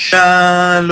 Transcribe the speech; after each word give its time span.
שלום 0.00 0.88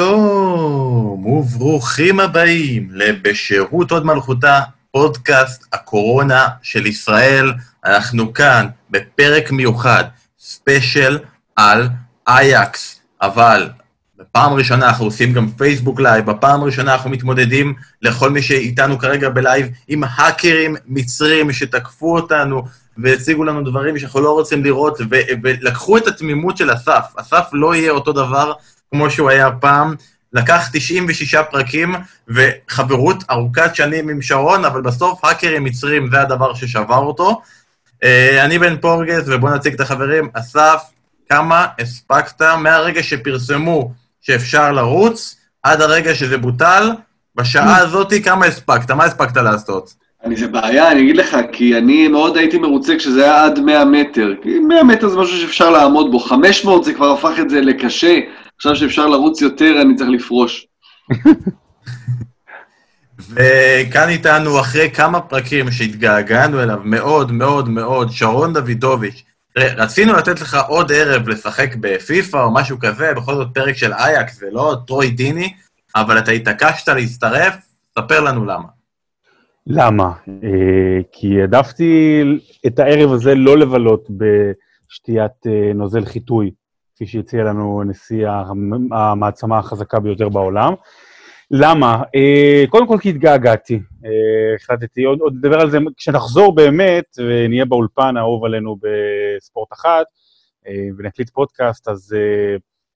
וברוכים 1.26 2.20
הבאים 2.20 2.89
לבשירות 2.92 3.90
הוד 3.90 4.06
מלכותה, 4.06 4.60
פודקאסט 4.90 5.64
הקורונה 5.72 6.48
של 6.62 6.86
ישראל. 6.86 7.53
אנחנו 7.84 8.32
כאן 8.32 8.66
בפרק 8.90 9.50
מיוחד, 9.50 10.04
ספיישל 10.38 11.19
על 11.56 11.88
איאקס, 12.29 13.01
אבל 13.22 13.69
בפעם 14.19 14.53
הראשונה 14.53 14.88
אנחנו 14.88 15.04
עושים 15.04 15.32
גם 15.32 15.50
פייסבוק 15.50 16.00
live, 16.01 16.30
בפעם 16.30 16.62
הראשונה 16.62 16.93
אנחנו 16.93 17.11
מתמודדים 17.11 17.75
לכל 18.02 18.30
מי 18.30 18.43
שאיתנו 18.43 18.98
כרגע 18.98 19.29
ב 19.29 19.36
live 19.36 19.67
עם 19.88 20.02
האקרים 20.07 20.77
מצרים 20.86 21.52
שתקפו 21.52 22.16
אותנו 22.16 22.62
והציגו 22.98 23.45
לנו 23.45 23.70
דברים 23.70 23.98
שאנחנו 23.98 24.20
לא 24.20 24.32
רוצים 24.32 24.64
לראות, 24.64 24.98
ו- 25.11 25.27
ולקחו 25.43 25.96
את 25.96 26.07
התמימות 26.07 26.57
של 26.57 26.75
אסף. 26.75 27.04
אסף 27.16 27.48
לא 27.52 27.75
יהיה 27.75 27.91
אותו 27.91 28.12
דבר 28.12 28.52
כמו 28.91 29.11
שהוא 29.11 29.31
היה 29.31 29.51
פעם. 29.51 29.95
לקח 30.33 30.69
96 30.73 31.35
פרקים 31.35 31.95
וחברות 32.29 33.25
ארוכת 33.31 33.75
שנים 33.75 34.09
עם 34.09 34.23
שרון, 34.23 34.65
אבל 34.65 34.81
בסוף 34.81 35.25
האקרים 35.25 35.65
מצרים 35.65 36.11
זה 36.11 36.21
הדבר 36.21 36.55
ששבר 36.55 36.99
אותו. 36.99 37.43
אה, 38.05 38.45
אני 38.45 38.59
בן 38.59 38.77
פורגס, 38.77 39.23
ובואו 39.27 39.55
נציג 39.55 39.75
את 39.75 39.81
החברים. 39.81 40.29
אסף, 40.33 40.83
כמה 41.29 41.67
הספקת 41.81 42.43
מהרגע 42.43 43.03
שפרסמו 43.03 43.93
שאפשר 44.21 44.73
לרוץ, 44.73 45.37
עד 45.62 45.81
הרגע 45.81 46.15
שזה 46.15 46.39
בוטל, 46.39 46.91
בשעה 47.34 47.77
הזאת 47.79 48.12
כמה 48.25 48.47
הספקת? 48.47 48.91
מה 48.91 49.05
הספקת 49.05 49.37
לעשות? 49.37 49.95
אני, 50.25 50.37
זה 50.37 50.48
בעיה, 50.48 50.93
אני 50.93 51.03
אגיד 51.03 51.17
לך, 51.17 51.37
כי 51.53 51.79
אני 51.79 52.09
מאוד 52.09 52.37
הייתי 52.37 52.59
מרוצה 52.59 52.97
כשזה 52.97 53.25
היה 53.25 53.45
עד 53.45 53.59
100 53.59 53.84
מטר. 53.84 54.34
כי 54.43 54.59
100 54.59 54.84
מטר 54.84 55.09
זה 55.09 55.17
משהו 55.17 55.39
שאפשר 55.39 55.71
לעמוד 55.71 56.11
בו, 56.11 56.19
500 56.19 56.84
זה 56.84 56.95
כבר 56.95 57.11
הפך 57.11 57.41
את 57.41 57.51
זה 57.51 57.61
לקשה, 57.61 58.19
עכשיו 58.56 58.77
שאפשר 58.77 59.06
לרוץ 59.06 59.42
יותר, 59.42 59.78
אני 59.83 59.95
צריך 59.96 60.10
לפרוש. 60.10 60.67
וכאן 63.19 64.08
איתנו, 64.08 64.61
אחרי 64.61 64.91
כמה 64.91 65.20
פרקים 65.20 65.70
שהתגעגענו 65.70 66.62
אליו 66.62 66.81
מאוד 66.84 67.33
מאוד 67.33 67.69
מאוד, 67.69 68.11
שרון 68.11 68.53
דוידוביץ', 68.53 69.25
רצינו 69.58 70.12
לתת 70.12 70.41
לך 70.41 70.56
עוד 70.69 70.92
ערב 70.92 71.28
לשחק 71.28 71.75
בפיפא 71.81 72.36
או 72.36 72.55
משהו 72.55 72.78
כזה, 72.78 73.12
בכל 73.16 73.34
זאת 73.34 73.48
פרק 73.55 73.77
של 73.77 73.92
אייקס 73.92 74.42
ולא 74.42 74.77
טרוי 74.86 75.11
דיני, 75.11 75.53
אבל 75.97 76.19
אתה 76.19 76.31
התעקשת 76.31 76.88
להצטרף, 76.88 77.56
ספר 77.98 78.20
לנו 78.20 78.44
למה. 78.44 78.69
למה? 79.66 80.12
אה, 80.28 81.00
כי 81.12 81.41
העדפתי 81.41 82.22
את 82.66 82.78
הערב 82.78 83.12
הזה 83.12 83.34
לא 83.34 83.59
לבלות 83.59 84.09
בשתיית 84.11 85.47
אה, 85.47 85.72
נוזל 85.75 86.05
חיטוי, 86.05 86.50
כפי 86.97 87.06
שהציע 87.06 87.44
לנו 87.44 87.83
נשיא 87.86 88.28
המעצמה 88.92 89.58
החזקה 89.58 90.00
ביותר 90.00 90.28
בעולם. 90.28 90.75
למה? 91.50 92.03
אה, 92.14 92.64
קודם 92.69 92.86
כל 92.86 92.98
כי 93.00 93.08
התגעגעתי. 93.08 93.80
החלטתי, 94.56 95.05
עוד, 95.05 95.20
עוד 95.20 95.34
נדבר 95.36 95.61
על 95.61 95.70
זה, 95.70 95.78
כשנחזור 95.97 96.55
באמת, 96.55 97.05
ונהיה 97.19 97.64
באולפן 97.64 98.16
האהוב 98.16 98.44
עלינו 98.44 98.77
בספורט 98.83 99.72
אחת, 99.72 100.06
ונקליט 100.98 101.30
פודקאסט, 101.30 101.88
אז 101.88 102.16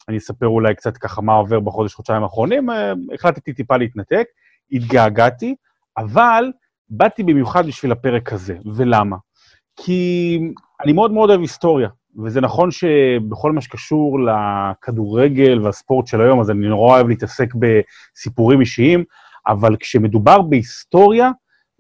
אני 0.09 0.19
אספר 0.19 0.47
אולי 0.47 0.75
קצת 0.75 0.97
ככה 0.97 1.23
מה 1.23 1.33
עובר 1.33 1.61
בחודש, 1.61 1.95
חודשיים 1.95 2.23
האחרונים. 2.23 2.69
החלטתי 3.15 3.53
טיפה 3.53 3.77
להתנתק, 3.77 4.25
התגעגעתי, 4.73 5.55
אבל 5.99 6.45
באתי 6.89 7.23
במיוחד 7.23 7.67
בשביל 7.67 7.93
הפרק 7.93 8.33
הזה, 8.33 8.57
ולמה? 8.75 9.17
כי 9.77 10.39
אני 10.85 10.93
מאוד 10.93 11.13
מאוד 11.13 11.31
אוהב 11.31 11.41
היסטוריה, 11.41 11.89
וזה 12.25 12.41
נכון 12.41 12.71
שבכל 12.71 13.53
מה 13.53 13.61
שקשור 13.61 14.19
לכדורגל 14.21 15.61
והספורט 15.63 16.07
של 16.07 16.21
היום, 16.21 16.41
אז 16.41 16.51
אני 16.51 16.69
נורא 16.69 16.95
אוהב 16.95 17.09
להתעסק 17.09 17.55
בסיפורים 17.55 18.61
אישיים, 18.61 19.05
אבל 19.47 19.77
כשמדובר 19.81 20.43
בהיסטוריה, 20.43 21.31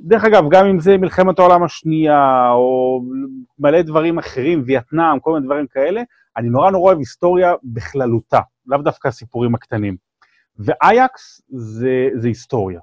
דרך 0.01 0.25
אגב, 0.25 0.45
גם 0.51 0.67
אם 0.67 0.81
זה 0.81 0.97
מלחמת 0.97 1.39
העולם 1.39 1.63
השנייה, 1.63 2.51
או 2.51 3.03
מלא 3.59 3.83
דברים 3.83 4.19
אחרים, 4.19 4.63
וייטנאם, 4.67 5.21
כל 5.21 5.33
מיני 5.33 5.47
דברים 5.47 5.67
כאלה, 5.67 6.03
אני 6.37 6.49
נורא 6.49 6.71
נורא 6.71 6.89
אוהב 6.89 6.99
היסטוריה 6.99 7.55
בכללותה, 7.65 8.41
לאו 8.67 8.79
דווקא 8.79 9.09
הסיפורים 9.09 9.55
הקטנים. 9.55 9.97
ואייקס 10.59 11.43
זה, 11.49 12.09
זה 12.15 12.29
היסטוריה. 12.29 12.81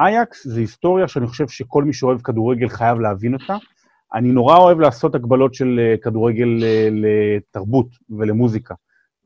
אייקס 0.00 0.46
זה 0.46 0.60
היסטוריה 0.60 1.08
שאני 1.08 1.26
חושב 1.26 1.48
שכל 1.48 1.84
מי 1.84 1.92
שאוהב 1.92 2.20
כדורגל 2.20 2.68
חייב 2.68 2.98
להבין 3.00 3.34
אותה. 3.34 3.56
אני 4.14 4.32
נורא 4.32 4.56
אוהב 4.56 4.80
לעשות 4.80 5.14
הגבלות 5.14 5.54
של 5.54 5.80
אה, 5.82 5.96
כדורגל 6.02 6.64
אה, 6.64 6.88
לתרבות 6.92 7.86
ולמוזיקה. 8.10 8.74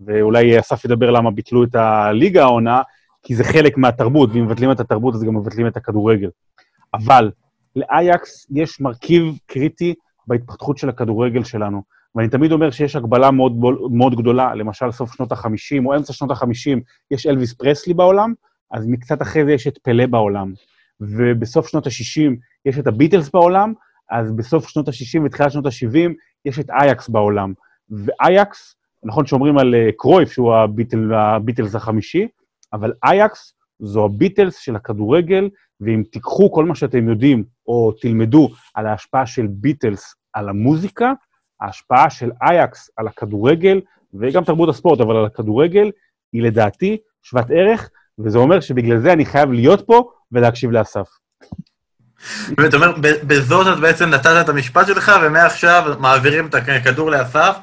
ואולי 0.00 0.60
אסף 0.60 0.84
ידבר 0.84 1.10
למה 1.10 1.30
ביטלו 1.30 1.64
את 1.64 1.74
הליגה 1.74 2.42
העונה, 2.42 2.82
כי 3.22 3.34
זה 3.34 3.44
חלק 3.44 3.78
מהתרבות, 3.78 4.30
ואם 4.32 4.44
מבטלים 4.44 4.70
את 4.72 4.80
התרבות 4.80 5.14
אז 5.14 5.24
גם 5.24 5.36
מבטלים 5.36 5.66
את 5.66 5.76
הכדורגל. 5.76 6.28
אבל 6.94 7.30
לאייקס 7.76 8.46
יש 8.50 8.80
מרכיב 8.80 9.38
קריטי 9.46 9.94
בהתפתחות 10.26 10.78
של 10.78 10.88
הכדורגל 10.88 11.44
שלנו. 11.44 11.82
ואני 12.14 12.28
תמיד 12.28 12.52
אומר 12.52 12.70
שיש 12.70 12.96
הגבלה 12.96 13.30
מאוד, 13.30 13.52
מאוד 13.90 14.14
גדולה, 14.14 14.54
למשל 14.54 14.90
סוף 14.90 15.14
שנות 15.14 15.32
ה-50 15.32 15.86
או 15.86 15.96
אמצע 15.96 16.12
שנות 16.12 16.30
ה-50, 16.30 16.78
יש 17.10 17.26
אלוויס 17.26 17.52
פרסלי 17.52 17.94
בעולם, 17.94 18.34
אז 18.70 18.86
מקצת 18.86 19.22
אחרי 19.22 19.44
זה 19.44 19.52
יש 19.52 19.66
את 19.66 19.78
פלה 19.82 20.06
בעולם. 20.06 20.52
ובסוף 21.00 21.68
שנות 21.68 21.86
ה-60 21.86 22.32
יש 22.66 22.78
את 22.78 22.86
הביטלס 22.86 23.30
בעולם, 23.30 23.72
אז 24.10 24.32
בסוף 24.32 24.68
שנות 24.68 24.88
ה-60 24.88 25.22
ותחילת 25.24 25.52
שנות 25.52 25.66
ה-70 25.66 26.10
יש 26.44 26.58
את 26.58 26.70
איאקס 26.70 27.08
בעולם. 27.08 27.52
ואיאקס, 27.90 28.76
נכון 29.04 29.26
שאומרים 29.26 29.58
על 29.58 29.74
uh, 29.74 29.92
קרויף 29.96 30.32
שהוא 30.32 30.54
הביטל, 30.54 31.14
הביטלס 31.14 31.74
החמישי, 31.74 32.28
אבל 32.72 32.92
איאקס 33.04 33.54
זו 33.78 34.04
הביטלס 34.04 34.58
של 34.58 34.76
הכדורגל, 34.76 35.50
ואם 35.80 36.02
תיקחו 36.12 36.52
כל 36.52 36.64
מה 36.64 36.74
שאתם 36.74 37.08
יודעים, 37.08 37.44
או 37.66 37.92
תלמדו 38.00 38.48
על 38.74 38.86
ההשפעה 38.86 39.26
של 39.26 39.46
ביטלס 39.46 40.14
על 40.32 40.48
המוזיקה, 40.48 41.12
ההשפעה 41.60 42.10
של 42.10 42.30
איאקס 42.42 42.90
על 42.96 43.08
הכדורגל, 43.08 43.80
וגם 44.14 44.44
תרבות 44.44 44.68
הספורט, 44.68 45.00
אבל 45.00 45.16
על 45.16 45.24
הכדורגל, 45.24 45.90
היא 46.32 46.42
לדעתי 46.42 46.96
שוות 47.22 47.46
ערך, 47.50 47.90
וזה 48.18 48.38
אומר 48.38 48.60
שבגלל 48.60 48.98
זה 48.98 49.12
אני 49.12 49.24
חייב 49.24 49.52
להיות 49.52 49.86
פה 49.86 50.10
ולהקשיב 50.32 50.70
לאסף. 50.70 51.08
ואתה 52.58 52.76
אומר, 52.76 52.92
בזאת 53.00 53.66
את 53.72 53.80
בעצם 53.80 54.10
נתת 54.10 54.36
את 54.40 54.48
המשפט 54.48 54.86
שלך, 54.86 55.12
ומעכשיו 55.22 55.94
מעבירים 55.98 56.46
את 56.46 56.54
הכדור 56.54 57.10
לאסף, 57.10 57.56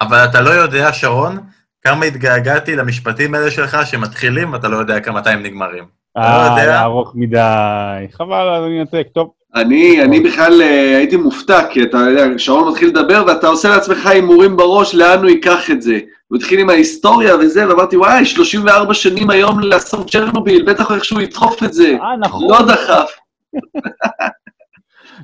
אבל 0.00 0.24
אתה 0.24 0.40
לא 0.40 0.50
יודע, 0.50 0.92
שרון, 0.92 1.38
כמה 1.84 2.04
התגעגעתי 2.04 2.76
למשפטים 2.76 3.34
האלה 3.34 3.50
שלך 3.50 3.78
שמתחילים, 3.86 4.52
ואתה 4.52 4.68
לא 4.68 4.76
יודע 4.76 5.00
כמה 5.00 5.20
הם 5.24 5.42
נגמרים. 5.42 5.84
אה, 6.16 6.56
לא 6.56 6.60
היה 6.60 6.82
ארוך 6.82 7.12
מדי. 7.14 8.06
חבל, 8.12 8.48
אז 8.48 8.64
אני 8.64 8.80
אנתק, 8.80 9.06
טוב. 9.14 9.30
אני, 9.54 10.02
אני 10.02 10.20
בכלל 10.20 10.62
אה, 10.62 10.96
הייתי 10.96 11.16
מופתע, 11.16 11.68
כי 11.70 11.82
אתה 11.82 11.98
יודע, 11.98 12.38
שרון 12.38 12.68
מתחיל 12.68 12.88
לדבר 12.88 13.24
ואתה 13.26 13.46
עושה 13.46 13.68
לעצמך 13.68 14.06
הימורים 14.06 14.56
בראש 14.56 14.94
לאן 14.94 15.18
הוא 15.18 15.28
ייקח 15.28 15.70
את 15.70 15.82
זה. 15.82 15.98
הוא 16.28 16.36
התחיל 16.36 16.60
עם 16.60 16.70
ההיסטוריה 16.70 17.36
וזה, 17.36 17.68
ואמרתי, 17.68 17.96
וואי, 17.96 18.24
34 18.24 18.94
שנים 18.94 19.30
היום 19.30 19.60
לעשות 19.60 20.10
צ'רנוביל, 20.10 20.62
בטח 20.62 20.92
איכשהו 20.92 21.20
ידחוף 21.20 21.62
את 21.62 21.72
זה. 21.72 21.96
אה, 22.02 22.16
נכון. 22.16 22.50
לא 22.50 22.62
דחף. 22.62 23.10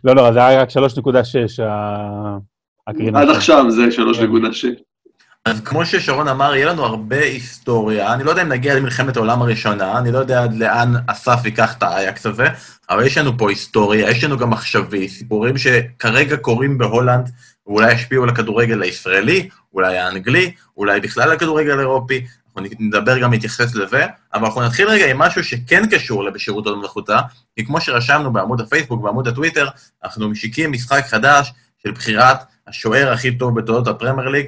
לא, 0.05 0.17
לא, 0.17 0.33
זה 0.33 0.47
היה 0.47 0.63
רק 0.63 0.69
3.6 0.69 0.75
הקרינה. 2.87 3.21
עד 3.21 3.29
עכשיו 3.29 3.71
זה 3.71 3.83
3.6. 3.87 4.85
אז 5.45 5.61
כמו 5.61 5.87
ששרון 5.87 6.29
אמר, 6.29 6.55
יהיה 6.55 6.67
לנו 6.67 6.85
הרבה 6.85 7.21
היסטוריה. 7.21 8.15
אני 8.15 8.25
לא 8.25 8.31
יודע 8.31 8.43
אם 8.43 8.49
נגיע 8.49 8.75
למלחמת 8.75 9.17
העולם 9.17 9.43
הראשונה, 9.43 9.99
אני 9.99 10.13
לא 10.13 10.19
יודע 10.19 10.43
עד 10.43 10.55
לאן 10.55 10.95
אסף 11.07 11.41
ייקח 11.45 11.77
את 11.79 11.83
האייקס 11.83 12.27
הזה, 12.27 12.47
אבל 12.91 13.07
יש 13.07 13.19
לנו 13.19 13.39
פה 13.39 13.51
היסטוריה, 13.51 14.11
יש 14.11 14.25
לנו 14.25 14.39
גם 14.39 14.53
עכשווי, 14.53 15.09
סיפורים 15.09 15.59
שכרגע 15.59 16.37
קורים 16.37 16.79
בהולנד, 16.79 17.31
ואולי 17.67 17.93
ישפיעו 17.93 18.23
על 18.23 18.29
הכדורגל 18.29 18.83
הישראלי, 18.83 19.49
אולי 19.73 19.99
האנגלי, 19.99 20.53
אולי 20.77 21.01
בכלל 21.01 21.23
על 21.23 21.33
הכדורגל 21.33 21.79
האירופי, 21.79 22.27
אנחנו 22.57 22.77
נדבר 22.79 23.19
גם, 23.19 23.35
נתייחס 23.35 23.75
לזה, 23.75 24.07
אבל 24.35 24.45
אנחנו 24.45 24.63
נתחיל 24.63 24.89
רגע 24.89 25.11
עם 25.11 25.19
משהו 25.19 25.45
שכן 25.45 25.87
קשור 25.91 26.25
לבשירות 26.25 26.67
עוד 26.67 26.79
מלאכותה, 26.79 27.21
כי 27.57 27.67
כמו 27.67 27.81
שרשמנו 27.81 28.33
בעמוד 28.33 28.61
הפייסבוק, 28.61 29.03
בעמוד 29.03 29.29
הטוויטר, 29.29 29.69
אנחנו 30.05 30.29
משיקים 30.29 30.73
משחק 30.73 31.05
חדש 31.09 31.53
של 31.83 31.91
בחירת 31.91 32.37
השוער 32.67 33.13
הכי 33.13 33.39
טוב 33.39 33.61
בתולדות 33.61 33.89
הפרמייר 33.89 34.29
ליג, 34.29 34.47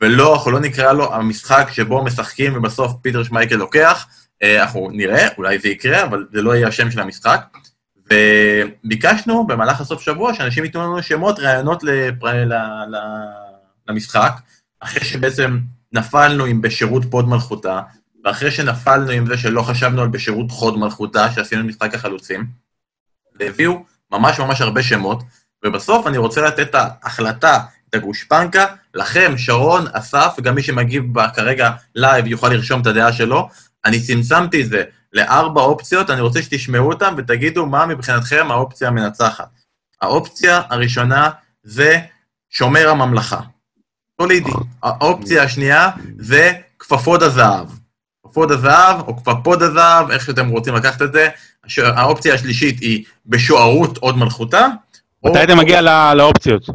ולא, 0.00 0.34
אנחנו 0.34 0.50
לא 0.50 0.60
נקרא 0.60 0.92
לו 0.92 1.14
המשחק 1.14 1.68
שבו 1.72 2.04
משחקים 2.04 2.56
ובסוף 2.56 2.92
פיטר 3.02 3.22
שמייקל 3.22 3.56
לוקח, 3.56 4.06
אה, 4.42 4.62
אנחנו 4.62 4.90
נראה, 4.92 5.28
אולי 5.38 5.58
זה 5.58 5.68
יקרה, 5.68 6.04
אבל 6.04 6.26
זה 6.32 6.42
לא 6.42 6.56
יהיה 6.56 6.68
השם 6.68 6.90
של 6.90 7.00
המשחק. 7.00 7.40
וביקשנו 8.10 9.46
במהלך 9.46 9.80
הסוף 9.80 10.02
שבוע 10.02 10.34
שאנשים 10.34 10.64
ייתנו 10.64 10.82
לנו 10.82 11.02
שמות, 11.02 11.38
רעיונות 11.38 11.82
לפר... 11.82 12.48
למשחק, 13.88 14.32
אחרי 14.80 15.04
שבעצם 15.04 15.58
נפלנו 15.98 16.44
עם 16.44 16.62
בשירות 16.62 17.02
food 17.10 17.28
מלכותה, 17.28 17.80
ואחרי 18.24 18.50
שנפלנו 18.50 19.10
עם 19.10 19.26
זה 19.26 19.38
שלא 19.38 19.62
חשבנו 19.62 20.02
על 20.02 20.08
בשירות 20.08 20.50
חוד 20.50 20.78
מלכותה, 20.78 21.32
שעשינו 21.32 21.64
משחק 21.64 21.94
החלוצים, 21.94 22.46
והביאו 23.40 23.84
ממש 24.12 24.38
ממש 24.38 24.60
הרבה 24.60 24.82
שמות, 24.82 25.22
ובסוף 25.64 26.06
אני 26.06 26.18
רוצה 26.18 26.40
לתת 26.40 26.60
את 26.60 26.74
ההחלטה, 26.74 27.60
את 27.88 27.94
הגושפנקה, 27.94 28.66
לכם, 28.94 29.38
שרון, 29.38 29.84
אסף, 29.92 30.34
וגם 30.38 30.54
מי 30.54 30.62
שמגיב 30.62 31.04
כרגע 31.34 31.70
live 31.94 32.26
יוכל 32.26 32.48
לרשום 32.48 32.80
את 32.80 32.86
הדעה 32.86 33.12
שלו. 33.12 33.48
אני 33.84 34.00
צמצמתי 34.00 34.62
את 34.62 34.68
זה 34.68 34.82
לארבע 35.12 35.60
אופציות, 35.60 36.10
אני 36.10 36.20
רוצה 36.20 36.42
שתשמעו 36.42 36.92
אותן 36.92 37.14
ותגידו 37.16 37.66
מה 37.66 37.86
מבחינתכם 37.86 38.50
האופציה 38.50 38.88
המנצחת. 38.88 39.48
האופציה 40.02 40.62
הראשונה 40.70 41.30
זה 41.62 41.98
שומר 42.50 42.88
הממלכה. 42.88 43.40
סולידי. 44.20 44.50
האופציה 44.82 45.42
השנייה 45.42 45.90
זה 46.18 46.52
כפפות 46.78 47.22
הזהב. 47.22 47.66
כפפות 48.24 48.50
הזהב 48.50 49.00
או 49.00 49.16
כפפות 49.16 49.62
הזהב, 49.62 50.10
איך 50.10 50.24
שאתם 50.24 50.48
רוצים 50.48 50.74
לקחת 50.74 51.02
את 51.02 51.12
זה. 51.12 51.28
האופציה 51.78 52.34
השלישית 52.34 52.80
היא 52.80 53.04
בשוערות 53.26 53.98
עוד 53.98 54.16
מלכותה. 54.16 54.66
מתי 55.24 55.42
אתה 55.42 55.54
מגיע 55.54 55.80
לאופציות? 56.14 56.66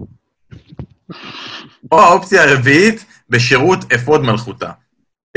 או 1.91 2.01
האופציה 2.01 2.43
הרביעית, 2.43 3.05
בשירות 3.29 3.93
אפוד 3.93 4.21
מלכותה. 4.21 4.71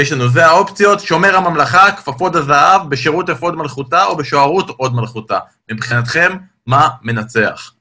יש 0.00 0.12
לנו, 0.12 0.28
זה 0.28 0.46
האופציות, 0.46 1.00
שומר 1.00 1.36
הממלכה, 1.36 1.92
כפפות 1.92 2.36
הזהב, 2.36 2.90
בשירות 2.90 3.30
אפוד 3.30 3.56
מלכותה 3.56 4.04
או 4.04 4.16
בשוערות 4.16 4.68
עוד 4.68 4.94
מלכותה. 4.94 5.38
מבחינתכם, 5.70 6.36
מה 6.66 6.88
מנצח? 7.02 7.74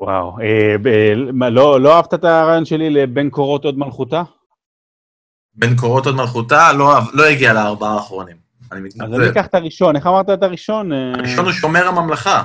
וואו. 0.00 0.36
אה, 0.40 0.76
ב- 0.82 1.30
מה, 1.32 1.50
לא 1.50 1.80
לא 1.80 1.96
אהבת 1.96 2.14
את 2.14 2.24
הרעיון 2.24 2.64
שלי 2.64 2.90
לבין 2.90 3.30
קורות 3.30 3.64
עוד 3.64 3.78
מלכותה? 3.78 4.22
בין 5.54 5.76
קורות 5.76 6.06
עוד 6.06 6.16
מלכותה, 6.16 6.72
לא, 6.72 6.92
לא 7.12 7.24
הגיע 7.24 7.52
לארבעה 7.52 7.94
האחרונים. 7.94 8.36
אני 8.72 8.80
אז 8.80 8.94
אני 8.94 9.08
מתנצל. 9.08 9.30
אקח 9.30 9.46
את 9.46 9.54
הראשון. 9.54 9.96
איך 9.96 10.06
אמרת 10.06 10.30
את 10.30 10.42
הראשון? 10.42 10.92
אה, 10.92 11.12
הראשון 11.18 11.44
הוא 11.44 11.52
שומר 11.52 11.88
הממלכה. 11.88 12.42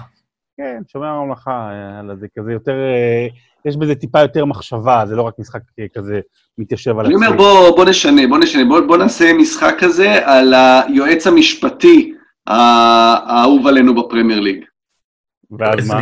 כן, 0.58 0.82
שומר 0.92 1.08
הממלכה, 1.08 1.70
יאללה, 1.98 2.16
זה 2.16 2.28
כזה 2.38 2.52
יותר... 2.54 2.72
אה, 2.72 3.28
יש 3.66 3.78
בזה 3.78 3.96
טיפה 3.96 4.20
יותר 4.22 4.46
מחשבה, 4.46 5.04
זה 5.08 5.16
לא 5.16 5.22
רק 5.22 5.34
משחק 5.40 5.62
אה, 5.80 5.86
כזה 5.96 6.20
מתיישב 6.58 7.00
על 7.00 7.06
אני 7.06 7.16
אומר. 7.16 7.32
בוא, 7.32 7.76
בוא 7.76 7.86
נשנה, 7.86 8.28
בוא 8.30 8.38
נשנה, 8.38 8.66
בוא, 8.66 8.80
בוא 8.88 8.98
נעשה 8.98 9.34
משחק 9.34 9.76
כזה 9.80 10.20
על 10.26 10.54
היועץ 10.54 11.28
המשפטי 11.28 12.14
האהוב 12.48 13.68
עלינו 13.68 13.96
בפרמייר 13.96 14.40
ליג. 14.40 14.66
ואז 15.60 15.88
מה? 15.90 16.00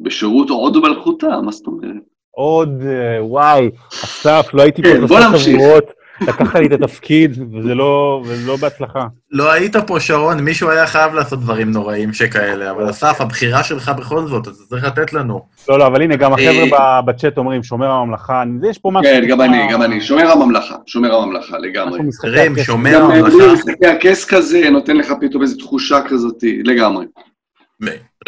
בשירות 0.00 0.50
עוד 0.50 0.78
מלכותה, 0.78 1.40
מה 1.44 1.52
זאת 1.52 1.66
אומרת? 1.66 2.02
עוד, 2.30 2.82
אה, 2.86 3.24
וואי, 3.24 3.70
אסף, 4.04 4.46
לא 4.54 4.62
הייתי 4.62 4.82
פה 4.82 4.88
כן, 4.88 5.06
בוא 5.06 5.08
שלושה 5.08 5.28
נמשיך. 5.28 5.56
שבועות, 5.60 5.84
לקחת 6.20 6.54
לי 6.54 6.66
את 6.66 6.72
התפקיד, 6.72 7.38
וזה 7.52 7.74
לא, 7.74 8.22
וזה 8.24 8.46
לא 8.46 8.56
בהצלחה. 8.56 9.06
לא 9.30 9.52
היית 9.52 9.76
פה, 9.76 10.00
שרון, 10.00 10.40
מישהו 10.40 10.70
היה 10.70 10.86
חייב 10.86 11.14
לעשות 11.14 11.40
דברים 11.40 11.70
נוראים 11.70 12.12
שכאלה, 12.12 12.70
אבל 12.70 12.90
אסף, 12.90 13.20
הבחירה 13.20 13.64
שלך 13.64 13.88
בכל 13.88 14.26
זאת, 14.26 14.42
אתה 14.42 14.56
צריך 14.68 14.84
לתת 14.84 15.12
לנו. 15.12 15.40
לא, 15.68 15.78
לא, 15.78 15.86
אבל 15.86 16.02
הנה, 16.02 16.16
גם 16.16 16.32
החבר'ה 16.32 16.78
אה, 16.80 17.02
ב- 17.02 17.06
בצ'אט 17.10 17.38
אומרים, 17.38 17.62
שומר 17.62 17.90
הממלכה, 17.90 18.42
יש 18.70 18.78
פה 18.78 18.90
משהו... 18.90 19.12
כן, 19.12 19.26
גם 19.28 19.40
אני, 19.40 19.72
גם 19.72 19.82
אני. 19.82 20.00
שומר 20.00 20.30
הממלכה, 20.30 20.76
שומר 20.86 21.14
הממלכה, 21.14 21.58
לגמרי. 21.58 22.00
חברים. 22.22 22.56
שומר 22.56 22.94
גם 22.94 23.10
הממלכה, 23.10 23.44
אה, 23.44 23.52
משחקי 23.52 23.86
הכס 23.86 24.24
כזה, 24.24 24.70
נותן 24.70 24.96
לך 24.96 25.12
פתאום 25.20 25.42
איזו 25.42 25.58
תחושה 25.58 26.02
כזאת, 26.08 26.44
לגמרי. 26.64 27.04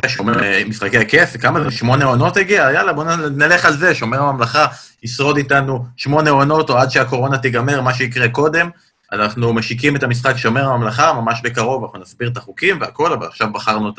שומר 0.06 0.42
אה, 0.42 0.62
משחקי 0.68 0.98
הכס, 0.98 1.36
כמה 1.36 1.64
זה? 1.64 1.70
שמונה 1.70 2.04
עונות 2.04 2.36
הגיע? 2.36 2.68
יאללה, 2.74 2.92
בואו 2.92 3.16
נלך 3.16 3.64
על 3.64 3.76
זה, 3.76 3.94
שומר 3.94 4.22
הממלכה 4.22 4.66
ישרוד 5.02 5.36
איתנו 5.36 5.84
שמונה 5.96 6.30
עונות, 6.30 6.70
או 6.70 6.78
עד 6.78 6.90
שהקורונה 6.90 7.38
תיגמר, 7.38 7.80
מה 7.80 7.94
שיקרה 7.94 8.28
קודם. 8.28 8.70
אנחנו 9.12 9.52
משיקים 9.52 9.96
את 9.96 10.02
המשחק 10.02 10.36
שומר 10.36 10.68
הממלכה, 10.68 11.12
ממש 11.12 11.40
בקרוב, 11.42 11.84
אנחנו 11.84 11.98
נסביר 11.98 12.28
את 12.28 12.36
החוקים 12.36 12.80
והכל, 12.80 13.12
אבל 13.12 13.26
עכשיו 13.26 13.52
בחרנו 13.52 13.92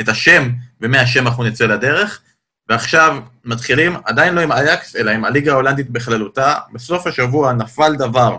את 0.00 0.08
השם, 0.08 0.50
ומהשם 0.80 1.26
אנחנו 1.26 1.44
נצא 1.44 1.66
לדרך. 1.66 2.20
ועכשיו 2.68 3.16
מתחילים, 3.44 3.96
עדיין 4.04 4.34
לא 4.34 4.40
עם 4.40 4.52
אייקס, 4.52 4.96
אלא 4.96 5.10
עם 5.10 5.24
הליגה 5.24 5.52
ההולנדית 5.52 5.90
בכללותה. 5.90 6.54
בסוף 6.72 7.06
השבוע 7.06 7.52
נפל 7.52 7.96
דבר 7.96 8.36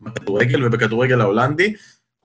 בכדורגל 0.00 0.64
ובכדורגל 0.64 1.20
ההולנדי. 1.20 1.74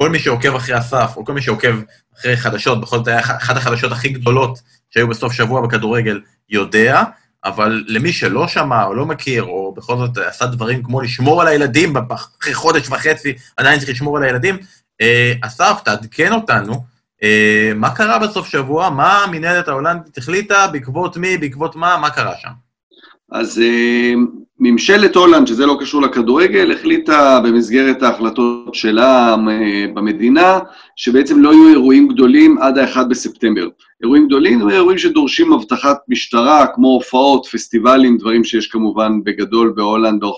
כל 0.01 0.09
מי 0.09 0.19
שעוקב 0.19 0.55
אחרי 0.55 0.77
אסף, 0.77 1.13
או 1.17 1.25
כל 1.25 1.33
מי 1.33 1.41
שעוקב 1.41 1.75
אחרי 2.19 2.37
חדשות, 2.37 2.81
בכל 2.81 2.97
זאת 2.97 3.07
היה 3.07 3.19
אחת 3.19 3.57
החדשות 3.57 3.91
הכי 3.91 4.09
גדולות 4.09 4.59
שהיו 4.89 5.07
בסוף 5.07 5.33
שבוע 5.33 5.61
בכדורגל, 5.61 6.21
יודע, 6.49 7.03
אבל 7.45 7.83
למי 7.87 8.13
שלא 8.13 8.47
שמע 8.47 8.83
או 8.83 8.93
לא 8.93 9.05
מכיר, 9.05 9.43
או 9.43 9.73
בכל 9.73 9.97
זאת 9.97 10.17
עשה 10.17 10.45
דברים 10.45 10.83
כמו 10.83 11.01
לשמור 11.01 11.41
על 11.41 11.47
הילדים, 11.47 11.93
אחרי 12.39 12.53
חודש 12.53 12.89
וחצי 12.89 13.33
עדיין 13.57 13.79
צריך 13.79 13.91
לשמור 13.91 14.17
על 14.17 14.23
הילדים, 14.23 14.57
אה, 15.01 15.33
אסף, 15.41 15.81
תעדכן 15.85 16.33
אותנו, 16.33 16.83
אה, 17.23 17.71
מה 17.75 17.95
קרה 17.95 18.19
בסוף 18.19 18.47
שבוע, 18.47 18.89
מה 18.89 19.23
המנהלת 19.23 19.67
ההולנדית 19.67 20.17
החליטה, 20.17 20.67
בעקבות 20.67 21.17
מי, 21.17 21.37
בעקבות 21.37 21.75
מה, 21.75 21.97
מה 21.97 22.09
קרה 22.09 22.33
שם? 22.37 22.51
אז 23.31 23.59
אה, 23.59 24.13
ממשלת 24.63 25.15
הולנד, 25.15 25.47
שזה 25.47 25.65
לא 25.65 25.77
קשור 25.79 26.01
לכדורגל, 26.01 26.71
החליטה 26.71 27.39
במסגרת 27.43 28.03
ההחלטות 28.03 28.75
שלה 28.75 29.35
אה, 29.49 29.85
במדינה, 29.93 30.59
שבעצם 30.95 31.41
לא 31.41 31.53
יהיו 31.53 31.69
אירועים 31.69 32.07
גדולים 32.07 32.57
עד 32.57 32.77
ה-1 32.77 33.03
בספטמבר. 33.09 33.67
אירועים 34.03 34.27
גדולים 34.27 34.61
הם 34.61 34.69
אירועים 34.69 34.97
שדורשים 34.97 35.53
אבטחת 35.53 35.97
משטרה, 36.07 36.67
כמו 36.75 36.87
הופעות, 36.87 37.45
פסטיבלים, 37.45 38.17
דברים 38.17 38.43
שיש 38.43 38.67
כמובן 38.67 39.23
בגדול 39.23 39.73
בהולנד 39.75 40.21
לאורך 40.21 40.37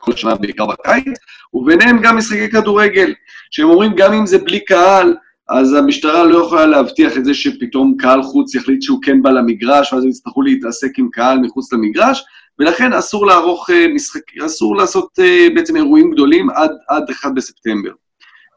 כל 0.00 0.12
השנה, 0.12 0.34
בעיקר 0.34 0.66
בקיץ, 0.66 1.18
וביניהם 1.54 1.98
גם 2.02 2.16
משחקי 2.16 2.50
כדורגל, 2.50 3.14
שהם 3.50 3.68
אומרים 3.68 3.92
גם 3.96 4.12
אם 4.12 4.26
זה 4.26 4.38
בלי 4.38 4.64
קהל, 4.64 5.14
אז 5.48 5.72
המשטרה 5.72 6.24
לא 6.24 6.44
יכולה 6.44 6.66
להבטיח 6.66 7.16
את 7.16 7.24
זה 7.24 7.34
שפתאום 7.34 7.96
קהל 7.98 8.22
חוץ 8.22 8.54
יחליט 8.54 8.82
שהוא 8.82 8.98
כן 9.02 9.22
בא 9.22 9.30
למגרש, 9.30 9.92
ואז 9.92 10.04
הם 10.04 10.10
יצטרכו 10.10 10.42
להתעסק 10.42 10.98
עם 10.98 11.08
קהל 11.12 11.38
מחוץ 11.38 11.72
למגרש, 11.72 12.24
ולכן 12.58 12.92
אסור 12.92 13.26
לערוך 13.26 13.70
אה, 13.70 13.88
משחק, 13.88 14.36
אסור 14.46 14.76
לעשות 14.76 15.08
אה, 15.18 15.48
בעצם 15.54 15.76
אירועים 15.76 16.10
גדולים 16.10 16.50
עד, 16.50 16.70
עד 16.88 17.10
1 17.10 17.30
בספטמבר. 17.34 17.90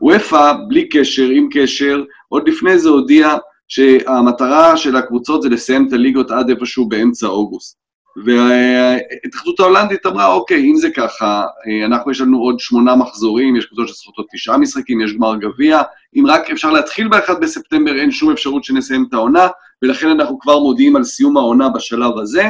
וופא, 0.02 0.54
בלי 0.68 0.90
קשר, 0.90 1.30
עם 1.30 1.48
קשר, 1.52 2.04
עוד 2.30 2.50
לפני 2.50 2.80
זה 2.80 2.90
הודיעה 2.90 3.38
שהמטרה 3.68 4.78
של 4.78 4.96
הקבוצות 4.96 5.42
זה 5.42 5.50
לסיים 5.50 5.88
את 5.88 5.94
הליגות 5.94 6.32
עד 6.32 6.50
איפשהו 6.50 6.90
באמצע 6.90 7.28
אוגוסט. 7.28 7.78
וההתאחדות 8.26 9.60
ההולנדית 9.60 10.06
אמרה, 10.06 10.34
אוקיי, 10.34 10.72
אם 10.72 10.76
זה 10.76 10.90
ככה, 10.90 11.46
אה, 11.68 11.86
אנחנו 11.86 12.12
יש 12.12 12.22
לנו 12.22 12.40
עוד 12.40 12.60
שמונה 12.60 12.96
מחזורים, 12.96 13.56
יש 13.56 13.66
קבוצות 13.66 13.88
שצריכות 13.88 14.18
עוד 14.18 14.26
תשעה 14.34 14.58
משחקים, 14.58 15.02
יש 15.02 15.14
גמר 15.14 15.36
גביע, 15.36 15.82
אם 16.16 16.26
רק 16.28 16.50
אפשר 16.52 16.72
להתחיל 16.72 17.08
ב-1 17.08 17.34
בספטמבר, 17.42 17.96
אין 17.96 18.12
שום 18.12 18.32
אפשרות 18.32 18.64
שנסיים 18.64 19.06
את 19.10 19.14
העונה, 19.14 19.48
ולכן 19.82 20.10
אנחנו 20.10 20.40
כבר 20.40 20.60
מודיעים 20.60 20.96
על 20.96 21.04
סיום 21.04 21.38
העונה 21.38 21.70
בשלב 21.70 22.18
הזה. 22.18 22.44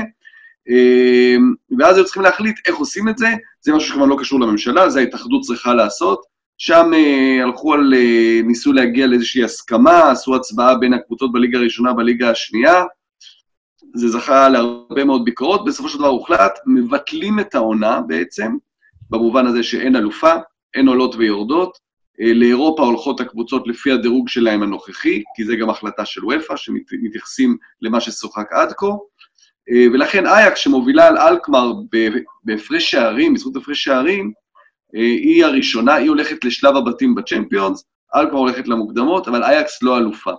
אה, 0.69 1.35
ואז 1.79 1.97
היו 1.97 2.05
צריכים 2.05 2.23
להחליט 2.23 2.55
איך 2.67 2.75
עושים 2.75 3.09
את 3.09 3.17
זה, 3.17 3.27
זה 3.61 3.73
משהו 3.73 3.89
שכמובן 3.89 4.09
לא 4.09 4.17
קשור 4.19 4.39
לממשלה, 4.39 4.89
זה 4.89 4.99
ההתאחדות 4.99 5.41
צריכה 5.41 5.73
לעשות. 5.73 6.33
שם 6.57 6.91
uh, 6.93 7.43
הלכו 7.43 7.73
על, 7.73 7.93
uh, 7.93 8.45
ניסו 8.45 8.73
להגיע 8.73 9.07
לאיזושהי 9.07 9.43
הסכמה, 9.43 10.11
עשו 10.11 10.35
הצבעה 10.35 10.75
בין 10.75 10.93
הקבוצות 10.93 11.31
בליגה 11.31 11.57
הראשונה 11.57 11.93
בליגה 11.93 12.29
השנייה, 12.29 12.83
זה 13.95 14.09
זכה 14.09 14.49
להרבה 14.49 15.03
מאוד 15.03 15.25
ביקורות, 15.25 15.65
בסופו 15.65 15.89
של 15.89 15.97
דבר 15.97 16.07
הוחלט, 16.07 16.59
מבטלים 16.65 17.39
את 17.39 17.55
העונה 17.55 18.01
בעצם, 18.07 18.55
במובן 19.09 19.47
הזה 19.47 19.63
שאין 19.63 19.95
אלופה, 19.95 20.33
אין 20.73 20.87
עולות 20.87 21.15
ויורדות, 21.15 21.77
uh, 21.77 22.25
לאירופה 22.33 22.83
הולכות 22.83 23.19
הקבוצות 23.19 23.67
לפי 23.67 23.91
הדירוג 23.91 24.29
שלהם 24.29 24.63
הנוכחי, 24.63 25.23
כי 25.35 25.45
זה 25.45 25.55
גם 25.55 25.69
החלטה 25.69 26.05
של 26.05 26.25
וופא, 26.25 26.55
שמתייחסים 26.55 27.57
למה 27.81 27.99
ששוחק 28.01 28.51
עד 28.51 28.73
כה, 28.77 28.87
ולכן 29.93 30.27
אייקס 30.27 30.59
שמובילה 30.59 31.07
על 31.07 31.17
אלקמר 31.17 31.71
בהפרש 32.43 32.91
שערים, 32.91 33.33
בזכות 33.33 33.55
הפרש 33.55 33.83
שערים, 33.83 34.31
היא 34.93 35.45
הראשונה, 35.45 35.93
היא 35.93 36.09
הולכת 36.09 36.45
לשלב 36.45 36.75
הבתים 36.75 37.15
בצ'מפיונס, 37.15 37.85
אלקמה 38.15 38.39
הולכת 38.39 38.67
למוקדמות, 38.67 39.27
אבל 39.27 39.43
אייקס 39.43 39.83
לא 39.83 39.97
אלופה. 39.97 40.31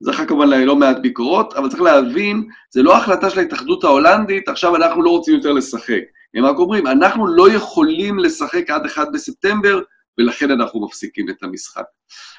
זכה 0.00 0.26
כמובן 0.26 0.48
ללא 0.48 0.76
מעט 0.76 0.96
ביקורות, 1.02 1.54
אבל 1.54 1.68
צריך 1.68 1.82
להבין, 1.82 2.48
זה 2.70 2.82
לא 2.82 2.96
החלטה 2.96 3.30
של 3.30 3.38
ההתאחדות 3.38 3.84
ההולנדית, 3.84 4.48
עכשיו 4.48 4.76
אנחנו 4.76 5.02
לא 5.02 5.10
רוצים 5.10 5.34
יותר 5.34 5.52
לשחק. 5.52 6.00
הם 6.34 6.44
רק 6.44 6.56
אומרים, 6.56 6.86
אנחנו 6.86 7.26
לא 7.26 7.52
יכולים 7.52 8.18
לשחק 8.18 8.70
עד 8.70 8.86
1 8.86 9.08
בספטמבר, 9.12 9.80
ולכן 10.18 10.50
אנחנו 10.50 10.84
מפסיקים 10.84 11.28
את 11.30 11.42
המשחק. 11.42 11.84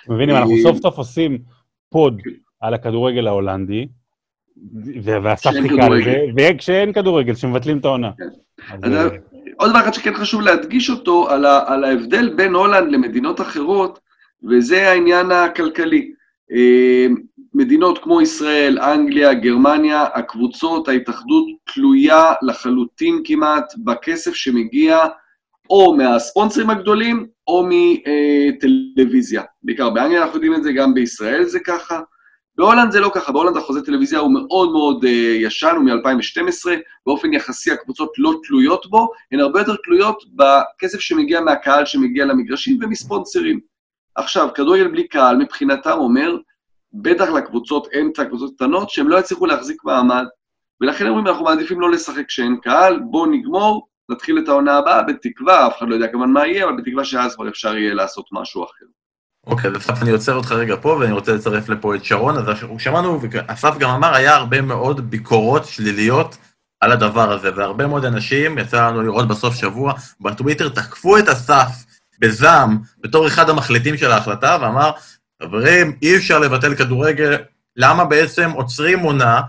מבינים, 0.09 0.35
אנחנו 0.35 0.53
סוף 0.63 0.77
סוף 0.77 0.97
עושים 0.97 1.37
פוד 1.89 2.21
על 2.61 2.73
הכדורגל 2.73 3.27
ההולנדי, 3.27 3.87
ואסף 5.03 5.51
חיכה 5.61 5.85
על 5.85 6.03
זה, 6.03 6.25
וכשאין 6.37 6.93
כדורגל, 6.93 7.35
שמבטלים 7.35 7.77
את 7.77 7.85
העונה. 7.85 8.11
עוד 9.57 9.69
דבר 9.69 9.79
אחד 9.79 9.93
שכן 9.93 10.13
חשוב 10.13 10.41
להדגיש 10.41 10.89
אותו, 10.89 11.29
על, 11.29 11.45
ה, 11.45 11.63
על 11.73 11.83
ההבדל 11.83 12.33
בין 12.35 12.53
הולנד 12.53 12.91
למדינות 12.91 13.41
אחרות, 13.41 13.99
וזה 14.49 14.89
העניין 14.89 15.31
הכלכלי. 15.31 16.11
מדינות 17.53 17.97
כמו 17.97 18.21
ישראל, 18.21 18.79
אנגליה, 18.79 19.33
גרמניה, 19.33 20.03
הקבוצות, 20.13 20.87
ההתאחדות 20.87 21.45
תלויה 21.73 22.33
לחלוטין 22.41 23.21
כמעט 23.23 23.73
בכסף 23.83 24.33
שמגיע 24.33 24.99
או 25.69 25.95
מהספונסרים 25.97 26.69
הגדולים 26.69 27.25
או 27.47 27.67
מטלוויזיה. 27.69 29.43
בעיקר 29.63 29.89
באנגליה 29.89 30.21
אנחנו 30.21 30.35
יודעים 30.35 30.55
את 30.55 30.63
זה, 30.63 30.71
גם 30.71 30.93
בישראל 30.93 31.43
זה 31.43 31.59
ככה. 31.59 31.99
בהולנד 32.59 32.91
זה 32.91 32.99
לא 32.99 33.11
ככה, 33.15 33.31
בהולנד 33.31 33.57
החוזה 33.57 33.85
טלוויזיה 33.85 34.19
הוא 34.19 34.33
מאוד 34.33 34.71
מאוד 34.71 35.03
uh, 35.03 35.07
ישן, 35.45 35.75
הוא 35.75 35.83
מ-2012, 35.83 36.69
באופן 37.05 37.33
יחסי 37.33 37.71
הקבוצות 37.71 38.11
לא 38.17 38.33
תלויות 38.43 38.85
בו, 38.89 39.11
הן 39.31 39.39
הרבה 39.39 39.59
יותר 39.59 39.75
תלויות 39.83 40.23
בכסף 40.35 40.99
שמגיע 40.99 41.41
מהקהל 41.41 41.85
שמגיע 41.85 42.25
למגרשים 42.25 42.79
ומספונסרים. 42.81 43.59
עכשיו, 44.15 44.49
כדורגל 44.55 44.87
בלי 44.87 45.07
קהל 45.07 45.37
מבחינתם 45.37 45.97
אומר, 45.97 46.37
בטח 46.93 47.29
לקבוצות 47.29 47.87
אמצע, 48.01 48.25
קבוצות 48.25 48.55
קטנות, 48.55 48.89
שהם 48.89 49.07
לא 49.07 49.19
יצליחו 49.19 49.45
להחזיק 49.45 49.83
מעמד, 49.83 50.25
ולכן 50.81 51.07
אומרים, 51.07 51.27
אנחנו 51.27 51.43
מעדיפים 51.43 51.81
לא 51.81 51.91
לשחק 51.91 52.25
כשאין 52.27 52.57
קהל, 52.57 52.99
בואו 52.99 53.25
נגמור, 53.25 53.87
נתחיל 54.09 54.39
את 54.39 54.49
העונה 54.49 54.77
הבאה, 54.77 55.03
בתקווה, 55.03 55.67
אף 55.67 55.77
אחד 55.77 55.89
לא 55.89 55.93
יודע 55.93 56.07
כמובן 56.07 56.29
מה 56.29 56.47
יהיה, 56.47 56.65
אבל 56.65 56.77
בתקווה 56.77 57.05
שאז 57.05 57.35
כבר 57.35 57.49
אפשר 57.49 57.77
יהיה 57.77 57.93
לעשות 57.93 58.25
משהו 58.31 58.63
אחר. 58.63 58.85
אוקיי, 59.49 59.69
אז 59.69 59.77
אסף, 59.77 60.01
אני 60.01 60.11
עוצר 60.11 60.35
אותך 60.35 60.51
רגע 60.51 60.75
פה, 60.81 60.97
ואני 60.99 61.11
רוצה 61.11 61.33
לצרף 61.33 61.69
לפה 61.69 61.95
את 61.95 62.05
שרון. 62.05 62.37
אז 62.37 62.45
שמענו, 62.77 63.21
אסף 63.47 63.77
גם 63.77 63.89
אמר, 63.89 64.15
היה 64.15 64.35
הרבה 64.35 64.61
מאוד 64.61 65.09
ביקורות 65.09 65.65
שליליות 65.65 66.37
על 66.79 66.91
הדבר 66.91 67.31
הזה, 67.31 67.49
והרבה 67.55 67.87
מאוד 67.87 68.05
אנשים, 68.05 68.57
יצא 68.57 68.87
לנו 68.87 69.01
לראות 69.01 69.27
בסוף 69.27 69.55
שבוע, 69.55 69.93
בטוויטר 70.21 70.69
תקפו 70.69 71.17
את 71.17 71.29
אסף 71.29 71.85
בזעם, 72.19 72.79
בתור 73.03 73.27
אחד 73.27 73.49
המחליטים 73.49 73.97
של 73.97 74.11
ההחלטה, 74.11 74.57
ואמר, 74.61 74.91
חברים, 75.43 75.95
אי 76.01 76.17
אפשר 76.17 76.39
לבטל 76.39 76.75
כדורגל, 76.75 77.37
למה 77.75 78.05
בעצם 78.05 78.51
עוצרים 78.51 78.99
עונה 78.99 79.41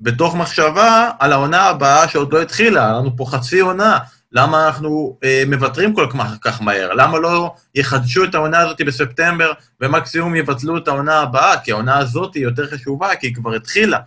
בתוך 0.00 0.34
מחשבה 0.34 1.10
על 1.18 1.32
העונה 1.32 1.62
הבאה 1.62 2.08
שעוד 2.08 2.32
לא 2.32 2.42
התחילה? 2.42 2.92
לנו 2.92 3.16
פה 3.16 3.26
חצי 3.28 3.60
עונה. 3.60 3.98
למה 4.36 4.66
אנחנו 4.66 5.18
אה, 5.24 5.42
מוותרים 5.46 5.94
כל 5.94 6.06
כך 6.40 6.62
מהר? 6.62 6.92
למה 6.92 7.18
לא 7.18 7.54
יחדשו 7.74 8.24
את 8.24 8.34
העונה 8.34 8.58
הזאת 8.58 8.80
בספטמבר 8.80 9.52
ומקסימום 9.80 10.34
יבטלו 10.34 10.78
את 10.78 10.88
העונה 10.88 11.20
הבאה? 11.20 11.60
כי 11.60 11.72
העונה 11.72 11.98
הזאת 11.98 12.34
היא 12.34 12.42
יותר 12.42 12.66
חשובה, 12.66 13.16
כי 13.20 13.26
היא 13.26 13.34
כבר 13.34 13.54
התחילה. 13.54 13.98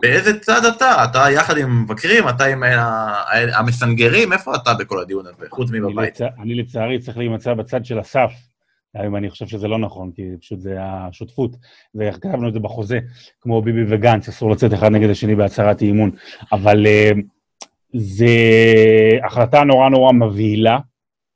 באיזה 0.00 0.40
צד 0.40 0.64
אתה? 0.64 1.04
אתה 1.04 1.24
יחד 1.30 1.58
עם 1.58 1.70
המבקרים? 1.70 2.28
אתה 2.28 2.44
עם 2.44 2.62
המסנגרים? 3.52 4.32
איפה 4.32 4.54
אתה 4.54 4.74
בכל 4.74 5.00
הדיון 5.00 5.26
הזה, 5.26 5.46
חוץ 5.50 5.70
מבבית? 5.70 6.20
אני, 6.20 6.28
לצ... 6.28 6.34
אני 6.42 6.54
לצערי 6.54 6.98
צריך 6.98 7.18
להימצא 7.18 7.54
בצד 7.54 7.84
של 7.84 7.98
גם 8.96 9.04
אם 9.04 9.16
אני 9.16 9.30
חושב 9.30 9.46
שזה 9.46 9.68
לא 9.68 9.78
נכון, 9.78 10.10
כי 10.14 10.22
פשוט 10.40 10.60
זה 10.60 10.76
השותפות, 10.80 11.56
וכתבנו 11.94 12.48
את 12.48 12.52
זה 12.52 12.60
בחוזה, 12.60 12.98
כמו 13.40 13.62
ביבי 13.62 13.84
וגנץ, 13.88 14.28
אסור 14.28 14.50
לצאת 14.50 14.74
אחד 14.74 14.92
נגד 14.92 15.10
השני 15.10 15.34
בהצהרת 15.34 15.82
אי 15.82 15.90
אמון. 15.90 16.10
אבל... 16.52 16.86
Uh, 16.86 17.37
זה 17.94 18.26
החלטה 19.24 19.64
נורא 19.64 19.88
נורא 19.88 20.12
מבהילה, 20.12 20.78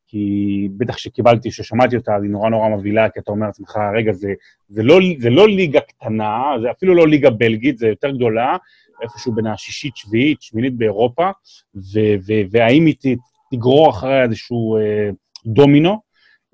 כי 0.07 0.69
בטח 0.77 0.99
שקיבלתי, 0.99 1.51
ששמעתי 1.51 1.97
אותה, 1.97 2.17
היא 2.23 2.31
נורא 2.31 2.51
נורא 2.51 2.69
מבהילה, 2.69 3.09
כי 3.09 3.21
אתה 3.21 3.31
אומר 3.33 3.47
לעצמך, 3.47 3.77
רגע, 3.97 4.13
זה, 4.13 4.33
זה, 4.69 4.83
לא, 4.83 5.01
זה 5.19 5.31
לא 5.31 5.49
ליגה 5.49 5.81
קטנה, 5.81 6.43
זה 6.63 6.71
אפילו 6.71 6.95
לא 6.95 7.09
ליגה 7.09 7.31
בלגית, 7.31 7.79
זה 7.79 7.89
יותר 7.89 8.11
גדולה, 8.11 8.57
איפשהו 9.03 9.33
בין 9.33 9.47
השישית, 9.47 9.97
שביעית, 9.97 10.43
שמינית 10.43 10.77
באירופה, 10.77 11.31
ו, 11.75 12.01
ו, 12.27 12.33
והאם 12.51 12.87
היא 12.87 13.17
תגרור 13.51 13.91
אחריה 13.91 14.23
איזשהו 14.23 14.77
אה, 14.77 15.11
דומינו. 15.47 16.01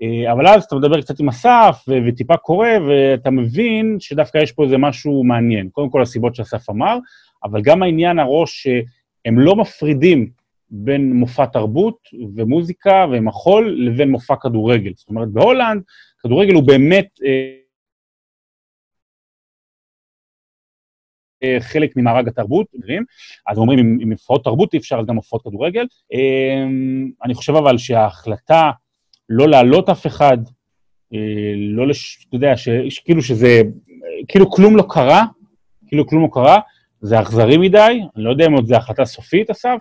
אה, 0.03 0.33
אבל 0.33 0.47
אז 0.47 0.65
אתה 0.65 0.77
מדבר 0.77 1.01
קצת 1.01 1.21
עם 1.21 1.29
אסף, 1.29 1.85
ו- 1.89 1.99
וטיפה 2.07 2.37
קורא, 2.37 2.69
ואתה 2.89 3.31
מבין 3.31 3.97
שדווקא 4.01 4.39
יש 4.39 4.53
פה 4.53 4.65
איזה 4.65 4.79
משהו 4.79 5.25
מעניין. 5.25 5.69
קודם 5.69 5.91
כל 5.91 6.03
הסיבות 6.03 6.35
שאסף 6.35 6.71
אמר, 6.71 6.99
אבל 7.45 7.63
גם 7.63 7.83
העניין 7.83 8.19
הראש 8.19 8.67
הם 9.29 9.39
לא 9.39 9.57
מפרידים 9.57 10.31
בין 10.71 11.13
מופע 11.13 11.47
תרבות 11.47 11.99
ומוזיקה 12.37 13.07
ומחול 13.13 13.77
לבין 13.87 14.11
מופע 14.11 14.35
כדורגל. 14.37 14.93
זאת 14.97 15.09
אומרת, 15.09 15.29
בהולנד, 15.29 15.83
כדורגל 16.23 16.55
הוא 16.55 16.63
באמת 16.63 17.09
אה, 17.25 17.55
אה, 21.43 21.61
חלק 21.61 21.97
ממארג 21.97 22.29
התרבות, 22.29 22.67
אז 23.47 23.59
אומרים, 23.59 23.79
אם, 23.79 23.99
אם 24.03 24.11
מופעות 24.11 24.45
תרבות 24.45 24.75
אי 24.75 24.79
אפשר, 24.79 24.97
אז 25.01 25.07
גם 25.07 25.15
מופעות 25.15 25.43
כדורגל. 25.43 25.87
אה, 26.15 26.65
אני 27.25 27.35
חושב 27.35 27.55
אבל 27.55 27.79
שההחלטה 27.79 28.71
לא 29.29 29.49
להעלות 29.49 29.89
אף 29.89 30.07
אחד, 30.07 30.39
אה, 31.15 31.53
לא, 31.57 31.89
לש, 31.89 32.27
אתה 32.29 32.37
יודע, 32.37 32.53
כאילו 33.05 33.23
שזה, 33.23 33.63
כאילו 34.29 34.51
כלום 34.51 34.77
לא 34.77 34.85
קרה, 34.89 35.25
כאילו 35.87 36.07
כלום 36.07 36.23
לא 36.23 36.29
קרה, 36.33 36.61
זה 37.01 37.21
אכזרי 37.21 37.57
מדי, 37.57 38.01
אני 38.17 38.25
לא 38.25 38.31
יודע 38.31 38.47
אם 38.47 38.67
זו 38.67 38.75
החלטה 38.75 39.05
סופית, 39.05 39.51
אסף, 39.51 39.79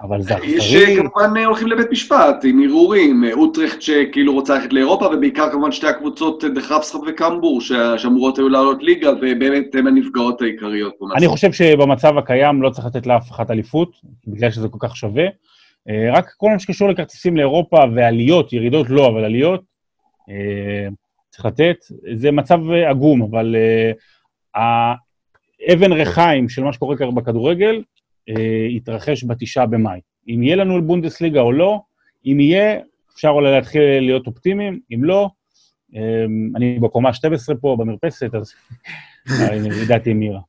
אבל 0.00 0.22
זה 0.22 0.34
אכזרי... 0.34 0.48
יש 0.48 0.98
כמובן 0.98 1.44
הולכים 1.44 1.68
לבית 1.68 1.90
משפט 1.90 2.44
עם 2.44 2.62
ערעורים, 2.64 3.24
אוטרכט 3.32 3.82
שכאילו 3.82 4.32
רוצה 4.32 4.54
ללכת 4.54 4.72
לאירופה, 4.72 5.06
ובעיקר 5.06 5.50
כמובן 5.50 5.72
שתי 5.72 5.86
הקבוצות, 5.86 6.44
דחפסחפ 6.44 7.00
וקמבור, 7.06 7.60
שאמורות 7.96 8.38
היו 8.38 8.48
לעלות 8.48 8.82
ליגה, 8.82 9.10
ובאמת 9.10 9.74
הן 9.74 9.86
הנפגעות 9.86 10.42
העיקריות. 10.42 10.94
אני 11.16 11.28
חושב 11.28 11.52
שבמצב 11.52 12.18
הקיים 12.18 12.62
לא 12.62 12.70
צריך 12.70 12.86
לתת 12.86 13.06
לאף 13.06 13.30
אחת 13.30 13.50
אליפות, 13.50 13.90
בגלל 14.26 14.50
שזה 14.50 14.68
כל 14.68 14.78
כך 14.80 14.96
שווה. 14.96 15.24
אה, 15.88 16.10
רק 16.12 16.34
כל 16.36 16.50
מה 16.50 16.58
שקשור 16.58 16.88
לכרטיסים 16.88 17.36
לאירופה 17.36 17.76
ועליות, 17.94 18.52
ירידות 18.52 18.90
לא, 18.90 19.08
אבל 19.08 19.24
עליות, 19.24 19.60
אה, 20.30 20.88
צריך 21.30 21.46
לתת. 21.46 21.76
זה 22.14 22.30
מצב 22.30 22.58
עגום, 22.90 23.22
אבל 23.22 23.56
אה, 24.56 24.94
אבן 25.72 25.92
רחיים 25.92 26.48
של 26.48 26.62
מה 26.64 26.72
שקורה 26.72 26.96
כרגע 26.96 27.10
בכדורגל 27.10 27.82
אה, 28.28 28.66
יתרחש 28.70 29.24
בתשעה 29.24 29.66
במאי. 29.66 30.00
אם 30.28 30.42
יהיה 30.42 30.56
לנו 30.56 30.82
בונדסליגה 30.82 31.40
או 31.40 31.52
לא, 31.52 31.80
אם 32.26 32.40
יהיה, 32.40 32.78
אפשר 33.14 33.28
אולי 33.28 33.52
להתחיל 33.52 33.82
להיות 34.00 34.26
אופטימיים, 34.26 34.80
אם 34.94 35.04
לא, 35.04 35.30
אה, 35.96 36.24
אני 36.56 36.78
בקומה 36.78 37.12
12 37.12 37.56
פה, 37.56 37.76
במרפסת, 37.78 38.30
אז 38.34 38.52
ידעתי 39.82 40.10
עם 40.10 40.18
מירה. 40.18 40.40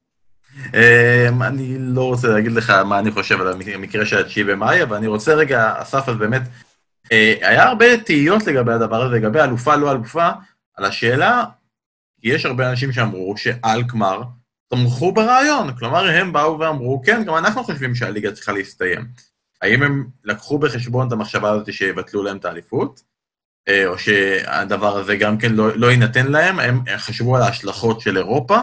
אה, 0.76 1.30
אני 1.48 1.76
לא 1.80 2.04
רוצה 2.04 2.28
להגיד 2.28 2.52
לך 2.52 2.70
מה 2.70 3.00
אני 3.00 3.12
חושב 3.12 3.42
על 3.42 3.48
המקרה 3.76 4.06
של 4.06 4.18
התשיעי 4.18 4.46
במאי, 4.46 4.84
אבל 4.84 4.98
אני 4.98 5.08
רוצה 5.08 5.34
רגע, 5.34 5.74
אסף, 5.78 6.10
אז 6.10 6.18
באמת, 6.18 6.42
אה, 7.12 7.34
היה 7.42 7.64
הרבה 7.64 7.98
תהיות 7.98 8.48
לגבי 8.48 8.74
הדבר 8.74 9.02
הזה, 9.02 9.16
לגבי 9.16 9.40
אלופה, 9.40 9.76
לא 9.76 9.92
אלופה, 9.92 10.30
על 10.76 10.86
השאלה, 10.86 11.44
יש 12.24 12.46
הרבה 12.46 12.70
אנשים 12.70 12.92
שאמרו 12.92 13.38
שאלקמר, 13.38 14.22
תמכו 14.70 15.12
ברעיון, 15.12 15.76
כלומר 15.78 16.10
הם 16.10 16.34
באו 16.34 16.60
ואמרו, 16.60 17.02
כן, 17.06 17.24
גם 17.24 17.36
אנחנו 17.36 17.64
חושבים 17.64 17.96
שהליגה 17.96 18.32
צריכה 18.32 18.52
להסתיים. 18.52 19.08
האם 19.62 19.84
הם 19.84 20.08
לקחו 20.24 20.60
בחשבון 20.60 21.08
את 21.08 21.12
המחשבה 21.12 21.50
הזאת 21.50 21.74
שיבטלו 21.74 22.24
להם 22.24 22.38
את 22.38 22.46
האליפות, 22.46 23.02
אה, 23.68 23.88
או 23.88 23.98
שהדבר 23.98 24.98
הזה 24.98 25.16
גם 25.16 25.38
כן 25.38 25.54
לא, 25.54 25.78
לא 25.78 25.92
יינתן 25.92 26.28
להם, 26.28 26.60
הם 26.60 26.84
חשבו 26.98 27.36
על 27.36 27.42
ההשלכות 27.42 28.02
של 28.02 28.18
אירופה, 28.18 28.58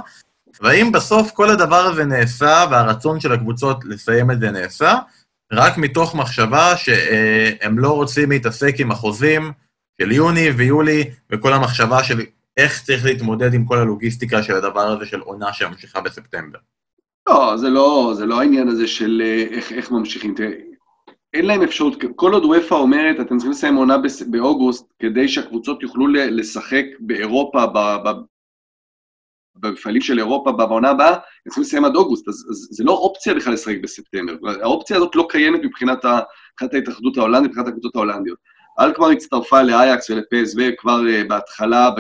והאם 0.61 0.93
בסוף 0.93 1.31
כל 1.31 1.51
הדבר 1.51 1.81
הזה 1.81 2.05
נעשה, 2.05 2.65
והרצון 2.71 3.21
של 3.21 3.33
הקבוצות 3.33 3.85
לסיים 3.85 4.31
את 4.31 4.41
זה 4.41 4.51
נעשה, 4.51 4.99
רק 5.53 5.79
מתוך 5.79 6.15
מחשבה 6.15 6.77
שהם 6.77 7.79
לא 7.79 7.91
רוצים 7.91 8.31
להתעסק 8.31 8.75
עם 8.79 8.91
החוזים 8.91 9.53
של 10.01 10.13
יוני 10.13 10.51
ויולי, 10.51 11.11
וכל 11.31 11.53
המחשבה 11.53 12.05
של 12.05 12.21
איך 12.57 12.83
צריך 12.83 13.05
להתמודד 13.05 13.55
עם 13.55 13.65
כל 13.65 13.79
הלוגיסטיקה 13.79 14.43
של 14.43 14.55
הדבר 14.55 14.81
הזה 14.81 15.07
של 15.07 15.21
עונה 15.21 15.53
שממשיכה 15.53 16.01
בספטמבר. 16.01 16.59
לא, 17.29 17.57
זה 17.57 17.69
לא, 17.69 18.13
זה 18.17 18.27
לא 18.27 18.41
העניין 18.41 18.69
הזה 18.69 18.87
של 18.87 19.23
אה, 19.25 19.57
איך, 19.57 19.73
איך 19.73 19.91
ממשיכים. 19.91 20.35
תראה, 20.35 20.51
אין 21.35 21.47
להם 21.47 21.63
אפשרות, 21.63 21.95
כל 22.17 22.33
עוד 22.33 22.45
וופא 22.45 22.75
אומרת, 22.75 23.21
אתם 23.21 23.37
צריכים 23.37 23.51
לסיים 23.51 23.75
עונה 23.75 23.97
באוגוסט, 24.27 24.93
כדי 24.99 25.29
שהקבוצות 25.29 25.83
יוכלו 25.83 26.07
לשחק 26.09 26.85
באירופה, 27.01 27.65
במפעלים 29.57 30.03
של 30.03 30.19
אירופה 30.19 30.53
בעונה 30.53 30.91
הבאה, 30.91 31.13
הם 31.13 31.19
צריכים 31.45 31.63
לסיים 31.63 31.85
עד 31.85 31.97
אוגוסט, 31.97 32.29
אז, 32.29 32.47
אז 32.51 32.69
זה 32.71 32.85
לא 32.85 32.93
אופציה 32.93 33.35
בכלל 33.35 33.53
לשחק 33.53 33.77
בספטמבר. 33.83 34.37
האופציה 34.63 34.97
הזאת 34.97 35.17
לא 35.17 35.27
קיימת 35.31 35.61
מבחינת, 35.65 36.05
ההתאחדות 36.75 37.17
ההולנדית, 37.17 37.51
מבחינת 37.51 37.69
הקבוצות 37.69 37.97
ההולנדיות. 37.97 38.39
אלקמר 38.81 39.11
הצטרפה 39.11 39.63
לאייקס 39.63 40.11
ולפסו 40.11 40.61
כבר 40.79 41.01
uh, 41.01 41.29
בהתחלה 41.29 41.91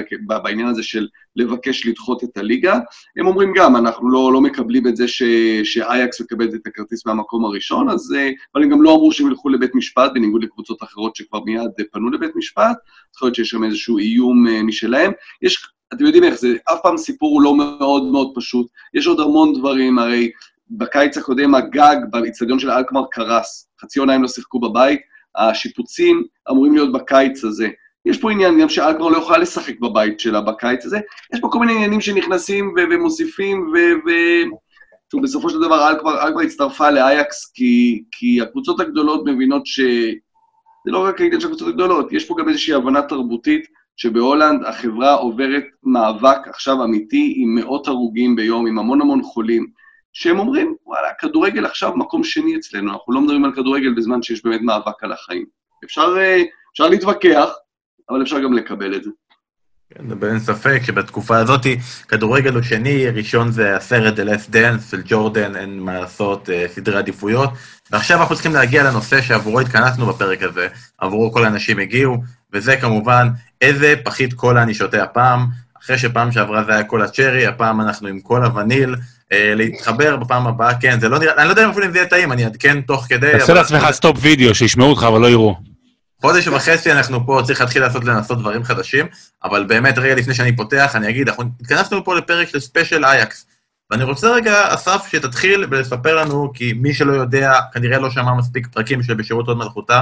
בעניין 0.42 0.68
הזה 0.68 0.82
של 0.82 1.08
לבקש 1.36 1.86
לדחות 1.86 2.24
את 2.24 2.36
הליגה. 2.36 2.78
הם 3.16 3.26
אומרים 3.26 3.52
גם, 3.56 3.76
אנחנו 3.76 4.10
לא, 4.10 4.32
לא 4.32 4.40
מקבלים 4.40 4.86
את 4.86 4.96
זה 4.96 5.08
ש, 5.08 5.22
שאייקס 5.64 6.20
מקבלת 6.20 6.54
את 6.54 6.66
הכרטיס 6.66 7.06
מהמקום 7.06 7.44
הראשון, 7.44 7.90
אז, 7.90 8.12
uh, 8.12 8.16
אבל 8.54 8.62
הם 8.62 8.70
גם 8.70 8.82
לא 8.82 8.94
אמרו 8.94 9.12
שהם 9.12 9.26
ילכו 9.26 9.48
לבית 9.48 9.74
משפט, 9.74 10.10
בניגוד 10.14 10.44
לקבוצות 10.44 10.82
אחרות 10.82 11.16
שכבר 11.16 11.40
מיד 11.44 11.70
uh, 11.80 11.84
פנו 11.92 12.10
לבית 12.10 12.36
משפט. 12.36 12.76
יכול 13.16 13.26
להיות 13.26 13.34
שיש 13.34 13.48
שם 13.48 13.64
איזשהו 13.64 13.98
איום 13.98 14.46
משלהם. 14.66 15.12
יש, 15.42 15.68
אתם 15.94 16.04
יודעים 16.04 16.24
איך 16.24 16.34
זה, 16.34 16.56
אף 16.72 16.78
פעם 16.82 16.96
סיפור 16.96 17.34
הוא 17.34 17.42
לא 17.42 17.56
מאוד 17.56 18.04
מאוד 18.04 18.32
פשוט. 18.34 18.66
יש 18.94 19.06
עוד 19.06 19.20
המון 19.20 19.58
דברים, 19.58 19.98
הרי 19.98 20.30
בקיץ 20.70 21.16
הקודם 21.16 21.54
הגג 21.54 21.96
באיצטדיון 22.10 22.58
של 22.58 22.70
אלקמר 22.70 23.04
קרס, 23.10 23.68
חצי 23.80 23.98
עונה 23.98 24.14
הם 24.14 24.22
לא 24.22 24.28
שיחקו 24.28 24.60
בבית, 24.60 25.00
השיפוצים 25.36 26.24
אמורים 26.50 26.74
להיות 26.74 26.92
בקיץ 26.92 27.44
הזה. 27.44 27.68
יש 28.04 28.20
פה 28.20 28.30
עניין 28.30 28.60
גם 28.60 28.68
שאלקמר 28.68 29.08
לא 29.08 29.18
יכולה 29.18 29.38
לשחק 29.38 29.80
בבית 29.80 30.20
שלה 30.20 30.40
בקיץ 30.40 30.86
הזה, 30.86 30.98
יש 31.34 31.40
פה 31.40 31.48
כל 31.52 31.58
מיני 31.58 31.72
עניינים 31.72 32.00
שנכנסים 32.00 32.74
ו- 32.76 32.94
ומוסיפים, 32.94 33.72
ו... 33.74 33.78
בסופו 35.22 35.50
של 35.50 35.60
דבר 35.60 35.88
אלקמר, 35.88 36.22
אלקמר 36.22 36.40
הצטרפה 36.40 36.90
לאייקס 36.90 37.52
כי, 37.54 38.02
כי 38.10 38.40
הקבוצות 38.40 38.80
הגדולות 38.80 39.24
מבינות 39.26 39.66
ש... 39.66 39.80
זה 40.86 40.92
לא 40.92 41.04
רק 41.04 41.20
העניין 41.20 41.40
של 41.40 41.46
הקבוצות 41.46 41.68
הגדולות, 41.68 42.12
יש 42.12 42.24
פה 42.28 42.34
גם 42.38 42.48
איזושהי 42.48 42.74
הבנה 42.74 43.02
תרבותית 43.02 43.66
שבהולנד 43.96 44.64
החברה 44.64 45.14
עוברת 45.14 45.64
מאבק 45.82 46.48
עכשיו 46.48 46.84
אמיתי 46.84 47.34
עם 47.36 47.54
מאות 47.54 47.88
הרוגים 47.88 48.36
ביום, 48.36 48.66
עם 48.66 48.78
המון 48.78 49.00
המון 49.00 49.22
חולים, 49.22 49.66
שהם 50.14 50.38
אומרים, 50.38 50.74
וואלה, 50.86 51.08
כדורגל 51.18 51.66
עכשיו 51.66 51.96
מקום 51.96 52.24
שני 52.24 52.56
אצלנו, 52.56 52.92
אנחנו 52.92 53.12
לא 53.12 53.20
מדברים 53.20 53.44
על 53.44 53.52
כדורגל 53.54 53.94
בזמן 53.96 54.22
שיש 54.22 54.44
באמת 54.44 54.60
מאבק 54.60 55.04
על 55.04 55.12
החיים. 55.12 55.44
אפשר, 55.84 56.14
אה, 56.18 56.42
אפשר 56.72 56.88
להתווכח, 56.88 57.48
אבל 58.10 58.22
אפשר 58.22 58.40
גם 58.40 58.52
לקבל 58.52 58.96
את 58.96 59.04
זה. 59.04 59.10
כן, 59.90 60.26
אין 60.28 60.38
ספק 60.38 60.80
שבתקופה 60.84 61.36
הזאת 61.36 61.66
כדורגל 62.08 62.54
הוא 62.54 62.62
שני, 62.62 63.08
ראשון 63.08 63.52
זה 63.52 63.76
הסרט 63.76 64.18
The 64.18 64.22
Last 64.22 64.52
Dance 64.52 64.90
של 64.90 65.02
ג'ורדן, 65.04 65.56
אין 65.56 65.80
מה 65.80 66.00
לעשות, 66.00 66.50
אה, 66.50 66.66
סדרי 66.68 66.96
עדיפויות. 66.96 67.50
ועכשיו 67.90 68.20
אנחנו 68.20 68.34
צריכים 68.34 68.52
להגיע 68.52 68.84
לנושא 68.84 69.22
שעבורו 69.22 69.60
התכנסנו 69.60 70.06
בפרק 70.06 70.42
הזה, 70.42 70.68
עבורו 70.98 71.32
כל 71.32 71.44
האנשים 71.44 71.78
הגיעו, 71.78 72.16
וזה 72.52 72.76
כמובן 72.76 73.28
איזה 73.60 73.94
פחית 74.04 74.32
קולה 74.32 74.62
אני 74.62 74.74
שותה 74.74 75.02
הפעם. 75.02 75.46
אחרי 75.82 75.98
שפעם 75.98 76.32
שעברה 76.32 76.64
זה 76.64 76.72
היה 76.72 76.84
קולה 76.84 77.08
צ'רי, 77.08 77.46
הפעם 77.46 77.80
אנחנו 77.80 78.08
עם 78.08 78.20
קולה 78.20 78.56
וניל. 78.56 78.94
אה, 79.32 79.54
להתחבר 79.54 80.16
בפעם 80.16 80.46
הבאה, 80.46 80.74
כן, 80.80 81.00
זה 81.00 81.08
לא 81.08 81.18
נראה, 81.18 81.34
אני 81.36 81.44
לא 81.44 81.50
יודע 81.50 81.70
אפילו 81.70 81.86
אם 81.86 81.92
זה 81.92 81.98
יהיה 81.98 82.08
טעים, 82.08 82.32
אני 82.32 82.44
אעדכן 82.44 82.80
תוך 82.80 83.06
כדי. 83.08 83.32
תעשה 83.38 83.54
לעצמך 83.54 83.86
stop 83.90 84.16
video, 84.20 84.54
שישמעו 84.54 84.90
אותך 84.90 85.02
אבל 85.02 85.20
לא 85.20 85.26
יראו. 85.26 85.56
חודש 86.20 86.48
וחצי 86.48 86.92
אנחנו 86.92 87.26
פה, 87.26 87.40
צריך 87.44 87.60
להתחיל 87.60 87.82
לעשות, 87.82 88.04
לנסות 88.04 88.38
דברים 88.38 88.64
חדשים, 88.64 89.06
אבל 89.44 89.64
באמת, 89.64 89.98
רגע 89.98 90.14
לפני 90.14 90.34
שאני 90.34 90.56
פותח, 90.56 90.96
אני 90.96 91.08
אגיד, 91.08 91.28
אנחנו 91.28 91.44
התכנסנו 91.60 92.04
פה 92.04 92.14
לפרק 92.14 92.48
של 92.48 92.60
ספיישל 92.60 93.04
איאקס, 93.04 93.46
ואני 93.90 94.04
רוצה 94.04 94.28
רגע, 94.28 94.74
אסף, 94.74 95.06
שתתחיל 95.10 95.66
ולספר 95.70 96.16
לנו, 96.16 96.52
כי 96.54 96.72
מי 96.72 96.94
שלא 96.94 97.12
יודע, 97.12 97.52
כנראה 97.72 97.98
לא 97.98 98.10
שמע 98.10 98.34
מספיק 98.34 98.66
פרקים 98.66 99.02
של 99.02 99.14
בשירות 99.14 99.48
הוד 99.48 99.56
מלכותה, 99.56 100.00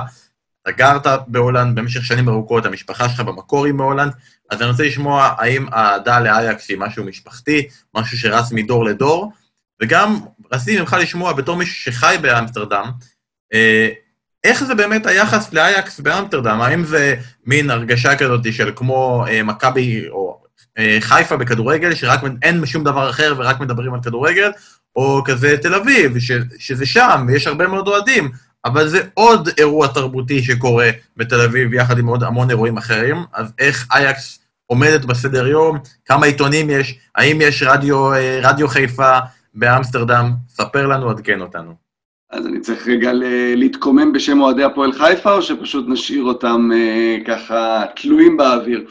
אתה 0.62 0.70
גרת 0.70 1.06
בהולנד 1.26 1.78
במשך 1.78 2.04
שנים 2.04 2.28
ארוכות, 2.28 2.66
המשפחה 2.66 3.08
שלך 3.08 3.20
במקור 3.20 3.66
היא 3.66 3.74
מהולנד, 3.74 4.12
אז 4.50 4.62
אני 4.62 4.70
רוצה 4.70 4.82
לשמוע 4.82 5.34
האם 5.38 5.66
האהדה 5.72 6.20
לאיאקס 6.20 6.70
היא 6.70 6.78
משהו 6.78 7.04
משפחתי, 7.04 7.68
משהו 7.94 8.18
שרץ 8.18 8.52
מדור 8.52 8.84
לדור, 8.84 9.32
וגם 9.82 10.18
רציתי 10.52 10.80
ממך 10.80 10.96
לשמוע, 11.00 11.32
בתור 11.32 11.56
מישהו 11.56 11.74
שחי 11.74 12.16
באמסטרדם, 12.22 12.90
אה, 13.52 13.88
איך 14.44 14.64
זה 14.64 14.74
באמת 14.74 15.06
היחס 15.06 15.52
לאייקס 15.52 16.00
באמסטרדם? 16.00 16.60
האם 16.60 16.84
זה 16.84 17.14
מין 17.46 17.70
הרגשה 17.70 18.16
כזאת 18.16 18.52
של 18.52 18.72
כמו 18.76 19.24
אה, 19.28 19.42
מכבי 19.42 20.08
או 20.08 20.42
אה, 20.78 20.96
חיפה 21.00 21.36
בכדורגל, 21.36 21.94
שרק 21.94 22.20
אין 22.42 22.66
שום 22.66 22.84
דבר 22.84 23.10
אחר 23.10 23.34
ורק 23.36 23.60
מדברים 23.60 23.94
על 23.94 24.02
כדורגל, 24.02 24.50
או 24.96 25.22
כזה 25.24 25.56
תל 25.62 25.74
אביב, 25.74 26.18
ש, 26.18 26.30
שזה 26.58 26.86
שם, 26.86 27.24
ויש 27.28 27.46
הרבה 27.46 27.66
מאוד 27.66 27.88
אוהדים, 27.88 28.30
אבל 28.64 28.88
זה 28.88 29.00
עוד 29.14 29.48
אירוע 29.58 29.86
תרבותי 29.86 30.42
שקורה 30.42 30.90
בתל 31.16 31.40
אביב, 31.40 31.74
יחד 31.74 31.98
עם 31.98 32.06
עוד 32.06 32.22
המון 32.22 32.50
אירועים 32.50 32.76
אחרים, 32.76 33.16
אז 33.32 33.52
איך 33.58 33.86
אייקס 33.92 34.38
עומדת 34.66 35.04
בסדר 35.04 35.46
יום, 35.46 35.78
כמה 36.04 36.26
עיתונים 36.26 36.70
יש, 36.70 36.98
האם 37.14 37.38
יש 37.40 37.62
רדיו, 37.62 38.12
אה, 38.12 38.40
רדיו 38.42 38.68
חיפה 38.68 39.18
באמסטרדם, 39.54 40.30
ספר 40.48 40.86
לנו, 40.86 41.10
עדכן 41.10 41.40
אותנו. 41.40 41.82
אז 42.32 42.46
אני 42.46 42.60
צריך 42.60 42.88
רגע 42.88 43.12
להתקומם 43.56 44.12
בשם 44.12 44.40
אוהדי 44.40 44.64
הפועל 44.64 44.92
חיפה, 44.92 45.34
או 45.34 45.42
שפשוט 45.42 45.84
נשאיר 45.88 46.22
אותם 46.22 46.70
אה, 46.74 47.18
ככה 47.26 47.84
תלויים 47.96 48.36
באוויר? 48.36 48.86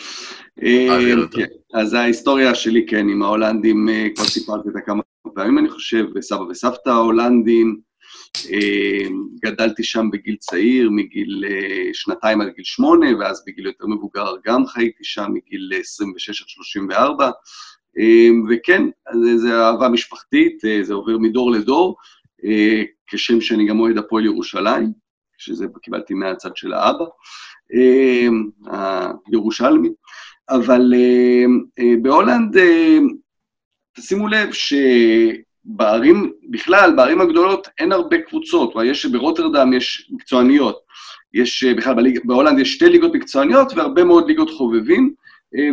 אה, 0.63 1.16
כן, 1.32 1.46
אז 1.74 1.94
ההיסטוריה 1.94 2.56
שלי, 2.56 2.86
כן, 2.88 3.10
עם 3.10 3.24
ההולנדים, 3.24 3.90
אה, 3.90 4.08
כבר 4.16 4.25
סיפרתי 4.25 4.68
אותה 4.68 4.80
כמה 4.86 5.01
פעמים, 5.36 5.58
אני 5.58 5.70
חושב, 5.70 6.06
וסבא 6.16 6.42
וסבתא 6.42 6.90
ההולנדים. 6.90 7.90
אה, 8.51 9.07
גדלתי 9.41 9.83
שם 9.83 10.09
בגיל 10.11 10.35
צעיר, 10.35 10.89
מגיל 10.91 11.45
אה, 11.47 11.89
שנתיים 11.93 12.41
עד 12.41 12.47
גיל 12.55 12.65
שמונה, 12.65 13.07
ואז 13.19 13.43
בגיל 13.47 13.65
יותר 13.65 13.88
מבוגר 13.88 14.33
גם 14.45 14.65
חייתי 14.65 15.03
שם, 15.03 15.31
מגיל 15.33 15.71
26 15.79 16.41
עד 16.41 16.47
34. 16.47 17.31
אה, 18.00 18.29
וכן, 18.50 18.83
זה 19.35 19.53
אהבה 19.53 19.89
משפחתית, 19.89 20.59
זה 20.81 20.93
עובר 20.93 21.17
מדור 21.17 21.51
לדור. 21.51 21.95
אה, 22.45 22.83
כשם 23.07 23.41
שאני 23.41 23.67
גם 23.67 23.79
אוהד 23.79 23.97
הפועל 23.97 24.25
ירושלים, 24.25 24.91
שזה 25.38 25.65
קיבלתי 25.81 26.13
מהצד 26.13 26.55
של 26.55 26.73
האבא, 26.73 27.05
אה, 27.73 28.27
הירושלמי, 29.27 29.89
אבל 30.50 30.94
אה, 31.79 31.94
בהולנד, 32.01 32.57
תשימו 33.96 34.27
לב 34.27 34.51
שבערים, 35.65 36.31
בכלל, 36.50 36.93
בערים 36.95 37.21
הגדולות 37.21 37.67
אין 37.79 37.91
הרבה 37.91 38.17
קבוצות, 38.21 38.74
יש, 38.85 39.05
ברוטרדם 39.05 39.74
יש 39.74 40.11
מקצועניות, 40.11 40.79
יש 41.33 41.63
בכלל, 41.63 41.95
בהולנד 42.24 42.59
יש 42.59 42.74
שתי 42.74 42.89
ליגות 42.89 43.15
מקצועניות 43.15 43.74
והרבה 43.75 44.03
מאוד 44.03 44.27
ליגות 44.27 44.50
חובבים, 44.50 45.13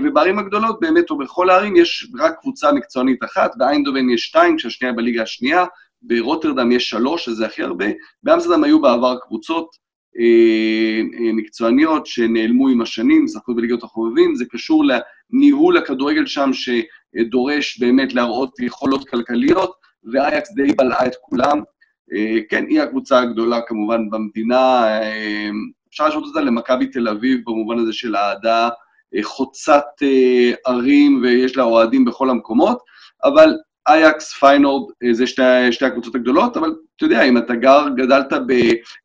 ובערים 0.05 0.39
הגדולות 0.39 0.81
באמת, 0.81 1.11
או 1.11 1.19
בכל 1.19 1.51
הערים, 1.51 1.77
יש 1.77 2.13
רק 2.19 2.35
קבוצה 2.41 2.73
מקצוענית 2.73 3.25
אחת, 3.25 3.51
באיינדובן 3.57 4.11
יש 4.11 4.23
שתיים, 4.25 4.57
כשהשנייה 4.57 4.93
בליגה 4.93 5.23
השנייה, 5.23 5.65
ברוטרדם 6.03 6.73
יש 6.73 6.91
שלוש, 6.91 7.25
שזה 7.25 7.47
הכי 7.47 7.63
הרבה, 7.63 7.87
באמסטרדם 8.23 8.65
היו 8.65 8.81
בעבר 8.81 9.17
קבוצות 9.23 9.69
אה, 9.69 9.79
אה, 9.79 9.88
מקצועניות 11.33 12.07
שנעלמו 12.07 12.69
עם 12.69 12.81
השנים, 12.81 13.29
שחקו 13.29 13.55
בליגות 13.55 13.83
החובבים, 13.83 14.35
זה 14.35 14.45
קשור 14.51 14.85
לניהול 14.85 15.77
הכדורגל 15.77 16.27
שם 16.27 16.51
שדורש 16.53 17.79
באמת 17.81 18.15
להראות 18.15 18.61
יכולות 18.61 19.09
כלכליות, 19.09 19.73
ואייקס 20.13 20.55
די 20.55 20.73
בלעה 20.73 21.07
את 21.07 21.15
כולם. 21.21 21.61
אה, 22.13 22.39
כן, 22.49 22.65
היא 22.69 22.81
הקבוצה 22.81 23.21
הגדולה 23.21 23.61
כמובן 23.67 24.11
במדינה, 24.11 24.87
אה, 24.87 25.51
אפשר 25.91 26.09
להשוות 26.09 26.25
אותה 26.25 26.41
למכבי 26.41 26.87
תל 26.87 27.09
אביב 27.09 27.41
במובן 27.47 27.79
הזה 27.79 27.93
של 27.93 28.17
אהדה 28.17 28.69
אה, 29.15 29.23
חוצת 29.23 29.85
אה, 30.03 30.53
ערים 30.67 31.21
ויש 31.23 31.57
לה 31.57 31.63
אוהדים 31.63 32.05
בכל 32.05 32.31
המקומות, 32.31 32.79
אבל 33.25 33.55
אייקס, 33.89 34.33
פיינורד, 34.33 34.91
אה, 35.05 35.15
זה 35.15 35.27
שתי, 35.27 35.73
שתי 35.73 35.85
הקבוצות 35.85 36.15
הגדולות, 36.15 36.57
אבל 36.57 36.75
אתה 36.97 37.05
יודע, 37.05 37.23
אם 37.23 37.39
אתה 37.39 37.55
גר, 37.55 37.89
גדלת 37.97 38.33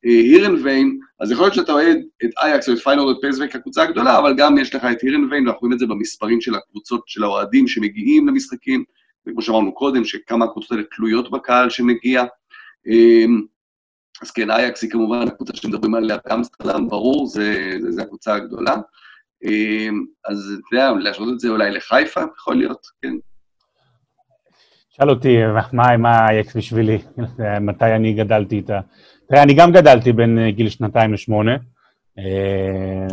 בהירנפיין, 0.04 1.00
אז 1.20 1.32
יכול 1.32 1.46
להיות 1.46 1.54
שאתה 1.54 1.72
אוהד 1.72 1.98
את 2.24 2.30
אייקס 2.42 2.70
או 2.70 2.74
את 2.74 2.80
פיינורד 2.80 3.16
ואת 3.16 3.22
פ.ס.וו 3.22 3.54
כקבוצה 3.54 3.84
הגדולה, 3.84 4.20
אבל 4.20 4.34
גם 4.38 4.58
יש 4.58 4.76
לך 4.76 4.86
את 4.92 5.02
הירנפיין, 5.02 5.44
ואנחנו 5.44 5.60
רואים 5.62 5.74
את 5.74 5.80
זה 5.80 5.86
במספרים 5.86 6.42
של 6.42 6.56
הקבוצות, 6.56 7.04
של 7.06 7.24
האוהדים 7.24 7.68
שמגיעים 7.68 8.28
למשחקים, 8.28 8.84
וכמו 9.28 9.42
שאמרנו 9.42 9.74
קודם, 9.74 10.06
שכמה 10.06 10.46
הקבוצות 10.46 10.72
האלה 10.72 10.84
תלויות 10.96 11.32
בקהל 11.32 11.70
שמגיע. 11.70 12.24
אמ, 12.88 13.42
אז 14.22 14.32
כן, 14.32 14.52
אייקס 14.52 14.82
היא 14.82 14.92
כמובן 14.92 15.28
הקבוצה 15.28 15.56
שמדברים 15.56 15.96
עליה 15.96 16.18
באמסטרדם, 16.26 16.90
ברור, 16.90 17.28
זה, 17.28 17.78
זה, 17.82 17.92
זה 17.92 18.02
הקבוצה 18.02 18.36
הגדולה. 18.36 18.76
אמ, 19.44 20.06
אז 20.26 20.54
אתה 20.60 20.76
יודע, 20.76 20.92
להשוות 20.92 21.34
את 21.34 21.40
זה 21.40 21.50
אולי 21.50 21.72
לחיפה, 21.72 22.22
יכול 22.38 22.56
להיות, 22.56 22.88
כן. 23.02 23.14
שאל 24.98 25.10
אותי, 25.10 25.38
מה, 25.74 25.98
מה 25.98 26.18
האקס 26.18 26.56
בשבילי? 26.56 26.98
מתי 27.68 27.86
אני 27.96 28.14
גדלתי 28.14 28.56
איתה? 28.56 28.80
תראה, 29.30 29.44
אני 29.44 29.54
גם 29.54 29.72
גדלתי 29.72 30.14
בין 30.14 30.40
אה, 30.40 30.52
גיל 30.52 30.70
שנתיים 30.70 31.14
לשמונה, 31.14 31.58
אה, 32.20 33.08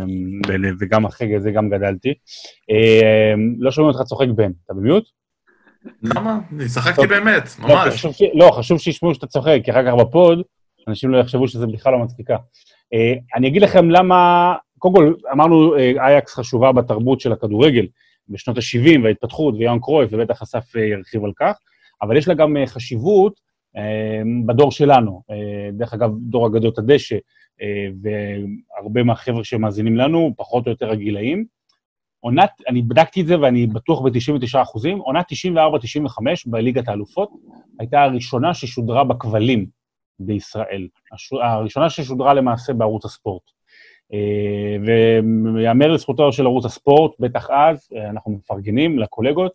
וגם 0.79 1.05
אחרי 1.05 1.39
זה 1.39 1.51
גם 1.51 1.69
גדלתי. 1.69 2.13
אה, 2.71 3.33
לא 3.59 3.71
שומעים 3.71 3.95
אותך 3.95 4.07
צוחק 4.07 4.27
בן, 4.35 4.51
אתה 4.65 4.73
במיוט? 4.73 5.03
למה? 6.03 6.39
אני 6.51 6.67
צחקתי 6.67 7.07
באמת, 7.07 7.43
לא, 7.59 7.67
ממש. 7.67 8.05
לא, 8.33 8.51
חשוב 8.51 8.79
שישמעו 8.79 9.15
שאתה 9.15 9.27
צוחק, 9.27 9.59
כי 9.63 9.71
אחר 9.71 9.85
כך 9.85 9.93
בפוד, 9.93 10.41
אנשים 10.87 11.11
לא 11.11 11.17
יחשבו 11.17 11.47
שזה 11.47 11.67
בכלל 11.67 11.93
לא 11.93 11.99
מצחיקה. 11.99 12.37
אני 13.35 13.47
אגיד 13.47 13.61
לכם 13.61 13.89
למה, 13.89 14.53
קודם 14.77 14.95
כל, 14.95 15.13
אמרנו, 15.31 15.75
אייקס 15.77 16.35
חשובה 16.35 16.71
בתרבות 16.71 17.21
של 17.21 17.31
הכדורגל. 17.31 17.85
בשנות 18.29 18.57
ה-70 18.57 19.03
וההתפתחות, 19.03 19.55
ויאן 19.59 19.79
קרויף, 19.79 20.09
ובטח 20.13 20.41
אסף 20.41 20.75
ירחיב 20.75 21.25
על 21.25 21.31
כך. 21.39 21.55
אבל 22.01 22.17
יש 22.17 22.27
לה 22.27 22.33
גם 22.33 22.57
אה, 22.57 22.67
חשיבות 22.67 23.39
אה, 23.77 24.21
בדור 24.45 24.71
שלנו. 24.71 25.21
אה, 25.31 25.69
דרך 25.73 25.93
אגב, 25.93 26.11
דור 26.17 26.47
אגדות 26.47 26.77
הדשא, 26.77 27.17
והרבה 28.01 29.03
מהחבר'ה 29.03 29.43
שמאזינים 29.43 29.95
לנו, 29.95 30.33
פחות 30.37 30.65
או 30.65 30.71
יותר 30.71 30.91
הגילאים. 30.91 31.45
עונת, 32.19 32.49
אני 32.67 32.81
בדקתי 32.81 33.21
את 33.21 33.27
זה 33.27 33.39
ואני 33.39 33.67
בטוח 33.67 34.01
ב-99 34.01 34.61
אחוזים, 34.61 34.97
עונת 34.97 35.25
94-95 35.31 35.35
בליגת 36.45 36.87
האלופות 36.87 37.29
הייתה 37.79 38.03
הראשונה 38.03 38.53
ששודרה 38.53 39.03
בכבלים 39.03 39.65
בישראל. 40.19 40.87
הראשונה 41.41 41.89
ששודרה 41.89 42.33
למעשה 42.33 42.73
בערוץ 42.73 43.05
הספורט. 43.05 43.43
ויאמר 45.55 45.91
לזכותו 45.91 46.31
של 46.31 46.45
ערוץ 46.45 46.65
הספורט, 46.65 47.11
בטח 47.19 47.49
אז, 47.49 47.89
אנחנו 48.09 48.31
מפרגנים 48.31 48.99
לקולגות, 48.99 49.51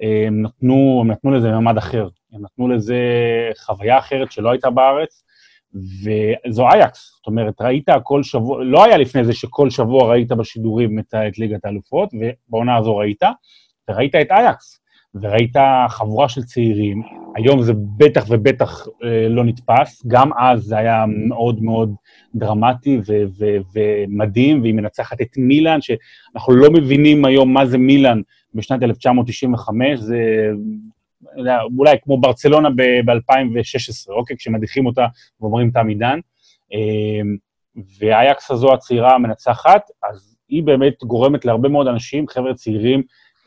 הם 0.00 0.42
נתנו, 0.42 0.98
הם 1.00 1.10
נתנו 1.10 1.30
לזה 1.30 1.50
ממד 1.50 1.78
אחר, 1.78 2.08
הם 2.32 2.42
נתנו 2.42 2.68
לזה 2.68 2.98
חוויה 3.58 3.98
אחרת 3.98 4.32
שלא 4.32 4.50
הייתה 4.50 4.70
בארץ, 4.70 5.24
וזו 5.74 6.68
אייקס, 6.68 7.12
זאת 7.16 7.26
אומרת, 7.26 7.60
ראית 7.60 7.88
כל 8.02 8.22
שבוע, 8.22 8.64
לא 8.64 8.84
היה 8.84 8.96
לפני 8.96 9.24
זה 9.24 9.32
שכל 9.32 9.70
שבוע 9.70 10.10
ראית 10.10 10.32
בשידורים 10.32 10.98
את, 10.98 11.14
את 11.28 11.38
ליגת 11.38 11.64
האלופות, 11.64 12.08
ובעונה 12.14 12.76
הזו 12.76 12.96
ראית, 12.96 13.22
וראית 13.90 14.14
את 14.14 14.30
אייקס. 14.30 14.80
וראית 15.14 15.56
חבורה 15.88 16.28
של 16.28 16.42
צעירים, 16.42 17.02
היום 17.36 17.62
זה 17.62 17.72
בטח 17.96 18.24
ובטח 18.28 18.86
אה, 19.04 19.28
לא 19.28 19.44
נתפס, 19.44 20.06
גם 20.06 20.30
אז 20.38 20.62
זה 20.62 20.78
היה 20.78 21.04
מאוד 21.28 21.62
מאוד 21.62 21.94
דרמטי 22.34 23.00
ו- 23.06 23.24
ו- 23.38 23.56
ומדהים, 23.74 24.62
והיא 24.62 24.74
מנצחת 24.74 25.20
את 25.20 25.28
מילאן, 25.36 25.78
שאנחנו 25.80 26.52
לא 26.52 26.70
מבינים 26.70 27.24
היום 27.24 27.52
מה 27.52 27.66
זה 27.66 27.78
מילאן 27.78 28.20
בשנת 28.54 28.82
1995, 28.82 30.00
זה 30.00 30.18
אולי 31.78 31.96
כמו 32.02 32.20
ברצלונה 32.20 32.68
ב-2016, 32.70 34.10
אוקיי? 34.12 34.36
כשמדיחים 34.36 34.86
אותה 34.86 35.06
ואומרים 35.40 35.70
תם 35.70 35.88
עידן. 35.88 36.18
אה, 36.74 37.20
והאייקס 37.98 38.50
הזו 38.50 38.74
הצעירה 38.74 39.14
המנצחת, 39.14 39.82
אז 40.10 40.36
היא 40.48 40.62
באמת 40.62 41.04
גורמת 41.04 41.44
להרבה 41.44 41.68
מאוד 41.68 41.86
אנשים, 41.86 42.28
חבר'ה 42.28 42.54
צעירים, 42.54 43.02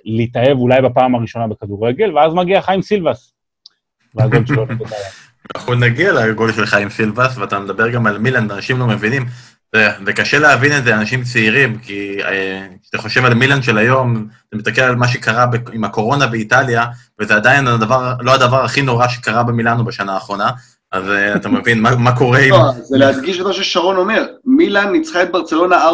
להתאהב 0.05 0.57
אולי 0.57 0.81
בפעם 0.81 1.15
הראשונה 1.15 1.47
בכדורגל, 1.47 2.17
ואז 2.17 2.33
מגיע 2.33 2.61
חיים 2.61 2.81
סילבס. 2.81 3.33
אנחנו 5.55 5.73
נגיע 5.73 6.13
לגול 6.13 6.51
של 6.51 6.65
חיים 6.65 6.89
סילבס, 6.89 7.37
ואתה 7.37 7.59
מדבר 7.59 7.89
גם 7.89 8.07
על 8.07 8.17
מילאן, 8.17 8.51
אנשים 8.51 8.77
לא 8.77 8.87
מבינים. 8.87 9.25
וקשה 10.05 10.39
להבין 10.39 10.77
את 10.77 10.83
זה, 10.83 10.95
אנשים 10.95 11.23
צעירים, 11.23 11.79
כי 11.79 12.23
אה, 12.23 12.67
כשאתה 12.83 12.97
חושב 12.97 13.25
על 13.25 13.33
מילאן 13.33 13.61
של 13.61 13.77
היום, 13.77 14.27
אתה 14.49 14.57
מסתכל 14.57 14.81
על 14.81 14.95
מה 14.95 15.07
שקרה 15.07 15.45
עם 15.73 15.83
הקורונה 15.83 16.27
באיטליה, 16.27 16.85
וזה 17.19 17.35
עדיין 17.35 17.67
הדבר, 17.67 18.13
לא 18.19 18.33
הדבר 18.33 18.65
הכי 18.65 18.81
נורא 18.81 19.07
שקרה 19.07 19.43
במילאנו 19.43 19.85
בשנה 19.85 20.13
האחרונה, 20.13 20.49
אז 20.91 21.09
אה, 21.09 21.35
אתה 21.35 21.49
מבין 21.49 21.81
מה, 21.81 21.95
מה 21.95 22.17
קורה 22.17 22.39
עם... 22.39 22.51
לא, 22.51 22.71
זה 22.81 22.97
להדגיש 22.97 23.39
את 23.39 23.45
מה 23.45 23.53
ששרון 23.53 23.97
אומר. 23.97 24.25
מילאן 24.45 24.91
ניצחה 24.91 25.23
את 25.23 25.31
ברצלונה 25.31 25.89
4-0 25.89 25.93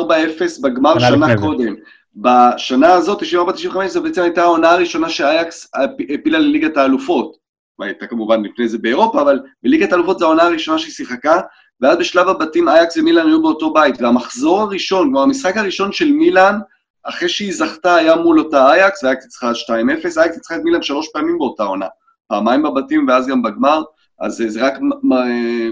בגמר 0.63 1.00
שנה 1.00 1.38
קודם. 1.38 1.76
בשנה 2.16 2.94
הזאת, 2.94 3.22
94-95, 3.22 3.88
זו 3.88 4.04
בעצם 4.04 4.22
הייתה 4.22 4.42
העונה 4.42 4.72
הראשונה 4.72 5.10
שאייקס 5.10 5.72
הפילה 6.13 6.40
לליגת 6.40 6.78
האלופות. 6.78 7.38
הייתה 7.82 8.08
כמובן 8.08 8.44
לפני 8.44 8.68
זה 8.68 8.78
באירופה, 8.78 9.22
אבל 9.22 9.40
בליגת 9.63 9.92
האלופות 9.92 10.20
זו 10.20 10.26
העונה 10.26 10.44
הראשונה 10.44 10.80
שהיא 10.80 10.94
שיחקה, 10.94 11.40
ואז 11.82 11.98
בשלב 11.98 12.30
הבתים 12.30 12.70
אייקס 12.70 12.98
ומילאן 12.98 13.28
היו 13.28 13.42
באותו 13.42 13.74
בית, 13.74 14.02
והמחזור 14.02 14.62
הראשון, 14.62 15.04
כלומר 15.04 15.22
המשחק 15.22 15.58
הראשון 15.58 15.92
של 15.92 16.12
מילאן, 16.12 16.60
אחרי 17.04 17.30
שהיא 17.30 17.54
זכתה, 17.54 17.96
היה 17.96 18.16
מול 18.16 18.40
אותה 18.40 18.72
אייקס, 18.72 19.04
ואייקס 19.04 19.24
ניצחה 19.24 19.52
2-0, 19.52 19.72
אייקס 20.20 20.36
ניצחה 20.36 20.56
את 20.56 20.62
מילאן 20.63 20.82
שלוש 20.82 21.08
פעמים 21.13 21.38
באותה 21.38 21.63
עונה. 21.63 21.86
פעמיים 22.28 22.63
בבתים 22.63 23.06
ואז 23.08 23.28
גם 23.28 23.42
בגמר, 23.42 23.84
אז 24.20 24.44
זה 24.48 24.66
רק 24.66 24.74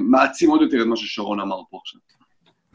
מעצים 0.01 0.49
עוד 0.49 0.61
יותר 0.61 0.81
את 0.81 0.85
מה 0.85 0.95
ששרון 0.95 1.39
אמר 1.39 1.57
פה 1.69 1.79
עכשיו. 1.81 2.01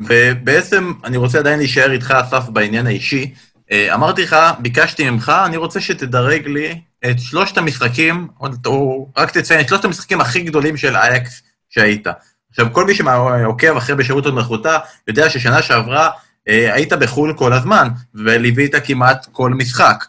ובעצם 0.01 0.93
אני 1.05 1.17
רוצה 1.17 1.39
עדיין 1.39 1.59
להישאר 1.59 1.93
איתך, 1.93 2.11
אסף, 2.11 2.49
בעניין 2.49 2.87
האישי. 2.87 3.35
אה, 3.73 3.95
אמרתי 3.95 4.23
לך, 4.23 4.37
ביקשתי 4.59 5.11
ממך, 5.11 5.33
אני 5.47 5.57
רוצה 5.57 5.81
שתדרג 5.81 6.47
לי 6.47 6.81
את 7.11 7.19
שלושת 7.19 7.59
המשחקים, 7.59 8.29
או 8.67 9.09
רק 9.17 9.31
תציין 9.31 9.61
את 9.61 9.69
שלושת 9.69 9.85
המשחקים 9.85 10.21
הכי 10.21 10.43
גדולים 10.43 10.77
של 10.77 10.97
אייקס 10.97 11.43
שהיית. 11.69 12.07
עכשיו, 12.51 12.67
כל 12.73 12.87
מי 12.87 12.95
שעוקב 12.95 13.77
אחרי 13.77 13.97
בשירות 13.97 14.25
עוד 14.25 14.35
מלכותה, 14.35 14.79
יודע 15.09 15.31
ששנה 15.31 15.63
שעברה 15.63 16.11
אה, 16.49 16.75
היית 16.75 16.93
בחו"ל 16.93 17.35
כל 17.37 17.53
הזמן, 17.53 17.89
וליווית 18.15 18.75
כמעט 18.85 19.27
כל 19.33 19.51
משחק. 19.51 20.05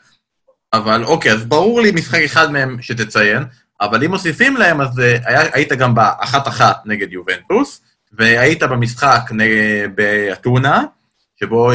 אבל 0.73 1.03
אוקיי, 1.03 1.31
אז 1.31 1.45
ברור 1.45 1.81
לי 1.81 1.91
משחק 1.91 2.21
אחד 2.25 2.51
מהם 2.51 2.77
שתציין, 2.81 3.43
אבל 3.81 4.03
אם 4.03 4.11
מוסיפים 4.11 4.57
להם, 4.57 4.81
אז 4.81 4.99
אה, 4.99 5.17
היה, 5.25 5.41
היית 5.53 5.71
גם 5.71 5.95
באחת-אחת 5.95 6.77
נגד 6.85 7.13
יובנטוס, 7.13 7.81
והיית 8.13 8.63
במשחק 8.63 9.31
באתונה, 9.95 10.83
שבו 11.39 11.71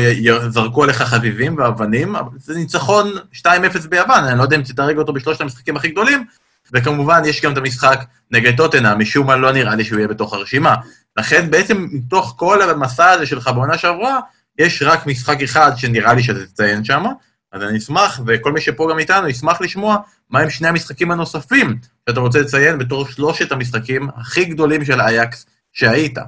זרקו 0.48 0.84
עליך 0.84 1.02
חביבים 1.02 1.58
ואבנים, 1.58 2.14
זה 2.36 2.54
ניצחון 2.54 3.12
2-0 3.34 3.46
ביוון, 3.88 4.24
אני 4.24 4.38
לא 4.38 4.42
יודע 4.42 4.56
אם 4.56 4.62
תדרג 4.62 4.98
אותו 4.98 5.12
בשלושת 5.12 5.40
המשחקים 5.40 5.76
הכי 5.76 5.88
גדולים, 5.88 6.24
וכמובן 6.72 7.22
יש 7.26 7.42
גם 7.42 7.52
את 7.52 7.58
המשחק 7.58 8.04
נגד 8.30 8.56
טוטנה, 8.56 8.94
משום 8.94 9.26
מה 9.26 9.36
לא 9.36 9.52
נראה 9.52 9.74
לי 9.74 9.84
שהוא 9.84 9.98
יהיה 9.98 10.08
בתוך 10.08 10.32
הרשימה. 10.32 10.74
לכן 11.16 11.50
בעצם 11.50 11.86
מתוך 11.92 12.34
כל 12.38 12.62
המסע 12.62 13.10
הזה 13.10 13.26
שלך 13.26 13.50
בעונה 13.54 13.78
שעברה, 13.78 14.20
יש 14.58 14.82
רק 14.82 15.06
משחק 15.06 15.42
אחד 15.42 15.72
שנראה 15.76 16.14
לי 16.14 16.22
שאתה 16.22 16.46
תציין 16.46 16.84
שם, 16.84 17.04
אז 17.52 17.62
אני 17.62 17.78
אשמח, 17.78 18.20
וכל 18.26 18.52
מי 18.52 18.60
שפה 18.60 18.88
גם 18.90 18.98
איתנו 18.98 19.28
ישמח 19.28 19.60
לשמוע 19.60 19.96
מהם 20.30 20.50
שני 20.50 20.68
המשחקים 20.68 21.10
הנוספים 21.10 21.76
שאתה 22.08 22.20
רוצה 22.20 22.40
לציין 22.40 22.78
בתור 22.78 23.06
שלושת 23.06 23.52
המשחקים 23.52 24.08
הכי 24.16 24.44
גדולים 24.44 24.84
של 24.84 25.00
אייקס 25.00 25.46
שהיית. 25.72 26.18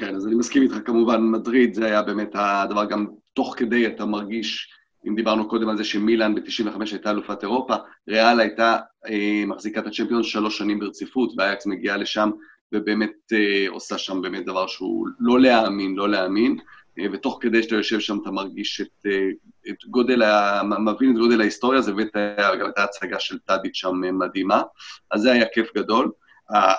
כן, 0.00 0.16
אז 0.16 0.26
אני 0.26 0.34
מסכים 0.34 0.62
איתך, 0.62 0.74
כמובן, 0.84 1.20
מדריד 1.22 1.74
זה 1.74 1.86
היה 1.86 2.02
באמת 2.02 2.30
הדבר, 2.34 2.84
גם 2.84 3.06
תוך 3.34 3.54
כדי 3.56 3.86
אתה 3.86 4.04
מרגיש, 4.04 4.68
אם 5.08 5.14
דיברנו 5.14 5.48
קודם 5.48 5.68
על 5.68 5.76
זה 5.76 5.84
שמילאן 5.84 6.34
ב-95 6.34 6.80
הייתה 6.92 7.10
אלופת 7.10 7.42
אירופה, 7.42 7.74
ריאל 8.08 8.40
הייתה 8.40 8.78
אה, 9.06 9.44
מחזיקת 9.46 9.86
הצ'מפיונס 9.86 10.26
שלוש 10.26 10.58
שנים 10.58 10.78
ברציפות, 10.78 11.32
ואייקס 11.38 11.66
מגיעה 11.66 11.96
לשם 11.96 12.30
ובאמת 12.72 13.12
אה, 13.32 13.66
עושה 13.68 13.98
שם 13.98 14.22
באמת 14.22 14.44
דבר 14.44 14.66
שהוא 14.66 15.08
לא 15.20 15.40
להאמין, 15.40 15.94
לא 15.94 16.08
להאמין, 16.08 16.56
אה, 16.98 17.06
ותוך 17.12 17.38
כדי 17.40 17.62
שאתה 17.62 17.74
יושב 17.74 18.00
שם 18.00 18.18
אתה 18.22 18.30
מרגיש 18.30 18.80
את, 18.80 19.06
אה, 19.06 19.28
את 19.68 19.84
גודל, 19.86 20.22
ה, 20.22 20.62
מבין 20.62 21.12
את 21.12 21.18
גודל 21.18 21.40
ההיסטוריה, 21.40 21.80
זה 21.80 21.92
באמת 21.92 22.16
גם 22.38 22.64
הייתה 22.66 22.84
הצגה 22.84 23.20
של 23.20 23.38
טאדיץ' 23.38 23.74
שם 23.76 24.04
אה, 24.04 24.12
מדהימה, 24.12 24.62
אז 25.10 25.20
זה 25.20 25.32
היה 25.32 25.46
כיף 25.54 25.68
גדול. 25.76 26.10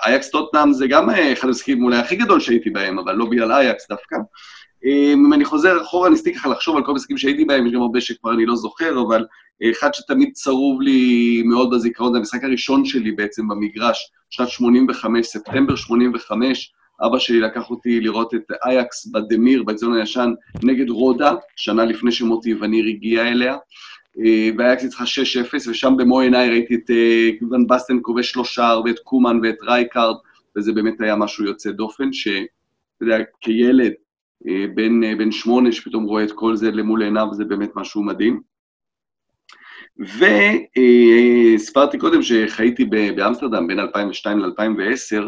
אייקס 0.06 0.30
טוטנאם 0.30 0.72
זה 0.72 0.86
גם 0.86 1.10
אה, 1.10 1.32
אחד 1.32 1.48
המשחקים 1.48 1.84
אולי 1.84 1.96
הכי 1.96 2.16
גדול 2.16 2.40
שהייתי 2.40 2.70
בהם, 2.70 2.98
אבל 2.98 3.14
לא 3.14 3.26
בגלל 3.26 3.52
אייקס 3.52 3.88
דווקא. 3.88 4.16
אה, 4.84 5.12
אם 5.12 5.32
אני 5.32 5.44
חוזר 5.44 5.82
אחורה, 5.82 6.10
ניסיתי 6.10 6.34
ככה 6.34 6.48
לחשוב 6.48 6.76
על 6.76 6.84
כל 6.84 6.90
המשחקים 6.90 7.18
שהייתי 7.18 7.44
בהם, 7.44 7.66
יש 7.66 7.72
גם 7.72 7.82
הרבה 7.82 8.00
שכבר 8.00 8.32
אני 8.32 8.46
לא 8.46 8.56
זוכר, 8.56 9.02
אבל 9.08 9.24
אחד 9.70 9.94
שתמיד 9.94 10.32
צרוב 10.32 10.82
לי 10.82 11.42
מאוד 11.42 11.70
בזיכרון, 11.70 12.12
זה 12.12 12.18
המשחק 12.18 12.44
הראשון 12.44 12.84
שלי 12.84 13.12
בעצם 13.12 13.48
במגרש, 13.48 14.10
שנת 14.30 14.48
85, 14.48 15.26
ספטמבר 15.26 15.76
85, 15.76 16.72
אבא 17.06 17.18
שלי 17.18 17.40
לקח 17.40 17.70
אותי 17.70 18.00
לראות 18.00 18.34
את 18.34 18.42
אייקס 18.64 19.06
בדה 19.06 19.30
מיר, 19.30 19.62
באצטדיון 19.62 19.96
הישן, 19.96 20.32
נגד 20.62 20.90
רודה, 20.90 21.32
שנה 21.56 21.84
לפני 21.84 22.12
שמוטי 22.12 22.54
איווניר 22.54 22.86
הגיע 22.86 23.28
אליה. 23.28 23.56
אה, 24.24 24.50
ואייקס 24.58 24.82
ניצחה 24.84 25.04
6-0, 25.04 25.68
ושם 25.68 25.96
במו 25.96 26.20
עיניי 26.20 26.50
ראיתי 26.50 26.74
את 26.74 26.90
אה, 26.90 27.30
ון 27.50 27.66
בסטן 27.66 27.98
כובש 28.02 28.36
לו 28.36 28.44
שער, 28.44 28.82
ואת 28.84 28.98
קומן 28.98 29.40
ואת 29.42 29.56
רייקארד, 29.62 30.16
וזה 30.56 30.72
באמת 30.72 31.00
היה 31.00 31.16
משהו 31.16 31.44
יוצא 31.44 31.70
דופן, 31.70 32.12
שאתה 32.12 32.44
יודע, 33.00 33.18
כילד 33.40 33.86
אה, 33.86 34.07
בן, 34.74 35.18
בן 35.18 35.32
שמונה 35.32 35.72
שפתאום 35.72 36.04
רואה 36.04 36.24
את 36.24 36.32
כל 36.32 36.56
זה 36.56 36.70
למול 36.70 37.02
עיניו, 37.02 37.26
זה 37.32 37.44
באמת 37.44 37.70
משהו 37.76 38.02
מדהים. 38.02 38.40
וסיפרתי 41.58 41.98
קודם 41.98 42.22
שחייתי 42.22 42.84
באמסטרדם 42.84 43.66
בין 43.66 43.78
2002 43.78 44.38
ל-2010, 44.38 45.24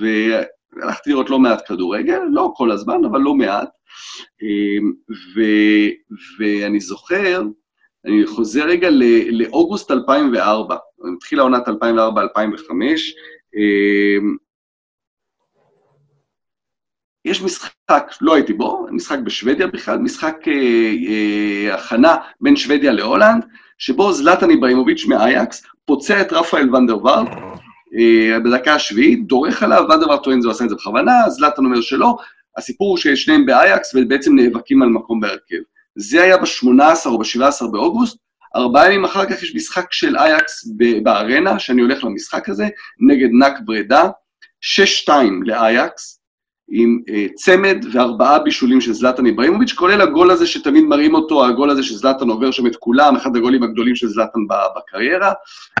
והלכתי 0.00 1.10
לראות 1.10 1.30
לא 1.30 1.38
מעט 1.38 1.68
כדורגל, 1.68 2.20
לא 2.30 2.52
כל 2.56 2.70
הזמן, 2.70 3.04
אבל 3.04 3.20
לא 3.20 3.34
מעט. 3.34 3.68
ו, 5.36 5.40
ואני 6.38 6.80
זוכר 6.80 7.42
אני 8.06 8.26
חוזר 8.26 8.64
רגע 8.66 8.88
לאוגוסט 9.30 9.90
2004, 9.90 10.76
התחילה 11.16 11.42
עונת 11.42 11.68
2004-2005, 11.68 11.72
אמ, 13.56 14.36
יש 17.24 17.42
משחק, 17.42 18.12
לא 18.20 18.34
הייתי 18.34 18.52
בו, 18.52 18.86
משחק 18.90 19.18
בשוודיה 19.18 19.66
בכלל, 19.66 19.98
משחק 19.98 20.36
אה, 20.46 20.52
אה, 21.08 21.74
הכנה 21.74 22.16
בין 22.40 22.56
שוודיה 22.56 22.92
להולנד, 22.92 23.44
שבו 23.78 24.12
זלטן 24.12 24.50
איבראימוביץ' 24.50 25.06
מאייקס 25.06 25.64
פוצע 25.84 26.20
את 26.20 26.32
רפאל 26.32 26.74
ונדרוואלד 26.74 27.28
אה, 27.98 28.40
בדקה 28.40 28.74
השביעית, 28.74 29.26
דורך 29.26 29.62
עליו, 29.62 29.84
ונדרוואלד 29.90 30.20
טוען 30.20 30.40
זה 30.40 30.50
עשה 30.50 30.64
את 30.64 30.68
זה 30.68 30.74
בכוונה, 30.74 31.28
זלטן 31.28 31.64
אומר 31.64 31.80
שלא, 31.80 32.16
הסיפור 32.56 32.88
הוא 32.88 32.98
ששניהם 32.98 33.46
באייקס 33.46 33.94
ובעצם 33.94 34.36
נאבקים 34.36 34.82
על 34.82 34.88
מקום 34.88 35.20
בהרכב. 35.20 35.62
זה 35.96 36.22
היה 36.22 36.36
ב-18 36.36 37.06
או 37.06 37.18
ב-17 37.18 37.66
באוגוסט, 37.72 38.16
ארבעה 38.56 38.86
ימים 38.86 39.04
אחר 39.04 39.26
כך 39.26 39.42
יש 39.42 39.54
משחק 39.54 39.92
של 39.92 40.16
אייקס 40.16 40.68
בארנה, 41.02 41.58
שאני 41.58 41.82
הולך 41.82 42.04
למשחק 42.04 42.48
הזה, 42.48 42.68
נגד 43.08 43.28
נק 43.32 43.52
ברדה, 43.64 44.08
6-2 45.08 45.10
לאייקס, 45.44 46.23
עם 46.68 46.98
uh, 47.08 47.32
צמד 47.34 47.84
וארבעה 47.92 48.38
בישולים 48.38 48.80
של 48.80 48.92
זלטן 48.92 49.26
איבראימוביץ', 49.26 49.72
כולל 49.72 50.00
הגול 50.00 50.30
הזה 50.30 50.46
שתמיד 50.46 50.84
מראים 50.84 51.14
אותו, 51.14 51.46
הגול 51.46 51.70
הזה 51.70 51.82
שזלטן 51.82 52.28
עובר 52.28 52.50
שם 52.50 52.66
את 52.66 52.76
כולם, 52.76 53.16
אחד 53.16 53.36
הגולים 53.36 53.62
הגדולים 53.62 53.96
של 53.96 54.08
זלטן 54.08 54.40
בקריירה. 54.76 55.32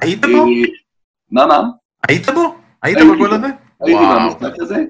היית 0.02 0.20
בו? 0.20 0.46
אה, 0.46 0.52
מה, 1.30 1.46
מה? 1.46 1.62
היית 2.08 2.28
בו? 2.28 2.54
היית 2.82 2.98
בגול 2.98 3.34
הזה? 3.34 3.46
הייתי 3.80 4.02
במשחק 4.04 4.60
הזה, 4.60 4.84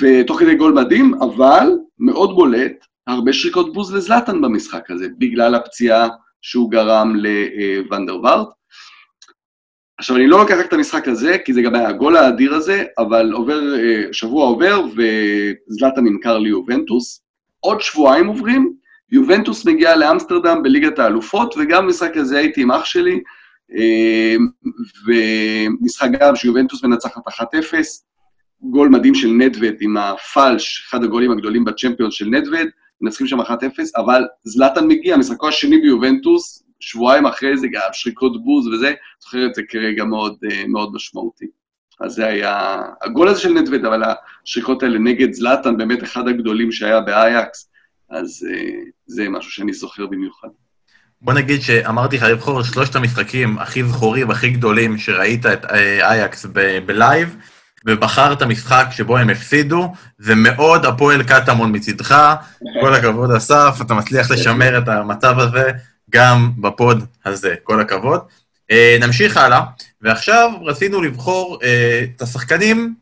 ותוך 0.00 0.40
כדי 0.40 0.54
גול 0.54 0.72
מדהים, 0.72 1.14
אבל 1.14 1.70
מאוד 1.98 2.34
בולט, 2.34 2.86
הרבה 3.06 3.32
שריקות 3.32 3.72
בוז 3.72 3.94
לזלטן 3.94 4.40
במשחק 4.40 4.90
הזה, 4.90 5.06
בגלל 5.18 5.54
הפציעה 5.54 6.08
שהוא 6.42 6.70
גרם 6.70 7.16
לוונדרווארט. 7.16 8.48
עכשיו, 10.00 10.16
אני 10.16 10.26
לא 10.26 10.38
לוקח 10.38 10.54
רק 10.54 10.66
את 10.66 10.72
המשחק 10.72 11.08
הזה, 11.08 11.38
כי 11.44 11.52
זה 11.52 11.62
גם 11.62 11.74
היה 11.74 11.88
הגול 11.88 12.16
האדיר 12.16 12.54
הזה, 12.54 12.84
אבל 12.98 13.32
עובר, 13.32 13.60
שבוע 14.12 14.46
עובר, 14.46 14.82
וזלטן 14.96 16.04
נמכר 16.04 16.38
ליובנטוס. 16.38 17.22
עוד 17.60 17.80
שבועיים 17.80 18.26
עוברים, 18.26 18.72
יובנטוס 19.12 19.66
מגיעה 19.66 19.96
לאמסטרדם 19.96 20.62
בליגת 20.62 20.98
האלופות, 20.98 21.54
וגם 21.58 21.86
במשחק 21.86 22.16
הזה 22.16 22.38
הייתי 22.38 22.62
עם 22.62 22.70
אח 22.70 22.84
שלי, 22.84 23.20
אה, 23.76 24.36
ומשחק 25.06 26.08
גם 26.20 26.36
שיובנטוס 26.36 26.84
מנצחת 26.84 27.28
1-0, 27.28 27.42
גול 28.62 28.88
מדהים 28.88 29.14
של 29.14 29.28
נדווד 29.28 29.74
עם 29.80 29.96
הפלש, 29.96 30.86
אחד 30.88 31.04
הגולים 31.04 31.30
הגדולים 31.30 31.64
בצ'מפיון 31.64 32.10
של 32.10 32.26
נדווד, 32.26 32.68
מנצחים 33.00 33.26
שם 33.26 33.40
1-0, 33.40 33.50
אבל 33.96 34.24
זלאטן 34.44 34.86
מגיע, 34.86 35.16
משחקו 35.16 35.48
השני 35.48 35.80
ביובנטוס, 35.80 36.69
שבועיים 36.80 37.26
אחרי 37.26 37.58
זה 37.58 37.66
גם 37.72 37.88
שריקות 37.92 38.44
בוז 38.44 38.66
וזה, 38.66 38.92
זוכר 39.20 39.46
את 39.46 39.54
זה 39.54 39.62
כרגע 39.68 40.04
מאוד, 40.04 40.36
אה, 40.50 40.64
מאוד 40.68 40.94
משמעותי. 40.94 41.46
אז 42.00 42.12
זה 42.12 42.26
היה 42.26 42.82
הגול 43.02 43.28
הזה 43.28 43.40
של 43.40 43.52
נדווד, 43.52 43.84
אבל 43.84 44.02
השריקות 44.44 44.82
האלה 44.82 44.98
נגד 44.98 45.32
זלאטן, 45.32 45.76
באמת 45.76 46.02
אחד 46.02 46.28
הגדולים 46.28 46.72
שהיה 46.72 47.00
באייקס, 47.00 47.70
אז 48.10 48.46
אה, 48.50 48.72
זה 49.06 49.28
משהו 49.28 49.50
שאני 49.52 49.72
זוכר 49.72 50.06
במיוחד. 50.06 50.48
בוא 51.22 51.32
נגיד 51.32 51.60
שאמרתי 51.60 52.16
לך 52.16 52.22
לבחור 52.22 52.60
את 52.60 52.64
שלושת 52.64 52.96
המשחקים 52.96 53.58
הכי 53.58 53.84
זכורים, 53.84 54.28
והכי 54.28 54.50
גדולים 54.50 54.98
שראית 54.98 55.46
את 55.46 55.64
אה, 55.64 56.10
אייקס 56.10 56.46
ב 56.86 56.94
live, 56.94 57.36
ובחרת 57.86 58.42
משחק 58.42 58.86
שבו 58.90 59.18
הם 59.18 59.30
הפסידו, 59.30 59.92
זה 60.18 60.34
מאוד 60.34 60.84
הפועל 60.84 61.22
קטמון 61.22 61.76
מצידך. 61.76 62.34
כל 62.80 62.94
הכבוד, 62.94 63.30
אסף, 63.30 63.78
אתה 63.80 63.94
מצליח 63.94 64.30
לשמר 64.30 64.78
את 64.78 64.88
המצב 64.88 65.38
הזה 65.38 65.70
גם 66.10 66.52
בפוד 66.58 67.04
הזה. 67.24 67.54
כל 67.62 67.80
הכבוד. 67.80 68.20
אה, 68.70 68.96
נמשיך 69.00 69.36
הלאה, 69.36 69.60
ועכשיו 70.02 70.50
רצינו 70.62 71.02
לבחור 71.02 71.58
אה, 71.62 72.04
את 72.16 72.22
השחקנים, 72.22 72.94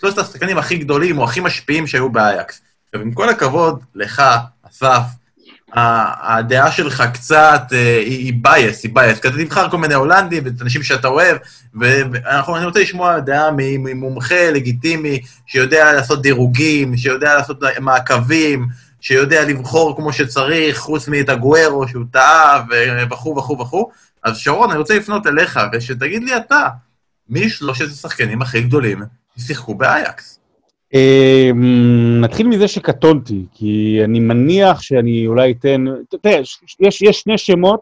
שלושת 0.00 0.18
השחקנים 0.18 0.58
הכי 0.58 0.78
גדולים 0.78 1.18
או 1.18 1.24
הכי 1.24 1.40
משפיעים 1.40 1.86
שהיו 1.86 2.10
באייקס. 2.10 2.60
עכשיו, 2.86 3.00
עם 3.00 3.12
כל 3.12 3.28
הכבוד 3.28 3.80
לך, 3.94 4.22
אסף, 4.70 5.02
הדעה 5.72 6.72
שלך 6.72 7.04
קצת, 7.12 7.62
אה, 7.72 7.98
היא 7.98 8.34
biased, 8.42 8.84
היא 8.84 8.90
biased, 8.94 9.20
כי 9.20 9.28
אתה 9.28 9.36
תבחר 9.36 9.70
כל 9.70 9.78
מיני 9.78 9.94
הולנדים 9.94 10.44
ואנשים 10.58 10.82
שאתה 10.82 11.08
אוהב, 11.08 11.36
ואני 11.74 12.66
רוצה 12.66 12.80
לשמוע 12.80 13.18
דעה 13.18 13.50
ממומחה 13.56 14.50
לגיטימי, 14.50 15.20
שיודע 15.46 15.92
לעשות 15.92 16.22
דירוגים, 16.22 16.96
שיודע 16.96 17.34
לעשות 17.34 17.60
מעקבים, 17.80 18.66
שיודע 19.00 19.44
לבחור 19.44 19.96
כמו 19.96 20.12
שצריך, 20.12 20.78
חוץ 20.78 21.08
מאת 21.08 21.28
הגוורו 21.28 21.88
שהוא 21.88 22.04
טעה, 22.12 22.64
וכו' 23.10 23.36
וכו' 23.36 23.58
וכו'. 23.58 23.90
אז 24.24 24.38
שרון, 24.38 24.70
אני 24.70 24.78
רוצה 24.78 24.94
לפנות 24.94 25.26
אליך, 25.26 25.60
ושתגיד 25.72 26.22
לי 26.22 26.36
אתה, 26.36 26.68
מי 27.28 27.50
שלושת 27.50 27.86
השחקנים 27.86 28.42
הכי 28.42 28.60
גדולים 28.60 29.02
ששיחקו 29.38 29.74
באייקס? 29.74 30.40
אמ, 30.94 32.20
נתחיל 32.20 32.48
מזה 32.48 32.68
שקטונתי, 32.68 33.46
כי 33.54 34.00
אני 34.04 34.20
מניח 34.20 34.82
שאני 34.82 35.26
אולי 35.26 35.52
אתן... 35.52 35.84
תראה, 36.22 36.40
יש, 36.80 37.02
שני 37.12 37.38
שמות 37.38 37.80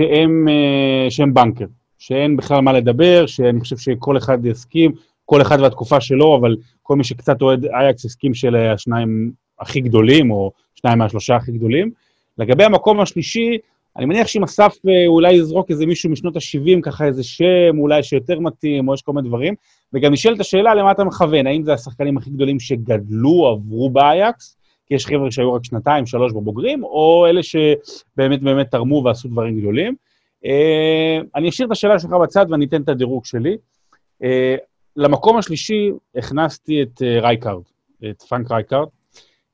אה, 0.00 1.10
שהם 1.10 1.34
בנקר, 1.34 1.64
שאין 1.98 2.36
בכלל 2.36 2.60
מה 2.60 2.72
לדבר, 2.72 3.26
שאני 3.26 3.60
חושב 3.60 3.76
שכל 3.76 4.16
אחד 4.16 4.46
יסכים, 4.46 4.92
כל 5.24 5.42
אחד 5.42 5.60
והתקופה 5.60 6.00
שלו, 6.00 6.36
אבל 6.40 6.56
כל 6.82 6.96
מי 6.96 7.04
שקצת 7.04 7.42
אוהד 7.42 7.64
אייקס 7.64 8.04
יסכים 8.04 8.34
של 8.34 8.56
השניים 8.56 9.32
הכי 9.60 9.80
גדולים, 9.80 10.30
או 10.30 10.52
שניים 10.74 10.98
מהשלושה 10.98 11.36
הכי 11.36 11.52
גדולים. 11.52 11.90
לגבי 12.38 12.64
המקום 12.64 13.00
השלישי, 13.00 13.58
אני 13.96 14.06
מניח 14.06 14.26
שאם 14.26 14.44
אסף 14.44 14.76
אה, 14.88 15.06
אולי 15.06 15.32
יזרוק 15.32 15.70
איזה 15.70 15.86
מישהו 15.86 16.10
משנות 16.10 16.36
ה-70, 16.36 16.80
ככה 16.82 17.06
איזה 17.06 17.22
שם 17.22 17.78
אולי 17.78 18.02
שיותר 18.02 18.40
מתאים, 18.40 18.88
או 18.88 18.94
יש 18.94 19.02
כל 19.02 19.12
מיני 19.12 19.28
דברים, 19.28 19.54
וגם 19.92 20.12
נשאלת 20.12 20.40
השאלה 20.40 20.74
למה 20.74 20.90
אתה 20.90 21.04
מכוון, 21.04 21.46
האם 21.46 21.62
זה 21.64 21.72
השחקנים 21.72 22.16
הכי 22.16 22.30
גדולים 22.30 22.60
שגדלו, 22.60 23.46
עברו 23.46 23.90
באייקס, 23.90 24.56
כי 24.86 24.94
יש 24.94 25.06
חבר'ה 25.06 25.30
שהיו 25.30 25.54
רק 25.54 25.64
שנתיים, 25.64 26.06
שלוש 26.06 26.32
בבוגרים, 26.32 26.84
או 26.84 27.26
אלה 27.28 27.40
שבאמת 27.42 28.42
באמת 28.42 28.70
תרמו 28.70 29.02
ועשו 29.04 29.28
דברים 29.28 29.60
גדולים. 29.60 29.94
אה, 30.44 31.18
אני 31.34 31.48
אשאיר 31.48 31.66
את 31.66 31.72
השאלה 31.72 31.98
שלך 31.98 32.10
בצד 32.10 32.46
ואני 32.50 32.64
אתן 32.64 32.82
את 32.82 32.88
הדירוג 32.88 33.24
שלי. 33.24 33.56
אה, 34.22 34.56
למקום 34.96 35.38
השלישי 35.38 35.90
הכנסתי 36.16 36.82
את 36.82 37.02
רייקארד, 37.02 37.62
את 38.10 38.22
פרנק 38.22 38.50
רייקארד. 38.50 38.88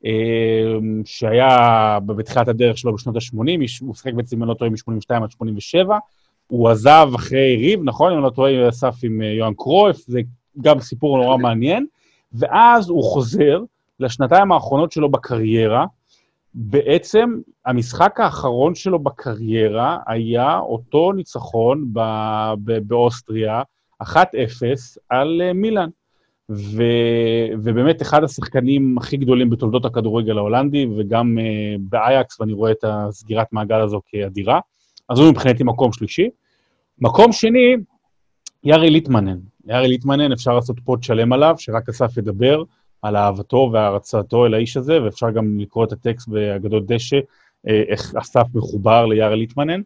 אמ, 0.05 1.03
שהיה 1.05 1.99
בתחילת 2.07 2.49
הדרך 2.49 2.79
שלו 2.79 2.95
בשנות 2.95 3.17
ה-80, 3.17 3.37
הוא 3.81 3.95
שיחק 3.95 4.13
בעצם, 4.15 4.37
אם 4.37 4.43
אני 4.43 4.49
לא 4.49 4.55
טועה, 4.55 4.71
מ-82 4.71 5.23
עד 5.25 5.31
87. 5.31 5.99
הוא 6.47 6.69
עזב 6.69 7.09
אחרי 7.15 7.57
ריב, 7.57 7.81
נכון? 7.85 8.13
אם 8.13 8.19
אני 8.19 8.25
לא 8.25 8.31
טועה, 8.31 8.69
אסף 8.69 8.95
עם 9.03 9.23
אה, 9.23 9.27
יוהאן 9.27 9.55
קרויף, 9.55 9.97
זה 9.97 10.21
גם 10.61 10.81
סיפור 10.81 11.19
נורא 11.19 11.37
מעניין. 11.37 11.87
ואז 12.33 12.89
הוא 12.89 13.05
חוזר 13.05 13.63
לשנתיים 14.01 14.53
האחרונות 14.53 14.93
שלו 14.93 15.11
בקריירה. 15.11 15.87
בעצם 16.55 17.41
המשחק 17.67 18.21
האחרון 18.21 18.75
שלו 18.75 18.99
בקריירה 18.99 19.99
היה 20.07 20.59
אותו 20.59 21.13
ניצחון 21.13 21.85
באוסטריה, 22.87 23.63
1-0 24.03 24.07
על 25.09 25.43
אה, 25.45 25.53
מילאן. 25.53 25.89
ו, 26.53 26.83
ובאמת 27.63 28.03
אחד 28.03 28.25
השחקנים 28.25 28.99
הכי 28.99 29.17
גדולים 29.17 29.51
בתולדות 29.51 29.85
הכדורגל 29.85 30.39
ההולנדי, 30.39 30.87
וגם 30.97 31.39
uh, 31.39 31.81
באייקס, 31.81 32.41
ואני 32.41 32.53
רואה 32.53 32.71
את 32.71 32.85
הסגירת 32.85 33.53
מעגל 33.53 33.81
הזו 33.81 34.01
כאדירה. 34.07 34.61
אז 35.09 35.19
הוא 35.19 35.31
מבחינתי 35.31 35.65
מקום 35.65 35.93
שלישי. 35.93 36.29
מקום 36.99 37.33
שני, 37.33 37.77
יארי 38.65 38.91
ליטמנן. 38.91 39.39
יארי 39.67 39.89
ליטמנן, 39.89 40.33
אפשר 40.33 40.55
לעשות 40.55 40.81
פוד 40.85 41.03
שלם 41.03 41.33
עליו, 41.33 41.55
שרק 41.59 41.89
אסף 41.89 42.17
ידבר 42.17 42.63
על 43.03 43.17
אהבתו 43.17 43.71
והערצתו 43.73 44.47
אל 44.47 44.55
האיש 44.55 44.77
הזה, 44.77 45.03
ואפשר 45.03 45.31
גם 45.31 45.61
לקרוא 45.61 45.85
את 45.85 45.93
הטקסט 45.93 46.29
באגדות 46.29 46.87
דשא, 46.87 47.17
אה, 47.69 47.83
איך 47.89 48.15
אסף 48.15 48.47
מחובר 48.55 49.07
ליארי 49.07 49.37
ליטמנן. 49.37 49.81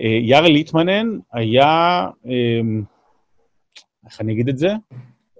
אה, 0.00 0.18
יארי 0.22 0.52
ליטמנן 0.52 1.18
היה, 1.32 2.06
איך 4.06 4.20
אני 4.20 4.32
אגיד 4.32 4.48
את 4.48 4.58
זה? 4.58 4.68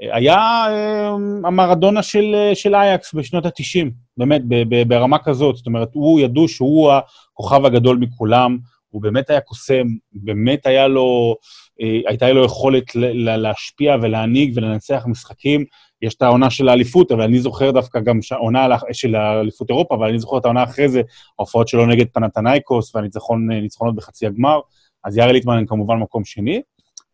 היה 0.01 0.67
אמ, 0.69 1.47
המרדונה 1.47 2.03
של, 2.03 2.35
של 2.55 2.75
אייקס 2.75 3.15
בשנות 3.15 3.47
ה-90, 3.47 3.87
באמת, 4.17 4.43
ברמה 4.89 5.19
כזאת. 5.19 5.57
זאת 5.57 5.67
אומרת, 5.67 5.89
הוא 5.93 6.21
ידעו 6.21 6.49
שהוא 6.49 6.93
הכוכב 6.93 7.65
הגדול 7.65 7.97
מכולם, 7.97 8.59
הוא 8.91 9.03
באמת 9.03 9.31
היה 9.31 9.41
קוסם, 9.41 9.87
באמת 10.13 10.67
היה 10.67 10.89
לו, 10.89 11.37
אה, 11.81 12.01
הייתה 12.07 12.33
לו 12.33 12.45
יכולת 12.45 12.85
להשפיע 13.15 13.97
ולהנהיג 14.03 14.53
ולנצח 14.57 15.05
משחקים. 15.07 15.65
יש 16.03 16.15
את 16.15 16.23
העונה 16.23 16.51
של 16.51 16.69
האליפות, 16.69 17.13
אבל 17.13 17.23
אני 17.23 17.39
זוכר 17.39 17.71
דווקא 17.71 18.01
גם 18.01 18.21
העונה 18.31 18.69
של 18.93 19.15
האליפות 19.15 19.71
אירופה, 19.71 19.95
אבל 19.95 20.09
אני 20.09 20.19
זוכר 20.19 20.39
את 20.39 20.45
העונה 20.45 20.65
אחרי 20.65 20.89
זה, 20.89 21.03
ההופעות 21.39 21.69
שלו 21.69 21.87
נגד 21.87 22.07
פנתנייקוס 22.13 22.95
והניצחונות 22.95 23.95
בחצי 23.95 24.27
הגמר. 24.27 24.61
אז 25.05 25.17
יארי 25.17 25.33
ליטמן 25.33 25.65
כמובן 25.67 25.97
מקום 25.97 26.25
שני. 26.25 26.63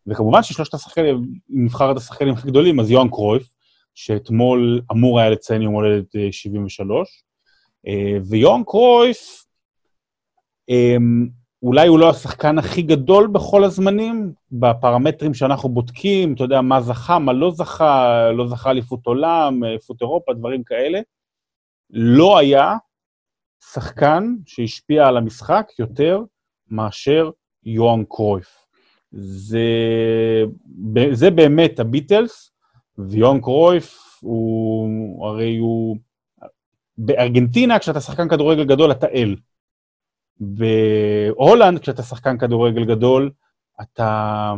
וכמובן 0.07 0.43
ששלושת 0.43 0.73
השחקנים, 0.73 1.27
נבחר 1.49 1.91
את 1.91 1.97
השחקנים 1.97 2.33
הכי 2.33 2.47
גדולים, 2.47 2.79
אז 2.79 2.91
יוהאן 2.91 3.09
קרויף, 3.09 3.49
שאתמול 3.95 4.81
אמור 4.91 5.19
היה 5.19 5.29
לציין 5.29 5.61
יום 5.61 5.73
הולדת 5.73 6.15
73, 6.31 7.23
אה, 7.87 7.93
אה, 7.93 8.17
ויוהאן 8.29 8.63
קרויף, 8.63 9.47
אמ, 10.69 11.27
אולי 11.63 11.87
הוא 11.87 11.99
לא 11.99 12.09
השחקן 12.09 12.57
הכי 12.57 12.81
גדול 12.81 13.27
בכל 13.27 13.63
הזמנים, 13.63 14.33
בפרמטרים 14.51 15.33
שאנחנו 15.33 15.69
בודקים, 15.69 16.33
אתה 16.33 16.43
יודע, 16.43 16.61
מה 16.61 16.81
זכה, 16.81 17.19
מה 17.19 17.33
לא 17.33 17.51
זכה, 17.51 18.31
לא 18.31 18.47
זכה 18.47 18.71
אליפות 18.71 19.05
עולם, 19.05 19.63
אליפות 19.63 20.01
אירופה, 20.01 20.33
דברים 20.33 20.63
כאלה. 20.63 20.99
לא 21.89 22.37
היה 22.37 22.73
שחקן 23.73 24.35
שהשפיע 24.45 25.07
על 25.07 25.17
המשחק 25.17 25.67
יותר 25.79 26.21
מאשר 26.67 27.29
יוהאן 27.63 28.03
קרויף. 28.09 28.56
זה, 29.11 29.59
זה 31.11 31.31
באמת 31.31 31.79
הביטלס, 31.79 32.51
ויון 32.97 33.41
קרויף 33.41 34.17
הוא, 34.21 35.27
הרי 35.27 35.57
הוא... 35.57 35.97
בארגנטינה, 36.97 37.79
כשאתה 37.79 38.01
שחקן 38.01 38.29
כדורגל 38.29 38.63
גדול, 38.63 38.91
אתה 38.91 39.07
אל. 39.07 39.35
בהולנד, 40.39 41.79
כשאתה 41.79 42.03
שחקן 42.03 42.37
כדורגל 42.37 42.85
גדול, 42.85 43.31
אתה, 43.81 44.53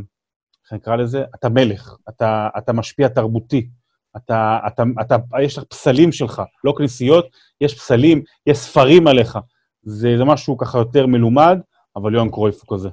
איך 0.64 0.74
נקרא 0.74 0.96
לזה? 0.96 1.24
אתה 1.36 1.50
מלך, 1.50 1.96
אתה, 2.10 2.50
אתה 2.58 2.74
משפיע 2.74 3.08
תרבותי. 3.08 3.70
אתה, 4.18 4.60
אתה, 4.68 4.84
אתה, 5.02 5.16
יש 5.42 5.58
לך 5.58 5.64
פסלים 5.64 6.12
שלך, 6.12 6.42
לא 6.64 6.74
כנסיות, 6.78 7.26
יש 7.62 7.76
פסלים, 7.76 8.24
יש 8.48 8.58
ספרים 8.58 9.08
עליך. 9.08 9.38
זה, 9.82 10.18
זה 10.18 10.26
משהו 10.26 10.58
ככה 10.58 10.78
יותר 10.78 11.08
מלומד, 11.08 11.60
אבל 11.96 12.14
יוהאן 12.14 12.30
קרויף 12.30 12.62
הוא 12.66 12.78
כזה. 12.78 12.90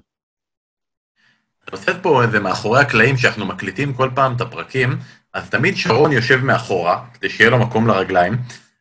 נוסעת 1.72 1.96
פה 2.02 2.22
איזה 2.22 2.40
מאחורי 2.40 2.80
הקלעים, 2.80 3.16
שאנחנו 3.16 3.46
מקליטים 3.46 3.92
כל 3.92 4.10
פעם 4.14 4.36
את 4.36 4.40
הפרקים, 4.40 4.98
אז 5.34 5.50
תמיד 5.50 5.76
שרון 5.76 6.12
יושב 6.12 6.44
מאחורה, 6.44 6.98
כדי 7.14 7.30
שיהיה 7.30 7.50
לו 7.50 7.58
מקום 7.58 7.86
לרגליים, 7.86 8.36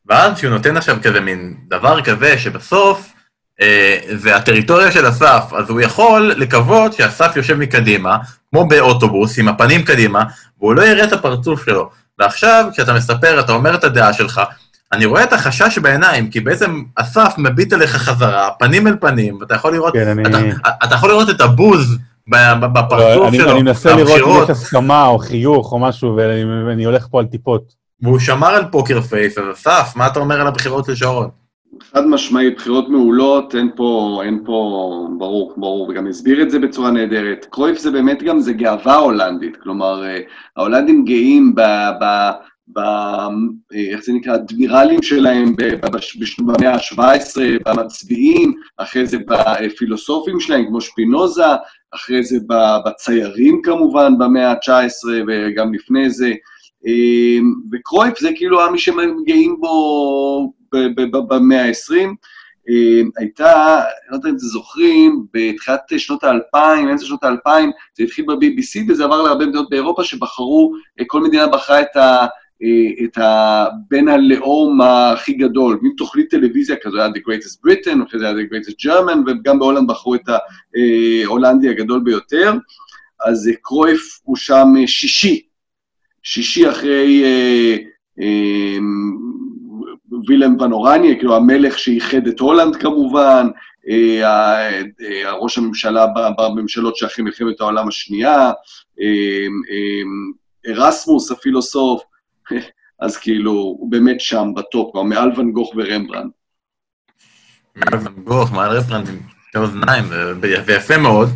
ואז 0.05 0.33
כשהוא 0.33 0.51
נותן 0.51 0.77
עכשיו 0.77 0.97
כזה 1.03 1.19
מין 1.19 1.53
דבר 1.67 2.01
כזה, 2.01 2.37
שבסוף 2.37 3.13
אה, 3.61 3.97
זה 4.15 4.35
הטריטוריה 4.35 4.91
של 4.91 5.09
אסף, 5.09 5.43
אז 5.57 5.69
הוא 5.69 5.81
יכול 5.81 6.33
לקוות 6.37 6.93
שאסף 6.93 7.35
יושב 7.35 7.53
מקדימה, 7.53 8.17
כמו 8.49 8.67
באוטובוס, 8.67 9.39
עם 9.39 9.47
הפנים 9.47 9.83
קדימה, 9.83 10.23
והוא 10.59 10.75
לא 10.75 10.81
יראה 10.81 11.03
את 11.03 11.13
הפרצוף 11.13 11.65
שלו. 11.65 11.89
ועכשיו, 12.19 12.65
כשאתה 12.73 12.93
מספר, 12.93 13.39
אתה 13.39 13.51
אומר 13.51 13.75
את 13.75 13.83
הדעה 13.83 14.13
שלך, 14.13 14.41
אני 14.91 15.05
רואה 15.05 15.23
את 15.23 15.33
החשש 15.33 15.77
בעיניים, 15.77 16.29
כי 16.29 16.39
בעצם 16.39 16.83
אסף 16.95 17.33
מביט 17.37 17.73
עליך 17.73 17.95
חזרה, 17.95 18.49
פנים 18.59 18.87
אל 18.87 18.95
פנים, 19.01 19.37
ואתה 19.41 19.55
יכול 19.55 19.73
לראות, 19.73 19.93
כן, 19.93 20.27
אתה, 20.27 20.37
אני... 20.37 20.51
אתה 20.83 20.95
יכול 20.95 21.09
לראות 21.09 21.29
את 21.29 21.41
הבוז 21.41 21.97
בפרצוף 22.29 22.99
לא, 22.99 23.27
אני, 23.27 23.37
שלו, 23.37 23.51
אני 23.51 23.61
מנסה 23.61 23.95
לראות 23.95 24.21
אם 24.21 24.43
יש 24.43 24.49
הסכמה 24.49 25.07
או 25.07 25.17
חיוך 25.17 25.71
או 25.71 25.79
משהו, 25.79 26.15
ואני 26.15 26.63
ואני 26.67 26.83
הולך 26.83 27.07
פה 27.11 27.19
על 27.19 27.25
טיפות. 27.25 27.73
והוא 28.01 28.19
שמר 28.19 28.47
על 28.47 28.65
פוקר 28.71 29.01
פייס, 29.01 29.37
אז 29.37 29.45
אסף, 29.53 29.93
מה 29.95 30.07
אתה 30.07 30.19
אומר 30.19 30.41
על 30.41 30.47
הבחירות 30.47 30.85
של 30.85 30.95
שרון? 30.95 31.29
חד 31.91 32.07
משמעי, 32.07 32.49
בחירות 32.51 32.89
מעולות, 32.89 33.55
אין 33.55 33.69
פה, 33.75 34.21
אין 34.25 34.43
פה, 34.45 34.51
ברור, 35.17 35.53
ברור, 35.57 35.89
וגם 35.89 36.07
הסביר 36.07 36.41
את 36.41 36.51
זה 36.51 36.59
בצורה 36.59 36.91
נהדרת. 36.91 37.45
קרויף 37.49 37.79
זה 37.79 37.91
באמת 37.91 38.23
גם, 38.23 38.39
זה 38.39 38.53
גאווה 38.53 38.95
הולנדית, 38.95 39.57
כלומר, 39.63 40.03
אה, 40.05 40.19
ההולנדים 40.57 41.05
גאים 41.05 41.55
ב... 41.55 41.61
ב 42.01 42.31
ב... 42.73 42.79
איך 43.73 44.03
זה 44.03 44.13
נקרא? 44.13 44.35
אדמירלים 44.35 45.03
שלהם 45.03 45.55
במאה 46.39 46.73
ה-17, 46.73 47.41
במצביעים, 47.65 48.53
אחרי 48.77 49.07
זה 49.07 49.17
בפילוסופים 49.27 50.39
שלהם, 50.39 50.65
כמו 50.65 50.81
שפינוזה, 50.81 51.45
אחרי 51.95 52.23
זה 52.23 52.37
בציירים 52.85 53.61
כמובן, 53.63 54.17
במאה 54.17 54.51
ה-19 54.51 55.09
וגם 55.27 55.73
לפני 55.73 56.09
זה. 56.09 56.33
אה, 56.87 57.39
וקרויף 57.71 58.19
זה 58.19 58.29
כאילו 58.35 58.59
היה 58.59 58.71
מי 58.71 58.77
גאים 59.25 59.57
בו 59.59 60.53
במאה 61.27 61.65
ה-20. 61.65 61.95
אה, 62.69 63.01
הייתה, 63.17 63.81
לא 64.09 64.15
יודע 64.15 64.29
אם 64.29 64.35
אתם 64.35 64.47
זוכרים, 64.47 65.25
בתחילת 65.33 65.81
שנות 65.97 66.23
האלפיים, 66.23 66.87
אמצע 66.87 67.05
שנות 67.05 67.23
האלפיים, 67.23 67.71
זה 67.97 68.03
התחיל 68.03 68.25
ב-BBC 68.25 68.91
וזה 68.91 69.03
עבר 69.03 69.21
להרבה 69.21 69.45
מדינות 69.45 69.69
באירופה 69.69 70.03
שבחרו, 70.03 70.73
כל 71.07 71.21
מדינה 71.21 71.47
בחרה 71.47 71.81
את 71.81 71.95
ה... 71.95 72.25
אה, 72.63 73.05
את 73.05 73.17
הבן 73.17 74.07
הלאום 74.07 74.81
הכי 74.81 75.33
גדול, 75.33 75.79
מין 75.81 75.91
תוכנית 75.97 76.29
טלוויזיה 76.29 76.75
כזו, 76.83 76.97
היה 76.97 77.07
The 77.07 77.19
Greatest 77.29 77.67
Britain, 77.67 78.03
אחרי 78.07 78.19
זה 78.19 78.25
היה 78.29 78.35
The 78.35 78.53
Greatest 78.53 78.85
German, 78.87 79.17
וגם 79.27 79.59
בהולנד 79.59 79.87
בחרו 79.87 80.15
את 80.15 80.21
ההולנדי 81.25 81.69
הגדול 81.69 81.99
ביותר, 82.03 82.53
אז 83.25 83.47
אה, 83.47 83.53
קרויף 83.61 84.19
הוא 84.23 84.35
שם 84.35 84.67
אה, 84.79 84.87
שישי, 84.87 85.41
שישי 86.23 86.69
אחרי 86.69 87.23
אה, 87.23 87.77
אה, 88.21 88.77
וילם 90.27 90.61
ון 90.61 90.71
אורניה, 90.71 91.15
כאילו 91.15 91.35
המלך 91.35 91.79
שאיחד 91.79 92.27
את 92.27 92.39
הולנד 92.39 92.75
כמובן, 92.75 93.47
אה, 93.89 94.27
ה- 94.29 94.71
אה, 95.01 95.31
ראש 95.31 95.57
הממשלה 95.57 96.05
בממשלות 96.37 96.95
שאחרי 96.95 97.25
מלחמת 97.25 97.61
העולם 97.61 97.87
השנייה, 97.87 98.51
אה, 99.01 99.45
אה, 99.71 100.01
ארסמוס 100.73 101.31
הפילוסוף, 101.31 102.01
אז 102.99 103.17
כאילו, 103.17 103.51
הוא 103.51 103.91
באמת 103.91 104.19
שם 104.19 104.47
ב 104.55 104.62
top, 104.62 104.91
כבר 104.91 105.03
מעל 105.03 105.31
ואן 105.37 105.51
גוך 105.51 105.73
ורמברנד. 105.75 106.31
מעל 107.75 107.93
ואן 107.93 108.23
גוך, 108.23 108.51
מעל 108.51 108.77
רמברנד 108.77 109.09
עם 109.09 109.19
שתי 109.49 109.57
אוזניים, 109.57 110.03
ויפה 110.65 110.97
מאוד. 110.97 111.29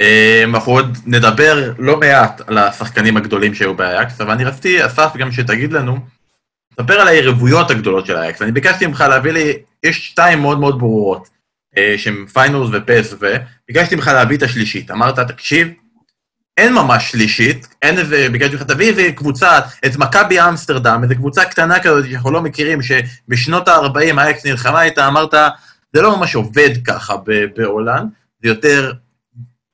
אה, 0.00 0.44
אנחנו 0.44 0.72
עוד 0.72 0.96
נדבר 1.06 1.72
לא 1.78 2.00
מעט 2.00 2.40
על 2.46 2.58
השחקנים 2.58 3.16
הגדולים 3.16 3.54
שהיו 3.54 3.74
באייקס, 3.74 4.20
אבל 4.20 4.30
אני 4.30 4.44
רציתי, 4.44 4.86
אסף, 4.86 5.16
גם 5.16 5.32
שתגיד 5.32 5.72
לנו, 5.72 5.98
תספר 6.74 7.00
על 7.00 7.08
היריבויות 7.08 7.70
הגדולות 7.70 8.06
של 8.06 8.16
אייקס. 8.16 8.42
אני 8.42 8.52
ביקשתי 8.52 8.86
ממך 8.86 9.04
להביא 9.08 9.32
לי, 9.32 9.52
יש 9.82 10.06
שתיים 10.06 10.40
מאוד 10.40 10.60
מאוד 10.60 10.78
ברורות, 10.78 11.28
אה, 11.76 11.94
שהן 11.96 12.26
פיינורד 12.26 12.68
ופ.ס.וו, 12.72 13.16
ביקשתי 13.68 13.94
ממך 13.94 14.08
להביא 14.08 14.36
את 14.36 14.42
השלישית. 14.42 14.90
אמרת, 14.90 15.18
תקשיב, 15.18 15.68
אין 16.56 16.74
ממש 16.74 17.10
שלישית, 17.10 17.68
אין 17.82 17.98
איזה, 17.98 18.28
ביקשתי 18.32 18.54
ממך, 18.56 18.62
תביא 18.62 18.88
איזה 18.88 19.12
קבוצה, 19.16 19.58
את 19.86 19.96
מכבי 19.96 20.48
אמסטרדם, 20.48 21.00
איזו 21.02 21.14
קבוצה 21.14 21.44
קטנה 21.44 21.80
כזאת 21.80 22.04
שאנחנו 22.10 22.30
לא 22.30 22.42
מכירים, 22.42 22.78
שבשנות 22.82 23.68
ה-40 23.68 24.18
אייקס 24.18 24.46
נלחמה 24.46 24.82
איתה, 24.82 25.08
אמרת, 25.08 25.34
זה 25.92 26.02
לא 26.02 26.16
ממש 26.16 26.34
עובד 26.34 26.70
ככה 26.84 27.14
בהולנד, 27.56 28.08
זה 28.42 28.48
יותר 28.48 28.92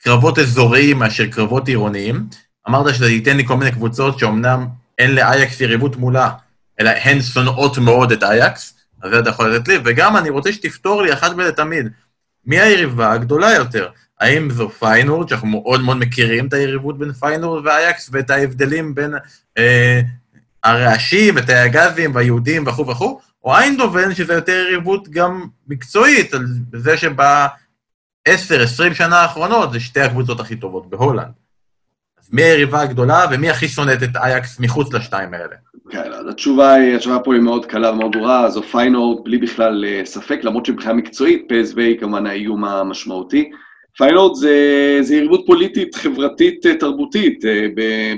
קרבות 0.02 0.38
אזוריים 0.38 0.98
מאשר 0.98 1.26
קרבות 1.26 1.68
עירוניים. 1.68 2.26
אמרת 2.68 2.94
שזה 2.94 3.10
ייתן 3.10 3.36
לי 3.36 3.46
כל 3.46 3.56
מיני 3.56 3.72
קבוצות 3.72 4.18
שאומנם 4.18 4.66
אין 4.98 5.14
לאייקס 5.14 5.60
יריבות 5.60 5.96
מולה, 5.96 6.30
אלא 6.80 6.90
הן 6.90 7.22
שונאות 7.22 7.78
מאוד 7.78 8.12
את 8.12 8.22
אייקס, 8.22 8.74
אז 9.02 9.10
זה 9.10 9.18
אתה 9.18 9.30
יכול 9.30 9.54
לתת 9.54 9.68
לי, 9.68 9.78
וגם 9.84 10.16
אני 10.16 10.30
רוצה 10.30 10.52
שתפתור 10.52 11.02
לי 11.02 11.12
אחת 11.12 11.32
ולתמיד, 11.36 11.88
מי 12.46 12.60
היריבה 12.60 13.12
הגדולה 13.12 13.50
יותר? 13.50 13.88
האם 14.22 14.50
זו 14.50 14.68
פיינורד, 14.68 15.28
שאנחנו 15.28 15.48
מאוד 15.48 15.80
מאוד 15.82 15.96
מכירים 15.96 16.46
את 16.46 16.52
היריבות 16.52 16.98
בין 16.98 17.12
פיינורד 17.12 17.66
ואייקס, 17.66 18.10
ואת 18.12 18.30
ההבדלים 18.30 18.94
בין 18.94 19.14
אה, 19.58 20.00
הרעשים, 20.64 21.38
את 21.38 21.48
הגזים 21.48 22.14
והיהודים 22.14 22.66
וכו' 22.66 22.86
וכו', 22.88 23.20
או 23.44 23.56
איינדובן, 23.56 24.14
שזה 24.14 24.34
יותר 24.34 24.52
יריבות 24.52 25.08
גם 25.08 25.46
מקצועית, 25.68 26.34
על 26.34 26.46
זה 26.74 26.96
שבעשר, 26.96 28.62
עשרים 28.62 28.94
שנה 28.94 29.16
האחרונות 29.20 29.72
זה 29.72 29.80
שתי 29.80 30.00
הקבוצות 30.00 30.40
הכי 30.40 30.56
טובות 30.56 30.90
בהולנד. 30.90 31.32
אז 32.22 32.28
מי 32.32 32.42
היריבה 32.42 32.80
הגדולה 32.80 33.24
ומי 33.32 33.50
הכי 33.50 33.68
שונאת 33.68 34.02
את 34.02 34.16
אייקס 34.16 34.60
מחוץ 34.60 34.92
לשתיים 34.92 35.34
האלה? 35.34 35.56
כן, 35.90 36.12
אז 36.12 36.26
התשובה, 36.28 36.72
היא- 36.72 36.96
התשובה 36.96 37.18
פה 37.18 37.34
היא 37.34 37.42
מאוד 37.42 37.66
קלה 37.66 37.90
ומאוד 37.90 38.12
ברורה, 38.12 38.50
זו 38.50 38.62
פיינורד 38.62 39.24
בלי 39.24 39.38
בכלל 39.38 39.84
אה, 39.84 40.00
ספק, 40.04 40.40
למרות 40.42 40.66
שמבחינה 40.66 40.92
מקצועית, 40.92 41.46
פ.ס.וו 41.48 41.78
היא 41.80 42.00
כמובן 42.00 42.26
האיום 42.26 42.64
המשמעותי. 42.64 43.50
פיינורד 43.96 44.34
זה, 44.34 44.98
זה 45.00 45.16
יריבות 45.16 45.42
פוליטית, 45.46 45.94
חברתית, 45.94 46.66
אה, 46.66 46.74
תרבותית, 46.74 47.44
אה, 47.44 47.66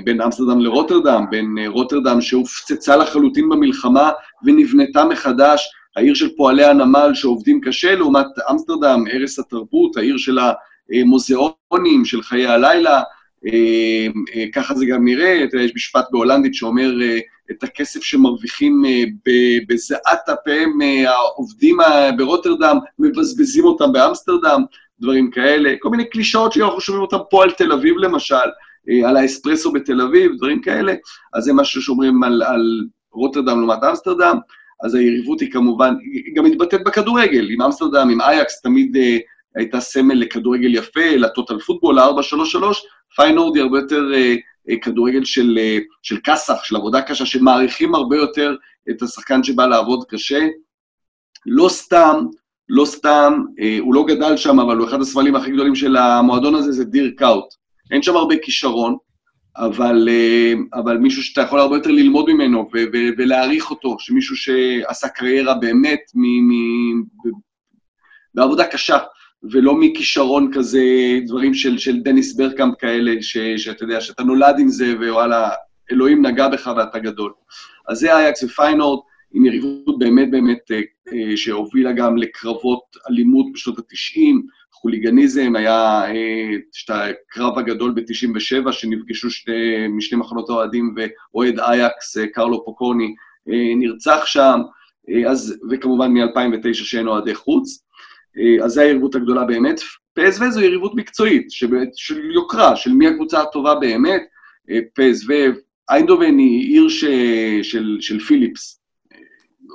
בין 0.03 0.21
אמסטרדם 0.21 0.59
לרוטרדם, 0.59 1.25
בין 1.29 1.55
אה, 1.59 1.67
רוטרדם 1.67 2.21
שהופצצה 2.21 2.95
לחלוטין 2.95 3.49
במלחמה 3.49 4.11
ונבנתה 4.45 5.05
מחדש, 5.05 5.69
העיר 5.95 6.13
של 6.13 6.35
פועלי 6.37 6.65
הנמל 6.65 7.11
שעובדים 7.13 7.61
קשה, 7.61 7.95
לעומת 7.95 8.25
אמסטרדם, 8.51 9.03
ערש 9.11 9.39
התרבות, 9.39 9.97
העיר 9.97 10.17
של 10.17 10.37
המוזיאונים, 10.91 12.05
של 12.05 12.21
חיי 12.21 12.47
הלילה, 12.47 13.01
ככה 14.53 14.75
זה 14.75 14.85
גם 14.85 15.05
נראה, 15.05 15.45
יש 15.59 15.71
משפט 15.75 16.05
בהולנדית 16.11 16.55
שאומר, 16.55 16.91
את 17.51 17.63
הכסף 17.63 18.03
שמרוויחים 18.03 18.83
בזיעת 19.69 20.29
אפיהם 20.33 20.79
העובדים 21.07 21.77
ברוטרדם, 22.17 22.77
מבזבזים 22.99 23.65
אותם 23.65 23.91
באמסטרדם, 23.91 24.63
דברים 24.99 25.31
כאלה, 25.31 25.73
כל 25.79 25.89
מיני 25.89 26.09
קלישאות 26.09 26.53
שאנחנו 26.53 26.81
שומעים 26.81 27.01
אותם 27.01 27.17
פה 27.29 27.43
על 27.43 27.51
תל 27.51 27.71
אביב 27.71 27.97
למשל, 27.97 28.35
אה, 28.89 29.09
על 29.09 29.17
האספרסו 29.17 29.71
בתל 29.71 30.01
אביב, 30.01 30.31
דברים 30.37 30.61
כאלה, 30.61 30.93
אז 31.33 31.43
זה 31.43 31.53
משהו 31.53 31.81
שאומרים 31.81 32.23
על, 32.23 32.43
על 32.43 32.85
רוטרדם 33.11 33.59
לעומת 33.59 33.83
אמסטרדם, 33.89 34.37
אז 34.83 34.95
היריבות 34.95 35.39
היא 35.39 35.51
כמובן, 35.51 35.95
היא 36.25 36.35
גם 36.35 36.45
מתבטאת 36.45 36.83
בכדורגל, 36.83 37.47
עם 37.49 37.61
אמסטרדם, 37.61 38.09
עם 38.09 38.21
אייקס, 38.21 38.61
תמיד 38.61 38.97
אה, 38.97 39.17
הייתה 39.55 39.79
סמל 39.79 40.13
לכדורגל 40.13 40.75
יפה, 40.75 41.15
ל 41.15 41.22
total 41.22 41.59
football, 41.59 41.95
ל-4-3-3, 41.95 42.57
פיינורד 43.15 43.55
היא 43.55 43.63
הרבה 43.63 43.77
יותר 43.77 44.01
אה, 44.13 44.35
אה, 44.69 44.75
כדורגל 44.81 45.23
של, 45.23 45.57
אה, 45.57 45.77
של 46.03 46.17
כסח, 46.23 46.63
של 46.63 46.75
עבודה 46.75 47.01
קשה, 47.01 47.25
שמעריכים 47.25 47.95
הרבה 47.95 48.17
יותר 48.17 48.55
את 48.89 49.01
השחקן 49.01 49.43
שבא 49.43 49.65
לעבוד 49.65 50.05
קשה. 50.09 50.47
לא 51.45 51.69
סתם, 51.69 52.25
לא 52.69 52.85
סתם, 52.85 53.41
אה, 53.59 53.77
הוא 53.79 53.93
לא 53.93 54.05
גדל 54.07 54.37
שם, 54.37 54.59
אבל 54.59 54.77
הוא 54.77 54.87
אחד 54.87 55.01
הסמלים 55.01 55.35
הכי 55.35 55.51
גדולים 55.51 55.75
של 55.75 55.97
המועדון 55.97 56.55
הזה, 56.55 56.71
זה 56.71 56.85
דירק 56.85 57.11
קאוט. 57.17 57.45
אין 57.91 58.03
שם 58.03 58.15
הרבה 58.15 58.35
כישרון, 58.41 58.97
אבל, 59.57 60.09
אה, 60.11 60.53
אבל 60.73 60.97
מישהו 60.97 61.23
שאתה 61.23 61.41
יכול 61.41 61.59
הרבה 61.59 61.75
יותר 61.75 61.91
ללמוד 61.91 62.29
ממנו 62.29 62.69
ו- 62.73 62.85
ו- 62.93 63.09
ולהעריך 63.17 63.71
אותו, 63.71 63.95
שמישהו 63.99 64.35
שעשה 64.35 65.07
קריירה 65.07 65.53
באמת 65.53 65.99
מ- 66.15 66.49
מ- 66.49 67.03
בעבודה 68.33 68.65
קשה, 68.65 68.97
ולא 69.51 69.75
מכישרון 69.75 70.51
כזה, 70.53 70.83
דברים 71.27 71.53
של, 71.53 71.77
של 71.77 71.99
דניס 71.99 72.35
ברקאמפ 72.35 72.75
כאלה, 72.79 73.11
ש, 73.21 73.37
שאתה 73.37 73.83
יודע, 73.83 74.01
שאתה 74.01 74.23
נולד 74.23 74.59
עם 74.59 74.67
זה, 74.67 74.93
ווואלה, 74.99 75.49
אלוהים 75.91 76.25
נגע 76.25 76.47
בך 76.47 76.71
ואתה 76.77 76.99
גדול. 76.99 77.33
אז 77.89 77.97
זה 77.97 78.15
אייקס 78.17 78.43
ופיינורד, 78.43 78.99
עם 79.35 79.45
יריבות 79.45 79.99
באמת 79.99 80.31
באמת 80.31 80.71
אה, 80.71 80.81
אה, 81.13 81.37
שהובילה 81.37 81.91
גם 81.91 82.17
לקרבות 82.17 82.81
אלימות 83.09 83.45
בשנות 83.53 83.79
ה-90, 83.79 84.19
חוליגניזם, 84.71 85.55
היה 85.55 86.05
אה, 86.07 86.55
את 86.85 86.89
הקרב 86.89 87.57
הגדול 87.57 87.91
ב-97, 87.91 88.71
שנפגשו 88.71 89.29
שני, 89.29 89.87
משני 89.89 90.17
מחנות 90.17 90.49
האוהדים, 90.49 90.95
ואוהד 90.95 91.59
אייקס, 91.59 92.17
אה, 92.17 92.27
קרלו 92.27 92.65
פיקורני, 92.65 93.15
אה, 93.49 93.75
נרצח 93.75 94.25
שם, 94.25 94.59
אה, 95.09 95.31
אז, 95.31 95.59
וכמובן 95.69 96.11
מ-2009 96.13 96.73
שאין 96.73 97.07
אוהדי 97.07 97.35
חוץ. 97.35 97.83
אה, 98.37 98.65
אז 98.65 98.71
זו 98.71 98.81
היריבות 98.81 99.15
הגדולה 99.15 99.43
באמת. 99.43 99.79
פסו 100.13 100.51
זו 100.51 100.61
יריבות 100.61 100.95
מקצועית, 100.95 101.51
שבאמת, 101.51 101.89
של 101.95 102.31
יוקרה, 102.31 102.75
של 102.75 102.93
מי 102.93 103.07
הקבוצה 103.07 103.41
הטובה 103.41 103.75
באמת. 103.75 104.21
אה, 104.69 104.79
פסו, 104.95 105.33
איינדובן 105.89 106.37
היא 106.37 106.73
עיר 106.73 106.89
ש, 106.89 107.05
של, 107.61 107.97
של 107.99 108.19
פיליפס. 108.19 108.84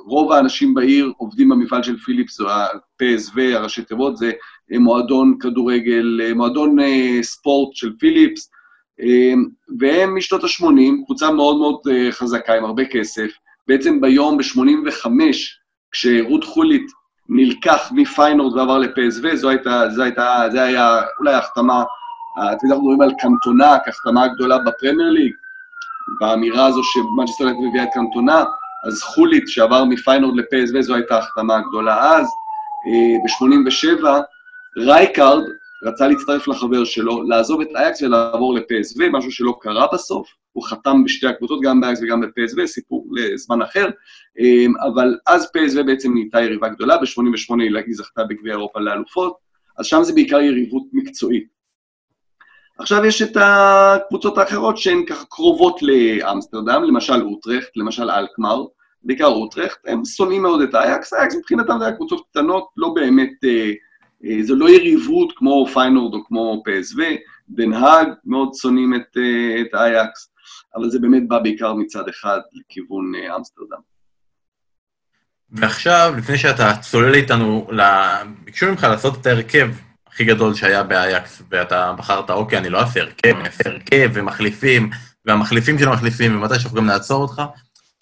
רוב 0.05 0.31
האנשים 0.31 0.73
בעיר 0.73 1.11
עובדים 1.17 1.49
במפעל 1.49 1.83
של 1.83 1.97
פיליפס, 1.97 2.41
או 2.41 2.47
הפסו, 2.49 3.31
הראשי 3.39 3.83
תיבות, 3.83 4.17
זה 4.17 4.31
אה, 4.73 4.79
מועדון 4.79 5.37
כדורגל, 5.39 6.21
אה, 6.23 6.33
מועדון 6.33 6.79
אה, 6.79 7.19
ספורט 7.21 7.75
של 7.75 7.93
פיליפס, 7.99 8.51
והם 9.79 10.17
משנות 10.17 10.43
ה-80, 10.43 11.05
קבוצה 11.05 11.31
מאוד 11.31 11.57
מאוד 11.57 11.79
חזקה, 12.11 12.53
עם 12.53 12.65
הרבה 12.65 12.85
כסף. 12.85 13.29
בעצם 13.67 14.01
ביום, 14.01 14.37
ב-85, 14.37 15.07
כשרוד 15.91 16.43
חולית 16.43 16.91
נלקח 17.29 17.91
מפיינורד 17.91 18.55
ועבר 18.55 18.77
לפסוו, 18.77 19.35
זו 19.35 19.49
הייתה, 19.49 19.83
זו 19.89 20.03
הייתה, 20.03 20.43
זה 20.51 20.63
היה 20.63 21.01
אולי 21.19 21.33
ההחתמה 21.33 21.83
אתם 22.37 22.47
יודעים, 22.49 22.71
אנחנו 22.71 22.89
מדברים 22.89 23.01
על 23.01 23.11
קנטונה 23.19 23.77
כהחתמה 23.85 24.23
הגדולה 24.23 24.57
בפרמייר 24.59 25.09
ליג, 25.09 25.33
באמירה 26.19 26.65
הזו 26.65 26.81
שמנצ'סטר 26.83 27.43
יונייטד 27.43 27.67
מביאה 27.67 27.83
את 27.83 27.89
קנטונה, 27.93 28.43
אז 28.87 29.01
חולית 29.01 29.47
שעבר 29.47 29.85
מפיינורד 29.85 30.35
לפסוו, 30.37 30.81
זו 30.81 30.95
הייתה 30.95 31.15
ההחתמה 31.15 31.57
הגדולה 31.57 32.17
אז. 32.17 32.25
ב-87, 33.23 34.05
רייקארד 34.77 35.43
רצה 35.83 36.07
להצטרף 36.07 36.47
לחבר 36.47 36.83
שלו, 36.83 37.23
לעזוב 37.23 37.61
את 37.61 37.67
אייקס 37.75 38.01
ולעבור 38.01 38.53
לפסו, 38.53 38.99
משהו 39.11 39.31
שלא 39.31 39.57
קרה 39.61 39.87
בסוף, 39.93 40.29
הוא 40.51 40.67
חתם 40.67 41.03
בשתי 41.03 41.27
הקבוצות, 41.27 41.61
גם 41.61 41.81
באייקס 41.81 42.01
וגם 42.03 42.21
בפסו, 42.21 42.67
סיפור 42.67 43.07
לזמן 43.11 43.61
אחר, 43.61 43.89
אבל 44.93 45.17
אז 45.27 45.51
פסו 45.51 45.85
בעצם 45.85 46.13
נהייתה 46.13 46.41
יריבה 46.41 46.69
גדולה, 46.69 46.97
ב-88 46.97 47.55
היא 47.85 47.95
זכתה 47.95 48.23
בגביע 48.23 48.53
אירופה 48.53 48.79
לאלופות, 48.79 49.33
אז 49.77 49.85
שם 49.85 50.03
זה 50.03 50.13
בעיקר 50.13 50.41
יריבות 50.41 50.83
מקצועית. 50.93 51.60
עכשיו 52.81 53.05
יש 53.05 53.21
את 53.21 53.37
הקבוצות 53.39 54.37
האחרות 54.37 54.77
שהן 54.77 55.05
ככה 55.05 55.25
קרובות 55.29 55.79
לאמסטרדם, 55.81 56.83
למשל 56.83 57.21
אוטרכט, 57.21 57.69
למשל 57.75 58.09
אלקמר, 58.09 58.63
בעיקר 59.03 59.25
אוטרכט, 59.25 59.79
הם 59.87 60.05
שונאים 60.05 60.41
מאוד 60.41 60.61
את 60.61 60.75
אייקס, 60.75 61.13
אייקס 61.13 61.35
מבחינתם 61.35 61.73
זה 61.79 61.85
היה 61.85 61.95
קבוצות 61.95 62.27
קטנות, 62.31 62.67
לא 62.77 62.89
באמת, 62.95 63.29
אה, 63.43 63.71
אה, 64.25 64.43
זו 64.43 64.55
לא 64.55 64.69
יריבות 64.69 65.33
כמו 65.35 65.65
פיינורד 65.73 66.13
או 66.13 66.25
כמו 66.25 66.63
פסוו, 66.65 67.01
דן 67.49 67.73
האג 67.73 68.07
מאוד 68.25 68.49
שונאים 68.53 68.93
את, 68.95 69.17
אה, 69.17 69.61
את 69.61 69.75
אייקס, 69.75 70.31
אבל 70.75 70.89
זה 70.89 70.99
באמת 70.99 71.27
בא 71.27 71.39
בעיקר 71.39 71.73
מצד 71.73 72.09
אחד 72.09 72.39
לכיוון 72.53 73.11
אה, 73.15 73.35
אמסטרדם. 73.35 73.79
ועכשיו, 75.51 76.13
לפני 76.17 76.37
שאתה 76.37 76.71
צולל 76.81 77.13
איתנו, 77.13 77.67
ביקשו 78.43 78.65
ממך 78.65 78.83
לעשות 78.83 79.21
את 79.21 79.25
ההרכב 79.25 79.67
הכי 80.21 80.29
גדול 80.29 80.55
שהיה 80.55 80.83
באייקס, 80.83 81.41
ואתה 81.51 81.93
בחרת, 81.97 82.29
אוקיי, 82.29 82.57
אני 82.57 82.69
לא 82.69 82.79
אעשה 82.79 83.01
הרכב, 83.01 83.35
אני 83.39 83.47
אעשה 83.47 83.69
הרכב 83.69 84.09
ומחליפים, 84.13 84.89
והמחליפים 85.25 85.79
של 85.79 85.87
המחליפים, 85.87 86.35
ומתי 86.37 86.59
שאנחנו 86.59 86.77
גם 86.77 86.85
נעצור 86.85 87.21
אותך, 87.21 87.41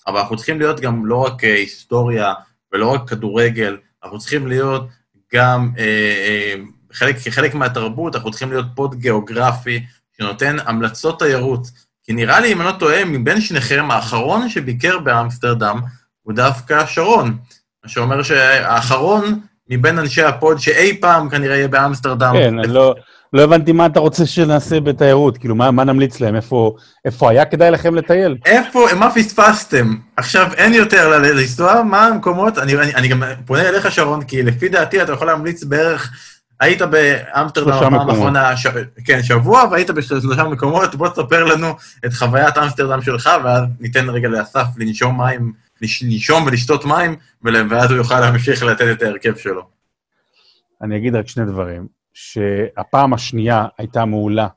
אבל 0.07 0.19
אנחנו 0.19 0.35
צריכים 0.35 0.59
להיות 0.59 0.79
גם 0.79 1.05
לא 1.05 1.15
רק 1.25 1.43
אה, 1.43 1.55
היסטוריה 1.55 2.33
ולא 2.73 2.93
רק 2.93 3.09
כדורגל, 3.09 3.77
אנחנו 4.03 4.19
צריכים 4.19 4.47
להיות 4.47 4.87
גם, 5.33 5.71
אה, 5.77 5.83
אה, 5.83 6.55
חלק, 6.93 7.17
כחלק 7.17 7.55
מהתרבות, 7.55 8.15
אנחנו 8.15 8.31
צריכים 8.31 8.49
להיות 8.49 8.65
פוד 8.75 8.95
גיאוגרפי 8.95 9.85
שנותן 10.17 10.55
המלצות 10.65 11.19
תיירות. 11.19 11.67
כי 12.03 12.13
נראה 12.13 12.39
לי, 12.39 12.53
אם 12.53 12.61
אני 12.61 12.67
לא 12.67 12.75
טועה, 12.79 13.05
מבין 13.05 13.41
שניכם, 13.41 13.91
האחרון 13.91 14.49
שביקר 14.49 14.99
באמסטרדם 14.99 15.79
הוא 16.21 16.33
דווקא 16.33 16.85
שרון, 16.85 17.37
מה 17.83 17.89
שאומר 17.89 18.23
שהאחרון 18.23 19.39
מבין 19.69 19.99
אנשי 19.99 20.23
הפוד 20.23 20.59
שאי 20.59 20.97
פעם 21.01 21.29
כנראה 21.29 21.55
יהיה 21.55 21.67
באמסטרדם. 21.67 22.33
כן, 22.33 22.59
אני 22.59 22.73
לא, 22.73 22.95
לא 23.33 23.41
הבנתי 23.41 23.71
מה 23.71 23.85
אתה 23.85 23.99
רוצה 23.99 24.25
שנעשה 24.25 24.79
בתיירות, 24.79 25.37
כאילו, 25.37 25.55
מה, 25.55 25.71
מה 25.71 25.83
נמליץ 25.83 26.19
להם? 26.19 26.35
איפה, 26.35 26.75
איפה 27.05 27.29
היה 27.29 27.45
כדאי 27.45 27.71
לכם 27.71 27.95
לטייל? 27.95 28.37
איפה, 28.45 28.85
מה 28.99 29.11
פספסתם? 29.11 29.95
עכשיו, 30.17 30.47
אין 30.57 30.73
יותר 30.73 31.19
לנסוע, 31.19 31.83
מה 31.83 32.05
המקומות? 32.05 32.57
אני, 32.57 32.77
אני, 32.77 32.95
אני 32.95 33.07
גם 33.07 33.23
פונה 33.45 33.69
אליך, 33.69 33.91
שרון, 33.91 34.23
כי 34.23 34.43
לפי 34.43 34.69
דעתי 34.69 35.01
אתה 35.01 35.13
יכול 35.13 35.27
להמליץ 35.27 35.63
בערך... 35.63 36.11
היית 36.59 36.81
באמסטרדם 36.81 37.77
בפעם 37.77 37.93
האחרונה, 37.93 38.57
ש... 38.57 38.67
כן, 39.05 39.23
שבוע, 39.23 39.63
והיית 39.71 39.89
בשלושה 39.89 40.43
מקומות, 40.43 40.95
בוא 40.95 41.07
תספר 41.07 41.45
לנו 41.45 41.75
את 42.05 42.13
חוויית 42.13 42.57
אמסטרדם 42.57 43.01
שלך, 43.01 43.29
ואז 43.43 43.63
ניתן 43.79 44.09
רגע 44.09 44.27
לאסף 44.27 44.65
לנשום 44.77 45.21
מים 45.21 45.53
לנשום 45.81 46.43
ולשתות 46.45 46.85
מים, 46.85 47.15
ואז 47.69 47.91
הוא 47.91 47.97
יוכל 47.97 48.19
להמשיך 48.19 48.63
לתת 48.63 48.85
את 48.91 49.01
ההרכב 49.01 49.35
שלו. 49.35 49.69
אני 50.81 50.97
אגיד 50.97 51.15
רק 51.15 51.27
שני 51.27 51.45
דברים. 51.45 51.87
שהפעם 52.13 53.13
השנייה 53.13 53.67
הייתה 53.77 54.05
מעולה, 54.05 54.47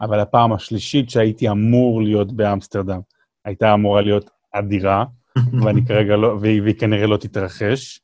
אבל 0.00 0.20
הפעם 0.20 0.52
השלישית 0.52 1.10
שהייתי 1.10 1.50
אמור 1.50 2.02
להיות 2.02 2.32
באמסטרדם 2.32 3.00
הייתה 3.46 3.74
אמורה 3.74 4.02
להיות 4.02 4.30
אדירה, 4.52 5.04
ואני 5.64 5.86
כרגע 5.86 6.16
לא, 6.16 6.38
והיא, 6.40 6.62
והיא 6.62 6.80
כנראה 6.80 7.06
לא 7.06 7.16
תתרחש, 7.16 8.00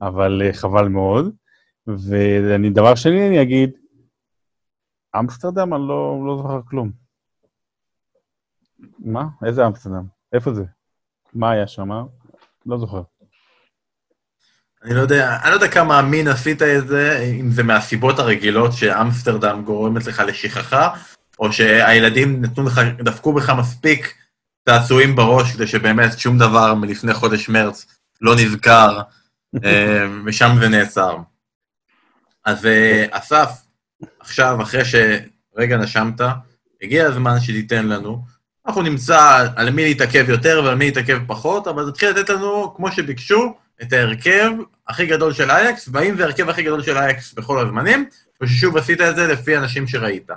אבל 0.00 0.42
uh, 0.50 0.56
חבל 0.56 0.88
מאוד. 0.88 1.34
ודבר 1.86 2.94
שני, 2.94 3.28
אני 3.28 3.42
אגיד, 3.42 3.70
אמסטרדם, 5.18 5.74
אני 5.74 5.82
לא, 5.88 6.22
לא 6.26 6.36
זוכר 6.36 6.60
כלום. 6.68 6.90
מה? 8.98 9.28
איזה 9.44 9.66
אמסטרדם? 9.66 10.04
איפה 10.32 10.54
זה? 10.54 10.64
מה 11.34 11.50
היה 11.50 11.66
שם? 11.66 11.88
לא 12.66 12.78
זוכר. 12.78 13.02
אני 14.84 14.94
לא 14.94 15.00
יודע, 15.00 15.38
אני 15.42 15.50
לא 15.50 15.54
יודע 15.54 15.68
כמה 15.68 16.00
אמין 16.00 16.28
עשית 16.28 16.62
את 16.62 16.88
זה, 16.88 17.18
אם 17.40 17.50
זה 17.50 17.62
מהסיבות 17.62 18.18
הרגילות 18.18 18.72
שאמסטרדם 18.72 19.62
גורמת 19.64 20.06
לך 20.06 20.22
לשכחה, 20.26 20.90
או 21.38 21.52
שהילדים 21.52 22.42
נתנו 22.42 22.64
לך, 22.64 22.80
דפקו 22.98 23.32
בך 23.32 23.50
מספיק 23.50 24.14
צעצועים 24.68 25.16
בראש 25.16 25.52
כדי 25.52 25.66
שבאמת 25.66 26.18
שום 26.18 26.38
דבר 26.38 26.74
מלפני 26.74 27.14
חודש 27.14 27.48
מרץ 27.48 27.86
לא 28.20 28.34
נזכר, 28.36 29.00
אה, 29.64 30.06
ושם 30.26 30.56
זה 30.60 30.68
נעצר. 30.68 31.16
אז 32.44 32.66
אה, 32.66 33.06
אסף, 33.10 33.50
עכשיו, 34.20 34.62
אחרי 34.62 34.82
שרגע 34.84 35.76
נשמת, 35.76 36.20
הגיע 36.82 37.06
הזמן 37.06 37.40
שתיתן 37.40 37.86
לנו 37.86 38.24
אנחנו 38.68 38.82
נמצא 38.82 39.46
על 39.56 39.70
מי 39.70 39.84
להתעכב 39.84 40.30
יותר 40.30 40.60
ועל 40.64 40.74
מי 40.74 40.84
להתעכב 40.84 41.18
פחות, 41.26 41.68
אבל 41.68 41.90
תתחיל 41.90 42.08
לתת 42.08 42.30
לנו, 42.30 42.74
כמו 42.76 42.92
שביקשו, 42.92 43.52
את 43.82 43.92
ההרכב 43.92 44.50
הכי 44.88 45.06
גדול 45.06 45.32
של 45.32 45.50
אייקס, 45.50 45.88
והאם 45.92 46.16
זה 46.16 46.22
ההרכב 46.22 46.48
הכי 46.48 46.62
גדול 46.62 46.82
של 46.82 46.96
אייקס 46.96 47.34
בכל 47.34 47.58
הזמנים, 47.58 48.04
או 48.40 48.46
ששוב 48.46 48.76
עשית 48.76 49.00
את 49.00 49.16
זה 49.16 49.26
לפי 49.26 49.56
אנשים 49.56 49.86
שראית. 49.86 50.30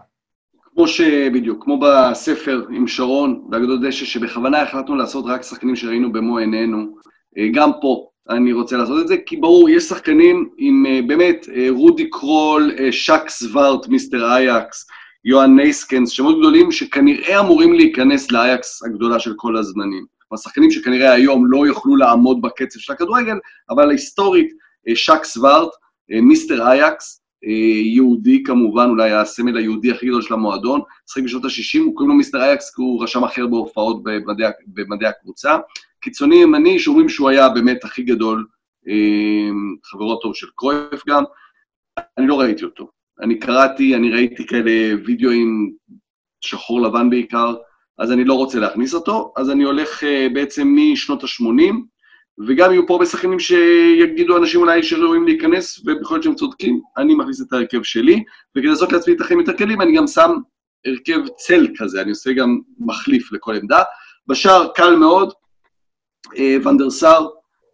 כמו 0.74 0.88
שבדיוק, 0.88 1.64
כמו 1.64 1.80
בספר 1.80 2.66
עם 2.70 2.88
שרון 2.88 3.42
באגדות 3.50 3.82
דשא, 3.82 4.06
שבכוונה 4.06 4.62
החלטנו 4.62 4.96
לעשות 4.96 5.26
רק 5.28 5.44
שחקנים 5.44 5.76
שראינו 5.76 6.12
במו 6.12 6.38
עינינו, 6.38 6.96
אה, 7.38 7.48
גם 7.54 7.72
פה 7.82 8.08
אני 8.30 8.54
רוצה 8.54 8.78
לעשות 8.78 9.02
את 9.02 9.08
זה, 9.08 9.16
כי 9.26 9.38
ברור, 9.38 9.70
יש 9.70 9.84
שחקנים 9.84 10.50
עם 10.58 10.86
אה, 10.86 11.00
באמת 11.08 11.46
אה, 11.56 11.68
רודי 11.70 12.10
קרול, 12.10 12.72
שאק 12.92 13.30
סווארט, 13.30 13.88
מיסטר 13.88 14.32
אייקס, 14.32 14.88
יוהאן 15.26 15.56
נייסקנס, 15.56 16.10
שמות 16.10 16.40
גדולים 16.40 16.72
שכנראה 16.72 17.40
אמורים 17.40 17.74
להיכנס 17.74 18.32
לאייקס 18.32 18.84
הגדולה 18.84 19.20
של 19.20 19.34
כל 19.36 19.58
הזמנים. 19.58 20.06
השחקנים 20.34 20.72
שכנראה 20.72 21.12
היום 21.12 21.52
לא 21.52 21.68
יוכלו 21.68 21.96
לעמוד 21.96 22.42
בקצב 22.42 22.80
של 22.80 22.94
הכדורגל, 22.94 23.40
אבל 23.70 23.90
היסטורית, 23.90 24.54
אה, 24.88 24.96
שק 24.96 25.24
סווארט, 25.24 25.70
אה, 26.12 26.22
מיסטר 26.22 26.68
אייקס, 26.68 27.22
אה, 27.46 27.52
יהודי 27.84 28.44
כמובן, 28.44 28.90
אולי 28.90 29.12
הסמל 29.12 29.58
היהודי 29.58 29.92
הכי 29.92 30.08
גדול 30.08 30.22
של 30.22 30.34
המועדון, 30.34 30.82
שחק 31.10 31.24
בשנות 31.24 31.46
ה-60, 31.46 31.80
הוא 31.86 31.96
קוראים 31.96 32.10
לו 32.10 32.16
מיסטר 32.16 32.42
אייקס 32.42 32.76
כי 32.76 32.82
הוא 32.82 33.04
רשם 33.04 33.24
אחר 33.24 33.48
בהופעות 33.48 34.04
במדעי, 34.04 34.52
במדעי 34.68 35.10
הקבוצה. 35.10 35.58
קיצוני 36.02 36.36
ימני, 36.36 36.80
שאומרים 36.80 37.10
שהוא 37.10 37.30
היה 37.30 37.50
באמת 37.50 37.84
הכי 37.84 38.04
גדול, 38.04 38.46
חברו 39.84 40.16
טוב 40.16 40.36
של 40.36 40.48
קרויף 40.56 41.04
גם, 41.08 41.24
אני 42.18 42.28
לא 42.28 42.40
ראיתי 42.40 42.66
אותו. 42.66 43.01
אני 43.22 43.40
קראתי, 43.40 43.96
אני 43.96 44.12
ראיתי 44.12 44.48
כאלה 44.48 44.72
וידאוים 45.06 45.74
שחור 46.42 46.82
לבן 46.82 47.10
בעיקר, 47.10 47.56
אז 47.98 48.12
אני 48.12 48.26
לא 48.26 48.34
רוצה 48.34 48.60
להכניס 48.60 48.94
אותו, 48.94 49.34
אז 49.38 49.50
אני 49.50 49.64
הולך 49.64 50.04
uh, 50.04 50.34
בעצם 50.34 50.76
משנות 50.76 51.24
ה-80, 51.24 51.74
וגם 52.48 52.72
יהיו 52.72 52.88
פה 52.88 52.94
הרבה 52.94 53.06
שחקנים 53.06 53.40
שיגידו 53.40 54.38
אנשים 54.38 54.60
אולי 54.60 54.84
שראויים 54.84 55.26
להיכנס, 55.26 55.80
ובכל 55.86 56.16
זאת 56.16 56.24
שהם 56.24 56.36
צודקים, 56.36 56.82
אני 56.98 57.16
מכניס 57.16 57.42
את 57.42 57.54
ההרכב 57.54 57.84
שלי, 57.84 58.24
וכדי 58.58 58.68
לעשות 58.68 58.92
לעצמי 58.92 59.14
את 59.14 59.22
החיים 59.22 59.40
יותר 59.40 59.54
קלים, 59.54 59.82
אני 59.82 59.98
גם 59.98 60.08
שם 60.08 60.32
הרכב 60.86 61.28
צל 61.38 61.68
כזה, 61.78 62.02
אני 62.02 62.10
עושה 62.10 62.34
גם 62.34 62.60
מחליף 62.80 63.32
לכל 63.32 63.56
עמדה. 63.56 63.84
בשער 64.28 64.68
קל 64.76 64.96
מאוד, 64.96 65.34
uh, 66.28 66.68
ונדרסאר, 66.68 67.28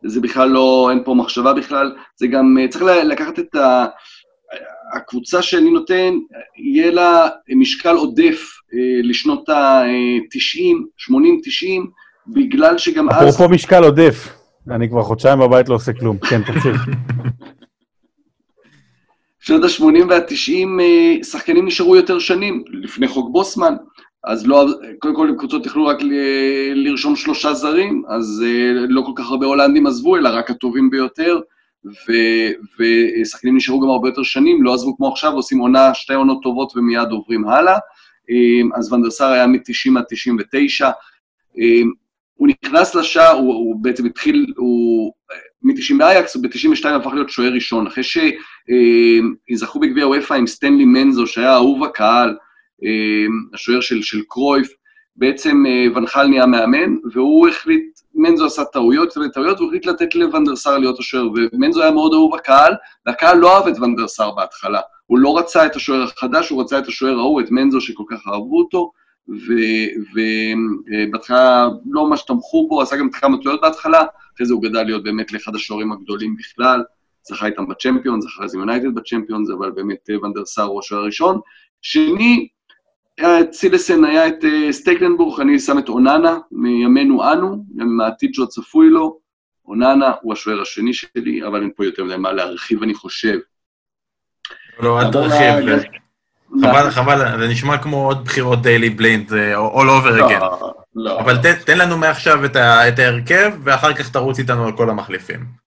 זה 0.06 0.22
בכלל 0.22 0.50
לא, 0.50 0.88
אין 0.92 1.04
פה 1.04 1.14
מחשבה 1.14 1.54
בכלל, 1.54 1.96
זה 2.16 2.28
גם, 2.28 2.58
uh, 2.58 2.72
צריך 2.72 2.84
לקחת 3.04 3.40
את 3.40 3.56
ה... 3.56 3.86
הקבוצה 4.94 5.42
שאני 5.42 5.70
נותן, 5.70 6.14
יהיה 6.58 6.92
לה 6.92 7.28
משקל 7.56 7.96
עודף 7.96 8.58
אה, 8.74 8.80
לשנות 9.04 9.50
ה-90, 9.50 10.76
80-90, 11.12 11.14
בגלל 12.28 12.78
שגם 12.78 13.10
אז... 13.10 13.30
אפרופו 13.30 13.54
משקל 13.54 13.84
עודף, 13.84 14.30
אני 14.72 14.90
כבר 14.90 15.04
חודשיים 15.04 15.40
בבית 15.40 15.70
לא 15.70 15.76
עושה 15.76 15.94
כלום. 15.94 16.18
כן, 16.18 16.42
תמשיך. 16.44 16.88
בשנות 19.42 19.64
ה-80 19.64 20.06
וה-90 20.10 20.82
אה, 20.82 21.24
שחקנים 21.24 21.66
נשארו 21.66 21.96
יותר 21.96 22.20
שנים, 22.20 22.64
לפני 22.84 23.08
חוק 23.08 23.30
בוסמן, 23.32 23.76
אז 24.24 24.48
לא, 24.48 24.66
קודם 25.00 25.16
כל 25.16 25.32
קבוצות 25.38 25.66
יכלו 25.66 25.86
רק 25.86 25.98
לרשום 26.76 27.16
שלושה 27.16 27.54
זרים, 27.54 28.04
אז 28.10 28.44
אה, 28.46 28.72
לא 28.90 29.02
כל 29.06 29.12
כך 29.16 29.30
הרבה 29.30 29.46
הולנדים 29.46 29.88
עזבו, 29.88 30.18
אלא 30.18 30.30
רק 30.30 30.52
הטובים 30.52 30.90
ביותר. 30.90 31.40
ושחקנים 32.80 33.56
נשארו 33.56 33.80
גם 33.80 33.90
הרבה 33.90 34.08
יותר 34.08 34.24
שנים, 34.24 34.64
לא 34.64 34.74
עזבו 34.74 34.98
כמו 34.98 35.08
עכשיו, 35.08 35.34
עושים 35.34 35.60
עונה, 35.60 35.94
שתי 35.94 36.14
עונות 36.14 36.44
טובות 36.44 36.74
ומיד 36.76 37.10
עוברים 37.12 37.48
הלאה. 37.48 37.78
אמ, 38.30 38.70
אז 38.76 38.94
ונדרסר 38.94 39.26
היה 39.26 39.48
מ-90 39.48 40.00
עד 40.00 40.04
99. 40.10 40.90
אמ, 41.58 41.92
הוא 42.36 42.48
נכנס 42.48 42.96
לשער, 42.96 43.32
הוא, 43.32 43.54
הוא 43.54 43.76
בעצם 43.82 44.06
התחיל, 44.06 44.54
הוא 44.58 45.14
מ-90 45.62 45.98
באייקס, 45.98 46.36
ב-92 46.36 46.88
הפך 46.88 47.14
להיות 47.14 47.30
שוער 47.30 47.54
ראשון, 47.54 47.88
אחרי 47.88 48.04
שזכו 48.04 49.80
אמ, 49.80 49.82
בגביע 49.82 50.04
הוופא 50.04 50.34
עם 50.34 50.48
סטנלי 50.48 50.86
מנזו, 50.86 51.28
שהיה 51.28 51.54
אהוב 51.54 51.84
הקהל, 51.84 52.38
השוער 53.54 53.82
של, 53.82 54.02
של 54.02 54.22
קרויף, 54.28 54.74
בעצם 55.18 55.64
ונחל 55.96 56.28
נהיה 56.28 56.46
מאמן, 56.46 56.96
והוא 57.14 57.48
החליט, 57.48 58.00
מנזו 58.16 58.46
עשה 58.46 58.66
טעויות, 58.66 59.14
טעויות, 59.34 59.58
והוא 59.58 59.68
החליט 59.68 59.86
לתת 59.86 60.16
לוונדרסר 60.16 60.78
להיות 60.78 61.00
השוער, 61.00 61.30
ומנזו 61.54 61.82
היה 61.82 61.92
מאוד 61.92 62.14
אהוב 62.14 62.36
בקהל, 62.36 62.74
והקהל 63.06 63.38
לא 63.38 63.58
אהב 63.58 63.68
את 63.68 63.78
וונדרסר 63.78 64.32
בהתחלה. 64.32 64.82
הוא 65.06 65.20
לא 65.20 65.38
רצה 65.38 65.66
את 65.66 65.76
השוער 65.76 66.04
החדש, 66.04 66.50
הוא 66.50 66.62
רצה 66.62 66.80
את 66.80 66.88
השוער 66.88 67.18
ההוא, 67.18 67.42
את 67.42 67.52
מנזו 67.52 67.82
שכל 67.82 68.04
כך 68.10 68.28
אהבו 68.28 68.60
אותו, 68.60 68.92
ובהתחלה 70.14 71.68
לא 71.92 72.10
ממש 72.10 72.22
תמכו 72.22 72.68
בו, 72.68 72.82
עשה 72.82 72.96
גם 72.96 73.10
כמה 73.10 73.38
טעויות 73.44 73.62
בהתחלה, 73.62 74.04
אחרי 74.36 74.46
זה 74.46 74.54
הוא 74.54 74.62
גדל 74.62 74.84
להיות 74.84 75.04
באמת 75.04 75.34
לאחד 75.34 75.56
השוערים 75.56 75.92
הגדולים 75.92 76.36
בכלל, 76.36 76.84
זכה 77.30 77.46
איתם 77.46 77.64
זכה 78.20 78.44
אז 78.44 78.56
עם 78.56 78.62
יונייטד 78.62 78.96
בצ'מפיון, 78.96 79.44
אבל 79.58 79.72
באמת 79.72 80.10
ונדר 80.24 80.46
סאר 80.46 80.64
הוא 80.64 80.80
השוער 80.80 81.02
הראשון. 81.02 81.40
שני, 81.82 82.48
צילסן 83.52 84.06
היה 84.06 84.28
את 84.28 84.44
אה, 84.44 84.74
סטייקלנבורג, 84.74 85.42
אני 85.42 85.60
שם 85.60 85.78
את 85.80 85.90
אוננה 85.90 86.38
מימינו 86.52 87.32
אנו, 87.34 87.66
גם 87.78 88.02
העתיד 88.02 88.34
שלו 88.34 88.48
צפוי 88.48 88.90
לו. 88.90 89.20
אוננה 89.68 90.12
הוא 90.22 90.34
השוער 90.34 90.62
השני 90.62 90.94
שלי, 90.94 91.48
אבל 91.48 91.62
אין 91.62 91.72
פה 91.76 91.86
יותר 91.86 92.04
מדי 92.04 92.18
מה 92.18 92.32
להרחיב, 92.32 92.84
אני 92.84 92.94
חושב. 92.94 93.38
לא, 94.80 95.02
אל 95.02 95.12
תרחיב. 95.12 95.70
חבל, 96.62 96.90
חבל, 96.90 97.40
זה 97.40 97.48
נשמע 97.48 97.78
כמו 97.78 98.06
עוד 98.06 98.26
בחירות 98.26 98.62
דיילי 98.62 98.90
בלינד, 98.90 99.30
all 99.30 100.04
over 100.04 100.10
לא, 100.10 100.30
again. 100.30 100.44
לא. 100.96 101.20
אבל 101.20 101.38
תן 101.66 101.78
לנו 101.78 101.98
מעכשיו 101.98 102.46
את 102.46 103.00
ההרכב, 103.00 103.52
ואחר 103.64 103.94
כך 103.94 104.10
תרוץ 104.10 104.40
איתנו 104.40 104.66
על 104.66 104.78
כל 104.78 104.90
המחליפים. 104.90 105.67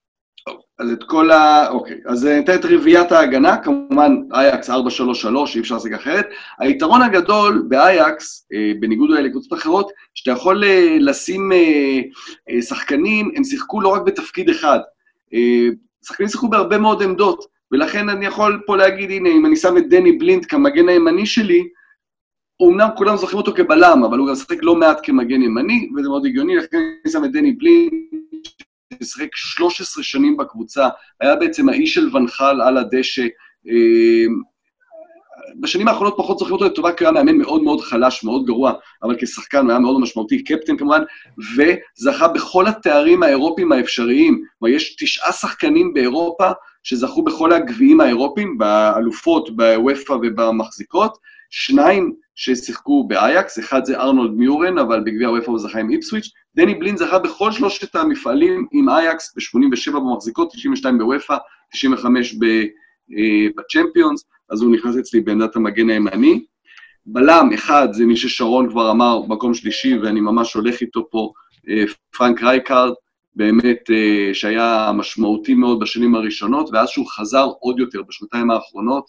אז 0.80 0.92
את 0.92 1.04
כל 1.04 1.30
ה... 1.30 1.68
אוקיי, 1.68 2.00
אז 2.06 2.24
ניתן 2.24 2.54
את 2.54 2.64
רביעיית 2.64 3.12
ההגנה, 3.12 3.56
כמובן 3.56 4.16
אייקס 4.32 4.70
4-3-3, 4.70 4.72
אי 5.54 5.60
אפשר 5.60 5.74
לעשות 5.74 5.90
אחרת. 5.94 6.26
היתרון 6.58 7.02
הגדול 7.02 7.64
באייקס, 7.68 8.46
אה, 8.52 8.72
בניגוד 8.80 9.10
אולי 9.10 9.22
לקבוצות 9.22 9.58
אחרות, 9.58 9.90
שאתה 10.14 10.30
יכול 10.30 10.64
אה, 10.64 10.96
לשים 11.00 11.52
אה, 11.52 12.62
שחקנים, 12.62 13.30
הם 13.36 13.44
שיחקו 13.44 13.80
לא 13.80 13.88
רק 13.88 14.02
בתפקיד 14.02 14.50
אחד, 14.50 14.78
שחקנים 16.06 16.28
שיחקו 16.28 16.48
בהרבה 16.48 16.78
מאוד 16.78 17.02
עמדות. 17.02 17.44
ולכן 17.72 18.08
אני 18.08 18.26
יכול 18.26 18.62
פה 18.66 18.76
להגיד, 18.76 19.10
הנה, 19.10 19.28
אם 19.28 19.46
אני 19.46 19.56
שם 19.56 19.76
את 19.76 19.88
דני 19.88 20.12
בלינד 20.12 20.44
כמגן 20.44 20.88
הימני 20.88 21.26
שלי, 21.26 21.68
אמנם 22.62 22.88
כולם 22.96 23.16
זוכרים 23.16 23.38
אותו 23.38 23.52
כבלם, 23.54 24.04
אבל 24.04 24.18
הוא 24.18 24.26
גם 24.26 24.32
משחק 24.32 24.58
לא 24.62 24.76
מעט 24.76 25.00
כמגן 25.02 25.42
ימני, 25.42 25.88
וזה 25.96 26.08
מאוד 26.08 26.26
הגיוני, 26.26 26.56
לכן 26.56 26.78
אני 27.04 27.12
שם 27.12 27.24
את 27.24 27.32
דני 27.32 27.52
בלינד, 27.52 27.92
ששיחק 29.02 29.36
13 29.36 30.04
שנים 30.04 30.36
בקבוצה, 30.36 30.88
היה 31.20 31.36
בעצם 31.36 31.68
האיש 31.68 31.94
של 31.94 32.16
ונחל 32.16 32.60
על 32.60 32.78
הדשא. 32.78 33.26
אה, 33.68 34.26
בשנים 35.60 35.88
האחרונות 35.88 36.14
פחות 36.16 36.38
זוכרים 36.38 36.54
אותו 36.54 36.64
לטובה, 36.64 36.92
כי 36.92 37.04
הוא 37.04 37.12
היה 37.14 37.24
מאמן 37.24 37.38
מאוד 37.38 37.62
מאוד 37.62 37.80
חלש, 37.80 38.24
מאוד 38.24 38.46
גרוע, 38.46 38.72
אבל 39.02 39.16
כשחקן 39.20 39.58
הוא 39.58 39.70
היה 39.70 39.78
מאוד 39.78 40.00
משמעותי, 40.00 40.44
קפטן 40.44 40.76
כמובן, 40.76 41.02
וזכה 41.56 42.28
בכל 42.28 42.66
התארים 42.66 43.22
האירופיים 43.22 43.72
האפשריים. 43.72 44.44
כלומר, 44.58 44.74
יש 44.74 44.96
תשעה 44.96 45.32
שחקנים 45.32 45.94
באירופה 45.94 46.50
שזכו 46.82 47.22
בכל 47.22 47.52
הגביעים 47.52 48.00
האירופיים, 48.00 48.58
באלופות, 48.58 49.56
בוופא 49.56 50.12
ובמחזיקות, 50.12 51.18
שניים 51.50 52.12
ששיחקו 52.34 53.04
באייקס, 53.08 53.58
אחד 53.58 53.84
זה 53.84 54.00
ארנולד 54.00 54.32
מיורן, 54.32 54.78
אבל 54.78 55.00
בגביע 55.00 55.28
הוופא 55.28 55.50
הוא 55.50 55.58
זכה 55.58 55.80
עם 55.80 55.90
איפסוויץ', 55.90 56.30
דני 56.56 56.74
בלין 56.74 56.96
זכה 56.96 57.18
בכל 57.18 57.52
שלושת 57.52 57.96
המפעלים 57.96 58.66
עם 58.72 58.88
אייקס, 58.88 59.34
ב-87 59.36 59.92
במחזיקות, 59.92 60.52
92 60.52 60.98
בוופא, 60.98 61.36
95 61.72 62.34
בצ'מפיונס, 63.56 64.24
אז 64.50 64.62
הוא 64.62 64.72
נכנס 64.72 64.96
אצלי 64.96 65.20
בעמדת 65.20 65.56
המגן 65.56 65.90
הימני. 65.90 66.44
בלם 67.06 67.50
אחד 67.54 67.88
זה 67.92 68.04
מי 68.04 68.16
ששרון 68.16 68.70
כבר 68.70 68.90
אמר, 68.90 69.20
מקום 69.28 69.54
שלישי, 69.54 69.98
ואני 69.98 70.20
ממש 70.20 70.54
הולך 70.54 70.80
איתו 70.80 71.10
פה, 71.10 71.32
אה, 71.68 71.84
פרנק 72.16 72.42
רייקארד, 72.42 72.92
באמת 73.36 73.90
אה, 73.90 74.34
שהיה 74.34 74.90
משמעותי 74.94 75.54
מאוד 75.54 75.80
בשנים 75.80 76.14
הראשונות, 76.14 76.70
ואז 76.72 76.88
שהוא 76.88 77.06
חזר 77.10 77.48
עוד 77.60 77.78
יותר 77.78 78.02
בשנתיים 78.08 78.50
האחרונות. 78.50 79.04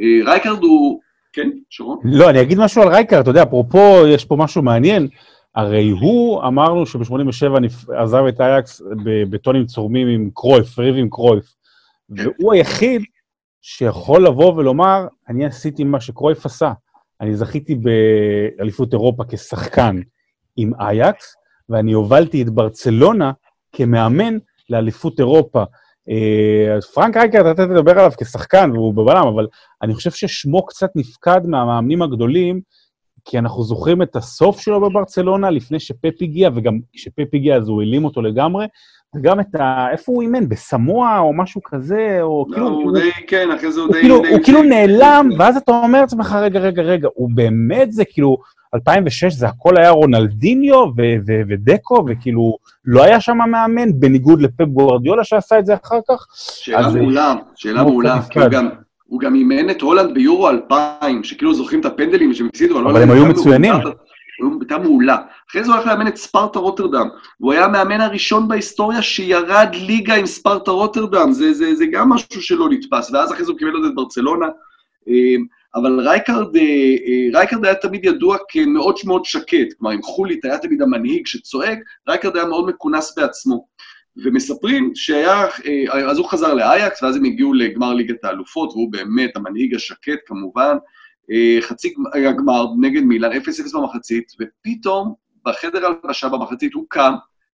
אה, 0.00 0.32
רייקארד 0.32 0.62
הוא... 0.62 1.00
כן, 1.32 1.50
שרון? 1.70 1.98
לא, 2.04 2.30
אני 2.30 2.42
אגיד 2.42 2.58
משהו 2.58 2.82
על 2.82 2.88
רייקארד, 2.88 3.20
אתה 3.20 3.30
יודע, 3.30 3.42
אפרופו, 3.42 4.06
יש 4.06 4.24
פה 4.24 4.36
משהו 4.36 4.62
מעניין. 4.62 5.08
הרי 5.54 5.90
הוא, 5.90 6.42
אמרנו 6.42 6.86
שב-87 6.86 7.92
עזב 7.94 8.24
את 8.28 8.40
אייקס 8.40 8.82
בטונים 9.30 9.66
צורמים 9.66 10.08
עם 10.08 10.30
קרויף, 10.34 10.78
ריב 10.78 10.94
עם 10.96 11.10
קרויף. 11.10 11.54
והוא 12.10 12.52
היחיד 12.52 13.02
שיכול 13.62 14.26
לבוא 14.26 14.54
ולומר, 14.54 15.06
אני 15.28 15.46
עשיתי 15.46 15.84
מה 15.84 16.00
שקרויף 16.00 16.46
עשה. 16.46 16.72
אני 17.20 17.36
זכיתי 17.36 17.74
באליפות 17.74 18.92
אירופה 18.92 19.24
כשחקן 19.28 20.00
עם 20.56 20.72
אייקס, 20.80 21.34
ואני 21.68 21.92
הובלתי 21.92 22.42
את 22.42 22.50
ברצלונה 22.50 23.32
כמאמן 23.72 24.38
לאליפות 24.70 25.18
אירופה. 25.18 25.64
אה, 26.08 26.80
פרנק 26.94 27.16
רייקרד, 27.16 27.46
אתה 27.46 27.66
תדבר 27.66 27.92
עליו 27.92 28.12
כשחקן, 28.18 28.70
והוא 28.74 28.94
בבלם, 28.94 29.26
אבל 29.26 29.46
אני 29.82 29.94
חושב 29.94 30.10
ששמו 30.10 30.66
קצת 30.66 30.90
נפקד 30.94 31.40
מהמאמנים 31.46 32.02
הגדולים, 32.02 32.60
כי 33.30 33.38
אנחנו 33.38 33.62
זוכרים 33.62 34.02
את 34.02 34.16
הסוף 34.16 34.60
שלו 34.60 34.80
בברצלונה 34.80 35.50
לפני 35.50 35.80
שפפ 35.80 36.14
הגיע, 36.20 36.50
וגם 36.54 36.78
כשפפ 36.92 37.34
הגיע 37.34 37.56
אז 37.56 37.68
הוא 37.68 37.82
העלים 37.82 38.04
אותו 38.04 38.22
לגמרי, 38.22 38.66
וגם 39.16 39.40
את 39.40 39.54
ה... 39.54 39.86
איפה 39.92 40.12
הוא 40.12 40.22
אימן? 40.22 40.48
בסמואה 40.48 41.18
או 41.18 41.32
משהו 41.32 41.60
כזה, 41.64 42.18
או 42.22 42.46
לא, 42.48 42.54
כאילו... 42.54 42.68
הוא 42.68 42.92
די, 42.94 43.10
כן, 43.26 43.50
אחרי 43.56 43.72
זה 43.72 43.80
הוא 43.80 43.92
די... 43.92 44.00
כאילו, 44.00 44.16
הוא 44.16 44.38
כאילו 44.44 44.62
נעלם, 44.62 45.28
ואז 45.38 45.56
אתה 45.56 45.72
אומר 45.72 46.00
לעצמך, 46.00 46.38
רגע, 46.40 46.60
רגע, 46.60 46.82
רגע, 46.82 47.08
הוא 47.14 47.30
באמת 47.34 47.92
זה 47.92 48.04
כאילו... 48.04 48.36
2006 48.74 49.32
זה 49.32 49.48
הכל 49.48 49.76
היה 49.78 49.90
רונלדיניו 49.90 50.86
ודקו, 51.48 52.04
וכאילו 52.08 52.56
לא 52.84 53.04
היה 53.04 53.20
שם 53.20 53.36
מאמן, 53.36 54.00
בניגוד 54.00 54.42
לפפ 54.42 54.64
גוורדיולה 54.64 55.24
שעשה 55.24 55.58
את 55.58 55.66
זה 55.66 55.74
אחר 55.74 55.98
כך. 56.08 56.26
שאלה 56.34 56.88
מעולה, 56.88 57.34
שאלה 57.54 57.84
מעולה, 57.84 58.22
כי 58.30 58.38
הוא 58.38 58.48
גם... 58.48 58.68
הוא 59.08 59.20
גם 59.20 59.34
אימן 59.34 59.70
את 59.70 59.80
הולנד 59.80 60.14
ביורו 60.14 60.48
2000, 60.50 61.24
שכאילו 61.24 61.54
זוכרים 61.54 61.80
את 61.80 61.84
הפנדלים 61.84 62.34
שהם 62.34 62.46
הפסידו, 62.46 62.80
אבל 62.80 63.02
הם 63.02 63.10
היו 63.10 63.26
מצוינים. 63.26 63.72
הוא 64.42 64.60
הייתה 64.60 64.78
מעולה. 64.78 65.16
אחרי 65.50 65.64
זה 65.64 65.70
הוא 65.70 65.76
הלך 65.76 65.86
לאמן 65.86 66.08
את 66.08 66.16
ספרטה 66.16 66.58
רוטרדם, 66.58 67.08
והוא 67.40 67.52
היה 67.52 67.64
המאמן 67.64 68.00
הראשון 68.00 68.48
בהיסטוריה 68.48 69.02
שירד 69.02 69.68
ליגה 69.74 70.14
עם 70.14 70.26
ספרטה 70.26 70.70
רוטרדם, 70.70 71.32
זה, 71.32 71.52
זה, 71.52 71.74
זה 71.74 71.86
גם 71.86 72.08
משהו 72.08 72.42
שלא 72.42 72.68
נתפס, 72.70 73.10
ואז 73.10 73.32
אחרי 73.32 73.44
זה 73.44 73.52
הוא 73.52 73.58
קיבל 73.58 73.70
עוד 73.70 73.84
את 73.84 73.94
ברצלונה. 73.94 74.46
אמ, 75.08 75.44
אבל 75.74 76.00
רייקרד, 76.00 76.56
אה, 76.56 76.62
אה, 76.62 77.38
רייקרד 77.38 77.64
היה 77.64 77.74
תמיד 77.74 78.04
ידוע 78.04 78.36
כמאוד 78.48 78.94
מאוד 79.04 79.24
שקט, 79.24 79.72
כלומר, 79.78 79.94
אם 79.94 80.02
חולית 80.02 80.44
היה 80.44 80.58
תמיד 80.58 80.82
המנהיג 80.82 81.26
שצועק, 81.26 81.78
רייקרד 82.08 82.36
היה 82.36 82.44
מאוד 82.44 82.68
מכונס 82.68 83.14
בעצמו. 83.18 83.66
ומספרים 84.24 84.92
שהיה, 84.94 85.44
אה, 85.66 86.10
אז 86.10 86.18
הוא 86.18 86.26
חזר 86.26 86.54
לאייקס, 86.54 87.02
ואז 87.02 87.16
הם 87.16 87.24
הגיעו 87.24 87.54
לגמר 87.54 87.94
ליגת 87.94 88.24
האלופות, 88.24 88.72
והוא 88.72 88.92
באמת 88.92 89.36
המנהיג 89.36 89.74
השקט 89.74 90.18
כמובן, 90.26 90.76
חצי 91.60 91.94
הגמר 92.14 92.66
נגד 92.80 93.02
מילאן, 93.02 93.32
0-0 93.32 93.36
במחצית, 93.74 94.32
ופתאום 94.40 95.14
בחדר 95.44 95.86
הלבשה 95.86 96.28
במחצית 96.28 96.74
הוא 96.74 96.84
קם, 96.88 97.12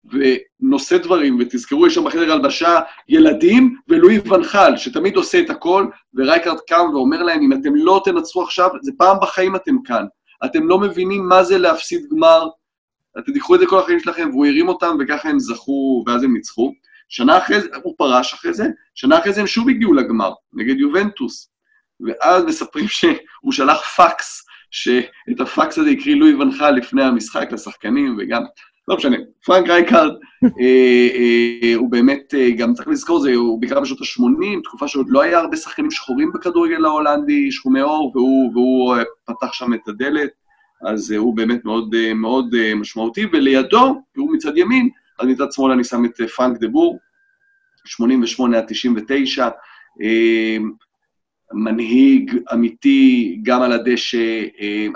ונושא 0.06 0.98
דברים, 0.98 1.38
ותזכרו, 1.40 1.88
יש 1.88 1.96
שם 1.96 2.04
בחדר 2.04 2.32
הלבשה 2.32 2.80
ילדים 3.10 3.76
ולואי 3.88 4.20
ואן 4.20 4.45
חאל, 4.45 4.78
שתמיד 4.78 5.16
עושה 5.16 5.40
את 5.40 5.50
הכל, 5.50 5.86
ורייקארד 6.14 6.60
קם 6.68 6.86
ואומר 6.94 7.24
להם, 7.24 7.42
אם 7.42 7.54
אתם 7.54 7.76
לא 7.76 8.02
תנצחו 8.06 8.44
עכשיו, 8.44 8.70
זה 8.82 8.92
פעם 8.98 9.18
בחיים 9.22 9.56
אתם 9.56 9.76
כאן. 9.84 10.06
אתם 10.46 10.68
לא 10.68 10.80
מבינים 10.80 11.28
מה 11.28 11.44
זה 11.44 11.58
להפסיד 11.58 12.02
גמר, 12.12 12.48
אתם 13.20 13.34
תיקחו 13.34 13.56
את 13.56 13.60
זה 13.60 13.66
כל 13.66 13.80
החיים 13.80 14.00
שלכם, 14.00 14.30
והוא 14.32 14.46
הרים 14.46 14.68
אותם, 14.68 14.98
וככה 15.00 15.30
הם 15.30 15.40
זכו, 15.40 16.04
ואז 16.08 16.24
הם 16.24 16.34
ניצחו. 16.34 16.74
שנה 17.10 17.38
אחרי 17.38 17.62
זה, 17.62 17.68
הוא 17.84 17.94
פרש 17.98 18.34
אחרי 18.34 18.54
זה, 18.54 18.68
שנה 18.96 19.20
אחרי 19.20 19.34
זה 19.34 19.42
הם 19.42 19.48
שוב 19.48 19.70
הגיעו 19.70 19.94
לגמר, 19.94 20.32
נגד 20.54 20.80
יובנטוס. 20.80 21.52
ואז 22.00 22.44
מספרים 22.44 22.88
שהוא 22.88 23.52
שלח 23.52 23.82
פקס, 23.82 24.46
שאת 24.72 25.40
הפקס 25.40 25.78
הזה 25.78 25.90
הקריא 25.90 26.16
לואי 26.16 26.34
ואן 26.34 26.53
חאל 26.53 26.72
לפני 26.72 27.04
המשחק 27.04 27.52
לשחקנים, 27.52 28.18
וגם 28.20 28.44
לא 28.88 28.98
משנה, 28.98 29.18
פרנק 29.46 29.70
רייקארד 29.70 30.12
אה, 30.44 31.08
אה, 31.16 31.76
הוא 31.76 31.92
באמת, 31.92 32.34
אה, 32.34 32.52
גם 32.52 32.74
צריך 32.74 32.88
לזכור, 32.88 33.20
זה, 33.20 33.34
הוא 33.36 33.62
בעיקר 33.62 33.80
בשנות 33.80 34.02
ה-80, 34.02 34.64
תקופה 34.64 34.88
שעוד 34.88 35.06
לא 35.10 35.22
היה 35.22 35.40
הרבה 35.40 35.58
שחקנים 35.58 35.92
שחורים 35.92 36.32
בכדורגל 36.34 36.86
ההולנדי, 36.86 37.52
שחומי 37.52 37.80
עור, 37.80 38.12
והוא, 38.16 38.52
והוא 38.54 38.96
אה, 38.96 39.04
פתח 39.26 39.54
שם 39.54 39.74
את 39.74 39.88
הדלת, 39.88 40.30
אז 40.84 41.12
אה, 41.12 41.18
הוא 41.18 41.36
באמת 41.36 41.66
מאוד, 41.66 41.96
אה, 41.96 42.14
מאוד 42.14 42.56
אה, 42.56 42.76
משמעותי, 42.76 43.26
ולידו, 43.34 44.02
הוא 44.18 44.34
מצד 44.34 44.58
ימין, 44.58 44.90
אז 45.20 45.28
מצד 45.28 45.52
שמאל 45.52 45.72
אני 45.72 45.84
שם 45.84 46.06
את 46.06 46.22
פרנק 46.36 46.60
דה 46.60 46.68
בור, 46.68 47.00
88 47.86 48.58
עד 48.58 48.66
99, 48.68 49.50
אה, 50.02 50.58
מנהיג 51.54 52.38
אמיתי, 52.54 53.40
גם 53.44 53.62
על 53.62 53.72
הדשא, 53.72 54.46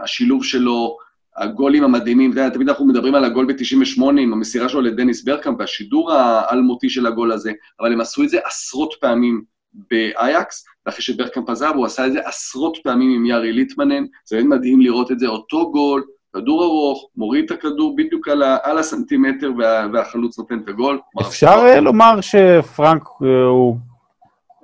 השילוב 0.03 0.43
שלו, 0.43 0.97
הגולים 1.37 1.83
המדהימים, 1.83 2.31
אתה 2.31 2.39
יודע, 2.39 2.49
תמיד 2.49 2.69
אנחנו 2.69 2.85
מדברים 2.85 3.15
על 3.15 3.25
הגול 3.25 3.45
ב-98 3.45 4.01
עם 4.01 4.33
המסירה 4.33 4.69
שלו 4.69 4.81
לדניס 4.81 5.23
ברקאמפ 5.23 5.59
והשידור 5.59 6.11
האלמותי 6.11 6.89
של 6.89 7.05
הגול 7.05 7.31
הזה, 7.31 7.51
אבל 7.79 7.93
הם 7.93 8.01
עשו 8.01 8.23
את 8.23 8.29
זה 8.29 8.39
עשרות 8.45 8.93
פעמים 9.01 9.43
באייקס, 9.91 10.65
ואחרי 10.85 11.01
שברקאמפ 11.01 11.49
עזב, 11.49 11.71
הוא 11.75 11.85
עשה 11.85 12.07
את 12.07 12.13
זה 12.13 12.19
עשרות 12.27 12.77
פעמים 12.83 13.15
עם 13.15 13.25
יארי 13.25 13.53
ליטמנן, 13.53 14.05
זה 14.25 14.35
באמת 14.35 14.49
מדהים 14.49 14.81
לראות 14.81 15.11
את 15.11 15.19
זה, 15.19 15.27
אותו 15.27 15.71
גול, 15.71 16.03
כדור 16.35 16.63
ארוך, 16.63 17.09
מוריד 17.15 17.45
את 17.45 17.51
הכדור 17.51 17.95
בדיוק 17.95 18.27
על, 18.27 18.43
ה, 18.43 18.57
על 18.63 18.77
הסנטימטר 18.77 19.51
וה, 19.57 19.87
והחלוץ 19.93 20.39
נותן 20.39 20.59
את 20.63 20.69
הגול. 20.69 20.99
אפשר 21.21 21.65
אה, 21.67 21.79
לומר 21.79 22.21
שפרנק 22.21 23.03
אה, 23.23 23.43
הוא, 23.43 23.77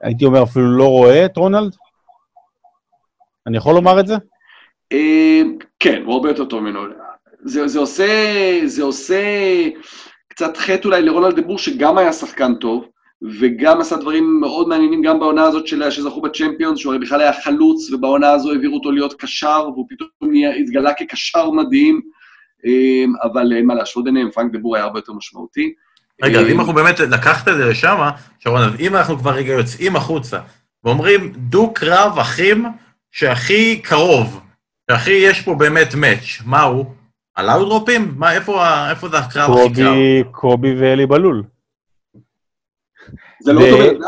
הייתי 0.01 0.25
אומר, 0.25 0.43
אפילו 0.43 0.77
לא 0.77 0.87
רואה 0.87 1.25
את 1.25 1.37
רונלד? 1.37 1.75
אני 3.47 3.57
יכול 3.57 3.75
לומר 3.75 3.99
את 3.99 4.07
זה? 4.07 4.15
אה, 4.91 5.41
כן, 5.79 6.01
הוא 6.05 6.13
הרבה 6.13 6.29
יותר 6.29 6.45
טוב 6.45 6.59
ממנו. 6.59 6.79
זה, 7.43 7.67
זה 7.67 7.79
עושה, 7.79 8.07
זה 8.65 8.83
עושה 8.83 9.23
קצת 10.27 10.57
חטא 10.57 10.87
אולי 10.87 11.01
לרונלד 11.01 11.39
דבור, 11.39 11.57
שגם 11.57 11.97
היה 11.97 12.13
שחקן 12.13 12.55
טוב, 12.55 12.85
וגם 13.39 13.81
עשה 13.81 13.95
דברים 13.95 14.39
מאוד 14.39 14.67
מעניינים 14.67 15.01
גם 15.01 15.19
בעונה 15.19 15.43
הזאת 15.43 15.67
שלה, 15.67 15.91
שזכו 15.91 16.21
בצ'מפיונס, 16.21 16.79
שהוא 16.79 16.93
הרי 16.93 17.05
בכלל 17.05 17.21
היה 17.21 17.33
חלוץ, 17.33 17.91
ובעונה 17.91 18.31
הזו 18.31 18.51
העבירו 18.51 18.75
אותו 18.75 18.91
להיות 18.91 19.13
קשר, 19.13 19.61
והוא 19.73 19.85
פתאום 19.89 20.09
נהיה, 20.21 20.55
התגלה 20.55 20.93
כקשר 20.93 21.49
מדהים, 21.49 22.01
אמ, 22.65 23.13
אבל 23.23 23.53
אין 23.53 23.65
מה 23.65 23.75
להשוות 23.75 24.05
ביניהם, 24.05 24.31
פרנק 24.31 24.53
דבור 24.53 24.75
היה 24.75 24.85
הרבה 24.85 24.99
יותר 24.99 25.13
משמעותי. 25.13 25.73
רגע, 26.23 26.39
אז 26.39 26.45
אם 26.45 26.51
אמ, 26.51 26.59
אנחנו 26.59 26.73
באמת 26.73 26.99
לקחת 26.99 27.47
את 27.47 27.57
זה 27.57 27.65
לשם, 27.65 28.09
שרון, 28.39 28.61
אז 28.61 28.71
אם 28.79 28.95
אנחנו 28.95 29.17
כבר 29.17 29.31
רגע 29.31 29.53
יוצאים 29.53 29.95
החוצה, 29.95 30.39
ואומרים 30.83 31.31
דו-קרב 31.35 32.19
אחים 32.19 32.65
שהכי 33.11 33.81
קרוב, 33.81 34.41
שהכי 34.91 35.11
יש 35.11 35.41
פה 35.41 35.55
באמת 35.55 35.95
מאץ', 35.95 36.41
מה 36.45 36.61
הוא? 36.61 36.85
הלאודרופים? 37.37 38.13
מה, 38.17 38.33
איפה, 38.33 38.89
איפה 38.89 39.09
זה 39.09 39.17
הקרב 39.17 39.51
הכי 39.51 39.73
קרב? 39.75 39.95
קובי 40.31 40.75
ואלי 40.75 41.05
בלול. 41.05 41.43
זה 43.41 43.53
לא 43.53 43.61
אותו 43.61 43.77
בן? 43.77 43.99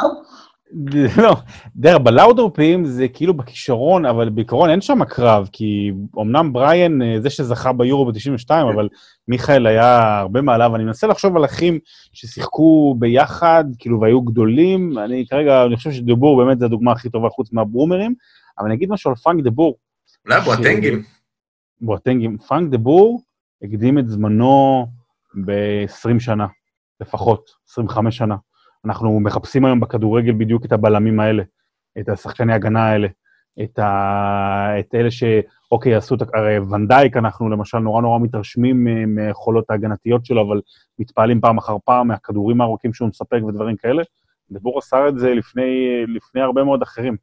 לא, 1.24 1.36
דרך 1.76 1.98
בלאודרופים 1.98 2.86
זה 2.86 3.08
כאילו 3.08 3.34
בכישרון, 3.34 4.06
אבל 4.06 4.30
בעיקרון 4.30 4.70
אין 4.70 4.82
שם 4.82 5.04
קרב, 5.04 5.50
כי 5.52 5.92
אמנם 6.22 6.54
בריאן 6.54 7.02
אה, 7.02 7.22
זה 7.22 7.30
שזכה 7.30 7.74
ביורו 7.74 8.06
ב-92, 8.06 8.48
כן. 8.48 8.54
אבל 8.54 8.90
מיכאל 9.28 9.68
היה 9.68 10.20
הרבה 10.20 10.42
מעליו. 10.42 10.76
אני 10.76 10.84
מנסה 10.84 11.08
לחשוב 11.08 11.38
על 11.38 11.46
אחים 11.46 11.80
ששיחקו 12.14 12.96
ביחד, 13.00 13.64
כאילו, 13.80 14.02
והיו 14.02 14.22
גדולים. 14.22 14.98
אני 14.98 15.26
כרגע, 15.30 15.66
אני 15.66 15.76
חושב 15.76 15.92
שדבור 15.92 16.44
באמת 16.44 16.60
זה 16.60 16.66
הדוגמה 16.66 16.92
הכי 16.92 17.10
טובה 17.10 17.30
חוץ 17.30 17.54
מהברומרים, 17.54 18.14
אבל 18.60 18.66
אני 18.66 18.76
אגיד 18.76 18.90
משהו 18.90 19.10
על 19.10 19.16
פרנק 19.16 19.44
דבור. 19.44 19.78
אולי 20.26 20.42
בואטנגים. 20.42 21.04
בואטנגים. 21.82 22.38
פרנק 22.38 22.72
דבור 22.72 23.22
הקדים 23.64 24.00
את 24.00 24.10
זמנו 24.10 24.88
ב-20 25.46 26.20
שנה, 26.20 26.48
לפחות, 27.02 27.50
25 27.70 28.18
שנה. 28.18 28.36
אנחנו 28.86 29.20
מחפשים 29.20 29.66
היום 29.66 29.80
בכדורגל 29.80 30.34
בדיוק 30.38 30.66
את 30.66 30.72
הבלמים 30.72 31.20
האלה, 31.20 31.44
את 32.00 32.10
השחקני 32.10 32.54
הגנה 32.54 32.86
האלה, 32.90 33.08
את, 33.64 33.80
ה... 33.80 34.80
את 34.80 34.96
אלה 34.96 35.12
ש... 35.12 35.24
אוקיי, 35.72 35.92
יעשו 35.92 36.16
את... 36.16 36.22
הרי 36.34 36.60
ונדייק, 36.60 37.18
אנחנו 37.18 37.50
למשל 37.50 37.78
נורא 37.78 38.02
נורא 38.02 38.20
מתרשמים 38.20 38.84
מיכולות 39.16 39.70
ההגנתיות 39.70 40.26
שלו, 40.26 40.48
אבל 40.48 40.62
מתפעלים 41.00 41.42
פעם 41.42 41.58
אחר 41.58 41.78
פעם 41.86 42.08
מהכדורים 42.08 42.62
הארוכים 42.62 42.94
שהוא 42.94 43.10
מספק 43.10 43.44
ודברים 43.48 43.76
כאלה. 43.76 44.04
דבור 44.52 44.80
עשה 44.80 45.08
את 45.10 45.20
זה 45.20 45.34
לפני, 45.34 46.04
לפני 46.08 46.42
הרבה 46.42 46.64
מאוד 46.64 46.82
אחרים. 46.82 47.18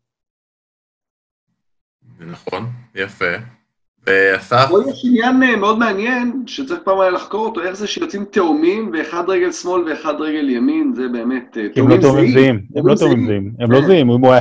נכון, 2.18 2.66
יפה. 2.94 3.59
ואסף? 4.06 4.66
פה 4.70 4.78
יש 4.90 5.02
עניין 5.04 5.42
אה, 5.42 5.56
מאוד 5.56 5.78
מעניין, 5.78 6.42
שצריך 6.46 6.80
פעם 6.84 7.00
היה 7.00 7.10
לחקור 7.10 7.46
אותו, 7.46 7.60
איך 7.62 7.72
זה 7.72 7.86
שיוצאים 7.86 8.24
תאומים, 8.24 8.90
ואחד 8.92 9.24
רגל 9.28 9.52
שמאל 9.52 9.82
ואחד 9.88 10.14
רגל 10.20 10.50
ימין, 10.50 10.92
זה 10.94 11.08
באמת... 11.08 11.56
אה, 11.60 11.66
הם 11.76 11.88
לא 11.88 11.96
תאומים 11.96 12.32
זהים, 12.32 12.60
הם 12.76 12.86
לא 12.86 12.94
תאומים 12.94 13.26
זהים, 13.26 13.52
הם 13.60 13.72
לא 13.72 13.86
זהים, 13.86 14.10
אם 14.10 14.24
הוא 14.24 14.32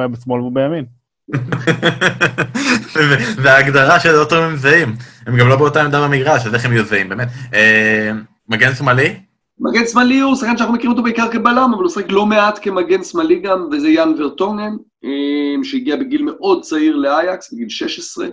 היה 0.00 0.08
בשמאל 0.12 0.40
והוא 0.40 0.52
בימין. 0.52 0.84
וההגדרה 3.42 4.00
של 4.00 4.12
לא 4.12 4.24
תאומים 4.24 4.56
זהים, 4.56 4.94
הם 5.26 5.36
גם 5.36 5.48
לא 5.48 5.56
באותה 5.56 5.82
עמדה 5.82 6.08
במגרש, 6.08 6.46
אז 6.46 6.54
איך 6.54 6.64
הם 6.64 6.72
יהיו 6.72 6.84
זהים, 6.84 7.08
באמת. 7.08 7.28
אה, 7.54 8.12
מגן 8.48 8.74
שמאלי? 8.74 9.14
מגן 9.60 9.86
שמאלי 9.86 10.20
הוא 10.20 10.36
שחקן 10.36 10.56
שאנחנו 10.56 10.74
מכירים 10.74 10.90
אותו 10.90 11.02
בעיקר 11.02 11.28
כבלם, 11.32 11.70
אבל 11.74 11.82
הוא 11.82 11.90
שחק 11.90 12.10
לא 12.10 12.26
מעט 12.26 12.58
כמגן 12.62 13.04
שמאלי 13.04 13.40
גם, 13.40 13.68
וזה 13.72 13.88
יאן 13.88 14.12
ורטונגן, 14.18 14.72
שהגיע 15.62 15.96
בגיל 15.96 16.22
מאוד 16.22 16.62
צעיר 16.62 16.96
לאייקס, 16.96 17.52
בגיל 17.52 17.68
16. 17.68 18.28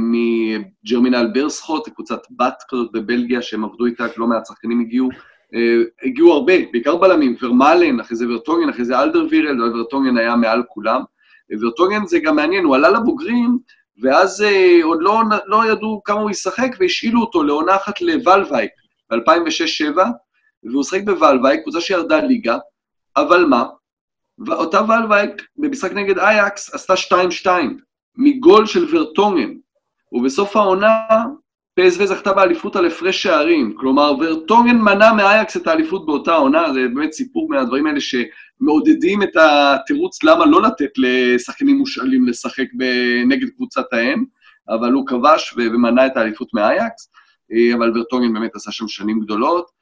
מג'רמינל 0.00 1.30
ברסחוט, 1.34 1.88
קבוצת 1.88 2.20
בת 2.30 2.62
כזאת 2.68 2.92
בבלגיה 2.92 3.42
שהם 3.42 3.64
עבדו 3.64 3.86
איתה, 3.86 4.06
לא 4.16 4.26
מעט 4.26 4.46
שחקנים 4.46 4.80
הגיעו. 4.80 5.08
אה, 5.54 5.82
הגיעו 6.02 6.32
הרבה, 6.32 6.52
בעיקר 6.72 6.96
בלמים, 6.96 7.36
ורמלן, 7.42 8.00
אחרי 8.00 8.16
זה 8.16 8.26
ורטונגן, 8.28 8.68
אחרי 8.68 8.84
זה 8.84 8.98
אלדרווירלד, 8.98 9.62
ורטונגן 9.62 10.16
היה 10.16 10.36
מעל 10.36 10.62
כולם. 10.68 11.02
ורטונגן 11.60 12.06
זה 12.06 12.18
גם 12.18 12.36
מעניין, 12.36 12.64
הוא 12.64 12.76
עלה 12.76 12.90
לבוגרים, 12.90 13.58
ואז 14.02 14.42
אה, 14.42 14.78
עוד 14.82 14.98
לא, 15.02 15.22
לא 15.46 15.70
ידעו 15.72 16.02
כמה 16.04 16.20
הוא 16.20 16.30
ישחק, 16.30 16.70
והשאילו 16.80 17.20
אותו 17.20 17.42
לעונה 17.42 17.76
אחת 17.76 18.00
לוולווייק 18.00 18.70
ב-2006-2007, 19.10 19.98
והוא 20.64 20.84
שחק 20.84 21.00
בוולווייק, 21.04 21.62
קבוצה 21.62 21.80
שירדה 21.80 22.20
ליגה, 22.20 22.58
אבל 23.16 23.44
מה? 23.44 23.64
אותה 24.48 24.80
וולווייק 24.80 25.30
במשחק 25.56 25.92
נגד 25.92 26.18
אייקס 26.18 26.74
עשתה 26.74 26.94
2-2. 27.44 27.46
מגול 28.20 28.66
של 28.66 28.86
ורטונגן, 28.90 29.54
ובסוף 30.12 30.56
העונה 30.56 30.96
פסו 31.74 32.06
זכתה 32.06 32.32
באליפות 32.32 32.76
על 32.76 32.86
הפרש 32.86 33.22
שערים. 33.22 33.74
כלומר, 33.76 34.12
ורטונגן 34.20 34.76
מנע 34.76 35.12
מאייקס 35.12 35.56
את 35.56 35.66
האליפות 35.66 36.06
באותה 36.06 36.34
עונה, 36.34 36.72
זה 36.72 36.80
באמת 36.94 37.12
סיפור 37.12 37.48
מהדברים 37.48 37.86
האלה 37.86 37.98
שמעודדים 38.00 39.22
את 39.22 39.36
התירוץ 39.36 40.22
למה 40.22 40.46
לא 40.46 40.62
לתת 40.62 40.90
לשחקנים 40.96 41.78
מושאלים 41.78 42.28
לשחק 42.28 42.66
נגד 43.26 43.48
קבוצת 43.48 43.92
האם, 43.92 44.24
אבל 44.68 44.92
הוא 44.92 45.06
כבש 45.06 45.54
ומנע 45.56 46.06
את 46.06 46.16
האליפות 46.16 46.54
מאייקס, 46.54 47.10
אבל 47.74 47.98
ורטונגן 47.98 48.32
באמת 48.32 48.56
עשה 48.56 48.72
שם 48.72 48.88
שנים 48.88 49.20
גדולות. 49.20 49.80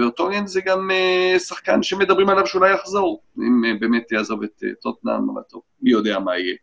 וורטונגן 0.00 0.46
זה 0.46 0.60
גם 0.60 0.90
אה, 0.90 1.38
שחקן 1.38 1.82
שמדברים 1.82 2.28
עליו 2.28 2.46
שאולי 2.46 2.74
יחזור, 2.74 3.22
אם 3.38 3.64
אה, 3.64 3.74
באמת 3.80 4.12
יעזוב 4.12 4.42
את 4.42 4.62
אה, 4.64 4.68
טוטנאם, 4.82 5.30
אבל 5.30 5.42
טוב, 5.42 5.62
מי 5.82 5.90
יודע 5.90 6.18
מה 6.18 6.38
יהיה. 6.38 6.54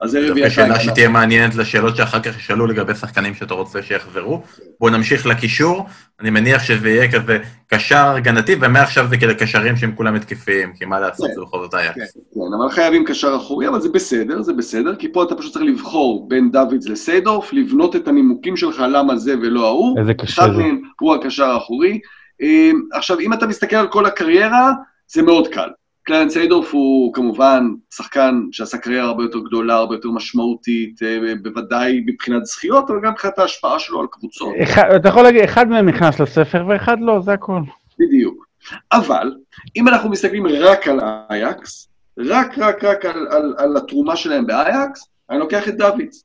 אז 0.00 0.10
זה 0.10 0.30
רביעייה 0.30 0.50
שאלה 0.50 0.80
שתהיה 0.80 1.08
מעניינת 1.08 1.54
לשאלות 1.54 1.96
שאחר 1.96 2.20
כך 2.20 2.38
ישאלו 2.38 2.66
לגבי 2.66 2.94
שחקנים 2.94 3.34
שאתה 3.34 3.54
רוצה 3.54 3.82
שיחזרו. 3.82 4.42
בואו 4.80 4.92
נמשיך 4.92 5.26
לקישור, 5.26 5.86
אני 6.20 6.30
מניח 6.30 6.62
שזה 6.62 6.88
יהיה 6.88 7.12
כזה 7.12 7.38
קשר 7.66 8.14
הגנתי, 8.16 8.56
ומעכשיו 8.60 9.06
זה 9.08 9.16
כאלה 9.16 9.34
קשרים 9.34 9.76
שהם 9.76 9.92
כולם 9.96 10.14
התקפיים, 10.14 10.72
כי 10.72 10.84
מה 10.84 11.00
לעשות, 11.00 11.30
זה 11.34 11.40
בכל 11.40 11.58
זאת 11.62 11.74
היה. 11.74 11.92
כן, 11.92 12.00
כן, 12.34 12.40
אבל 12.58 12.70
חייבים 12.70 13.04
קשר 13.04 13.36
אחורי, 13.36 13.68
אבל 13.68 13.80
זה 13.80 13.88
בסדר, 13.88 14.42
זה 14.42 14.52
בסדר, 14.52 14.96
כי 14.96 15.12
פה 15.12 15.22
אתה 15.22 15.34
פשוט 15.34 15.52
צריך 15.52 15.64
לבחור 15.64 16.28
בין 16.28 16.50
דוידס 16.50 16.88
לסיידורף, 16.88 17.52
לבנות 17.52 17.96
את 17.96 18.08
הנימוקים 18.08 18.56
שלך 18.56 18.82
למה 18.88 19.16
זה 19.16 19.34
ולא 19.42 19.66
ההוא. 19.66 19.98
איזה 19.98 20.14
קשה 20.14 20.42
זה. 20.42 20.48
אחד 20.48 20.56
מהם 20.56 20.80
הוא 21.00 21.14
הקשר 21.14 21.44
האחורי. 21.44 22.00
אה, 22.42 22.70
עכשיו, 22.92 23.20
אם 23.20 23.32
אתה 23.32 23.46
מסתכל 23.46 23.76
על 23.76 23.88
כל 23.88 24.06
הקריירה, 24.06 24.72
זה 25.12 25.22
מאוד 25.22 25.48
קל. 25.48 25.68
קלרנס 26.08 26.36
איידורף 26.36 26.74
הוא 26.74 27.14
כמובן 27.14 27.68
שחקן 27.94 28.40
שעשה 28.52 28.78
קריירה 28.78 29.06
הרבה 29.06 29.22
יותר 29.22 29.38
גדולה, 29.38 29.74
הרבה 29.74 29.94
יותר 29.94 30.08
משמעותית, 30.10 31.02
אה, 31.02 31.34
בוודאי 31.42 32.02
מבחינת 32.06 32.46
זכיות, 32.46 32.90
אבל 32.90 33.00
גם 33.02 33.12
מבחינת 33.12 33.38
ההשפעה 33.38 33.78
שלו 33.78 34.00
על 34.00 34.06
קבוצות. 34.10 34.54
אתה 34.96 35.08
יכול 35.08 35.22
להגיד, 35.22 35.42
אחד 35.42 35.68
מהם 35.68 35.88
נכנס 35.88 36.20
לספר 36.20 36.64
ואחד 36.68 36.96
לא, 37.00 37.20
זה 37.20 37.32
הכל. 37.32 37.60
בדיוק. 37.98 38.46
אבל, 38.92 39.34
אם 39.76 39.88
אנחנו 39.88 40.10
מסתכלים 40.10 40.46
רק 40.46 40.88
על 40.88 41.00
אייקס, 41.30 41.88
רק 42.18 42.58
רק 42.58 42.84
רק 42.84 43.04
על, 43.04 43.26
על, 43.30 43.54
על 43.58 43.76
התרומה 43.76 44.16
שלהם 44.16 44.46
באייקס, 44.46 45.08
אני 45.30 45.38
לוקח 45.38 45.68
את 45.68 45.76
דוידס. 45.76 46.24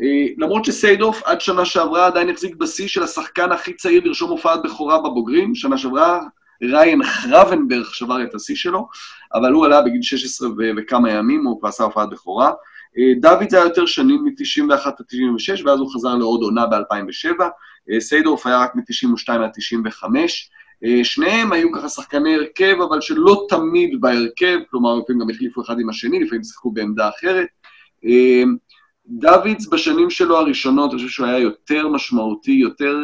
אה, 0.00 0.26
למרות 0.38 0.64
שסיידוף 0.64 1.22
עד 1.24 1.40
שנה 1.40 1.64
שעברה 1.64 2.06
עדיין 2.06 2.28
החזיק 2.28 2.56
בשיא 2.56 2.88
של 2.88 3.02
השחקן 3.02 3.52
הכי 3.52 3.72
צעיר 3.72 4.02
לרשום 4.04 4.30
הופעת 4.30 4.62
בכורה 4.62 4.98
בבוגרים, 4.98 5.54
שנה 5.54 5.78
שעברה 5.78 6.20
ריין 6.62 7.04
חרבנברג 7.04 7.84
שבר 7.84 8.22
את 8.22 8.34
השיא 8.34 8.56
שלו, 8.56 8.88
אבל 9.34 9.52
הוא 9.52 9.66
עלה 9.66 9.82
בגיל 9.82 10.02
16 10.02 10.48
ו- 10.48 10.54
וכמה 10.76 11.10
ימים, 11.10 11.46
הוא 11.46 11.68
עשה 11.68 11.84
הופעת 11.84 12.10
בכורה. 12.10 12.52
אה, 12.98 13.14
דוד 13.20 13.50
זה 13.50 13.56
היה 13.56 13.66
יותר 13.66 13.86
שנים 13.86 14.24
מ-91 14.24 14.86
עד 14.86 15.04
96, 15.08 15.64
ואז 15.64 15.80
הוא 15.80 15.94
חזר 15.94 16.14
לעוד 16.14 16.42
עונה 16.42 16.66
ב-2007. 16.66 17.42
אה, 17.90 18.00
סיידורף 18.00 18.46
היה 18.46 18.58
רק 18.58 18.74
מ-92 18.74 19.32
עד 19.32 19.50
95. 19.54 20.50
אה, 20.84 21.04
שניהם 21.04 21.52
היו 21.52 21.72
ככה 21.72 21.88
שחקני 21.88 22.34
הרכב, 22.34 22.76
אבל 22.88 23.00
שלא 23.00 23.46
תמיד 23.48 24.00
בהרכב, 24.00 24.58
כלומר, 24.70 24.94
לפעמים 24.94 25.22
גם 25.22 25.30
החליפו 25.30 25.62
אחד 25.62 25.80
עם 25.80 25.88
השני, 25.88 26.24
לפעמים 26.24 26.44
שיחקו 26.44 26.70
בעמדה 26.70 27.08
אחרת. 27.08 27.46
דוידס 29.06 29.68
בשנים 29.68 30.10
שלו 30.10 30.36
הראשונות, 30.38 30.90
אני 30.90 30.98
חושב 30.98 31.08
שהוא 31.08 31.26
היה 31.26 31.38
יותר 31.38 31.88
משמעותי, 31.88 32.52
יותר 32.52 32.96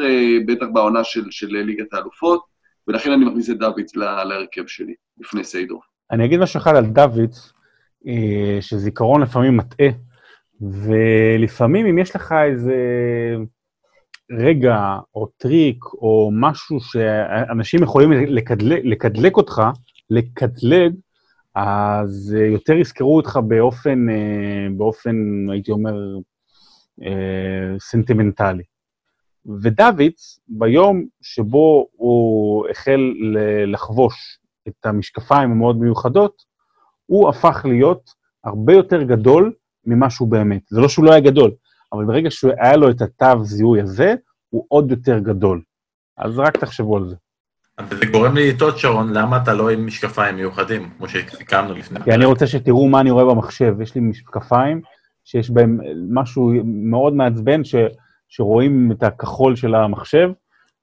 בטח 0.46 0.66
בעונה 0.72 1.04
של, 1.04 1.24
של 1.30 1.46
ליגת 1.46 1.94
האלופות. 1.94 2.55
ולכן 2.88 3.12
אני 3.12 3.24
מכניס 3.24 3.50
את 3.50 3.58
דוידס 3.58 3.96
להרכב 3.96 4.66
שלי, 4.66 4.94
לפני 5.18 5.44
סיידורף. 5.44 5.80
אני 6.10 6.24
אגיד 6.24 6.40
משהו 6.40 6.58
אחד 6.58 6.76
על 6.76 6.86
דוידס, 6.86 7.52
אה, 8.06 8.58
שזיכרון 8.60 9.22
לפעמים 9.22 9.56
מטעה, 9.56 9.88
ולפעמים 10.60 11.86
אם 11.86 11.98
יש 11.98 12.16
לך 12.16 12.34
איזה 12.44 12.76
רגע 14.32 14.96
או 15.14 15.26
טריק 15.36 15.84
או 15.84 16.30
משהו 16.32 16.80
שאנשים 16.80 17.82
יכולים 17.82 18.12
לקטלג, 18.12 18.80
לקטלג 18.84 19.36
אותך, 19.36 19.62
לקטלג, 20.10 20.94
אז 21.54 22.36
אה, 22.38 22.46
יותר 22.46 22.72
יזכרו 22.72 23.16
אותך 23.16 23.38
באופן, 23.48 24.08
אה, 24.08 24.66
באופן, 24.76 25.16
הייתי 25.50 25.70
אומר, 25.70 25.94
סנטימנטלי. 27.78 28.62
ודוידס, 29.62 30.40
ביום 30.48 31.04
שבו 31.22 31.86
הוא 31.92 32.68
החל 32.70 33.00
לחבוש 33.66 34.38
את 34.68 34.86
המשקפיים 34.86 35.50
המאוד 35.50 35.80
מיוחדות, 35.80 36.42
הוא 37.06 37.28
הפך 37.28 37.66
להיות 37.68 38.10
הרבה 38.44 38.72
יותר 38.72 39.02
גדול 39.02 39.52
ממה 39.86 40.10
שהוא 40.10 40.28
באמת. 40.28 40.62
זה 40.68 40.80
לא 40.80 40.88
שהוא 40.88 41.04
לא 41.04 41.10
היה 41.10 41.20
גדול, 41.20 41.50
אבל 41.92 42.04
ברגע 42.04 42.30
שהיה 42.30 42.76
לו 42.76 42.90
את 42.90 43.02
התו 43.02 43.44
זיהוי 43.44 43.80
הזה, 43.80 44.14
הוא 44.50 44.64
עוד 44.68 44.90
יותר 44.90 45.18
גדול. 45.18 45.62
אז 46.16 46.38
רק 46.38 46.56
תחשבו 46.56 46.96
על 46.96 47.08
זה. 47.08 47.16
זה 47.90 48.06
גורם 48.12 48.34
לי 48.34 48.52
לטעות, 48.52 48.78
שרון, 48.78 49.12
למה 49.12 49.36
אתה 49.42 49.54
לא 49.54 49.70
עם 49.70 49.86
משקפיים 49.86 50.36
מיוחדים, 50.36 50.90
כמו 50.98 51.08
שסיכמנו 51.08 51.74
לפני. 51.74 52.00
כי 52.04 52.12
אני 52.12 52.24
רוצה 52.24 52.46
שתראו 52.46 52.88
מה 52.88 53.00
אני 53.00 53.10
רואה 53.10 53.24
במחשב. 53.24 53.80
יש 53.80 53.94
לי 53.94 54.00
משקפיים 54.00 54.80
שיש 55.24 55.50
בהם 55.50 55.78
משהו 56.10 56.52
מאוד 56.64 57.12
מעצבן, 57.12 57.64
ש, 57.64 57.74
שרואים 58.36 58.92
את 58.92 59.02
הכחול 59.02 59.56
של 59.56 59.74
המחשב, 59.74 60.30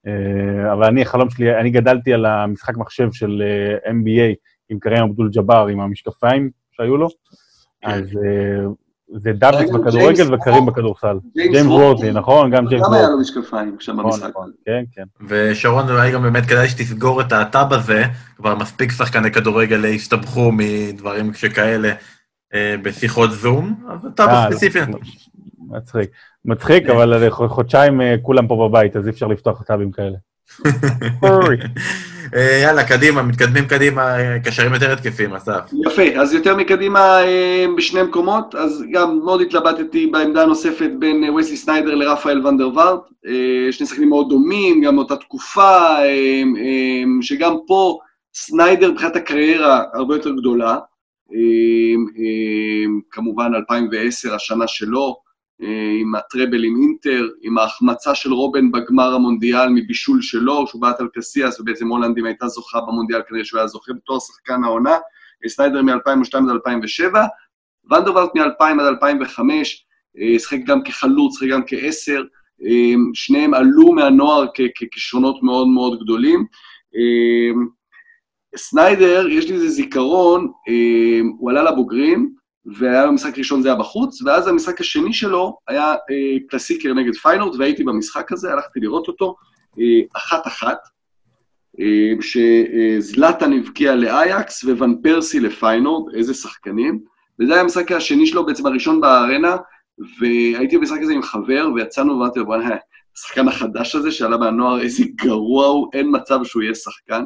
אה, 0.07 0.73
אבל 0.73 0.83
אני, 0.83 1.01
החלום 1.01 1.29
שלי, 1.29 1.59
אני 1.59 1.69
גדלתי 1.69 2.13
על 2.13 2.25
המשחק 2.25 2.77
מחשב 2.77 3.07
של 3.11 3.43
אה, 3.45 3.91
NBA 3.91 4.35
עם 4.69 4.79
קרים 4.79 5.03
אבדול 5.03 5.29
ג'אבר, 5.33 5.67
עם 5.67 5.79
המשקפיים 5.79 6.49
שהיו 6.71 6.97
לו, 6.97 7.07
כן. 7.81 7.89
אז 7.89 8.03
אה, 8.03 8.65
זה 9.17 9.31
דוידס 9.33 9.69
בכדורגל 9.69 10.33
וקרים 10.33 10.65
בכדורסל. 10.65 11.17
ג'יימס 11.35 11.67
וורת'י, 11.67 12.11
נכון? 12.11 12.51
גם 12.51 12.67
ג'יימס 12.67 12.83
וורת'י. 12.83 12.97
גם 12.97 13.03
היה 13.03 13.09
לו 13.09 13.19
משקפיים 13.19 13.75
שם 13.79 13.99
נכון, 13.99 14.11
במשחק. 14.11 14.29
נכון, 14.29 14.51
כן, 14.65 14.83
כן. 14.91 15.03
ושרון, 15.27 15.89
אולי 15.89 16.11
גם 16.11 16.21
באמת 16.21 16.45
כדאי 16.45 16.69
שתסגור 16.69 17.21
את 17.21 17.31
הטאב 17.31 17.73
הזה, 17.73 18.03
כבר 18.35 18.55
מספיק 18.55 18.91
שחקני 18.91 19.31
כדורגל 19.31 19.85
הסתבכו 19.85 20.51
מדברים 20.51 21.33
שכאלה 21.33 21.93
אה, 22.53 22.75
בשיחות 22.81 23.31
זום, 23.31 23.83
אז 23.89 23.99
טאב 24.15 24.29
אה, 24.29 24.51
ספציפי. 24.51 24.79
מצחיק. 25.69 26.09
מצחיק, 26.45 26.89
אבל 26.89 27.29
חודשיים 27.29 28.01
כולם 28.21 28.47
פה 28.47 28.67
בבית, 28.69 28.95
אז 28.95 29.05
אי 29.05 29.11
אפשר 29.11 29.27
לפתוח 29.27 29.63
טאבים 29.63 29.91
כאלה. 29.91 30.17
אה, 32.35 32.59
יאללה, 32.63 32.83
קדימה, 32.83 33.21
מתקדמים 33.21 33.65
קדימה, 33.65 34.15
קשרים 34.43 34.73
יותר 34.73 34.91
התקפים, 34.91 35.33
אסף. 35.33 35.59
יפה, 35.87 36.01
אז 36.21 36.33
יותר 36.33 36.55
מקדימה 36.55 37.23
אה, 37.23 37.65
בשני 37.77 38.03
מקומות, 38.03 38.55
אז 38.55 38.83
גם 38.91 39.19
מאוד 39.25 39.41
התלבטתי 39.41 40.07
בעמדה 40.07 40.43
הנוספת 40.43 40.89
בין 40.99 41.23
אה, 41.23 41.33
וסלי 41.33 41.57
סניידר 41.57 41.95
לרפאל 41.95 42.47
ונדר 42.47 42.69
וארט, 42.75 43.01
שני 43.71 43.87
שחקנים 43.87 44.09
מאוד 44.09 44.29
דומים, 44.29 44.81
גם 44.81 44.95
מאותה 44.95 45.15
תקופה, 45.15 45.79
שגם 47.21 47.55
פה 47.67 47.99
סניידר 48.35 48.91
מבחינת 48.91 49.15
הקריירה 49.15 49.83
הרבה 49.93 50.15
יותר 50.15 50.31
גדולה, 50.31 50.77
כמובן 53.11 53.55
2010, 53.55 54.35
השנה 54.35 54.67
שלו, 54.67 55.07
אה, 55.07 55.22
עם 55.99 56.15
הטראבל 56.15 56.63
עם 56.63 56.75
אינטר, 56.81 57.27
עם 57.41 57.57
ההחמצה 57.57 58.15
של 58.15 58.33
רובן 58.33 58.71
בגמר 58.71 59.13
המונדיאל 59.13 59.69
מבישול 59.69 60.21
שלו, 60.21 60.67
שהוא 60.67 60.81
בעט 60.81 60.99
על 60.99 61.07
קסיאס, 61.13 61.59
ובעצם 61.59 61.87
הולנד 61.87 62.17
אם 62.17 62.25
הייתה 62.25 62.47
זוכה 62.47 62.81
במונדיאל, 62.81 63.21
כנראה 63.29 63.45
שהוא 63.45 63.59
היה 63.59 63.67
זוכה 63.67 63.93
בתור 63.93 64.19
שחקן 64.19 64.63
העונה, 64.63 64.97
אה, 65.43 65.49
סניידר 65.49 65.81
מ-2002 65.81 66.37
עד 66.37 66.49
2007, 66.49 67.25
ונדרוולט 67.91 68.29
מ-2000 68.35 68.81
עד 68.81 68.85
2005, 68.87 69.85
אה, 70.17 70.39
שחק 70.39 70.59
גם 70.65 70.83
כחלוץ, 70.83 71.35
שחק 71.37 71.47
גם 71.47 71.61
כעשר, 71.67 72.23
שניהם 73.13 73.53
עלו 73.53 73.91
מהנוער 73.91 74.45
ככישרונות 74.75 75.43
מאוד 75.43 75.67
מאוד 75.67 76.03
גדולים. 76.03 76.45
סניידר, 78.55 79.27
יש 79.29 79.49
לי 79.49 79.55
איזה 79.55 79.69
זיכרון, 79.69 80.51
הוא 81.39 81.51
עלה 81.51 81.63
לבוגרים, 81.71 82.35
והיה 82.65 83.07
במשחק 83.07 83.37
ראשון 83.37 83.61
זה 83.61 83.67
היה 83.67 83.77
בחוץ, 83.77 84.21
ואז 84.21 84.47
המשחק 84.47 84.81
השני 84.81 85.13
שלו 85.13 85.57
היה 85.67 85.91
אה, 85.91 86.47
קלאסיקר 86.49 86.93
נגד 86.93 87.15
פיינורד, 87.15 87.59
והייתי 87.59 87.83
במשחק 87.83 88.31
הזה, 88.31 88.51
הלכתי 88.51 88.79
לראות 88.79 89.07
אותו, 89.07 89.35
אחת-אחת, 90.15 90.77
אה, 91.79 91.85
אה, 91.85 92.21
שזלאטן 92.21 93.53
הבקיע 93.53 93.95
לאייקס 93.95 94.63
וואן 94.63 94.95
פרסי 95.03 95.39
לפיינורד, 95.39 96.15
איזה 96.15 96.33
שחקנים, 96.33 96.99
וזה 97.39 97.53
היה 97.53 97.61
המשחק 97.61 97.91
השני 97.91 98.27
שלו, 98.27 98.45
בעצם 98.45 98.65
הראשון 98.65 99.01
בארנה, 99.01 99.55
והייתי 100.19 100.77
במשחק 100.77 100.99
הזה 101.01 101.13
עם 101.13 101.21
חבר, 101.21 101.67
ויצאנו 101.75 102.13
ואמרתי 102.13 102.39
לו, 102.39 102.45
בוא'נה, 102.45 102.75
השחקן 103.17 103.47
החדש 103.47 103.95
הזה 103.95 104.11
שעלה 104.11 104.37
מהנוער, 104.37 104.81
איזה 104.81 105.03
גרוע 105.15 105.65
הוא, 105.65 105.87
אין 105.93 106.07
מצב 106.11 106.39
שהוא 106.43 106.63
יהיה 106.63 106.75
שחקן. 106.75 107.23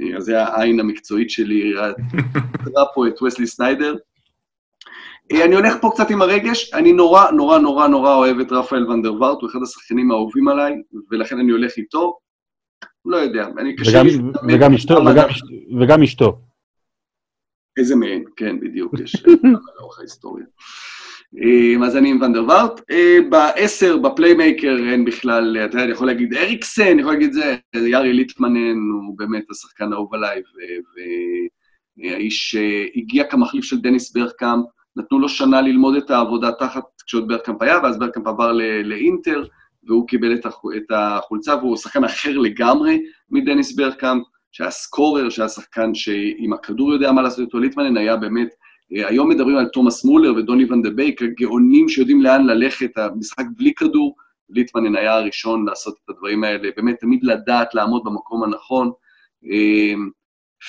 אה, 0.00 0.16
אז 0.16 0.24
זה 0.24 0.42
העין 0.42 0.80
המקצועית 0.80 1.30
שלי, 1.30 1.74
ראה 2.76 2.84
פה 2.94 3.08
את 3.08 3.22
וסלי 3.22 3.46
סניידר. 3.46 3.94
אה, 5.32 5.44
אני 5.44 5.54
הולך 5.54 5.74
פה 5.80 5.90
קצת 5.94 6.10
עם 6.10 6.22
הרגש, 6.22 6.74
אני 6.74 6.92
נורא 6.92 7.30
נורא 7.30 7.58
נורא 7.58 7.88
נורא 7.88 8.14
אוהב 8.14 8.40
את 8.40 8.52
רפאל 8.52 8.90
ונדר 8.90 9.14
וארט, 9.14 9.38
הוא 9.40 9.50
אחד 9.50 9.58
השחקנים 9.62 10.10
האהובים 10.10 10.48
עליי, 10.48 10.74
ולכן 11.10 11.38
אני 11.38 11.52
הולך 11.52 11.72
איתו. 11.76 12.18
לא 13.04 13.16
יודע, 13.16 13.46
אני 13.58 13.76
קשה... 13.76 13.90
וגם, 13.90 14.06
לי... 14.06 14.18
וגם, 14.48 14.74
אשתו, 14.74 14.94
וגם, 14.94 15.28
וגם 15.80 16.02
אשתו. 16.02 16.38
איזה 17.76 17.96
מהן, 17.96 18.24
כן, 18.36 18.60
בדיוק, 18.60 18.94
יש 19.04 19.24
לאורך 19.78 19.98
ההיסטוריה. 19.98 20.44
אה, 21.42 21.86
אז 21.86 21.96
אני 21.96 22.10
עם 22.10 22.22
ואן 22.22 22.35
דר 22.35 22.44
וארט. 22.48 22.80
אה, 22.90 23.18
בעשר, 23.30 23.96
ב 23.96 24.03
playmaker, 24.03 24.76
אין 24.92 25.04
בכלל, 25.04 25.56
אתה 25.64 25.74
יודע, 25.74 25.84
אני 25.84 25.92
יכול 25.92 26.06
להגיד 26.06 26.34
אריקסן, 26.34 26.82
אני 26.82 27.00
יכול 27.00 27.12
להגיד 27.12 27.32
זה, 27.32 27.56
יארי 27.74 28.12
ליטמנן 28.12 28.76
הוא 29.06 29.18
באמת 29.18 29.50
השחקן 29.50 29.92
האהוב 29.92 30.14
עליי, 30.14 30.42
והאיש 31.98 32.56
הגיע 32.96 33.24
כמחליף 33.24 33.64
של 33.64 33.80
דניס 33.80 34.12
ברקאמפ, 34.12 34.66
נתנו 34.96 35.18
לו 35.18 35.28
שנה 35.28 35.60
ללמוד 35.60 35.94
את 35.96 36.10
העבודה 36.10 36.52
תחת, 36.52 36.84
כשעוד 37.06 37.28
ברקאמפ 37.28 37.62
היה, 37.62 37.78
ואז 37.82 37.98
ברקאמפ 37.98 38.26
עבר 38.26 38.52
לאינטר, 38.84 39.44
והוא 39.84 40.08
קיבל 40.08 40.34
את 40.76 40.90
החולצה, 40.90 41.56
והוא 41.56 41.76
שחקן 41.76 42.04
אחר 42.04 42.38
לגמרי 42.38 43.02
מדניס 43.30 43.76
ברקאמפ, 43.76 44.22
שהיה 44.52 44.70
scorer, 44.70 45.28
שהיה 45.28 45.48
שחקן 45.48 45.94
שעם 45.94 46.52
הכדור 46.52 46.92
יודע 46.92 47.12
מה 47.12 47.22
לעשות 47.22 47.40
איתו, 47.40 47.58
ליטמנן 47.58 47.96
היה 47.96 48.16
באמת, 48.16 48.48
אה, 48.94 49.08
היום 49.08 49.28
מדברים 49.28 49.56
על 49.56 49.68
תומאס 49.68 50.04
מולר 50.04 50.34
ודוני 50.34 50.64
ון 50.70 50.82
דה 50.82 50.90
בייק, 50.90 51.22
הגאונים 51.22 51.88
שיודעים 51.88 52.22
לאן 52.22 52.46
ללכת, 52.46 52.98
המשחק 52.98 53.44
בלי 53.56 53.74
כדור, 53.74 54.14
ליטמנן 54.50 54.96
היה 54.96 55.14
הראשון 55.14 55.66
לעשות 55.66 55.94
את 56.04 56.10
הדברים 56.10 56.44
האלה, 56.44 56.68
באמת 56.76 56.96
תמיד 57.00 57.24
לדעת 57.24 57.74
לעמוד 57.74 58.02
במקום 58.04 58.44
הנכון. 58.44 58.90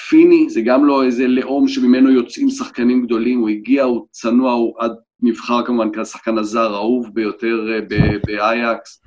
פיני 0.09 0.49
זה 0.49 0.61
גם 0.61 0.85
לא 0.85 1.03
איזה 1.03 1.27
לאום 1.27 1.67
שממנו 1.67 2.11
יוצאים 2.11 2.49
שחקנים 2.49 3.05
גדולים, 3.05 3.39
הוא 3.39 3.49
הגיע, 3.49 3.83
הוא 3.83 4.07
צנוע, 4.11 4.53
הוא 4.53 4.75
עד 4.79 4.91
נבחר 5.21 5.65
כמובן 5.65 5.89
כשחקן 5.91 6.37
הזר 6.37 6.73
האהוב 6.73 7.09
ביותר 7.13 7.67
אה, 7.73 7.79
באייקס. 8.27 9.01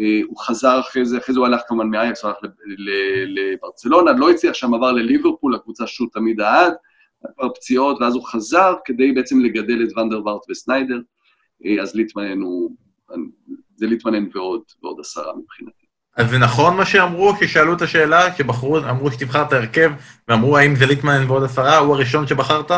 אה, 0.00 0.20
הוא 0.26 0.38
חזר 0.38 0.80
אחרי 0.80 1.04
זה, 1.04 1.18
אחרי 1.18 1.32
זה 1.32 1.40
הוא 1.40 1.46
הלך 1.46 1.60
כמובן 1.68 1.86
מאייקס, 1.86 2.24
הוא 2.24 2.30
הלך 2.30 2.52
לברצלונה, 3.26 4.12
לא 4.12 4.30
הצליח 4.30 4.54
שם, 4.54 4.74
עבר 4.74 4.92
לליברפול, 4.92 5.54
הקבוצה 5.54 5.86
שהוא 5.86 6.08
תמיד 6.12 6.40
אהד, 6.40 6.72
כבר 7.36 7.48
פציעות, 7.48 8.00
ואז 8.00 8.14
הוא 8.14 8.26
חזר 8.26 8.74
כדי 8.84 9.12
בעצם 9.12 9.40
לגדל 9.40 9.82
את 9.82 9.98
ונדר 9.98 10.26
וארט 10.26 10.42
וסניידר, 10.50 11.00
אה, 11.64 11.82
אז 11.82 11.94
ליטמנן 11.94 12.40
הוא, 12.40 12.76
זה 13.76 13.86
ליטמנן 13.86 14.26
ועוד, 14.34 14.62
ועוד 14.82 15.00
עשרה 15.00 15.36
מבחינתי. 15.36 15.83
אז 16.16 16.30
זה 16.30 16.38
נכון 16.38 16.76
מה 16.76 16.84
שאמרו 16.84 17.34
כששאלו 17.40 17.74
את 17.74 17.82
השאלה, 17.82 18.34
שבחרו, 18.36 18.78
אמרו 18.78 19.12
שתבחר 19.12 19.42
את 19.42 19.52
ההרכב, 19.52 19.92
ואמרו 20.28 20.58
האם 20.58 20.76
זה 20.76 20.86
ליטמן 20.86 21.24
ועוד 21.28 21.44
עשרה, 21.44 21.78
הוא 21.78 21.94
הראשון 21.94 22.26
שבחרת? 22.26 22.70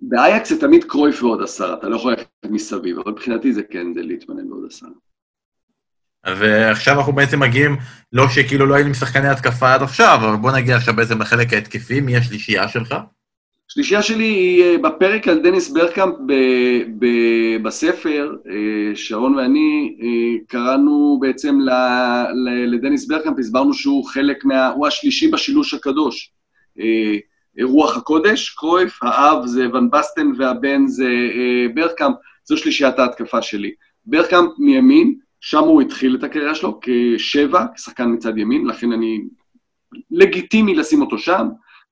באייקס 0.00 0.48
זה 0.48 0.60
תמיד 0.60 0.84
קרויף 0.84 1.22
ועוד 1.22 1.42
עשרה, 1.42 1.74
אתה 1.74 1.88
לא 1.88 1.96
יכול 1.96 2.10
ללכת 2.10 2.26
מסביב, 2.50 2.98
אבל 2.98 3.12
מבחינתי 3.12 3.52
זה 3.52 3.62
כן, 3.70 3.94
זה 3.94 4.00
ליטמנן 4.00 4.52
ועוד 4.52 4.64
עשרה. 4.70 4.88
ועכשיו 6.26 6.98
אנחנו 6.98 7.12
בעצם 7.12 7.40
מגיעים, 7.40 7.76
לא 8.12 8.28
שכאילו 8.28 8.66
לא 8.66 8.74
היינו 8.74 8.88
עם 8.88 8.94
שחקני 8.94 9.28
התקפה 9.28 9.74
עד 9.74 9.82
עכשיו, 9.82 10.20
אבל 10.22 10.36
בוא 10.36 10.52
נגיע 10.52 10.76
עכשיו 10.76 10.96
בעצם 10.96 11.22
לחלק 11.22 11.52
ההתקפי, 11.52 12.00
מי 12.00 12.16
השלישייה 12.16 12.68
שלך? 12.68 12.94
השלישייה 13.72 14.02
שלי 14.02 14.24
היא 14.24 14.62
אה, 14.62 14.78
בפרק 14.78 15.28
על 15.28 15.38
דניס 15.38 15.70
ברקאמפ 15.70 16.14
ב- 16.26 16.82
ב- 16.98 17.62
בספר, 17.62 18.36
אה, 18.46 18.96
שרון 18.96 19.34
ואני 19.34 19.96
אה, 20.02 20.38
קראנו 20.48 21.18
בעצם 21.20 21.60
ל- 21.60 21.70
ל- 22.34 22.74
לדניס 22.74 23.08
ברקאמפ, 23.08 23.38
הסברנו 23.38 23.74
שהוא 23.74 24.04
חלק 24.04 24.44
מה... 24.44 24.68
הוא 24.68 24.86
השלישי 24.86 25.28
בשילוש 25.28 25.74
הקדוש. 25.74 26.32
רוח 27.62 27.96
הקודש, 27.96 28.50
קרויף, 28.50 29.02
האב 29.02 29.46
זה 29.46 29.66
ון 29.72 29.90
בסטן 29.90 30.32
והבן 30.36 30.86
זה 30.86 31.08
ברקאמפ, 31.74 32.16
זו 32.44 32.56
שלישיית 32.56 32.98
ההתקפה 32.98 33.42
שלי. 33.42 33.70
ברקאמפ 34.06 34.50
מימין, 34.58 35.14
שם 35.40 35.58
הוא 35.58 35.82
התחיל 35.82 36.16
את 36.16 36.24
הקריירה 36.24 36.54
שלו 36.54 36.80
כשבע, 36.82 37.64
כשחקן 37.74 38.12
מצד 38.12 38.38
ימין, 38.38 38.66
לכן 38.66 38.92
אני 38.92 39.20
לגיטימי 40.10 40.74
לשים 40.74 41.00
אותו 41.00 41.18
שם. 41.18 41.48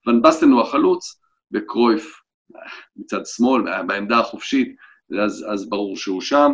ון 0.06 0.22
בסטן 0.22 0.50
הוא 0.50 0.60
החלוץ, 0.60 1.19
וקרויף 1.52 2.20
מצד 2.96 3.26
שמאל, 3.26 3.62
בעמדה 3.86 4.18
החופשית, 4.18 4.76
אז, 5.24 5.46
אז 5.48 5.68
ברור 5.68 5.96
שהוא 5.96 6.20
שם. 6.20 6.52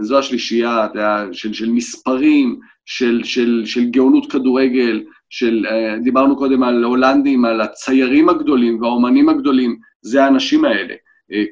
זו 0.00 0.18
השלישייה, 0.18 0.86
של, 1.32 1.52
של 1.52 1.70
מספרים, 1.70 2.60
של, 2.86 3.20
של, 3.24 3.62
של 3.64 3.84
גאונות 3.84 4.32
כדורגל, 4.32 5.02
של, 5.30 5.66
דיברנו 6.02 6.36
קודם 6.36 6.62
על 6.62 6.84
הולנדים, 6.84 7.44
על 7.44 7.60
הציירים 7.60 8.28
הגדולים 8.28 8.82
והאומנים 8.82 9.28
הגדולים, 9.28 9.78
זה 10.02 10.24
האנשים 10.24 10.64
האלה. 10.64 10.94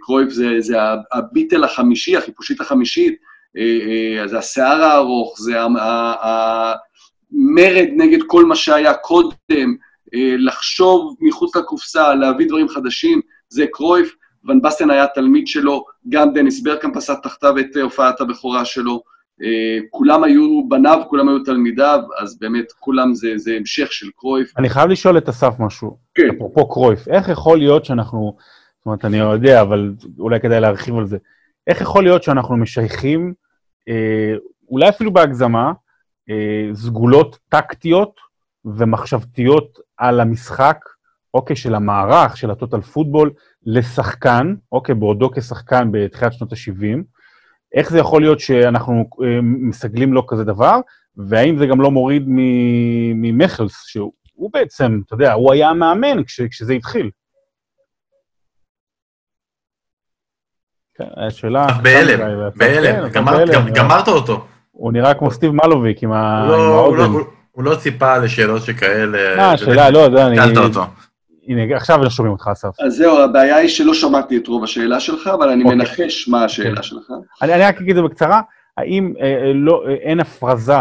קרויף 0.01 0.29
זה, 0.29 0.61
זה 0.61 0.77
הביטל 1.13 1.65
החמישי, 1.65 2.17
החיפושית 2.17 2.61
החמישית, 2.61 3.17
זה 4.27 4.39
השיער 4.39 4.83
הארוך, 4.83 5.37
זה 5.41 5.61
המרד 7.33 7.89
נגד 7.97 8.23
כל 8.27 8.45
מה 8.45 8.57
שהיה 8.57 8.95
קודם, 8.95 9.77
לחשוב 10.39 11.17
מחוץ 11.21 11.57
לקופסה, 11.57 12.15
להביא 12.15 12.49
דברים 12.49 12.69
חדשים, 12.69 13.21
זה 13.49 13.67
קרויף. 13.73 14.15
ון 14.49 14.63
בסטן 14.63 14.91
היה 14.91 15.07
תלמיד 15.07 15.47
שלו, 15.47 15.85
גם 16.09 16.33
דניס 16.35 16.63
ברקאמפ 16.63 16.97
עשה 16.97 17.15
תחתיו 17.23 17.59
את 17.59 17.77
הופעת 17.83 18.21
הבכורה 18.21 18.65
שלו. 18.65 19.03
כולם 19.91 20.25
היו 20.25 20.69
בניו, 20.69 21.03
כולם 21.09 21.29
היו 21.29 21.45
תלמידיו, 21.45 22.01
אז 22.19 22.39
באמת 22.39 22.73
כולם 22.79 23.15
זה, 23.15 23.33
זה 23.37 23.53
המשך 23.53 23.93
של 23.93 24.07
קרויף. 24.17 24.53
אני 24.59 24.69
חייב 24.69 24.91
לשאול 24.91 25.19
את 25.19 25.29
אסף 25.29 25.55
משהו. 25.59 25.99
כן. 26.15 26.29
אפרופו 26.37 26.69
קרויף, 26.69 27.09
איך 27.09 27.29
יכול 27.29 27.59
להיות 27.59 27.85
שאנחנו, 27.85 28.37
זאת 28.79 28.87
אומרת, 28.87 29.05
אני 29.05 29.21
לא 29.21 29.25
יודע, 29.25 29.63
אבל 29.63 29.95
אולי 30.19 30.41
כדאי 30.41 30.61
להרחיב 30.61 30.97
על 30.97 31.07
זה. 31.07 31.17
איך 31.67 31.81
יכול 31.81 32.03
להיות 32.05 32.23
שאנחנו 32.23 32.57
משייכים, 32.57 33.35
אה, 33.89 34.35
אולי 34.69 34.89
אפילו 34.89 35.13
בהגזמה, 35.13 35.73
אה, 36.31 36.75
סגולות 36.75 37.39
טקטיות 37.49 38.21
ומחשבתיות 38.65 39.79
על 39.99 40.21
המשחק, 40.21 40.79
אוקיי, 41.35 41.57
של 41.57 41.75
המערך, 41.75 42.37
של 42.37 42.51
הטוטל 42.51 42.81
פוטבול, 42.81 43.33
לשחקן, 43.63 44.55
אוקיי, 44.73 44.95
בעודו 44.95 45.31
כשחקן 45.31 45.89
בתחילת 45.93 46.33
שנות 46.33 46.53
ה-70, 46.53 47.03
איך 47.75 47.91
זה 47.91 47.99
יכול 47.99 48.23
להיות 48.23 48.41
שאנחנו 48.41 48.93
אה, 48.95 49.41
מסגלים 49.43 50.13
לו 50.13 50.27
כזה 50.27 50.45
דבר, 50.45 50.81
והאם 51.17 51.59
זה 51.59 51.67
גם 51.67 51.81
לא 51.81 51.91
מוריד 51.91 52.25
ממכלס, 53.15 53.85
שהוא 53.87 54.51
בעצם, 54.53 55.01
אתה 55.07 55.15
יודע, 55.15 55.33
הוא 55.33 55.53
היה 55.53 55.69
המאמן 55.69 56.25
כש, 56.25 56.41
כשזה 56.41 56.73
התחיל. 56.73 57.11
כן, 60.95 61.09
השאלה... 61.27 61.67
בהלם, 61.83 62.51
בהלם, 62.57 63.09
גמרת 63.75 64.09
אותו. 64.09 64.47
הוא 64.71 64.93
נראה 64.93 65.15
כמו 65.15 65.31
סטיב 65.31 65.53
מלוביק 65.53 66.03
עם 66.03 66.13
האוזן. 66.13 67.38
הוא 67.59 67.65
לא 67.65 67.77
ציפה 67.77 68.19
לשאלות 68.19 68.63
שכאלה... 68.63 69.37
מה, 69.37 69.53
השאלה, 69.53 69.91
לא, 69.91 70.09
זה 70.17 70.27
אני... 70.27 70.37
קלת 70.37 70.57
אותו. 70.57 70.83
הנה, 71.49 71.77
עכשיו 71.77 72.05
לא 72.05 72.11
שומעים 72.11 72.33
אותך, 72.33 72.49
אסף. 72.53 72.69
אז 72.81 72.95
זהו, 72.97 73.19
הבעיה 73.21 73.57
היא 73.57 73.69
שלא 73.69 73.95
שמעתי 73.95 74.37
את 74.37 74.47
רוב 74.47 74.65
השאלה 74.65 75.01
שלך, 75.01 75.27
אבל 75.27 75.49
אני 75.49 75.65
מנחש 75.65 76.29
מה 76.29 76.45
השאלה 76.45 76.83
שלך. 76.83 77.11
אני 77.43 77.53
רק 77.53 77.81
אגיד 77.81 77.91
את 77.91 77.97
זה 77.97 78.03
בקצרה, 78.03 78.41
האם 78.77 79.13
אין 80.03 80.21
הפרזה 80.21 80.75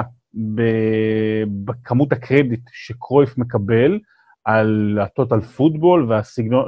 בכמות 1.66 2.12
הקרדיט 2.12 2.62
שקרויף 2.74 3.38
מקבל 3.38 4.00
על 4.46 5.00
הטוטל 5.02 5.42
פוטבול 5.42 6.10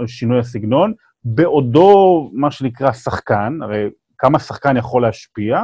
ושינוי 0.03 0.39
הסגנון, 0.39 0.93
בעודו, 1.23 2.29
מה 2.33 2.51
שנקרא, 2.51 2.91
שחקן, 2.91 3.59
הרי 3.61 3.89
כמה 4.17 4.39
שחקן 4.39 4.77
יכול 4.77 5.01
להשפיע, 5.01 5.63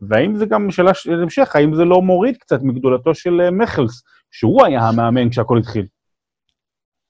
והאם 0.00 0.36
זה 0.36 0.46
גם 0.46 0.70
שאלה 0.70 0.94
של 0.94 1.22
המשך, 1.22 1.56
האם 1.56 1.74
זה 1.74 1.84
לא 1.84 2.02
מוריד 2.02 2.36
קצת 2.36 2.62
מגדולתו 2.62 3.14
של 3.14 3.50
מכלס, 3.50 4.02
שהוא 4.30 4.66
היה 4.66 4.80
המאמן 4.80 5.30
כשהכול 5.30 5.58
התחיל? 5.58 5.86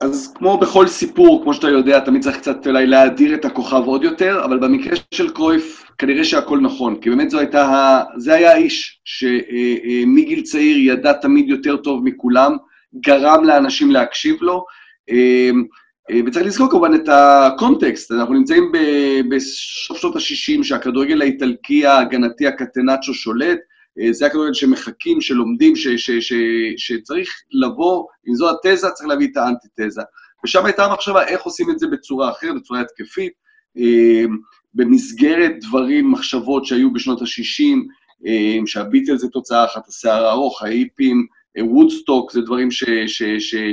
אז 0.01 0.34
כמו 0.34 0.59
בכל 0.59 0.87
סיפור, 0.87 1.43
כמו 1.43 1.55
שאתה 1.55 1.68
יודע, 1.68 2.01
תמיד 2.01 2.22
צריך 2.22 2.37
קצת 2.37 2.66
אולי 2.66 2.87
להאדיר 2.87 3.34
את 3.34 3.45
הכוכב 3.45 3.82
עוד 3.87 4.05
יותר, 4.05 4.45
אבל 4.45 4.59
במקרה 4.59 4.97
של 5.14 5.30
קרויף, 5.30 5.91
כנראה 5.99 6.24
שהכל 6.24 6.61
נכון, 6.61 7.01
כי 7.01 7.11
באמת 7.11 7.30
זו 7.30 7.39
הייתה, 7.39 8.03
זה 8.16 8.34
היה 8.34 8.53
האיש 8.53 9.01
שמגיל 9.05 10.43
צעיר 10.43 10.76
ידע 10.78 11.12
תמיד 11.12 11.49
יותר 11.49 11.76
טוב 11.76 12.05
מכולם, 12.05 12.57
גרם 13.01 13.45
לאנשים 13.45 13.91
להקשיב 13.91 14.37
לו, 14.41 14.64
וצריך 16.26 16.46
לזכור 16.46 16.70
כמובן 16.70 16.94
את 16.94 17.09
הקונטקסט, 17.09 18.12
אנחנו 18.12 18.34
נמצאים 18.34 18.72
בסוף 19.30 19.98
שנות 19.98 20.16
ה-60, 20.16 20.64
שהכדורגל 20.64 21.22
האיטלקי 21.22 21.86
ההגנתי 21.86 22.46
הקטנצ'ו 22.46 23.14
שולט, 23.14 23.59
זה 24.11 24.26
הכדורגל 24.26 24.54
שמחכים, 24.54 25.20
שלומדים, 25.20 25.76
ש, 25.76 25.88
ש, 25.88 26.11
ש, 26.11 26.32
שצריך 26.76 27.42
לבוא, 27.52 28.04
אם 28.28 28.34
זו 28.34 28.50
התזה, 28.50 28.90
צריך 28.90 29.09
להביא 29.09 29.28
את 29.32 29.36
האנטי-תזה. 29.36 30.02
ושם 30.44 30.66
הייתה 30.66 30.84
המחשבה 30.84 31.26
איך 31.26 31.42
עושים 31.42 31.70
את 31.70 31.78
זה 31.78 31.86
בצורה 31.86 32.30
אחרת, 32.30 32.54
בצורה 32.57 32.80
התקפית, 32.80 33.32
במסגרת 34.74 35.52
דברים, 35.61 36.12
מחשבות 36.12 36.66
שהיו 36.66 36.92
בשנות 36.92 37.22
ה-60, 37.22 37.76
שהביטל 38.66 39.16
זה 39.16 39.28
תוצאה 39.28 39.64
אחת, 39.64 39.88
השיער 39.88 40.26
הארוך, 40.26 40.62
האיפים, 40.62 41.26
וודסטוק, 41.61 42.32
זה 42.32 42.40
דברים 42.40 42.68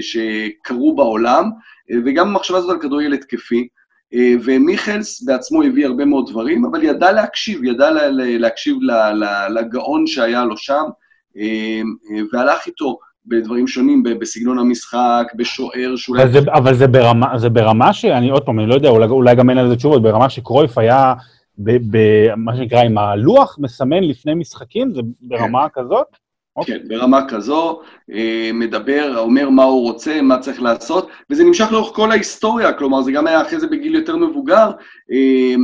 שקרו 0.02 0.96
בעולם, 0.96 1.50
וגם 2.06 2.28
המחשבה 2.28 2.58
הזאת 2.58 2.70
על 2.70 2.82
כדורגל 2.82 3.14
התקפי. 3.14 3.68
ומיכלס 4.44 5.24
בעצמו 5.24 5.64
הביא 5.64 5.86
הרבה 5.86 6.06
מאוד 6.06 6.30
דברים, 6.30 6.66
אבל 6.66 6.84
ידע 6.84 7.12
להקשיב, 7.12 7.64
ידע 7.64 7.90
להקשיב 8.18 8.78
לגאון 9.50 10.08
שהיה 10.08 10.46
לו 10.46 10.58
שם, 10.58 10.84
והלך 12.34 12.68
איתו 12.68 12.98
בדברים 13.26 13.68
שונים, 13.68 14.04
בסגנון 14.04 14.60
המשחק, 14.60 15.28
בשוער 15.36 15.96
שאולי... 15.96 16.24
אבל, 16.24 16.32
זה, 16.32 16.40
אבל 16.54 16.74
זה, 16.74 16.88
ברמה, 16.88 17.38
זה 17.38 17.50
ברמה 17.50 17.94
שאני, 17.94 18.30
עוד 18.30 18.46
פעם, 18.46 18.60
אני 18.60 18.68
לא 18.68 18.74
יודע, 18.74 18.90
אולי, 18.90 19.06
אולי 19.06 19.36
גם 19.36 19.50
אין 19.50 19.58
על 19.58 19.70
זה 19.70 19.76
תשובות, 19.76 20.04
ברמה 20.04 20.30
שקרויף 20.30 20.78
היה, 20.78 21.14
במה 21.58 22.56
שנקרא, 22.56 22.80
עם 22.80 22.98
הלוח 22.98 23.58
מסמן 23.62 24.04
לפני 24.04 24.34
משחקים, 24.34 24.94
זה 24.94 25.02
ברמה. 25.22 25.68
כזאת? 25.74 26.23
אוקיי. 26.56 26.80
כן, 26.80 26.88
ברמה 26.88 27.30
כזו, 27.30 27.82
אה, 28.14 28.52
מדבר, 28.54 29.20
אומר 29.20 29.50
מה 29.50 29.64
הוא 29.64 29.82
רוצה, 29.82 30.22
מה 30.22 30.40
צריך 30.40 30.62
לעשות, 30.62 31.10
וזה 31.30 31.44
נמשך 31.44 31.72
לאורך 31.72 31.96
כל 31.96 32.12
ההיסטוריה, 32.12 32.74
כלומר, 32.74 33.02
זה 33.02 33.12
גם 33.12 33.28
היה 33.28 33.42
אחרי 33.42 33.60
זה 33.60 33.68
בגיל 33.68 33.96
יותר 33.96 34.16
מבוגר, 34.16 34.72
אה, 35.12 35.56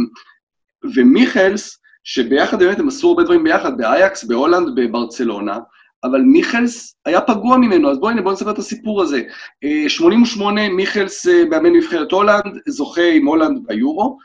ומיכלס, 0.96 1.80
שביחד 2.04 2.60
באמת 2.60 2.80
הם 2.80 2.88
עשו 2.88 3.10
הרבה 3.10 3.24
דברים 3.24 3.44
ביחד, 3.44 3.78
באייקס, 3.78 4.24
בהולנד, 4.24 4.76
בברצלונה, 4.76 5.60
אבל 6.04 6.22
מיכלס 6.22 6.96
היה 7.06 7.22
פגוע 7.22 7.58
ממנו, 7.58 7.92
אז 7.92 8.00
בואו 8.00 8.12
הנה, 8.12 8.22
בואו 8.22 8.34
נספר 8.34 8.52
את 8.52 8.58
הסיפור 8.58 9.02
הזה. 9.02 9.22
88, 9.88 10.70
מיכלס 10.70 11.26
מאמן 11.26 11.74
נבחרת 11.74 12.12
הולנד, 12.12 12.60
זוכה 12.68 13.10
עם 13.14 13.26
הולנד 13.26 13.68
ביורו, 13.68 14.18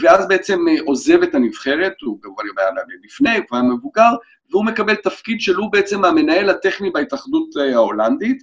ואז 0.00 0.28
בעצם 0.28 0.64
עוזב 0.86 1.22
את 1.22 1.34
הנבחרת, 1.34 1.92
הוא 2.02 2.18
כמובן 2.22 2.42
היה 2.58 2.70
מאמן 2.70 2.92
לפני, 3.04 3.36
הוא 3.36 3.46
כבר 3.48 3.56
היה 3.56 3.66
מבוגר, 3.66 4.10
והוא 4.50 4.64
מקבל 4.64 4.94
תפקיד 4.94 5.40
שלו 5.40 5.70
בעצם 5.70 6.04
המנהל 6.04 6.50
הטכני 6.50 6.90
בהתאחדות 6.90 7.48
ההולנדית, 7.74 8.42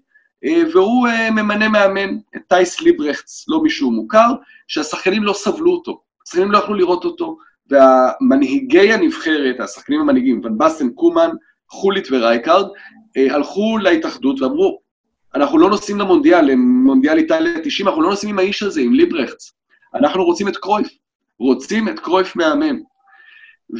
והוא 0.73 1.07
ממנה 1.31 1.69
מאמן, 1.69 2.17
טייס 2.47 2.81
ליברכטס, 2.81 3.45
לא 3.47 3.63
מישהו 3.63 3.91
מוכר, 3.91 4.33
שהשחקנים 4.67 5.23
לא 5.23 5.33
סבלו 5.33 5.71
אותו, 5.71 6.01
השחקנים 6.27 6.51
לא 6.51 6.57
יכלו 6.57 6.75
לראות 6.75 7.05
אותו, 7.05 7.37
והמנהיגי 7.69 8.93
הנבחרת, 8.93 9.59
השחקנים 9.59 10.01
המנהיגים, 10.01 10.41
ון 10.43 10.57
בסטן, 10.57 10.89
קומן, 10.89 11.29
חולית 11.69 12.07
ורייקארד, 12.11 12.65
הלכו 13.15 13.77
להתאחדות 13.77 14.41
ואמרו, 14.41 14.79
אנחנו 15.35 15.57
לא 15.57 15.69
נוסעים 15.69 15.99
למונדיאל, 15.99 16.45
למונדיאל 16.45 17.17
איטליה 17.17 17.61
90, 17.63 17.87
אנחנו 17.87 18.01
לא 18.01 18.09
נוסעים 18.09 18.33
עם 18.33 18.39
האיש 18.39 18.63
הזה, 18.63 18.81
עם 18.81 18.93
ליברכטס, 18.93 19.53
אנחנו 19.95 20.23
רוצים 20.23 20.47
את 20.47 20.57
קרויף, 20.57 20.87
רוצים 21.39 21.89
את 21.89 21.99
קרויף 21.99 22.35
מאמן. 22.35 22.75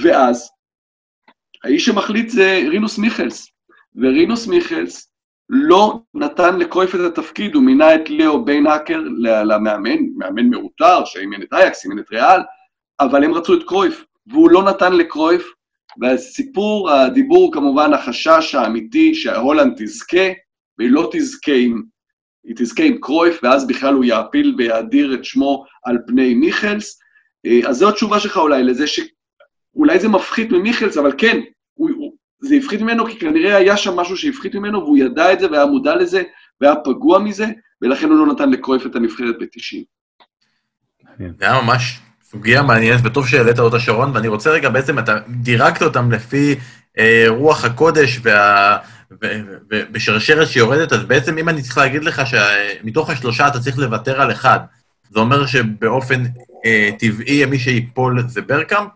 ואז, 0.04 0.50
האיש 1.64 1.86
שמחליט 1.86 2.30
זה 2.30 2.62
רינוס 2.70 2.98
מיכלס, 2.98 3.48
ורינוס 3.96 4.48
מיכלס 4.48 5.12
לא 5.50 6.00
נתן 6.14 6.60
לקרויף 6.60 6.96
את 6.96 7.00
התפקיד, 7.00 7.56
הוא 7.56 7.64
מינה 7.64 7.96
את 7.96 8.10
ליאו 8.10 8.46
ביינהקר 8.46 9.02
למאמן, 9.24 9.98
מאמן 10.18 10.50
מעוטר, 10.50 11.06
שאימן 11.06 11.42
את 11.42 11.54
אייקס, 11.54 11.86
אימן 11.86 12.00
את 12.00 12.12
ריאל, 12.12 12.42
אבל 13.00 13.24
הם 13.24 13.34
רצו 13.34 13.54
את 13.54 13.64
קרויף, 13.64 14.06
והוא 14.28 14.52
לא 14.52 14.64
נתן 14.64 14.94
לקרויף, 14.94 15.54
והסיפור, 16.02 16.92
הדיבור 16.92 17.54
כמובן, 17.54 17.94
החשש 17.94 18.56
האמיתי 18.56 19.16
שההולנד 19.16 19.74
תזכה, 19.78 20.28
והיא 20.78 20.92
לא 20.92 21.10
תזכה 21.14 21.56
עם, 21.56 21.82
היא 22.44 22.56
תזכה 22.56 22.84
עם 22.84 22.98
קרויף, 22.98 23.40
ואז 23.44 23.68
בכלל 23.68 23.94
הוא 23.94 24.06
יעפיל 24.06 24.56
ויאדיר 24.58 25.14
את 25.14 25.26
שמו 25.26 25.66
על 25.86 25.98
פני 26.08 26.34
מיכלס. 26.34 27.00
אז 27.68 27.78
זו 27.78 27.90
התשובה 27.90 28.20
שלך 28.20 28.38
אולי 28.38 28.64
לזה 28.64 28.86
שאולי 28.88 30.00
זה 30.00 30.10
מפחית 30.10 30.52
ממיכלס, 30.52 30.98
אבל 30.98 31.14
כן, 31.18 31.40
הוא, 31.74 31.90
הוא, 31.98 32.14
זה 32.40 32.56
הפחית 32.56 32.82
ממנו 32.82 33.06
כי 33.06 33.20
כנראה 33.20 33.56
היה 33.56 33.78
שם 33.78 33.96
משהו 33.96 34.18
שהפחית 34.18 34.56
ממנו, 34.56 34.80
והוא 34.80 34.98
ידע 34.98 35.34
את 35.34 35.40
זה 35.40 35.52
והיה 35.52 35.66
מודע 35.66 35.96
לזה, 35.96 36.24
והיה 36.62 36.76
פגוע 36.76 37.20
מזה, 37.20 37.46
ולכן 37.82 38.10
הוא 38.10 38.18
לא 38.18 38.34
נתן 38.34 38.50
לקרויף 38.50 38.86
את 38.86 38.96
הנבחרת 38.96 39.36
ב-90. 39.40 39.84
זה 41.18 41.46
היה 41.46 41.62
ממש 41.62 42.00
סוגיה 42.36 42.62
מעניינת, 42.62 43.02
וטוב 43.04 43.28
שהעלית 43.28 43.60
אותה, 43.60 43.80
שרון, 43.80 44.12
ואני 44.14 44.28
רוצה 44.28 44.50
רגע, 44.50 44.70
בעצם 44.70 45.00
אתה 45.00 45.18
דירקת 45.28 45.82
אותם 45.82 46.12
לפי 46.12 46.56
אה, 47.00 47.26
רוח 47.28 47.66
הקודש 47.66 48.20
וה... 48.24 48.78
בשרשרת 49.70 50.48
שיורדת, 50.48 50.94
אז 50.94 51.04
בעצם 51.04 51.38
אם 51.38 51.50
אני 51.50 51.62
צריך 51.62 51.78
להגיד 51.78 52.04
לך 52.04 52.22
שמתוך 52.26 53.10
השלושה 53.10 53.48
אתה 53.48 53.60
צריך 53.60 53.78
לוותר 53.78 54.22
על 54.22 54.32
אחד, 54.32 54.60
זה 55.12 55.20
אומר 55.20 55.46
שבאופן 55.46 56.24
אה, 56.66 56.90
טבעי 57.00 57.46
מי 57.46 57.60
שיפול 57.60 58.24
זה 58.28 58.42
ברקאמפ? 58.42 58.90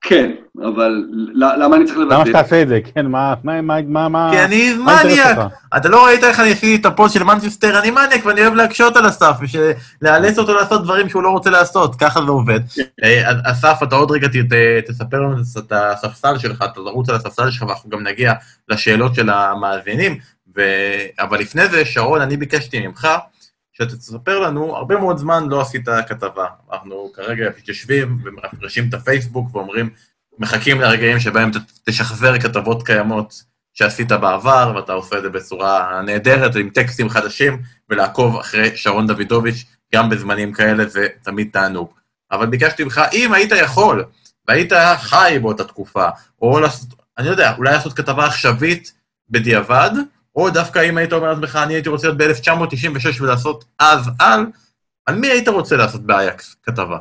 כן, 0.00 0.30
אבל 0.62 1.04
למה 1.34 1.76
אני 1.76 1.84
צריך 1.84 1.98
לבטל? 1.98 2.14
למה 2.14 2.26
שתעשה 2.26 2.62
את 2.62 2.68
זה? 2.68 2.80
כן, 2.94 3.06
מה, 3.06 3.34
מה, 3.44 3.60
מה, 3.60 3.82
מה, 3.82 4.08
מה... 4.08 4.30
כי 4.32 4.40
אני 4.40 4.74
מניאק. 4.74 5.38
אתה 5.76 5.88
לא 5.88 6.06
ראית 6.06 6.24
איך 6.24 6.40
אני 6.40 6.52
עשיתי 6.52 6.80
את 6.80 6.86
הפוסט 6.86 7.14
של 7.14 7.24
מנצ'סטר, 7.24 7.78
אני 7.78 7.90
מניאק 7.90 8.26
ואני 8.26 8.40
אוהב 8.40 8.54
להקשות 8.54 8.96
על 8.96 9.08
אסף, 9.08 9.36
ולאלץ 10.02 10.38
אותו 10.38 10.54
לעשות 10.54 10.84
דברים 10.84 11.08
שהוא 11.08 11.22
לא 11.22 11.30
רוצה 11.30 11.50
לעשות, 11.50 11.94
ככה 11.94 12.20
זה 12.24 12.30
עובד. 12.30 12.60
אה, 13.04 13.30
אז 13.30 13.36
אסף, 13.44 13.78
אתה 13.82 13.96
עוד 13.96 14.10
רגע 14.10 14.28
תספר 14.86 15.20
לנו 15.20 15.36
את 15.58 15.72
הספסל 15.72 16.38
שלך, 16.38 16.62
אתה 16.62 16.74
תרוץ 16.74 17.08
על 17.08 17.16
הספסל 17.16 17.50
שלך, 17.50 17.62
ואנחנו 17.62 17.90
גם 17.90 18.02
נגיע 18.02 18.32
לשאלות 18.68 19.14
של 19.14 19.30
המאזינים. 19.30 20.18
אבל 21.20 21.38
לפני 21.38 21.68
זה, 21.68 21.84
שרון, 21.84 22.20
אני 22.20 22.36
ביקשתי 22.36 22.86
ממך, 22.86 23.08
שאתה 23.82 23.96
תספר 23.96 24.38
לנו, 24.38 24.76
הרבה 24.76 24.96
מאוד 24.96 25.18
זמן 25.18 25.48
לא 25.48 25.60
עשית 25.60 25.88
כתבה. 26.08 26.46
אנחנו 26.72 27.10
כרגע 27.14 27.50
מתיישבים 27.58 28.18
ומפרשים 28.24 28.88
את 28.88 28.94
הפייסבוק 28.94 29.54
ואומרים, 29.54 29.90
מחכים 30.38 30.80
לרגעים 30.80 31.20
שבהם 31.20 31.50
תשחזר 31.84 32.38
כתבות 32.38 32.86
קיימות 32.86 33.42
שעשית 33.74 34.12
בעבר, 34.12 34.72
ואתה 34.76 34.92
עושה 34.92 35.18
את 35.18 35.22
זה 35.22 35.28
בצורה 35.28 36.02
נהדרת, 36.02 36.56
עם 36.56 36.70
טקסטים 36.70 37.08
חדשים, 37.08 37.62
ולעקוב 37.88 38.36
אחרי 38.36 38.76
שרון 38.76 39.06
דוידוביץ', 39.06 39.64
גם 39.94 40.10
בזמנים 40.10 40.52
כאלה 40.52 40.86
זה 40.86 41.06
תמיד 41.22 41.48
תענוג. 41.52 41.92
אבל 42.30 42.46
ביקשתי 42.46 42.84
ממך, 42.84 43.00
אם 43.12 43.32
היית 43.32 43.52
יכול, 43.52 44.04
והיית 44.48 44.72
חי 44.98 45.38
באותה 45.42 45.64
תקופה, 45.64 46.08
או 46.42 46.60
לעשות, 46.60 46.88
אני 47.18 47.28
יודע, 47.28 47.54
אולי 47.56 47.72
לעשות 47.72 47.92
כתבה 47.92 48.26
עכשווית 48.26 48.92
בדיעבד, 49.30 49.90
או 50.36 50.50
דווקא 50.50 50.88
אם 50.88 50.96
היית 50.98 51.12
אומר 51.12 51.28
לעצמך, 51.32 51.58
אני 51.64 51.74
הייתי 51.74 51.88
רוצה 51.88 52.06
להיות 52.08 52.18
ב-1996 52.18 53.22
ולעשות 53.22 53.64
אז 53.78 54.10
על, 54.20 54.46
על 55.06 55.14
מי 55.14 55.26
היית 55.26 55.48
רוצה 55.48 55.76
לעשות 55.76 56.02
באייקס 56.02 56.56
כתבה? 56.62 56.98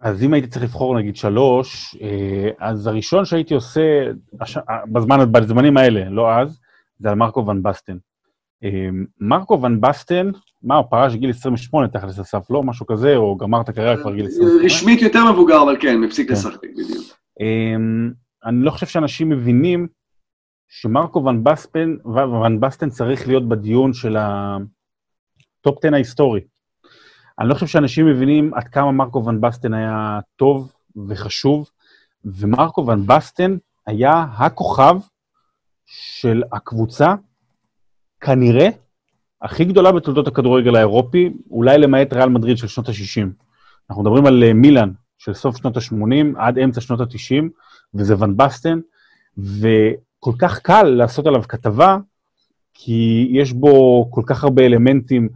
אז 0.00 0.22
אם 0.22 0.32
הייתי 0.34 0.48
צריך 0.48 0.64
לבחור 0.64 0.98
נגיד 0.98 1.16
שלוש, 1.16 1.96
אה, 2.02 2.50
אז 2.68 2.86
הראשון 2.86 3.24
שהייתי 3.24 3.54
עושה, 3.54 3.80
הש- 4.40 4.58
בזמן, 4.92 5.32
בזמנים 5.32 5.76
האלה, 5.76 6.10
לא 6.10 6.32
אז, 6.38 6.58
זה 6.98 7.08
על 7.08 7.14
מרקו 7.14 7.46
ון 7.46 7.62
בסטן. 7.62 7.96
אה, 8.64 8.88
מרקו 9.20 9.62
ון 9.62 9.80
בסטן, 9.80 10.30
מה, 10.62 10.76
הוא 10.76 10.84
פרש 10.90 11.14
גיל 11.14 11.30
28 11.30 11.88
תכלס 11.88 12.18
אסף, 12.20 12.50
לא? 12.50 12.62
משהו 12.62 12.86
כזה, 12.86 13.16
או 13.16 13.36
גמר 13.36 13.60
את 13.60 13.68
הקריירה 13.68 13.96
כבר 13.96 14.14
גיל 14.14 14.26
28? 14.26 14.64
רשמית 14.64 15.02
יותר 15.02 15.32
מבוגר, 15.32 15.62
אבל 15.62 15.76
כן, 15.80 16.00
הפסיק 16.06 16.26
כן. 16.28 16.32
לשחק, 16.34 16.58
בדיוק. 16.62 17.04
אני 18.44 18.64
לא 18.64 18.70
חושב 18.70 18.86
שאנשים 18.86 19.28
מבינים 19.28 19.88
שמרקו 20.68 21.24
ון 21.24 21.44
בסטן, 21.44 21.96
ון 22.14 22.60
בסטן 22.60 22.90
צריך 22.90 23.28
להיות 23.28 23.48
בדיון 23.48 23.92
של 23.92 24.16
ה 24.16 24.57
top 24.57 25.78
10 25.84 25.94
ההיסטורי. 25.94 26.40
אני 27.38 27.48
לא 27.48 27.54
חושב 27.54 27.66
שאנשים 27.66 28.06
מבינים 28.06 28.54
עד 28.54 28.68
כמה 28.68 28.92
מרקו 28.92 29.24
ון 29.24 29.40
בסטן 29.40 29.74
היה 29.74 30.20
טוב 30.36 30.72
וחשוב, 31.08 31.70
ומרקו 32.24 32.86
ון 32.86 33.06
בסטן 33.06 33.56
היה 33.86 34.26
הכוכב 34.38 34.96
של 35.86 36.42
הקבוצה, 36.52 37.14
כנראה, 38.20 38.68
הכי 39.42 39.64
גדולה 39.64 39.92
בתולדות 39.92 40.28
הכדורגל 40.28 40.76
האירופי, 40.76 41.30
אולי 41.50 41.78
למעט 41.78 42.12
ריאל 42.12 42.28
מדריד 42.28 42.58
של 42.58 42.66
שנות 42.66 42.88
ה-60. 42.88 43.26
אנחנו 43.90 44.02
מדברים 44.02 44.26
על 44.26 44.44
אה, 44.44 44.52
מילאן 44.52 44.90
של 45.18 45.34
סוף 45.34 45.56
שנות 45.56 45.76
ה-80 45.76 46.38
עד 46.38 46.58
אמצע 46.58 46.80
שנות 46.80 47.00
ה-90, 47.00 47.44
וזה 47.94 48.14
ון 48.18 48.36
בסטן, 48.36 48.80
וכל 50.18 50.32
כך 50.38 50.58
קל 50.58 50.82
לעשות 50.82 51.26
עליו 51.26 51.42
כתבה, 51.42 51.96
כי 52.74 53.28
יש 53.32 53.52
בו 53.52 54.06
כל 54.10 54.22
כך 54.26 54.44
הרבה 54.44 54.66
אלמנטים 54.66 55.28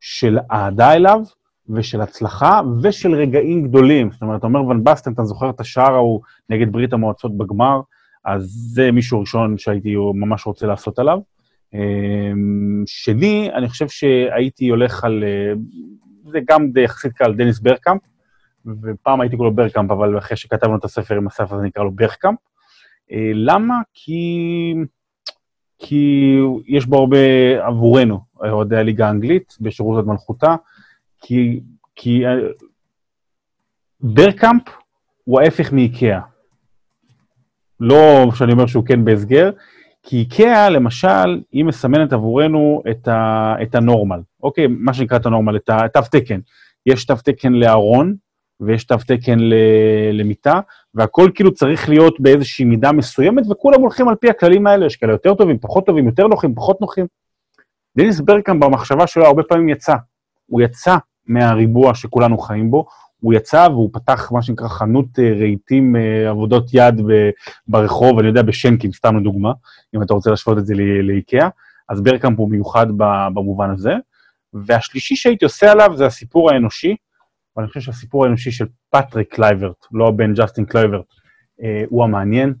של 0.00 0.38
אהדה 0.52 0.92
אליו, 0.92 1.20
ושל 1.68 2.00
הצלחה, 2.00 2.60
ושל 2.82 3.14
רגעים 3.14 3.68
גדולים. 3.68 4.10
זאת 4.12 4.22
אומרת, 4.22 4.38
אתה 4.38 4.46
אומר 4.46 4.64
ון 4.64 4.84
בסטן, 4.84 5.12
אתה 5.12 5.24
זוכר 5.24 5.50
את 5.50 5.60
השער 5.60 5.94
ההוא 5.94 6.20
נגד 6.50 6.72
ברית 6.72 6.92
המועצות 6.92 7.38
בגמר, 7.38 7.80
אז 8.24 8.42
זה 8.74 8.90
מישהו 8.92 9.20
ראשון 9.20 9.58
שהייתי 9.58 9.94
ממש 10.14 10.46
רוצה 10.46 10.66
לעשות 10.66 10.98
עליו. 10.98 11.18
אמ, 11.74 12.82
שני, 12.86 13.50
אני 13.54 13.68
חושב 13.68 13.88
שהייתי 13.88 14.68
הולך 14.68 15.04
על, 15.04 15.24
אה, 15.24 15.52
זה 16.24 16.38
גם 16.48 16.70
די 16.70 16.80
יחסית 16.80 17.12
קל, 17.12 17.34
דניס 17.34 17.58
ברקאמפ, 17.58 18.00
ופעם 18.82 19.20
הייתי 19.20 19.36
קורא 19.36 19.48
לו 19.48 19.54
ברקאמפ, 19.54 19.90
אבל 19.90 20.18
אחרי 20.18 20.36
שכתבנו 20.36 20.76
את 20.76 20.84
הספר 20.84 21.16
עם 21.16 21.26
הספר 21.26 21.54
הזה 21.56 21.66
נקרא 21.66 21.84
לו 21.84 21.90
ברקאמפ. 21.90 22.38
אה, 23.12 23.30
למה? 23.34 23.80
כי... 23.94 24.74
כי 25.78 26.34
יש 26.66 26.86
בו 26.86 26.98
הרבה 26.98 27.18
עבורנו, 27.66 28.20
אוהדי 28.36 28.76
הליגה 28.76 29.06
האנגלית, 29.06 29.56
בשירות 29.60 29.98
עד 29.98 30.04
מלכותה, 30.04 30.56
כי, 31.20 31.60
כי 31.96 32.26
אה, 32.26 32.32
ברקאמפ 34.00 34.62
הוא 35.24 35.40
ההפך 35.40 35.72
מאיקאה. 35.72 36.20
לא 37.80 38.30
שאני 38.34 38.52
אומר 38.52 38.66
שהוא 38.66 38.84
כן 38.86 39.04
בהסגר, 39.04 39.50
כי 40.02 40.16
איקאה, 40.16 40.70
למשל, 40.70 41.42
היא 41.52 41.64
מסמנת 41.64 42.12
עבורנו 42.12 42.82
את, 42.90 43.08
ה, 43.08 43.54
את 43.62 43.74
הנורמל, 43.74 44.20
אוקיי? 44.42 44.66
מה 44.66 44.94
שנקרא 44.94 45.16
את 45.16 45.26
הנורמל, 45.26 45.56
את 45.56 45.70
התו 45.70 46.00
תקן. 46.10 46.40
יש 46.86 47.04
תו 47.04 47.14
תקן 47.24 47.52
לארון, 47.52 48.14
ויש 48.60 48.84
תו 48.84 48.96
תקן 49.06 49.38
למיטה, 50.12 50.60
והכל 50.94 51.30
כאילו 51.34 51.54
צריך 51.54 51.88
להיות 51.88 52.20
באיזושהי 52.20 52.64
מידה 52.64 52.92
מסוימת, 52.92 53.44
וכולם 53.50 53.80
הולכים 53.80 54.08
על 54.08 54.14
פי 54.14 54.30
הכללים 54.30 54.66
האלה, 54.66 54.86
יש 54.86 54.96
כאלה 54.96 55.12
יותר 55.12 55.34
טובים, 55.34 55.58
פחות 55.58 55.86
טובים, 55.86 56.06
יותר 56.06 56.26
נוחים, 56.26 56.54
פחות 56.54 56.80
נוחים. 56.80 57.06
דניס 57.96 58.20
ברקאם 58.20 58.60
במחשבה 58.60 59.06
שלו 59.06 59.26
הרבה 59.26 59.42
פעמים 59.42 59.68
יצא. 59.68 59.94
הוא 60.46 60.60
יצא 60.60 60.96
מהריבוע 61.26 61.94
שכולנו 61.94 62.38
חיים 62.38 62.70
בו, 62.70 62.86
הוא 63.20 63.34
יצא 63.34 63.68
והוא 63.70 63.90
פתח 63.92 64.32
מה 64.32 64.42
שנקרא 64.42 64.68
חנות 64.68 65.18
אה, 65.18 65.32
רהיטים, 65.38 65.96
אה, 65.96 66.30
עבודות 66.30 66.70
יד 66.72 67.00
ברחוב, 67.68 68.18
אני 68.18 68.28
יודע, 68.28 68.42
בשנקין, 68.42 68.92
סתם 68.92 69.16
לדוגמה, 69.16 69.52
אם 69.96 70.02
אתה 70.02 70.14
רוצה 70.14 70.30
להשוות 70.30 70.58
את 70.58 70.66
זה 70.66 70.74
לאיקאה, 71.02 71.48
אז 71.88 72.00
ברקאמפ 72.00 72.38
הוא 72.38 72.50
מיוחד 72.50 72.86
במובן 73.34 73.70
הזה. 73.70 73.92
והשלישי 74.54 75.16
שהייתי 75.16 75.44
עושה 75.44 75.72
עליו 75.72 75.96
זה 75.96 76.06
הסיפור 76.06 76.50
האנושי, 76.50 76.96
ואני 77.58 77.68
חושב 77.68 77.80
שהסיפור 77.80 78.24
האנושי 78.24 78.50
של 78.50 78.66
פטריק 78.90 79.34
קלייברט, 79.34 79.86
לא 79.92 80.08
הבן 80.08 80.34
ג'סטין 80.34 80.64
קלייברט, 80.64 81.04
אה, 81.62 81.84
הוא 81.88 82.04
המעניין, 82.04 82.54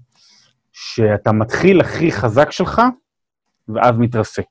שאתה 0.72 1.32
מתחיל 1.32 1.80
הכי 1.80 2.12
חזק 2.12 2.50
שלך, 2.52 2.82
ואז 3.68 3.98
מתרסק. 3.98 4.48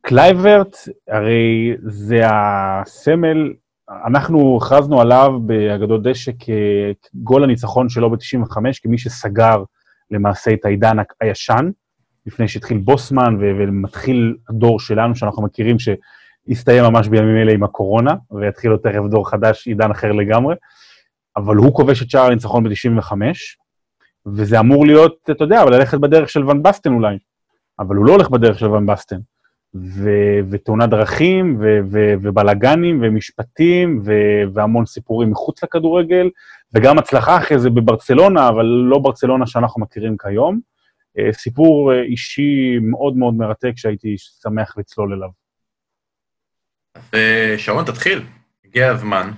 קלייברט, 0.00 0.76
הרי 1.08 1.74
זה 1.82 2.20
הסמל, 2.24 3.52
אנחנו 4.06 4.58
הכרזנו 4.62 5.00
עליו 5.00 5.32
באגדות 5.46 6.02
דשא 6.02 6.32
כגול 6.38 7.44
הניצחון 7.44 7.88
שלו 7.88 8.10
ב-95, 8.10 8.56
כמי 8.82 8.98
שסגר 8.98 9.62
למעשה 10.10 10.52
את 10.52 10.64
העידן 10.64 10.96
הישן, 11.20 11.70
לפני 12.26 12.48
שהתחיל 12.48 12.78
בוסמן 12.78 13.36
ומתחיל 13.40 14.36
הדור 14.48 14.80
שלנו, 14.80 15.16
שאנחנו 15.16 15.42
מכירים, 15.42 15.78
שהסתיים 16.48 16.84
ממש 16.84 17.08
בימים 17.08 17.36
אלה 17.36 17.52
עם 17.52 17.62
הקורונה, 17.62 18.14
ויתחיל 18.30 18.70
עוד 18.70 18.80
תכף 18.80 19.02
דור 19.10 19.30
חדש, 19.30 19.66
עידן 19.66 19.90
אחר 19.90 20.12
לגמרי, 20.12 20.54
אבל 21.36 21.56
הוא 21.56 21.74
כובש 21.74 22.02
את 22.02 22.10
שער 22.10 22.26
הניצחון 22.26 22.64
ב-95, 22.64 23.12
וזה 24.26 24.60
אמור 24.60 24.86
להיות, 24.86 25.30
אתה 25.30 25.44
יודע, 25.44 25.64
ללכת 25.64 25.98
בדרך 25.98 26.28
של 26.28 26.50
ון 26.50 26.62
בסטן 26.62 26.92
אולי, 26.92 27.18
אבל 27.78 27.96
הוא 27.96 28.06
לא 28.06 28.12
הולך 28.12 28.30
בדרך 28.30 28.58
של 28.58 28.66
ון 28.66 28.86
בסטן. 28.86 29.18
ו- 29.74 30.40
ותאונת 30.50 30.90
דרכים, 30.90 31.56
ו- 31.60 31.80
ו- 31.90 32.14
ובלאגנים, 32.22 33.00
ומשפטים, 33.02 34.02
ו- 34.04 34.42
והמון 34.54 34.86
סיפורים 34.86 35.30
מחוץ 35.30 35.64
לכדורגל, 35.64 36.30
וגם 36.74 36.98
הצלחה 36.98 37.36
אחרי 37.36 37.58
זה 37.58 37.70
בברצלונה, 37.70 38.48
אבל 38.48 38.64
לא 38.64 38.98
ברצלונה 38.98 39.46
שאנחנו 39.46 39.82
מכירים 39.82 40.16
כיום. 40.16 40.60
אה, 41.18 41.32
סיפור 41.32 41.92
אה, 41.92 42.02
אישי 42.02 42.78
מאוד 42.82 43.16
מאוד 43.16 43.34
מרתק 43.34 43.72
שהייתי 43.76 44.14
שמח 44.18 44.74
לצלול 44.78 45.12
אליו. 45.12 45.45
ושרון, 47.12 47.84
תתחיל, 47.84 48.22
הגיע 48.66 48.90
הזמן. 48.90 49.30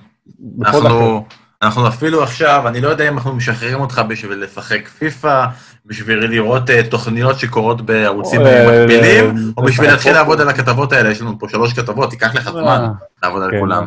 אנחנו, 0.63 1.27
אנחנו 1.63 1.89
אפילו 1.89 2.23
עכשיו, 2.23 2.69
אני 2.69 2.81
לא 2.81 2.89
יודע 2.89 3.09
אם 3.09 3.15
אנחנו 3.15 3.35
משחררים 3.35 3.81
אותך 3.81 4.03
בשביל 4.09 4.39
לשחק 4.45 4.89
פיפא, 4.89 5.47
בשביל 5.87 6.19
לראות 6.19 6.71
uh, 6.71 6.91
תוכניות 6.91 7.39
שקורות 7.39 7.81
בערוצים 7.83 8.41
אה, 8.41 8.67
מקבילים, 8.83 9.25
אה, 9.37 9.43
או 9.57 9.63
בשביל 9.63 9.87
אה, 9.87 9.93
להתחיל 9.93 10.13
אה, 10.13 10.19
לעבוד 10.19 10.41
על 10.41 10.49
הכתבות 10.49 10.93
האלה, 10.93 11.11
יש 11.11 11.21
לנו 11.23 11.39
פה 11.39 11.49
שלוש 11.49 11.73
כתבות, 11.73 12.13
ייקח 12.13 12.35
לך 12.35 12.51
זמן 12.51 12.81
אה, 12.85 12.89
לעבוד 13.23 13.43
על 13.43 13.51
כן, 13.51 13.59
כולם. 13.61 13.87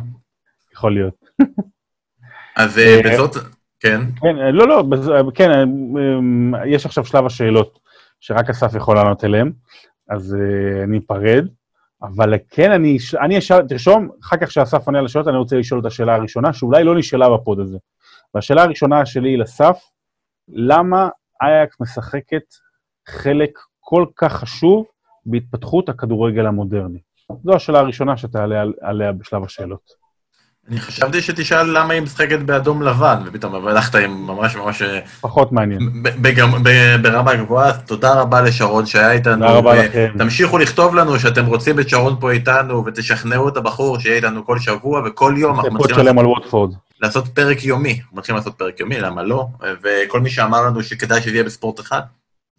יכול 0.73 0.93
להיות. 0.93 1.25
אז 2.55 2.77
אה, 2.77 2.99
אה, 3.05 3.11
בזאת, 3.13 3.35
כן, 3.79 4.01
כן, 4.21 4.39
אה, 4.39 4.51
לא, 4.51 4.67
לא, 4.67 4.81
בז- 4.81 5.09
אה, 5.09 5.21
כן, 5.35 5.51
אה, 5.51 5.63
אה, 6.59 6.67
יש 6.67 6.85
עכשיו 6.85 7.05
שלב 7.05 7.25
השאלות, 7.25 7.79
שרק 8.19 8.49
אסף 8.49 8.75
יכול 8.75 8.95
לענות 8.95 9.23
אליהן, 9.23 9.51
אז 10.09 10.35
אה, 10.39 10.83
אני 10.83 10.99
אפרד, 11.05 11.47
אבל 12.03 12.33
כן, 12.49 12.71
אני 12.71 12.97
אני 13.21 13.37
אשאל, 13.37 13.67
תרשום, 13.67 14.09
אחר 14.23 14.37
כך 14.37 14.51
שאסף 14.51 14.85
עונה 14.85 14.99
על 14.99 15.05
השאלות, 15.05 15.27
אני 15.27 15.37
רוצה 15.37 15.55
לשאול 15.57 15.79
את 15.79 15.85
השאלה 15.85 16.15
הראשונה, 16.15 16.53
שאולי 16.53 16.83
לא 16.83 16.95
נשאלה 16.97 17.29
בפוד 17.29 17.59
הזה. 17.59 17.77
והשאלה 18.35 18.63
הראשונה 18.63 19.05
שלי 19.05 19.29
היא 19.29 19.37
לסף, 19.37 19.79
למה 20.47 21.09
אייקס 21.41 21.81
משחקת 21.81 22.43
חלק 23.09 23.59
כל 23.79 24.05
כך 24.15 24.33
חשוב 24.33 24.85
בהתפתחות 25.25 25.89
הכדורגל 25.89 26.45
המודרני? 26.45 26.99
זו 27.43 27.55
השאלה 27.55 27.79
הראשונה 27.79 28.17
שתעלה 28.17 28.61
על- 28.61 28.73
עליה 28.81 29.11
בשלב 29.11 29.43
השאלות. 29.43 30.00
אני 30.71 30.79
חשבתי 30.79 31.21
שתשאל 31.21 31.77
למה 31.77 31.93
היא 31.93 32.01
משחקת 32.01 32.39
באדום 32.39 32.81
לבן, 32.81 33.23
ופתאום 33.25 33.67
הלכת 33.67 33.95
עם 33.95 34.27
ממש 34.27 34.55
ממש... 34.55 34.81
פחות 35.21 35.51
מעניין. 35.51 36.03
ברמה 37.01 37.35
גבוהה, 37.35 37.77
תודה 37.77 38.13
רבה 38.13 38.41
לשרון 38.41 38.85
שהיה 38.85 39.11
איתנו. 39.11 39.47
תודה 39.47 39.57
רבה 39.57 39.75
לכם. 39.75 40.11
תמשיכו 40.17 40.57
לכתוב 40.57 40.95
לנו 40.95 41.19
שאתם 41.19 41.45
רוצים 41.45 41.79
את 41.79 41.89
שרון 41.89 42.15
פה 42.19 42.31
איתנו, 42.31 42.85
ותשכנעו 42.85 43.49
את 43.49 43.57
הבחור 43.57 43.99
שיהיה 43.99 44.15
איתנו 44.15 44.45
כל 44.45 44.59
שבוע, 44.59 45.01
וכל 45.05 45.33
יום 45.37 45.59
אנחנו 45.59 45.73
מתחילים 45.73 46.19
על 46.19 46.25
ווטפורד. 46.25 46.73
לעשות 47.01 47.27
פרק 47.27 47.63
יומי. 47.63 47.99
אנחנו 48.01 48.17
מתחילים 48.17 48.37
לעשות 48.37 48.55
פרק 48.57 48.79
יומי, 48.79 48.99
למה 48.99 49.23
לא? 49.23 49.47
וכל 49.83 50.19
מי 50.19 50.29
שאמר 50.29 50.61
לנו 50.61 50.83
שכדאי 50.83 51.21
שזה 51.21 51.31
יהיה 51.31 51.43
בספורט 51.43 51.79
אחד, 51.79 52.01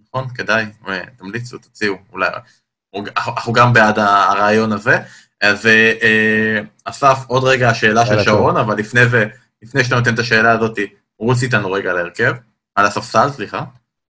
נכון? 0.09 0.29
כדאי, 0.35 0.65
אה, 0.89 1.01
תמליצו, 1.19 1.59
תציעו, 1.59 1.97
אולי. 2.13 2.29
אנחנו 3.17 3.53
גם 3.53 3.73
בעד 3.73 3.99
הרעיון 3.99 4.73
הזה. 4.73 4.99
אז 5.43 5.67
אה, 5.67 6.61
אסף, 6.85 7.19
עוד 7.29 7.45
רגע 7.45 7.69
השאלה 7.69 8.07
של 8.07 8.23
שרון, 8.23 8.57
אבל 8.57 8.79
לפני 8.79 9.09
זה, 9.09 9.27
לפני 9.63 9.85
שאתה 9.85 9.97
נותן 9.97 10.15
את 10.15 10.19
השאלה 10.19 10.53
הזאת, 10.53 10.79
רוץ 11.19 11.43
איתנו 11.43 11.73
רגע 11.73 11.91
על 11.91 11.99
ההרכב, 11.99 12.33
על 12.75 12.87
הספסל, 12.87 13.29
סליחה. 13.31 13.65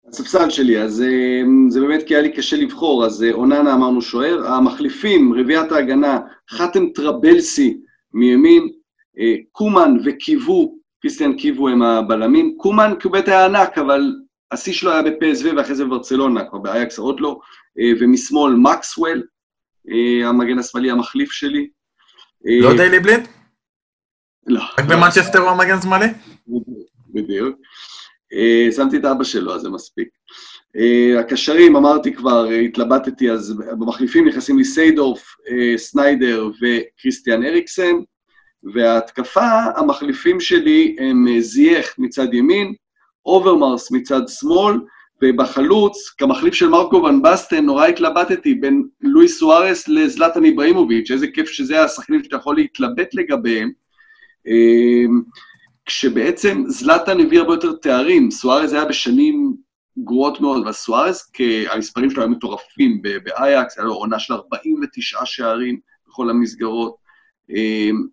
הספסל 0.08 0.50
שלי, 0.50 0.82
אז 0.82 1.02
אה, 1.02 1.42
זה 1.68 1.80
באמת 1.80 2.02
כי 2.06 2.14
היה 2.14 2.22
לי 2.22 2.32
קשה 2.32 2.56
לבחור, 2.56 3.06
אז 3.06 3.22
אה, 3.22 3.32
אוננה 3.32 3.74
אמרנו 3.74 4.02
שוער, 4.02 4.46
המחליפים, 4.46 5.34
רביעיית 5.34 5.72
ההגנה, 5.72 6.18
חתם 6.50 6.86
טרבלסי 6.94 7.80
מימין, 8.12 8.68
אה, 9.18 9.34
קומן 9.52 9.96
וקיוו, 10.04 10.74
קריסטיאן 11.02 11.36
קיוו 11.36 11.68
הם 11.68 11.82
הבלמים, 11.82 12.54
קומן 12.56 12.94
קובט 13.02 13.28
היה 13.28 13.44
ענק, 13.44 13.78
אבל 13.78 14.12
השיא 14.52 14.72
שלו 14.72 14.92
היה 14.92 15.02
בפסוו 15.02 15.56
ואחרי 15.56 15.74
זה 15.74 15.84
בברצלונה, 15.84 16.44
כבר 16.44 16.58
באייקס 16.58 16.98
עוד 16.98 17.20
לא, 17.20 17.38
אה, 17.78 17.92
ומשמאל 18.00 18.54
מקסוול, 18.54 19.18
אה, 19.18 19.22
המגן 20.24 20.58
השמאלי 20.58 20.90
המחליף 20.90 21.32
שלי. 21.32 21.68
אה, 22.46 22.60
לא 22.60 22.76
דיילי 22.76 23.00
בלינד? 23.00 23.28
לא. 24.46 24.62
רק 24.78 24.84
במנצ'סטר 24.84 25.38
הוא 25.38 25.50
המגן 25.50 25.80
שמאלי? 25.82 26.06
בדיוק. 27.14 27.56
אה, 28.32 28.72
שמתי 28.72 28.96
את 28.96 29.04
אבא 29.04 29.24
שלו, 29.24 29.54
אז 29.54 29.60
זה 29.60 29.70
מספיק. 29.70 30.08
אה, 30.76 31.20
הקשרים, 31.20 31.76
אמרתי 31.76 32.12
כבר, 32.12 32.50
אה, 32.50 32.60
התלבטתי, 32.60 33.30
אז 33.30 33.54
במחליפים 33.78 34.28
נכנסים 34.28 34.58
לי 34.58 34.64
סיידורף, 34.64 35.22
אה, 35.50 35.78
סניידר 35.78 36.50
וכריסטיאן 36.60 37.44
אריקסן, 37.44 37.94
וההתקפה, 38.74 39.50
המחליפים 39.76 40.40
שלי 40.40 40.96
הם 40.98 41.28
אה, 41.28 41.40
זייח 41.40 41.94
מצד 41.98 42.34
ימין, 42.34 42.74
אוברמרס 43.26 43.92
מצד 43.92 44.28
שמאל, 44.28 44.76
ובחלוץ, 45.22 46.14
כמחליף 46.18 46.54
של 46.54 46.68
מרקו 46.68 46.96
ון 46.96 47.22
בסטן, 47.22 47.64
נורא 47.64 47.86
התלבטתי 47.86 48.54
בין 48.54 48.82
לואיס 49.00 49.38
סוארס 49.38 49.88
לזלטן 49.88 50.44
איבראימוביץ', 50.44 51.10
איזה 51.10 51.26
כיף 51.26 51.48
שזה 51.48 51.84
השחקנים 51.84 52.24
שאתה 52.24 52.36
יכול 52.36 52.56
להתלבט 52.56 53.14
לגביהם. 53.14 53.70
אה, 54.46 55.04
כשבעצם 55.86 56.64
זלאטן 56.68 57.20
הביא 57.20 57.40
הרבה 57.40 57.52
יותר 57.54 57.72
תארים, 57.72 58.30
סוארז 58.30 58.72
היה 58.72 58.84
בשנים 58.84 59.54
גרועות 59.98 60.40
מאוד, 60.40 60.66
והסוארז, 60.66 61.30
המספרים 61.70 62.10
שלו 62.10 62.22
היו 62.22 62.30
מטורפים 62.30 63.02
באייקס, 63.02 63.78
היה 63.78 63.86
לו 63.86 63.94
עונה 63.94 64.18
של 64.18 64.34
49 64.34 65.18
שערים 65.24 65.80
בכל 66.08 66.30
המסגרות. 66.30 66.96
אמ, 67.50 68.06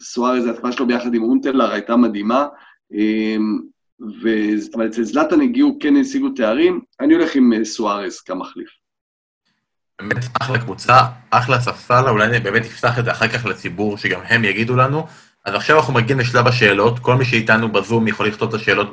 סוארז, 0.00 0.46
ההתקפה 0.46 0.72
שלו 0.72 0.86
ביחד 0.86 1.14
עם 1.14 1.22
הונטלר 1.22 1.70
הייתה 1.70 1.96
מדהימה, 1.96 2.46
אמ, 2.92 3.71
ו- 4.02 4.74
אבל 4.76 4.86
אצל 4.86 5.02
זלאטן 5.02 5.40
הגיעו, 5.40 5.78
כן 5.80 5.96
השיגו 5.96 6.28
תארים, 6.28 6.80
אני 7.00 7.14
הולך 7.14 7.34
עם 7.34 7.52
אה, 7.52 7.64
סוארז 7.64 8.20
כמחליף. 8.20 8.68
באמת 10.00 10.24
אחלה 10.40 10.58
קבוצה, 10.58 10.98
אחלה 11.30 11.60
ספסל, 11.60 12.08
אולי 12.08 12.26
אני 12.26 12.40
באמת 12.40 12.62
אפתח 12.62 12.98
את 12.98 13.04
זה 13.04 13.10
אחר 13.10 13.28
כך 13.28 13.46
לציבור, 13.46 13.98
שגם 13.98 14.20
הם 14.28 14.44
יגידו 14.44 14.76
לנו. 14.76 15.06
אז 15.44 15.54
עכשיו 15.54 15.78
אנחנו 15.78 15.92
מגיעים 15.92 16.20
לשלב 16.20 16.46
השאלות, 16.46 16.98
כל 16.98 17.14
מי 17.14 17.24
שאיתנו 17.24 17.72
בזום 17.72 18.08
יכול 18.08 18.26
לכתוב 18.26 18.48
את 18.48 18.60
השאלות 18.60 18.92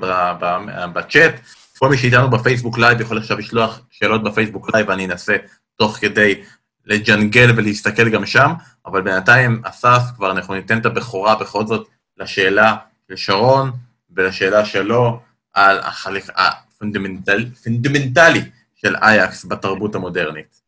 בצ'אט, 0.94 1.34
כל 1.80 1.90
מי 1.90 1.98
שאיתנו 1.98 2.30
בפייסבוק 2.30 2.78
לייב 2.78 3.02
יכול 3.02 3.18
עכשיו 3.18 3.38
לשלוח 3.38 3.80
שאלות 3.92 4.24
בפייסבוק 4.24 4.76
לייב, 4.76 4.90
ואני 4.90 5.06
אנסה 5.06 5.38
תוך 5.76 5.98
כדי 5.98 6.42
לג'נגל 6.86 7.52
ולהסתכל 7.56 8.10
גם 8.10 8.26
שם, 8.26 8.52
אבל 8.86 9.02
בינתיים, 9.02 9.62
אסף, 9.64 10.02
כבר 10.16 10.32
אנחנו 10.32 10.54
ניתן 10.54 10.78
את 10.78 10.86
הבכורה 10.86 11.36
בכל 11.36 11.66
זאת 11.66 11.88
לשאלה 12.18 12.76
של 13.08 13.16
שרון 13.16 13.72
ולשאלה 14.20 14.66
שלו 14.66 15.20
על 15.54 15.80
החלק 15.80 16.24
הפונדמנטל, 16.36 17.46
פונדמנטלי 17.64 18.42
של 18.76 18.96
אייקס 18.96 19.46
בתרבות 19.46 19.96
המודרנית. 19.96 20.59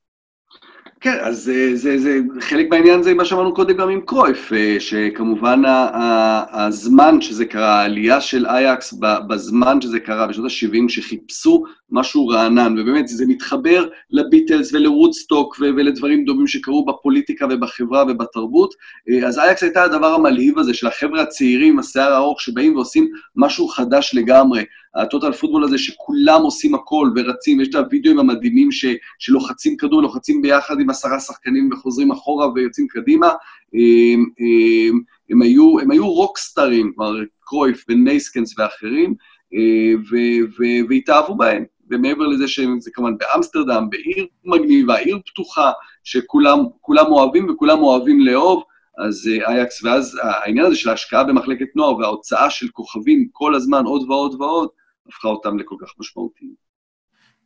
כן, 1.04 1.18
אז 1.22 1.44
זה, 1.44 1.76
זה, 1.76 2.00
זה, 2.00 2.20
חלק 2.40 2.68
מהעניין 2.70 3.04
זה 3.04 3.14
מה 3.14 3.26
שאמרנו 3.26 3.54
קודם 3.54 3.78
גם 3.78 3.90
עם 3.90 4.02
קרויף, 4.02 4.54
אה, 4.54 4.76
שכמובן 4.80 5.66
ה- 5.66 5.90
ה- 5.94 6.66
הזמן 6.66 7.22
שזה 7.22 7.46
קרה, 7.46 7.82
העלייה 7.82 8.22
של 8.22 8.46
אייקס 8.46 8.94
בזמן 9.28 9.82
שזה 9.82 10.00
קרה, 10.00 10.28
בשנות 10.28 10.52
ה-70, 10.52 10.90
שחיפשו 10.90 11.64
משהו 11.90 12.28
רענן, 12.28 12.80
ובאמת 12.80 13.08
זה 13.08 13.26
מתחבר 13.28 13.88
לביטלס 14.12 14.74
ולוודסטוק 14.74 15.58
ו- 15.60 15.64
ולדברים 15.64 16.26
דומים 16.26 16.48
שקרו 16.48 16.86
בפוליטיקה 16.86 17.46
ובחברה 17.50 18.04
ובתרבות, 18.04 18.74
אה, 19.10 19.28
אז 19.28 19.40
אייקס 19.40 19.64
הייתה 19.64 19.84
הדבר 19.84 20.14
המלהיב 20.14 20.60
הזה 20.60 20.74
של 20.74 20.88
החבר'ה 20.88 21.22
הצעירים, 21.22 21.80
השיער 21.80 22.14
הארוך, 22.14 22.42
שבאים 22.42 22.76
ועושים 22.76 23.08
משהו 23.36 23.68
חדש 23.68 24.12
לגמרי. 24.16 24.64
הטוטל 24.96 25.32
פוטבול 25.32 25.64
הזה 25.64 25.78
שכולם 25.78 26.42
עושים 26.42 26.76
הכל 26.76 27.10
ורצים, 27.16 27.62
יש 27.62 27.68
את 27.68 27.76
הוידאוים 27.76 28.20
המדהימים 28.20 28.72
ש, 28.72 28.86
שלוחצים 29.20 29.78
כדור, 29.78 30.02
לוחצים 30.02 30.42
ביחד 30.42 30.80
עם 30.80 30.90
עשרה 30.90 31.20
שחקנים 31.20 31.70
וחוזרים 31.72 32.12
אחורה 32.12 32.52
ויוצאים 32.52 32.88
קדימה. 32.88 33.28
הם, 33.74 34.26
הם, 34.40 35.02
הם, 35.30 35.42
היו, 35.42 35.80
הם 35.80 35.92
היו 35.92 36.10
רוקסטרים, 36.10 36.94
כלומר 36.96 37.20
קרויף 37.40 37.86
ונייסקנס 37.90 38.60
ואחרים, 38.60 39.16
אה, 39.54 39.94
ו, 40.12 40.16
ו, 40.60 40.90
והתאהבו 40.90 41.36
בהם. 41.36 41.64
ומעבר 41.90 42.28
לזה 42.28 42.48
שזה 42.48 42.92
כמובן 42.94 43.18
באמסטרדם, 43.18 43.90
בעיר 43.90 44.26
מגניבה, 44.46 44.96
עיר 44.96 45.20
פתוחה, 45.26 45.72
שכולם 46.04 46.60
כולם 46.82 47.06
אוהבים 47.06 47.50
וכולם 47.50 47.80
אוהבים 47.80 48.20
לאהוב, 48.20 48.64
אז 48.98 49.30
אה, 49.32 49.48
אייקס, 49.48 49.84
ואז 49.84 50.20
העניין 50.22 50.66
הזה 50.66 50.76
של 50.76 50.90
ההשקעה 50.90 51.24
במחלקת 51.24 51.66
נוער 51.76 51.98
וההוצאה 51.98 52.50
של 52.50 52.68
כוכבים 52.68 53.28
כל 53.32 53.56
הזמן 53.56 53.86
עוד 53.86 54.10
ועוד 54.10 54.42
ועוד, 54.42 54.70
הפכה 55.12 55.28
אותם 55.28 55.60
לכל 55.60 55.76
כך 55.82 55.94
משמעותיים. 56.00 56.72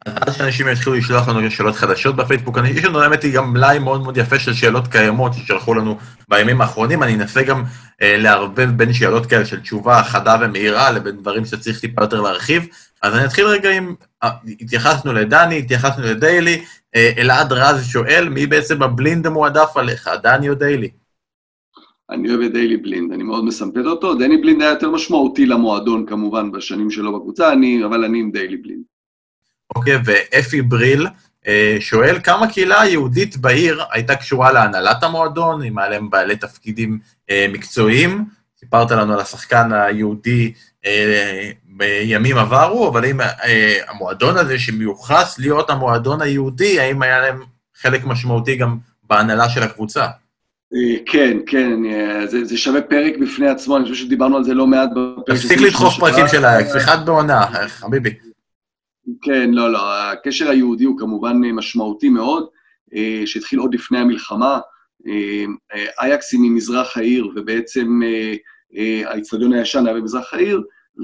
אז 0.06 0.36
שאנשים 0.36 0.68
יתחילו 0.68 0.96
לשלוח 0.96 1.28
לנו 1.28 1.52
שאלות 1.52 1.76
חדשות 1.76 2.16
בפייסבוק, 2.16 2.58
אני, 2.58 2.70
יש 2.70 2.84
לנו 2.84 3.02
האמת 3.02 3.24
היא 3.24 3.34
גם 3.34 3.54
מלאי 3.54 3.80
מאוד 3.80 4.02
מאוד 4.02 4.18
יפה 4.18 4.40
של 4.40 4.54
שאלות 4.54 4.88
קיימות 4.88 5.34
ששלחו 5.34 5.74
לנו 5.74 5.98
בימים 6.30 6.62
האחרונים, 6.62 7.04
אני 7.04 7.16
אנסה 7.16 7.44
גם 7.44 7.64
אה, 8.02 8.18
לערבב 8.18 8.70
בין 8.70 8.94
שאלות 8.94 9.26
כאלה 9.26 9.46
של 9.46 9.60
תשובה 9.62 10.04
חדה 10.04 10.38
ומהירה 10.42 10.92
לבין 10.92 11.18
דברים 11.18 11.46
שצריך 11.46 11.80
טיפה 11.80 12.04
יותר 12.04 12.22
להרחיב. 12.22 12.68
אז 13.02 13.16
אני 13.16 13.26
אתחיל 13.26 13.46
רגע 13.46 13.72
עם, 13.72 13.96
אה, 14.24 14.30
התייחסנו 14.62 15.14
לדני, 15.14 15.60
התייחסנו 15.60 16.04
לדיילי, 16.04 16.66
אה, 16.96 17.12
אלעד 17.18 17.54
רז 17.54 17.86
שואל, 17.88 18.30
מי 18.30 18.46
בעצם 18.48 18.84
הבלינד 18.84 19.28
המועדף 19.28 19.78
עליך, 19.78 20.10
דני 20.24 20.50
או 20.50 20.56
דיילי? 20.56 20.90
אני 22.10 22.30
אוהב 22.30 22.42
את 22.42 22.54
דיילי 22.54 22.78
בלינד, 22.78 23.14
אני 23.14 23.24
מאוד 23.24 23.46
מסמפט 23.46 23.86
אותו. 23.86 24.16
דני 24.16 24.38
בלינד 24.38 24.62
היה 24.62 24.72
יותר 24.72 24.92
משמעותי 24.92 25.46
למועדון 25.46 26.06
כמובן 26.06 26.52
בשנים 26.52 26.92
שלו 26.92 27.20
בקבוצה, 27.20 27.54
אני, 27.54 27.86
אבל 27.86 28.04
אני 28.04 28.20
עם 28.20 28.32
דיילי 28.32 28.58
בלינד. 28.58 28.84
אוקיי, 29.76 29.98
ואפי 30.06 30.62
בריל 30.62 31.08
אה, 31.48 31.78
שואל, 31.80 32.20
כמה 32.24 32.48
קהילה 32.48 32.82
היהודית 32.82 33.38
בעיר 33.38 33.84
הייתה 33.92 34.16
קשורה 34.16 34.52
להנהלת 34.52 35.04
המועדון, 35.04 35.64
אם 35.64 35.78
היה 35.78 35.90
להם 35.90 36.10
בעלי 36.10 36.36
תפקידים 36.36 37.00
אה, 37.30 37.46
מקצועיים? 37.54 38.26
סיפרת 38.60 38.92
לנו 38.92 39.14
על 39.14 39.20
השחקן 39.20 39.74
היהודי 39.74 40.54
אה, 40.86 41.50
בימים 41.64 42.38
עברו, 42.38 42.90
אבל 42.90 43.06
אם 43.06 43.20
המועדון 43.88 44.38
הזה 44.38 44.60
שמיוחס 44.60 45.40
להיות 45.40 45.70
המועדון 45.70 46.22
היהודי, 46.22 46.80
האם 46.80 47.02
היה 47.02 47.20
להם 47.20 47.44
חלק 47.76 48.06
משמעותי 48.06 48.56
גם 48.56 48.78
בהנהלה 49.04 49.50
של 49.50 49.64
הקבוצה? 49.64 50.08
אה, 50.74 50.98
כן, 51.06 51.38
כן, 51.48 51.86
אה, 51.86 52.28
זה, 52.28 52.58
שווה 52.58 52.82
פרק 52.82 53.18
בפני 53.18 53.48
עצמו, 53.48 53.78
אני 53.78 53.84
חושב 53.84 54.06
שדיברנו 54.06 54.38
על 54.38 54.44
זה 54.44 54.54
לא 54.54 54.68
מעט 54.68 54.90
בפרק. 54.92 55.38
תפסיק 55.38 55.62
לדחוף 55.62 56.00
פרקים 56.00 56.28
של 56.28 56.46
האקס, 56.46 56.76
אחד 56.76 57.06
בעונה, 57.06 57.46
חביבי. 57.68 58.14
כן, 59.22 59.52
לא, 59.52 59.72
לא, 59.72 59.94
הקשר 60.12 60.50
היהודי 60.50 60.84
הוא 60.84 61.00
כמובן 61.00 61.38
משמעותי 61.38 62.10
מאוד, 62.10 62.48
אה, 62.96 63.22
שהתחיל 63.26 63.60
עוד 63.60 63.74
לפני 63.74 64.00
המלחמה. 64.00 64.60
אה, 65.08 65.46
אייקסים 66.02 66.42
ממזרח 66.42 66.98
העיר, 66.98 67.32
ובעצם 67.36 68.00
האיצטדיון 69.06 69.54
הישן 69.54 69.88
היה 69.88 69.96
במזרח 69.96 70.34
העיר, 70.34 70.62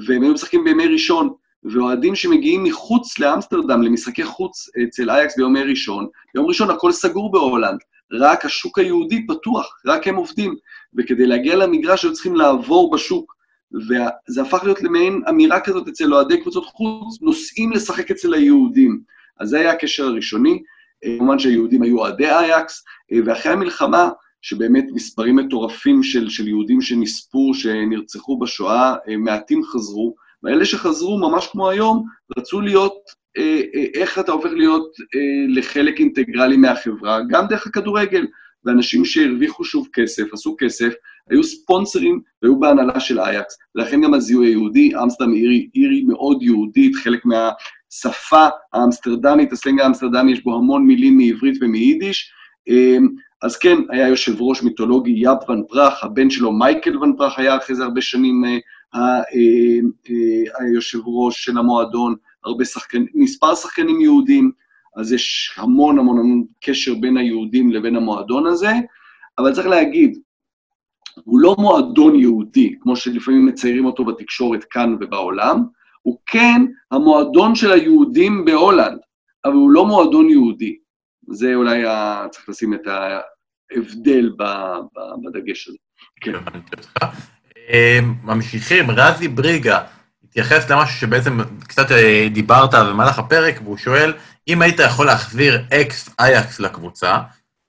והם 0.07 0.23
היו 0.23 0.33
משחקים 0.33 0.63
בימי 0.63 0.87
ראשון, 0.87 1.29
ואוהדים 1.63 2.15
שמגיעים 2.15 2.63
מחוץ 2.63 3.19
לאמסטרדם, 3.19 3.81
למשחקי 3.81 4.23
חוץ 4.23 4.69
אצל 4.83 5.09
אייקס 5.09 5.37
ביומי 5.37 5.63
ראשון, 5.63 6.07
ביום 6.33 6.47
ראשון 6.47 6.69
הכל 6.69 6.91
סגור 6.91 7.31
בהולנד, 7.31 7.79
רק 8.11 8.45
השוק 8.45 8.79
היהודי 8.79 9.27
פתוח, 9.27 9.77
רק 9.85 10.07
הם 10.07 10.15
עובדים, 10.15 10.55
וכדי 10.97 11.25
להגיע 11.25 11.55
למגרש 11.55 12.03
היו 12.03 12.13
צריכים 12.13 12.35
לעבור 12.35 12.91
בשוק. 12.91 13.35
וזה 13.73 14.41
הפך 14.41 14.63
להיות 14.63 14.81
למעין 14.81 15.21
אמירה 15.29 15.59
כזאת 15.59 15.87
אצל 15.87 16.13
אוהדי 16.13 16.41
קבוצות 16.41 16.65
חוץ, 16.65 17.21
נוסעים 17.21 17.71
לשחק 17.71 18.11
אצל 18.11 18.33
היהודים. 18.33 19.01
אז 19.39 19.49
זה 19.49 19.59
היה 19.59 19.71
הקשר 19.71 20.05
הראשוני, 20.05 20.61
כמובן 21.17 21.39
שהיהודים 21.39 21.81
היו 21.81 21.99
אוהדי 21.99 22.29
אייקס, 22.29 22.83
ואחרי 23.25 23.51
המלחמה 23.51 24.09
שבאמת 24.41 24.85
מספרים 24.93 25.35
מטורפים 25.35 26.03
של, 26.03 26.29
של 26.29 26.47
יהודים 26.47 26.81
שנספו, 26.81 27.53
שנרצחו 27.53 28.39
בשואה, 28.39 28.95
מעטים 29.17 29.63
חזרו, 29.63 30.15
ואלה 30.43 30.65
שחזרו, 30.65 31.17
ממש 31.17 31.47
כמו 31.51 31.69
היום, 31.69 32.05
רצו 32.37 32.61
להיות, 32.61 32.93
איך 33.93 34.19
אתה 34.19 34.31
הופך 34.31 34.49
להיות 34.51 34.91
לחלק 35.47 35.99
אינטגרלי 35.99 36.57
מהחברה, 36.57 37.19
גם 37.29 37.47
דרך 37.47 37.67
הכדורגל. 37.67 38.25
ואנשים 38.65 39.05
שהרוויחו 39.05 39.63
שוב 39.63 39.87
כסף, 39.93 40.33
עשו 40.33 40.55
כסף, 40.59 40.93
היו 41.29 41.43
ספונסרים 41.43 42.21
והיו 42.41 42.59
בהנהלה 42.59 42.99
של 42.99 43.19
אייקס, 43.19 43.57
ולכן 43.75 44.01
גם 44.01 44.13
הזיהוי 44.13 44.47
היהודי, 44.47 44.91
אמסטרדם 45.03 45.33
עירי, 45.33 45.69
עירי 45.73 46.03
מאוד 46.03 46.43
יהודית, 46.43 46.95
חלק 46.95 47.21
מהשפה 47.25 48.47
האמסטרדמית, 48.73 49.51
הסלנג 49.51 49.79
האמסטרדמי 49.79 50.31
יש 50.31 50.43
בו 50.43 50.55
המון 50.55 50.85
מילים 50.85 51.17
מעברית 51.17 51.57
ומיידיש. 51.61 52.31
אז 53.41 53.57
כן, 53.57 53.77
היה 53.89 54.07
יושב 54.07 54.41
ראש 54.41 54.63
מיתולוגי 54.63 55.11
יאב 55.15 55.37
ון 55.49 55.63
פרח, 55.69 56.03
הבן 56.03 56.29
שלו 56.29 56.51
מייקל 56.51 56.97
ון 56.97 57.15
פרח 57.17 57.39
היה 57.39 57.57
אחרי 57.57 57.75
זה 57.75 57.83
הרבה 57.83 58.01
שנים 58.01 58.45
אה, 58.45 58.59
אה, 58.95 59.19
אה, 60.09 60.65
היושב 60.65 60.99
ראש 61.05 61.45
של 61.45 61.57
המועדון, 61.57 62.15
הרבה 62.43 62.65
שחקנים, 62.65 63.07
מספר 63.13 63.55
שחקנים 63.55 64.01
יהודים, 64.01 64.51
אז 64.97 65.13
יש 65.13 65.55
המון 65.57 65.99
המון 65.99 66.19
המון 66.19 66.43
קשר 66.63 66.95
בין 66.95 67.17
היהודים 67.17 67.71
לבין 67.71 67.95
המועדון 67.95 68.47
הזה, 68.47 68.71
אבל 69.39 69.53
צריך 69.53 69.67
להגיד, 69.67 70.19
הוא 71.23 71.39
לא 71.39 71.55
מועדון 71.59 72.15
יהודי, 72.15 72.75
כמו 72.79 72.95
שלפעמים 72.95 73.45
מציירים 73.45 73.85
אותו 73.85 74.05
בתקשורת 74.05 74.63
כאן 74.63 74.95
ובעולם, 75.01 75.63
הוא 76.01 76.17
כן 76.25 76.61
המועדון 76.91 77.55
של 77.55 77.71
היהודים 77.71 78.45
בהולנד, 78.45 78.99
אבל 79.45 79.53
הוא 79.53 79.71
לא 79.71 79.85
מועדון 79.85 80.29
יהודי. 80.29 80.77
זה 81.29 81.55
אולי 81.55 81.85
ה... 81.85 82.25
צריך 82.31 82.49
לשים 82.49 82.73
את 82.73 82.87
ההבדל 82.87 84.29
ב... 84.37 84.43
ב... 84.95 84.99
בדגש 85.23 85.67
הזה. 85.67 85.77
כן. 86.21 86.31
אמ, 87.69 88.13
ממשיכים, 88.23 88.91
רזי 88.91 89.27
בריגה 89.27 89.83
התייחס 90.31 90.69
למשהו 90.69 90.99
שבעצם 90.99 91.39
קצת 91.67 91.91
אה, 91.91 92.27
דיברת 92.31 92.73
במהלך 92.73 93.19
הפרק, 93.19 93.59
והוא 93.63 93.77
שואל, 93.77 94.13
אם 94.47 94.61
היית 94.61 94.79
יכול 94.79 95.05
להחזיר 95.05 95.63
אקס 95.73 96.09
אייקס 96.19 96.59
לקבוצה, 96.59 97.17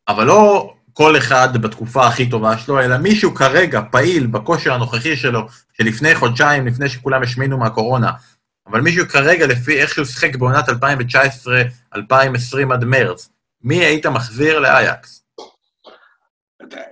אבל 0.09 0.27
לא 0.27 0.73
כל 0.93 1.17
אחד 1.17 1.57
בתקופה 1.57 2.07
הכי 2.07 2.31
טובה 2.31 2.59
שלו, 2.59 2.81
אלא 2.81 2.99
מישהו 2.99 3.35
כרגע 3.35 3.81
פעיל 3.91 4.27
בכושר 4.27 4.73
הנוכחי 4.73 5.17
שלו, 5.17 5.47
שלפני 5.73 6.15
חודשיים, 6.15 6.67
לפני 6.67 6.89
שכולם 6.89 7.23
השמינו 7.23 7.59
מהקורונה, 7.59 8.11
אבל 8.67 8.81
מישהו 8.81 9.09
כרגע, 9.09 9.47
לפי 9.47 9.81
איך 9.81 9.95
שהוא 9.95 10.05
שיחק 10.05 10.37
בעונת 10.37 10.69
2019-2020 10.69 11.99
עד 12.71 12.85
מרץ, 12.85 13.29
מי 13.65 13.77
היית 13.77 14.07
מחזיר 14.07 14.59
לאייקס? 14.59 15.23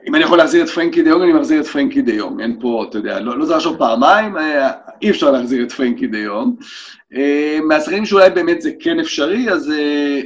אם 0.06 0.14
אני 0.14 0.24
יכול 0.24 0.38
להחזיר 0.38 0.64
את 0.64 0.68
פרנקי 0.68 1.02
דיונג, 1.02 1.22
אני 1.22 1.32
מחזיר 1.32 1.60
את 1.60 1.66
פרנקי 1.66 2.02
דיונג. 2.02 2.40
אין 2.40 2.58
פה, 2.60 2.86
אתה 2.90 2.98
יודע, 2.98 3.20
לא, 3.20 3.38
לא 3.38 3.44
צריך 3.44 3.56
לחשוב 3.56 3.78
פעמיים, 3.78 4.38
אה, 4.38 4.70
אי 5.02 5.10
אפשר 5.10 5.30
להחזיר 5.30 5.62
את 5.62 5.72
פרנקי 5.72 6.06
דיונג. 6.06 6.54
אה, 7.14 7.58
מהשחקנים 7.68 8.06
שאולי 8.06 8.30
באמת 8.30 8.62
זה 8.62 8.70
כן 8.80 9.00
אפשרי, 9.00 9.50
אז 9.50 9.70
אה, 9.70 10.20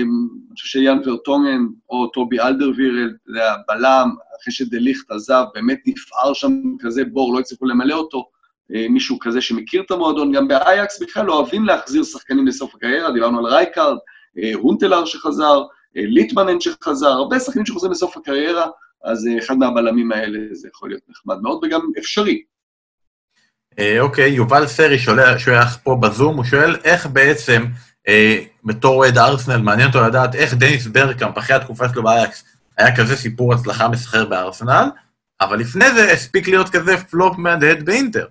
אני 0.00 0.54
חושב 0.54 0.68
שיאן 0.68 0.98
ורטונגן 1.04 1.60
או 1.90 2.06
טובי 2.06 2.40
אלדרווירל, 2.40 3.12
אתה 3.22 3.30
יודע, 3.30 3.54
בלם, 3.68 4.10
אחרי 4.40 4.52
שדליכט 4.52 5.10
עזב, 5.10 5.44
באמת 5.54 5.78
נפער 5.86 6.34
שם 6.34 6.52
כזה 6.80 7.04
בור, 7.04 7.34
לא 7.34 7.38
הצליחו 7.38 7.66
למלא 7.66 7.94
אותו. 7.94 8.28
מישהו 8.90 9.18
כזה 9.20 9.40
שמכיר 9.40 9.82
את 9.82 9.90
המועדון, 9.90 10.32
גם 10.32 10.48
באייקס 10.48 11.02
בכלל 11.02 11.26
לא 11.26 11.32
אוהבים 11.32 11.64
להחזיר 11.64 12.02
שחקנים 12.02 12.46
לסוף 12.46 12.74
הקריירה, 12.74 13.10
דיברנו 13.10 13.38
על 13.38 13.46
רייקארד, 13.46 13.96
הונטלר 14.54 15.04
שחזר, 15.04 15.62
ליטמנן 15.94 16.60
שחזר, 16.60 17.08
הרבה 17.08 17.38
שחקנים 17.38 17.66
שחוזרים 17.66 17.92
בסוף 17.92 18.16
הקריירה, 18.16 18.66
אז 19.04 19.26
אה, 19.26 19.38
אחד 19.38 19.56
מהבלמים 19.58 20.12
האלה 20.12 20.38
זה 20.52 20.68
יכול 20.68 20.88
להיות 20.88 21.02
נחמד 21.08 21.36
מאוד 21.42 21.60
וגם 21.62 21.80
אפשרי. 21.98 22.42
אה, 23.78 24.00
אוקיי, 24.00 24.30
יובל 24.30 24.66
סרי 24.66 24.98
שולח 24.98 25.78
פה 25.82 25.98
בזום, 26.02 26.36
הוא 26.36 26.44
שואל 26.44 26.76
איך 26.84 27.06
בעצם, 27.06 27.64
אה, 28.08 28.38
בתור 28.64 28.94
אוהד 28.94 29.18
ארסנל, 29.18 29.56
מעניין 29.56 29.88
אותו 29.88 30.00
לדעת 30.00 30.34
איך 30.34 30.54
דניס 30.54 30.86
ברקאמפ, 30.86 31.38
אחרי 31.38 31.56
התקופה 31.56 31.88
שלו 31.88 32.02
באייקס, 32.02 32.44
היה 32.78 32.96
כזה 32.96 33.16
סיפור 33.16 33.54
הצלחה 33.54 33.88
מסחר 33.88 34.24
בארסנל, 34.24 34.90
אבל 35.40 35.58
לפני 35.58 35.92
זה 35.92 36.12
הספיק 36.12 36.48
להיות 36.48 36.68
כזה 36.68 36.96
פלופ 36.96 37.38
מהדהד 37.38 37.84
באינטר. 37.84 38.26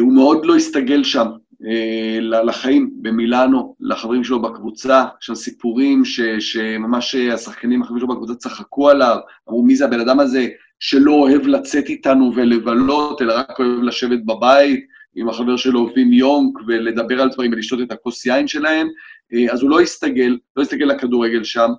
הוא 0.00 0.14
מאוד 0.14 0.44
לא 0.44 0.56
הסתגל 0.56 1.04
שם. 1.04 1.26
אה, 1.66 2.20
לחיים 2.20 2.90
במילאנו, 3.02 3.76
לחברים 3.80 4.24
שלו 4.24 4.42
בקבוצה, 4.42 5.04
שם 5.20 5.34
סיפורים 5.34 6.04
ש, 6.04 6.20
שממש 6.20 7.14
השחקנים 7.14 7.82
החברים 7.82 8.00
שלו 8.00 8.08
בקבוצה 8.08 8.34
צחקו 8.34 8.90
עליו, 8.90 9.16
אמרו 9.48 9.62
מי 9.62 9.76
זה 9.76 9.84
הבן 9.84 10.00
אדם 10.00 10.20
הזה 10.20 10.46
שלא 10.78 11.12
אוהב 11.12 11.46
לצאת 11.46 11.88
איתנו 11.88 12.32
ולבלות, 12.36 13.22
אלא 13.22 13.32
רק 13.38 13.58
אוהב 13.58 13.82
לשבת 13.82 14.24
בבית 14.24 14.86
עם 15.16 15.28
החבר 15.28 15.56
שלו 15.56 15.90
וים 15.96 16.12
יונק 16.12 16.58
ולדבר 16.66 17.22
על 17.22 17.28
דברים 17.28 17.52
ולשתות 17.52 17.80
את 17.82 17.92
הכוס 17.92 18.26
יין 18.26 18.48
שלהם, 18.48 18.88
אה, 19.32 19.52
אז 19.52 19.62
הוא 19.62 19.70
לא 19.70 19.80
הסתגל, 19.80 20.38
לא 20.56 20.62
הסתגל 20.62 20.86
לכדורגל 20.86 21.44
שם, 21.44 21.70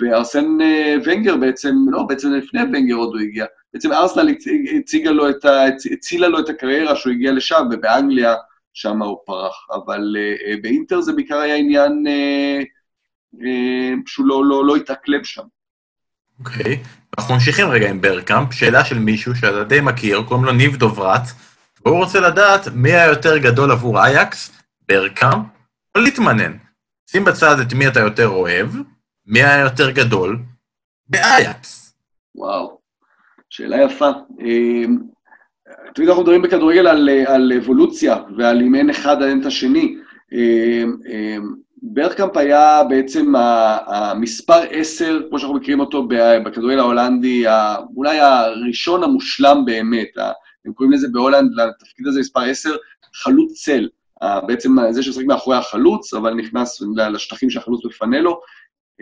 וארסן 0.00 0.60
אה, 0.60 0.94
ונגר 1.04 1.36
בעצם, 1.36 1.74
לא, 1.90 2.02
בעצם 2.02 2.32
לפני 2.32 2.62
ונגר 2.62 2.94
עוד 2.94 3.14
הוא 3.14 3.20
הגיע, 3.20 3.46
בעצם 3.74 3.92
ארסנל 3.92 4.34
הציגה 4.78 5.10
לו 5.10 5.30
את 5.30 5.44
ה, 5.44 5.64
הצילה 5.92 6.28
לו 6.28 6.38
את 6.38 6.48
הקריירה 6.48 6.96
שהוא 6.96 7.12
הגיע 7.12 7.32
לשם, 7.32 7.68
ובאנגליה 7.72 8.34
שם 8.72 9.02
הוא 9.02 9.18
פרח. 9.26 9.66
אבל 9.70 10.16
uh, 10.16 10.62
באינטר 10.62 11.00
זה 11.00 11.12
בעיקר 11.12 11.38
היה 11.38 11.56
עניין 11.56 12.04
שהוא 14.06 14.26
לא, 14.26 14.44
לא, 14.44 14.66
לא 14.66 14.76
התאקלם 14.76 15.24
שם. 15.24 15.42
אוקיי, 16.38 16.74
okay. 16.74 16.97
אנחנו 17.18 17.34
ממשיכים 17.34 17.68
רגע 17.68 17.90
עם 17.90 18.00
ברקאמפ, 18.00 18.52
שאלה 18.52 18.84
של 18.84 18.98
מישהו 18.98 19.36
שאתה 19.36 19.64
די 19.64 19.80
מכיר, 19.80 20.22
קוראים 20.22 20.44
לו 20.44 20.52
ניב 20.52 20.76
דוברת, 20.76 21.20
והוא 21.86 21.96
רוצה 21.98 22.20
לדעת 22.20 22.68
מי 22.74 22.92
היותר 22.92 23.38
גדול 23.38 23.70
עבור 23.70 23.98
אייקס, 23.98 24.62
ברקאמפ 24.88 25.46
או 25.94 26.00
ליטמנן. 26.00 26.52
שים 27.10 27.24
בצד 27.24 27.60
את 27.60 27.72
מי 27.72 27.88
אתה 27.88 28.00
יותר 28.00 28.28
אוהב, 28.28 28.68
מי 29.26 29.42
היותר 29.42 29.90
גדול 29.90 30.38
באייקס. 31.08 31.94
וואו, 32.34 32.78
שאלה 33.50 33.76
יפה. 33.82 34.10
תמיד 35.94 36.08
אנחנו 36.08 36.22
מדברים 36.22 36.42
בכדורגל 36.42 36.86
על, 36.86 37.08
על 37.26 37.52
אבולוציה 37.56 38.16
ועל 38.38 38.62
אם 38.62 38.74
אין 38.74 38.90
אחד 38.90 39.22
אין 39.22 39.40
את 39.40 39.46
השני. 39.46 39.96
אמ, 41.82 41.88
אמ, 41.88 41.94
ברקאמפ 41.94 42.36
היה 42.36 42.82
בעצם 42.88 43.32
המספר 43.86 44.60
עשר, 44.70 45.20
כמו 45.28 45.38
שאנחנו 45.38 45.56
מכירים 45.56 45.80
אותו 45.80 46.08
בכדורגל 46.44 46.78
ההולנדי, 46.78 47.44
אולי 47.96 48.18
הראשון 48.20 49.04
המושלם 49.04 49.62
באמת. 49.66 50.08
הם 50.64 50.72
קוראים 50.72 50.92
לזה 50.92 51.08
בהולנד, 51.12 51.50
לתפקיד 51.54 52.06
הזה 52.06 52.20
מספר 52.20 52.40
עשר, 52.40 52.76
חלוץ 53.14 53.64
צל. 53.64 53.88
בעצם 54.46 54.70
זה 54.90 55.02
שמשחק 55.02 55.24
מאחורי 55.24 55.56
החלוץ, 55.56 56.14
אבל 56.14 56.34
נכנס 56.34 56.82
לשטחים 56.96 57.50
שהחלוץ 57.50 57.84
מפנה 57.84 58.20
לו. 58.20 58.40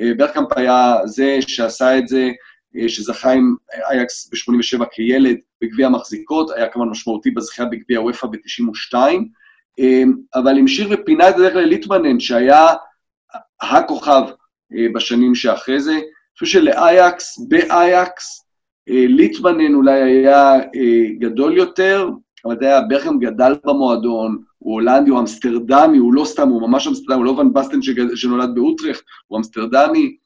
אה, 0.01 0.15
ברקאמפ 0.17 0.49
היה 0.57 0.97
זה 1.05 1.39
שעשה 1.41 1.99
את 1.99 2.09
זה 2.09 2.31
אה, 2.77 2.89
שזכה 2.89 3.33
עם 3.33 3.55
אייקס 3.91 4.31
ב-87 4.33 4.85
כילד 4.93 5.37
בגביע 5.63 5.87
המחזיקות, 5.87 6.51
היה 6.51 6.69
כמובן 6.69 6.91
משמעותי 6.91 7.31
בזכייה 7.31 7.69
בגביע 7.69 8.01
אופ"א 8.01 8.27
ב-92, 8.27 8.95
אה, 8.95 9.17
אבל 10.35 10.59
המשיך 10.59 10.89
ופינה 10.91 11.29
את 11.29 11.35
הדרך 11.35 11.55
לליטמנן, 11.55 12.21
שהיה 12.21 12.67
הכוכב 13.61 14.23
אה, 14.75 14.87
בשנים 14.95 15.35
שאחרי 15.35 15.81
זה. 15.81 15.93
אני 15.93 16.39
חושב 16.39 16.61
שלאייקס, 16.61 17.39
באייקס, 17.49 18.47
ליטמנן 18.87 19.75
אולי 19.75 20.03
היה 20.03 20.53
גדול 21.19 21.57
יותר, 21.57 22.09
אבל 22.45 22.55
אתה 22.55 22.65
יודע, 22.65 22.81
בכם 22.91 23.19
גדל 23.19 23.53
במועדון, 23.65 24.43
הוא 24.59 24.75
הולנדי, 24.75 25.11
הוא 25.11 25.21
אמסטרדמי, 25.21 25.99
הוא 25.99 26.15
לא 26.15 26.25
סתם, 26.25 26.49
הוא 26.49 26.69
ממש 26.69 26.87
אמסטרדמי, 26.87 27.17
הוא 27.17 27.25
לא 27.25 27.31
ון 27.31 27.53
בסטן 27.53 27.79
שנולד 28.15 28.55
באוטרכט, 28.55 29.05
הוא 29.27 29.39
אמסטרדמי. 29.39 30.17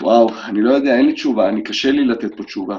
וואו, 0.00 0.30
אני 0.44 0.62
לא 0.62 0.70
יודע, 0.70 0.96
אין 0.96 1.06
לי 1.06 1.12
תשובה, 1.12 1.48
אני 1.48 1.62
קשה 1.62 1.90
לי 1.90 2.04
לתת 2.04 2.36
פה 2.36 2.44
תשובה. 2.44 2.78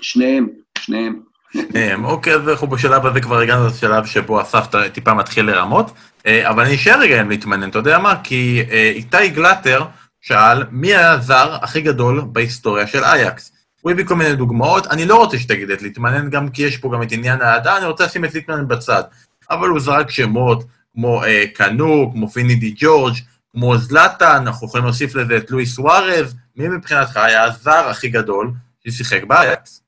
שניהם, 0.00 0.48
שניהם. 0.78 1.33
שניהם, 1.54 2.04
אוקיי, 2.04 2.34
אז 2.34 2.48
אנחנו 2.48 2.66
בשלב 2.66 3.06
הזה 3.06 3.20
כבר 3.20 3.38
הגענו 3.38 3.66
לשלב 3.66 4.06
שבו 4.06 4.42
אסף 4.42 4.66
טיפה 4.92 5.14
מתחיל 5.14 5.44
לרמות, 5.44 5.92
אה, 6.26 6.50
אבל 6.50 6.64
אני 6.64 6.74
אשאר 6.74 7.00
רגע 7.00 7.20
עם 7.20 7.30
להתמנן, 7.30 7.68
אתה 7.68 7.78
יודע 7.78 7.98
מה? 7.98 8.20
כי 8.24 8.62
אה, 8.70 8.90
איתי 8.94 9.28
גלטר 9.28 9.84
שאל, 10.20 10.64
מי 10.70 10.94
הזר 10.94 11.56
הכי 11.62 11.80
גדול 11.80 12.22
בהיסטוריה 12.32 12.86
של 12.86 13.04
אייקס? 13.04 13.52
הוא 13.80 13.92
הביא 13.92 14.04
כל 14.04 14.14
מיני 14.14 14.36
דוגמאות, 14.36 14.86
אני 14.86 15.04
לא 15.04 15.16
רוצה 15.16 15.38
שתגיד 15.38 15.70
את 15.70 15.82
ליטמנן, 15.82 16.30
גם 16.30 16.48
כי 16.48 16.62
יש 16.62 16.76
פה 16.76 16.90
גם 16.94 17.02
את 17.02 17.12
עניין 17.12 17.42
האהדה, 17.42 17.78
אני 17.78 17.86
רוצה 17.86 18.04
לשים 18.04 18.24
את 18.24 18.34
ליטמנן 18.34 18.68
בצד. 18.68 19.02
אבל 19.50 19.68
הוא 19.68 19.80
זרק 19.80 20.10
שמות 20.10 20.64
כמו 20.94 21.24
אה, 21.24 21.44
קנו, 21.54 22.10
כמו 22.12 22.28
פינידי 22.28 22.74
ג'ורג', 22.76 23.14
כמו 23.52 23.78
זלאטן, 23.78 24.36
אנחנו 24.36 24.66
יכולים 24.66 24.84
להוסיף 24.84 25.14
לזה 25.14 25.36
את 25.36 25.50
לואיס 25.50 25.78
סוארז, 25.78 26.34
מי 26.56 26.68
מבחינתך 26.68 27.16
היה 27.16 27.44
הזר 27.44 27.88
הכי 27.90 28.08
גדול 28.08 28.52
ששיחק 28.88 29.24
באייקס? 29.24 29.83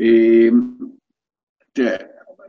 אמ, 0.00 0.60
תראה, 1.72 1.96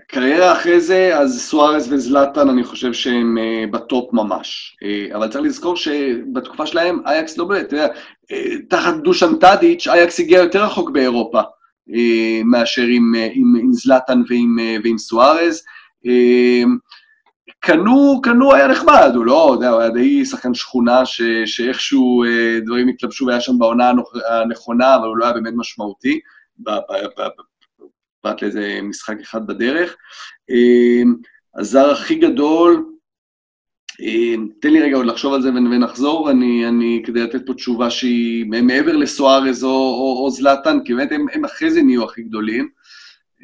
קריירה 0.07 0.53
אחרי 0.53 0.82
זה, 0.82 1.18
אז 1.18 1.41
סוארז 1.41 1.94
וזלאטן, 1.94 2.49
אני 2.49 2.64
חושב 2.64 2.94
שהם 2.94 3.38
uh, 3.38 3.72
בטופ 3.72 4.14
ממש. 4.14 4.78
Uh, 4.84 5.15
אבל 5.15 5.28
צריך 5.28 5.44
לזכור 5.45 5.76
שבתקופה 5.76 6.65
שלהם 6.65 6.99
אייקס 7.06 7.38
לא 7.38 7.45
באמת, 7.45 7.65
אתה 7.65 7.76
יודע, 7.76 7.88
uh, 7.88 8.36
תחת 8.69 8.94
דושן 9.03 9.36
טאדיץ', 9.36 9.88
אייקס 9.88 10.19
הגיע 10.19 10.40
יותר 10.40 10.64
רחוק 10.64 10.90
באירופה 10.90 11.41
מאשר 12.45 12.82
עם, 12.82 13.14
עם, 13.34 13.56
עם 13.61 13.73
זלאטן 13.73 14.22
ועם, 14.30 14.60
ועם 14.84 14.98
סוארז. 14.98 15.64
קנו, 17.60 18.22
קנו 18.23 18.53
היה 18.53 18.68
נחמד, 18.68 19.11
הוא 19.15 19.26
לא, 19.26 19.49
יודע, 19.53 19.69
הוא 19.69 19.82
היה 19.82 19.90
די 19.90 20.26
שחקן 20.26 20.53
שכונה 20.53 21.06
ש, 21.06 21.22
שאיכשהו 21.45 22.23
דברים 22.65 22.88
התלבשו 22.88 23.26
והיה 23.26 23.41
שם 23.41 23.60
בעונה 23.60 23.91
הנכונה, 24.30 24.95
אבל 24.95 25.07
הוא 25.07 25.18
לא 25.18 25.26
היה 25.26 25.34
באמת 25.34 25.53
משמעותי. 25.56 26.19
פרט 28.22 28.42
לאיזה 28.42 28.80
משחק 28.84 29.16
אחד 29.22 29.48
בדרך. 29.48 29.96
אמ, 30.50 31.16
הזר 31.56 31.92
הכי 31.92 32.16
גדול, 32.16 32.86
אמ, 34.00 34.48
תן 34.62 34.70
לי 34.70 34.82
רגע 34.82 34.96
עוד 34.96 35.06
לחשוב 35.06 35.34
על 35.34 35.42
זה 35.42 35.50
ונחזור, 35.50 36.32
אני, 36.32 36.68
אני 36.68 37.02
כדי 37.06 37.24
לתת 37.24 37.46
פה 37.46 37.54
תשובה 37.54 37.90
שהיא 37.90 38.46
מעבר 38.46 38.96
לסוארז 38.96 39.64
או, 39.64 39.70
או, 39.70 40.24
או 40.24 40.32
זלאטן, 40.32 40.78
כי 40.86 40.94
באמת 40.94 41.12
הם, 41.12 41.26
הם 41.34 41.46
אחרי 41.46 41.72
זה 41.72 41.82
נהיו 41.82 42.04
הכי 42.04 42.22
גדולים. 42.22 42.70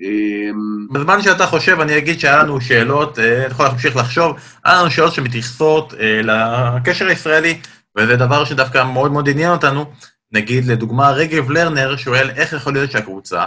אמ, 0.03 0.87
בזמן 0.91 1.21
שאתה 1.21 1.45
חושב, 1.45 1.79
אני 1.79 1.97
אגיד 1.97 2.19
שהיה 2.19 2.43
לנו 2.43 2.61
שאלות, 2.61 3.19
אה, 3.19 3.37
אני 3.37 3.45
יכול 3.45 3.65
להמשיך 3.65 3.95
לחשוב, 3.95 4.35
היה 4.65 4.81
לנו 4.81 4.91
שאלות 4.91 5.13
שמתייחסות 5.13 5.93
אה, 5.93 6.21
לקשר 6.23 7.07
הישראלי, 7.07 7.59
וזה 7.97 8.15
דבר 8.15 8.45
שדווקא 8.45 8.83
מאוד 8.83 9.11
מאוד 9.11 9.29
עניין 9.29 9.51
אותנו. 9.51 9.85
נגיד, 10.31 10.65
לדוגמה, 10.65 11.11
רגב 11.11 11.49
לרנר 11.49 11.95
שואל 11.97 12.29
איך 12.29 12.53
יכול 12.53 12.73
להיות 12.73 12.91
שהקבוצה 12.91 13.45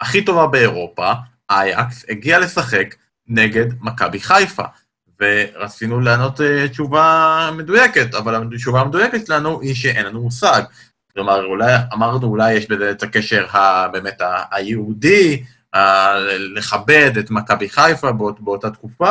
הכי 0.00 0.24
טובה 0.24 0.46
באירופה, 0.46 1.12
אייקס, 1.50 2.04
הגיע 2.08 2.38
לשחק 2.38 2.94
נגד 3.28 3.66
מכבי 3.80 4.20
חיפה. 4.20 4.64
ורצינו 5.20 6.00
לענות 6.00 6.40
uh, 6.40 6.68
תשובה 6.70 7.50
מדויקת, 7.56 8.14
אבל 8.14 8.54
התשובה 8.54 8.80
המדויקת 8.80 9.26
שלנו 9.26 9.60
היא 9.60 9.74
שאין 9.74 10.06
לנו 10.06 10.22
מושג. 10.22 10.62
כלומר, 11.12 11.44
אולי, 11.44 11.72
אמרנו, 11.92 12.26
אולי 12.26 12.52
יש 12.52 12.68
בזה 12.68 12.90
את 12.90 13.02
הקשר 13.02 13.46
ה, 13.56 13.88
באמת 13.88 14.22
היהודי, 14.50 15.44
ה, 15.74 15.78
לכבד 16.54 17.10
את 17.18 17.30
מכבי 17.30 17.68
חיפה 17.68 18.12
באות, 18.12 18.40
באותה 18.40 18.70
תקופה, 18.70 19.10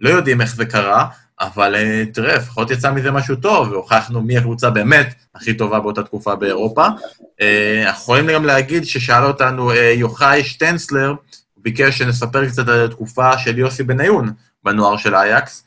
לא 0.00 0.08
יודעים 0.08 0.40
איך 0.40 0.54
זה 0.54 0.66
קרה, 0.66 1.08
אבל 1.40 1.74
uh, 1.74 2.14
תראה, 2.14 2.36
לפחות 2.36 2.70
יצא 2.70 2.92
מזה 2.92 3.10
משהו 3.10 3.36
טוב, 3.36 3.72
והוכחנו 3.72 4.22
מי 4.22 4.38
הקבוצה 4.38 4.70
באמת 4.70 5.14
הכי 5.34 5.54
טובה 5.54 5.80
באותה 5.80 6.02
תקופה 6.02 6.34
באירופה. 6.34 6.86
Uh, 6.86 7.42
אנחנו 7.86 8.02
יכולים 8.02 8.30
גם 8.30 8.44
להגיד 8.44 8.84
ששאל 8.84 9.24
אותנו 9.24 9.72
uh, 9.72 9.74
יוחאי 9.74 10.44
שטנצלר, 10.44 11.08
הוא 11.08 11.62
ביקש 11.62 11.98
שנספר 11.98 12.48
קצת 12.48 12.68
על 12.68 12.84
התקופה 12.84 13.38
של 13.38 13.58
יוסי 13.58 13.82
בניון 13.82 14.32
בנוער 14.64 14.96
של 14.96 15.14
אייקס, 15.14 15.62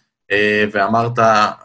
ואמרת, 0.72 1.20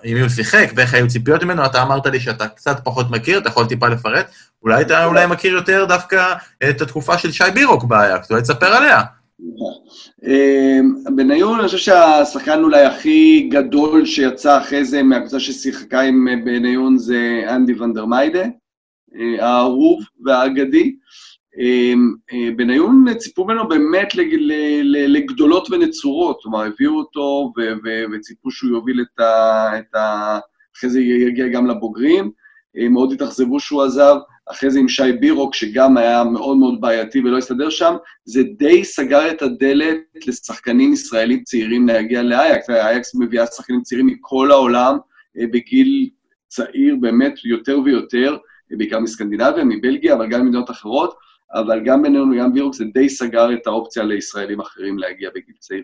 אם 0.05 0.17
הוא 0.17 0.29
שיחק 0.29 0.71
ואיך 0.77 0.95
היו 0.95 1.09
ציפיות 1.09 1.43
ממנו, 1.43 1.67
אתה 1.67 1.83
אמרת 1.83 2.07
לי 2.07 2.21
שאתה 2.21 2.49
קצת 2.49 2.81
פחות 2.85 3.11
מכיר, 3.11 3.39
אתה 3.39 3.49
יכול 3.49 3.67
טיפה 3.67 3.89
לפרט. 3.89 4.27
אולי 4.63 4.83
אתה 4.83 5.05
אולי 5.05 5.27
מכיר 5.27 5.53
יותר 5.53 5.85
דווקא 5.89 6.35
את 6.71 6.81
התקופה 6.81 7.19
של 7.19 7.33
שי 7.33 7.45
בירוק 7.55 7.85
באייקס, 7.85 8.31
אולי 8.31 8.43
תספר 8.43 8.67
עליה. 8.67 9.03
אמ, 10.27 11.17
בניון, 11.17 11.59
אני 11.59 11.67
חושב 11.69 11.79
שהשחקן 11.79 12.63
אולי 12.63 12.85
הכי 12.85 13.49
גדול 13.51 14.07
שיצא 14.07 14.59
אחרי 14.59 14.85
זה 14.85 15.03
מהקבוצה 15.03 15.41
ששיחקה 15.41 16.01
עם 16.01 16.29
אה, 16.29 16.37
בניון 16.37 16.99
זה 16.99 17.43
אנדי 17.49 17.75
ונדרמיידה, 17.75 18.45
אה, 19.15 19.47
האהוב 19.47 20.05
והאגדי. 20.25 20.97
אמ, 21.59 22.15
אה, 22.33 22.49
בניון 22.57 23.05
ציפו 23.19 23.45
ממנו 23.45 23.69
באמת 23.69 24.09
לגדולות 24.85 25.71
ונצורות, 25.71 26.39
כלומר 26.43 26.65
הביאו 26.65 26.99
אותו 26.99 27.53
וציפו 28.13 28.51
שהוא 28.51 28.71
יוביל 28.71 29.01
את 29.01 29.21
ה... 29.95 30.39
אחרי 30.77 30.91
זה 30.91 31.01
יגיע 31.01 31.49
גם 31.49 31.67
לבוגרים, 31.67 32.31
מאוד 32.91 33.13
התאכזבו 33.13 33.61
שהוא 33.61 33.83
עזב. 33.83 34.17
אחרי 34.51 34.71
זה 34.71 34.79
עם 34.79 34.89
שי 34.89 35.13
בירוק, 35.13 35.55
שגם 35.55 35.97
היה 35.97 36.25
מאוד 36.25 36.57
מאוד 36.57 36.81
בעייתי 36.81 37.21
ולא 37.21 37.39
הסתדר 37.39 37.71
שם, 37.71 37.95
זה 38.25 38.43
די 38.59 38.85
סגר 38.85 39.31
את 39.31 39.43
הדלת 39.43 39.97
לשחקנים 40.27 40.93
ישראלים 40.93 41.43
צעירים 41.43 41.89
להגיע 41.89 42.23
לאייקס. 42.23 42.71
אייקס 42.71 43.15
מביאה 43.15 43.47
שחקנים 43.47 43.83
צעירים 43.83 44.07
מכל 44.07 44.51
העולם 44.51 44.97
אה, 45.39 45.47
בגיל 45.53 46.09
צעיר 46.49 46.97
באמת 47.01 47.45
יותר 47.45 47.79
ויותר, 47.85 48.37
אה, 48.73 48.77
בעיקר 48.77 49.01
מסקנדינביה, 49.01 49.65
מבלגיה, 49.65 50.15
אבל 50.15 50.29
גם 50.29 50.41
ממדינות 50.41 50.71
אחרות, 50.71 51.15
אבל 51.55 51.81
גם 51.85 52.03
בינינו 52.03 52.33
וגם 52.33 52.53
בירוק 52.53 52.75
זה 52.75 52.85
די 52.95 53.09
סגר 53.09 53.53
את 53.53 53.67
האופציה 53.67 54.03
לישראלים 54.03 54.61
אחרים 54.61 54.99
להגיע 54.99 55.31
בגיל 55.35 55.55
צעיר. 55.59 55.83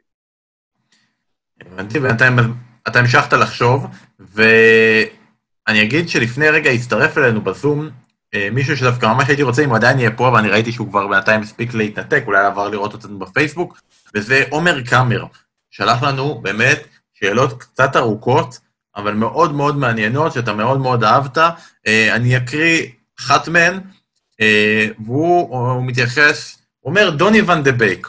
הבנתי, 1.60 1.98
ואתה 1.98 2.98
המשכת 2.98 3.32
לחשוב, 3.32 3.86
ואני 4.20 5.82
אגיד 5.82 6.08
שלפני 6.08 6.48
רגע 6.48 6.70
הצטרף 6.70 7.18
אלינו 7.18 7.40
בזום 7.40 7.88
מישהו 8.52 8.76
שדווקא 8.76 9.06
ממש 9.06 9.28
הייתי 9.28 9.42
רוצה, 9.42 9.64
אם 9.64 9.68
הוא 9.68 9.76
עדיין 9.76 9.98
יהיה 9.98 10.10
פה, 10.10 10.30
ואני 10.34 10.48
ראיתי 10.48 10.72
שהוא 10.72 10.88
כבר 10.88 11.08
בינתיים 11.08 11.40
הספיק 11.40 11.74
להתנתק, 11.74 12.22
אולי 12.26 12.46
עבר 12.46 12.68
לראות 12.68 12.92
אותנו 12.92 13.18
בפייסבוק, 13.18 13.80
וזה 14.14 14.44
עומר 14.50 14.82
קאמר. 14.82 15.24
שלח 15.70 16.02
לנו 16.02 16.34
באמת 16.34 16.86
שאלות 17.14 17.60
קצת 17.62 17.96
ארוכות, 17.96 18.58
אבל 18.96 19.14
מאוד 19.14 19.54
מאוד 19.54 19.76
מעניינות, 19.76 20.32
שאתה 20.32 20.52
מאוד 20.52 20.80
מאוד 20.80 21.04
אהבת. 21.04 21.38
אה, 21.86 22.14
אני 22.14 22.36
אקריא 22.36 22.86
אחת 23.20 23.48
מהן, 23.48 23.80
אה, 24.40 24.86
והוא 25.04 25.82
מתייחס, 25.82 26.58
הוא 26.80 26.90
אומר, 26.90 27.10
דוני 27.10 27.42
ון 27.42 27.62
דה 27.62 27.72
בייק. 27.72 28.08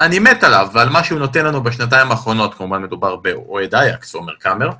אני 0.00 0.18
מת 0.18 0.44
עליו 0.44 0.68
ועל 0.72 0.88
מה 0.88 1.04
שהוא 1.04 1.18
נותן 1.18 1.44
לנו 1.44 1.62
בשנתיים 1.62 2.10
האחרונות, 2.10 2.54
כמובן 2.54 2.82
מדובר 2.82 3.16
באוהד 3.16 3.74
אייקס, 3.74 4.14
עומר 4.14 4.34
קאמר, 4.34 4.70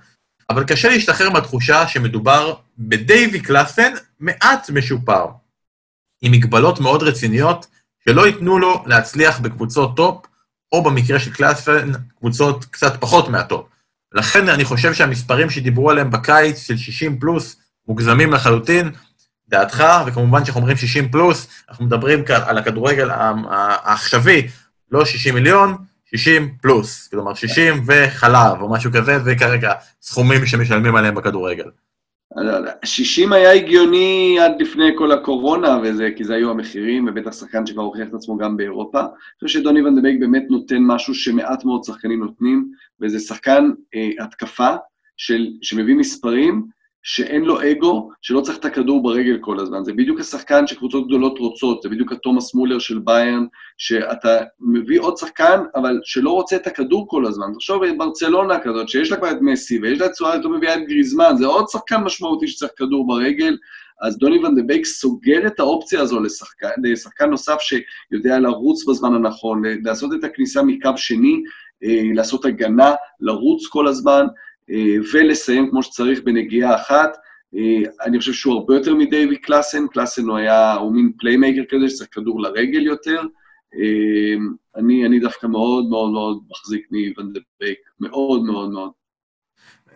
אבל 0.50 0.64
קשה 0.64 0.88
להשתחרר 0.88 1.30
מהתחושה 1.30 1.88
שמדובר 1.88 2.54
בדייווי 2.78 3.40
קלאסן 3.40 3.92
מעט 4.20 4.70
משופר, 4.70 5.26
עם 6.22 6.32
מגבלות 6.32 6.80
מאוד 6.80 7.02
רציניות 7.02 7.66
שלא 8.04 8.26
ייתנו 8.26 8.58
לו 8.58 8.84
להצליח 8.86 9.40
בקבוצות 9.40 9.96
טופ, 9.96 10.26
או 10.72 10.82
במקרה 10.82 11.18
של 11.18 11.32
קלאסן, 11.32 11.92
קבוצות 12.18 12.64
קצת 12.64 13.00
פחות 13.00 13.28
מהטופ. 13.28 13.66
לכן 14.12 14.48
אני 14.48 14.64
חושב 14.64 14.94
שהמספרים 14.94 15.50
שדיברו 15.50 15.90
עליהם 15.90 16.10
בקיץ 16.10 16.66
של 16.66 16.76
60 16.76 17.18
פלוס 17.18 17.56
מוגזמים 17.88 18.32
לחלוטין. 18.32 18.90
דעתך, 19.48 19.84
וכמובן 20.06 20.42
כשאנחנו 20.42 20.60
אומרים 20.60 20.76
60 20.76 21.08
פלוס, 21.08 21.48
אנחנו 21.68 21.84
מדברים 21.84 22.24
כאן 22.24 22.40
על 22.46 22.58
הכדורגל 22.58 23.10
העכשווי, 23.50 24.48
לא 24.90 25.04
60 25.04 25.34
מיליון, 25.34 25.76
60 26.16 26.48
פלוס, 26.62 27.08
כלומר 27.08 27.34
60 27.34 27.74
וחלב 27.86 28.60
או 28.60 28.70
משהו 28.70 28.90
כזה, 28.92 29.18
זה 29.18 29.34
כרגע 29.34 29.72
סכומים 30.02 30.46
שמשלמים 30.46 30.96
עליהם 30.96 31.14
בכדורגל. 31.14 31.64
60 32.84 33.32
היה 33.32 33.52
הגיוני 33.52 34.38
עד 34.40 34.52
לפני 34.62 34.90
כל 34.98 35.12
הקורונה 35.12 35.78
וזה, 35.82 36.08
כי 36.16 36.24
זה 36.24 36.34
היו 36.34 36.50
המחירים, 36.50 37.08
ובטח 37.08 37.32
שחקן 37.32 37.66
שכבר 37.66 37.82
הוכיח 37.82 38.08
את 38.08 38.14
עצמו 38.14 38.36
גם 38.36 38.56
באירופה. 38.56 39.00
אני 39.00 39.08
חושב 39.44 39.58
שדוני 39.58 39.82
ונדבייק 39.82 40.20
באמת 40.20 40.42
נותן 40.50 40.78
משהו 40.78 41.14
שמעט 41.14 41.64
מאוד 41.64 41.84
שחקנים 41.84 42.20
נותנים, 42.20 42.72
וזה 43.00 43.20
שחקן 43.20 43.70
אה, 43.94 44.24
התקפה 44.24 44.70
של, 45.16 45.46
שמביא 45.62 45.94
מספרים, 45.94 46.66
שאין 47.02 47.44
לו 47.44 47.62
אגו, 47.62 48.10
שלא 48.22 48.40
צריך 48.40 48.58
את 48.58 48.64
הכדור 48.64 49.02
ברגל 49.02 49.38
כל 49.40 49.60
הזמן. 49.60 49.84
זה 49.84 49.92
בדיוק 49.92 50.20
השחקן 50.20 50.66
שקבוצות 50.66 51.06
גדולות 51.06 51.38
רוצות, 51.38 51.82
זה 51.82 51.88
בדיוק 51.88 52.12
התומאס 52.12 52.54
מולר 52.54 52.78
של 52.78 52.98
ביירן, 52.98 53.46
שאתה 53.78 54.38
מביא 54.60 55.00
עוד 55.00 55.16
שחקן, 55.16 55.60
אבל 55.74 56.00
שלא 56.04 56.30
רוצה 56.30 56.56
את 56.56 56.66
הכדור 56.66 57.06
כל 57.08 57.26
הזמן. 57.26 57.46
תחשוב 57.54 57.82
ברצלונה 57.98 58.58
כזאת, 58.58 58.88
שיש 58.88 59.10
לה 59.10 59.16
כבר 59.16 59.30
את 59.30 59.38
מסי, 59.40 59.78
ויש 59.82 60.00
לה 60.00 60.06
את 60.06 60.12
צוארט, 60.12 60.44
לא 60.44 60.50
מביאה 60.50 60.74
את 60.74 60.88
גריזמן, 60.88 61.34
זה 61.38 61.46
עוד 61.46 61.64
שחקן 61.68 61.96
משמעותי 61.96 62.48
שצריך 62.48 62.72
כדור 62.76 63.06
ברגל, 63.06 63.56
אז 64.02 64.18
דוני 64.18 64.38
ון 64.38 64.54
דה 64.54 64.62
בייק 64.62 64.86
סוגר 64.86 65.46
את 65.46 65.60
האופציה 65.60 66.00
הזו 66.00 66.20
לשחקן, 66.20 66.68
לשחקן 66.82 67.30
נוסף 67.30 67.56
שיודע 67.60 68.38
לרוץ 68.38 68.84
בזמן 68.88 69.14
הנכון, 69.14 69.62
לעשות 69.84 70.10
את 70.14 70.24
הכניסה 70.24 70.62
מקו 70.62 70.90
שני, 70.96 71.42
אה, 71.84 72.02
לעשות 72.14 72.44
הגנה, 72.44 72.94
לרוץ 73.20 73.66
כל 73.66 73.88
הזמן, 73.88 74.26
ולסיים 75.12 75.70
כמו 75.70 75.82
שצריך 75.82 76.20
בנגיעה 76.24 76.74
אחת. 76.76 77.16
אה, 77.56 77.90
אני 78.04 78.18
חושב 78.18 78.32
שהוא 78.32 78.54
הרבה 78.54 78.74
יותר 78.74 78.94
מדייווי 78.94 79.36
קלאסן, 79.36 79.86
קלאסן 79.86 80.28
הוא 80.28 80.36
היה, 80.36 80.74
הוא 80.74 80.92
מין 80.92 81.12
פליימייקר 81.18 81.62
כזה 81.70 81.88
שצריך 81.88 82.08
כדור 82.12 82.40
לרגל 82.40 82.86
יותר. 82.86 83.20
אה, 83.74 84.34
אני, 84.76 85.06
אני 85.06 85.20
דווקא 85.20 85.46
מאוד 85.46 85.88
מאוד 85.90 86.10
מאוד 86.10 86.38
מחזיק 86.50 86.86
מוון 86.90 87.22
דה 87.22 87.38
בייק, 87.38 87.78
מאוד 88.00 88.42
מאוד 88.42 88.70
מאוד. 88.70 88.90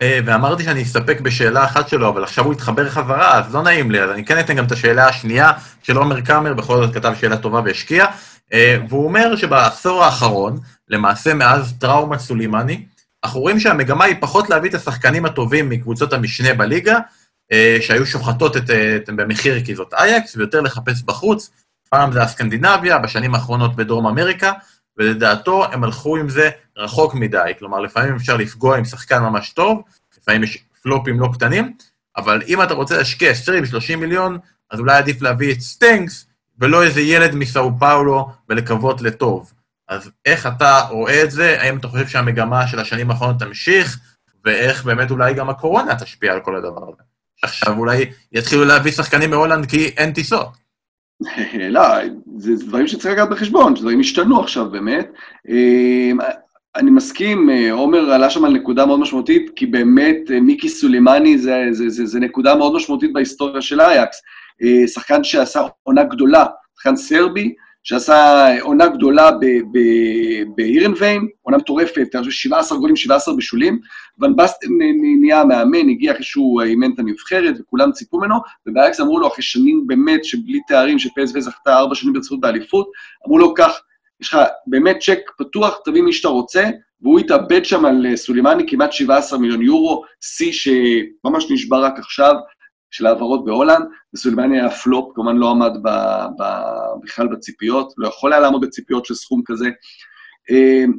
ואמרתי 0.03 0.63
שאני 0.63 0.83
אסתפק 0.83 1.21
בשאלה 1.21 1.65
אחת 1.65 1.89
שלו, 1.89 2.09
אבל 2.09 2.23
עכשיו 2.23 2.45
הוא 2.45 2.53
התחבר 2.53 2.89
חזרה, 2.89 3.39
אז 3.39 3.55
לא 3.55 3.63
נעים 3.63 3.91
לי, 3.91 4.01
אז 4.01 4.11
אני 4.11 4.25
כן 4.25 4.41
אתן 4.41 4.55
גם 4.55 4.65
את 4.65 4.73
השאלה 4.73 5.09
השנייה 5.09 5.53
של 5.83 5.97
עומר 5.97 6.21
קאמר, 6.21 6.55
בכל 6.55 6.77
זאת 6.77 6.95
כתב 6.95 7.13
שאלה 7.21 7.37
טובה 7.37 7.61
והשקיע, 7.65 8.07
והוא 8.89 9.05
אומר 9.05 9.37
שבעשור 9.37 10.05
האחרון, 10.05 10.59
למעשה 10.89 11.35
מאז 11.35 11.75
טראומת 11.79 12.19
סולימני, 12.19 12.85
אנחנו 13.27 13.41
רואים 13.41 13.61
שהמגמה 13.61 14.05
היא 14.05 14.17
פחות 14.21 14.51
להביא 14.51 14.71
את 14.71 14.75
השחקנים 14.75 15.25
הטובים 15.25 15.69
מקבוצות 15.69 16.13
המשנה 16.13 16.55
בליגה, 16.55 16.99
אה, 17.53 17.79
שהיו 17.81 18.07
שוחטות 18.07 18.57
את, 18.57 18.71
את, 18.71 19.11
במחיר 19.11 19.65
כי 19.65 19.75
זאת 19.75 19.95
אייקס, 19.95 20.37
ויותר 20.37 20.61
לחפש 20.61 21.03
בחוץ. 21.03 21.51
פעם 21.91 22.13
זה 22.13 22.23
הסקנדינביה, 22.23 22.99
בשנים 22.99 23.35
האחרונות 23.35 23.77
בדרום 23.77 24.07
אמריקה, 24.07 24.53
ולדעתו 24.97 25.65
הם 25.73 25.85
הלכו 25.85 26.17
עם 26.17 26.29
זה 26.29 26.51
רחוק 26.77 27.15
מדי. 27.15 27.53
כלומר, 27.59 27.81
לפעמים 27.81 28.15
אפשר 28.15 28.37
לפגוע 28.37 28.79
עם 28.79 28.85
שחקן 28.85 29.23
ממש 29.23 29.51
טוב, 29.51 29.83
לפעמים 30.19 30.43
יש 30.43 30.65
פלופים 30.83 31.21
לא 31.21 31.29
קטנים, 31.33 31.77
אבל 32.17 32.43
אם 32.49 32.63
אתה 32.63 32.75
רוצה 32.75 32.97
להשקיע 32.97 33.33
20-30 33.93 33.97
מיליון, 33.97 34.39
אז 34.71 34.81
אולי 34.81 34.97
עדיף 34.97 35.23
להביא 35.23 35.53
את 35.53 35.61
סטנקס, 35.61 36.27
ולא 36.59 36.83
איזה 36.83 37.01
ילד 37.01 37.35
מסאו 37.35 37.71
פאולו, 37.79 38.29
ולקוות 38.49 39.03
לטוב. 39.03 39.53
אז 39.89 40.11
איך 40.25 40.47
אתה 40.47 40.81
רואה 40.91 41.23
את 41.25 41.31
זה? 41.31 41.57
האם 41.61 41.77
אתה 41.79 41.89
חושב 41.89 42.07
שהמגמה 42.07 42.67
של 42.67 42.79
השנים 42.79 43.11
האחרונות 43.11 43.39
תמשיך, 43.39 43.99
ואיך 44.45 44.85
באמת 44.85 45.11
אולי 45.11 45.35
גם 45.35 45.51
הקורונה 45.51 45.95
תשפיע 45.95 46.33
על 46.33 46.41
כל 46.41 46.57
הדבר 46.57 46.83
הזה? 46.83 47.03
עכשיו 47.43 47.79
אולי 47.79 48.11
יתחילו 48.33 48.65
להביא 48.65 48.93
שחקנים 48.93 49.31
מהולנד 49.31 49.67
כי 49.67 49.87
אין 49.87 50.13
טיסות. 50.13 50.49
לא, 51.77 51.83
זה 52.39 52.67
דברים 52.67 52.87
שצריך 52.87 53.19
לקחת 53.19 53.29
בחשבון, 53.29 53.77
שדברים 53.77 54.01
השתנו 54.01 54.41
עכשיו 54.41 54.71
באמת. 54.71 55.09
אמ, 55.49 56.19
אני 56.77 56.91
מסכים, 56.91 57.51
עומר 57.71 57.99
עלה 57.99 58.31
שם 58.31 58.45
על 58.45 58.53
נקודה 58.53 58.87
מאוד 58.87 59.01
משמעותית, 59.01 59.51
כי 59.57 59.67
באמת 59.67 60.31
מיקי 60.43 60.69
סולימני 60.69 61.39
זה, 61.39 61.65
זה, 61.71 61.89
זה, 61.89 62.07
זה 62.07 62.21
נקודה 62.21 62.55
מאוד 62.55 62.75
משמעותית 62.75 63.13
בהיסטוריה 63.13 63.63
של 63.63 63.81
אייקס. 63.81 64.23
אה, 64.63 64.89
שחקן 64.89 65.25
שעשה 65.25 65.61
עונה 65.83 66.05
גדולה, 66.05 66.47
שחקן 66.77 66.97
סרבי, 66.97 67.55
שעשה 67.89 68.47
עונה 68.61 68.87
גדולה 68.87 69.31
באירנביין, 70.57 71.29
עונה 71.43 71.57
מטורפת, 71.57 72.15
אני 72.15 72.25
חושב 72.25 72.31
17 72.31 72.79
גולים, 72.79 72.97
17 72.97 73.37
בשולים, 73.37 73.79
ון 74.19 74.37
בסטן 74.37 74.69
נהיה 75.21 75.45
מאמן, 75.45 75.89
הגיע 75.89 76.13
אחרי 76.13 76.23
שהוא 76.23 76.63
אימן 76.63 76.93
את 76.95 76.99
הנבחרת, 76.99 77.55
וכולם 77.61 77.93
ציפו 77.93 78.19
ממנו, 78.19 78.35
ובאייקס 78.67 79.01
אמרו 79.01 79.19
לו, 79.21 79.29
אחרי 79.29 79.43
שנים 79.43 79.87
באמת 79.87 80.25
שבלי 80.25 80.61
תארים, 80.69 80.99
שפ.ס.וו 80.99 81.41
זכתה 81.41 81.77
ארבע 81.77 81.95
שנים 81.95 82.13
ברציפות 82.13 82.41
באליפות, 82.41 82.91
אמרו 83.27 83.39
לו, 83.39 83.55
קח, 83.55 83.81
יש 84.21 84.29
לך 84.29 84.39
באמת 84.67 84.97
צ'ק 85.01 85.21
פתוח, 85.39 85.79
תביא 85.85 86.03
מי 86.03 86.13
שאתה 86.13 86.29
רוצה, 86.29 86.71
והוא 87.03 87.19
התאבד 87.19 87.65
שם 87.65 87.85
על 87.85 88.07
אה, 88.07 88.17
סולימני 88.17 88.65
כמעט 88.69 88.93
17 88.93 89.39
מיליון 89.39 89.63
יורו, 89.63 90.05
שיא 90.21 90.53
שממש 90.53 91.51
נשבר 91.51 91.85
רק 91.85 91.99
עכשיו, 91.99 92.35
של 92.91 93.07
העברות 93.07 93.45
בהולנד, 93.45 93.87
וסולימני 94.15 94.61
היה 94.61 94.71
פלופ, 94.71 95.13
כמובן 95.15 95.37
לא 95.37 95.51
עמד 95.51 95.73
ב, 95.83 95.89
ב, 96.39 96.45
בכלל 97.03 97.29
בציפיות, 97.29 97.93
לא 97.97 98.09
יכול 98.09 98.33
היה 98.33 98.41
לעמוד 98.41 98.61
בציפיות 98.61 99.07
של 99.07 99.15
סכום 99.15 99.43
כזה. 99.47 99.69
אמ, 100.51 100.93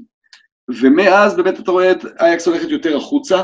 ומאז 0.82 1.36
באמת 1.36 1.60
אתה 1.60 1.72
רואה 1.72 1.92
את 1.92 2.06
אייקס 2.20 2.48
הולכת 2.48 2.70
יותר 2.70 2.98
החוצה, 2.98 3.44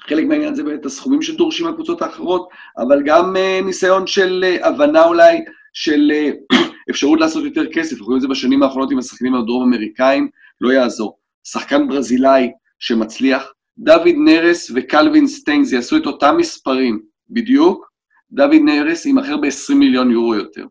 חלק 0.00 0.24
מהעניין 0.26 0.54
זה 0.54 0.62
באמת 0.62 0.86
הסכומים 0.86 1.22
שדורשים 1.22 1.66
מהקבוצות 1.66 2.02
האחרות, 2.02 2.48
אבל 2.78 3.02
גם 3.04 3.36
uh, 3.36 3.64
ניסיון 3.64 4.06
של 4.06 4.44
uh, 4.44 4.66
הבנה 4.66 5.04
אולי 5.04 5.44
של 5.72 6.12
uh, 6.12 6.56
אפשרות 6.90 7.20
לעשות 7.20 7.44
יותר 7.44 7.66
כסף, 7.72 7.92
אנחנו 7.92 8.06
רואים 8.06 8.16
את 8.16 8.22
זה 8.22 8.28
בשנים 8.28 8.62
האחרונות 8.62 8.90
עם 8.90 8.98
השחקנים 8.98 9.34
הדרום-אמריקאים, 9.34 10.28
לא 10.60 10.72
יעזור. 10.72 11.18
שחקן 11.44 11.88
ברזילאי 11.88 12.50
שמצליח, 12.78 13.52
דוד 13.78 14.14
נרס 14.16 14.70
וקלווין 14.74 15.26
סטיינגס 15.26 15.72
יעשו 15.72 15.96
את 15.96 16.06
אותם 16.06 16.36
מספרים 16.36 17.02
בדיוק, 17.30 17.90
דוד 18.30 18.60
נרס 18.64 19.06
יימכר 19.06 19.36
ב-20 19.36 19.74
מיליון 19.74 20.10
יורו 20.10 20.34
יותר. 20.34 20.66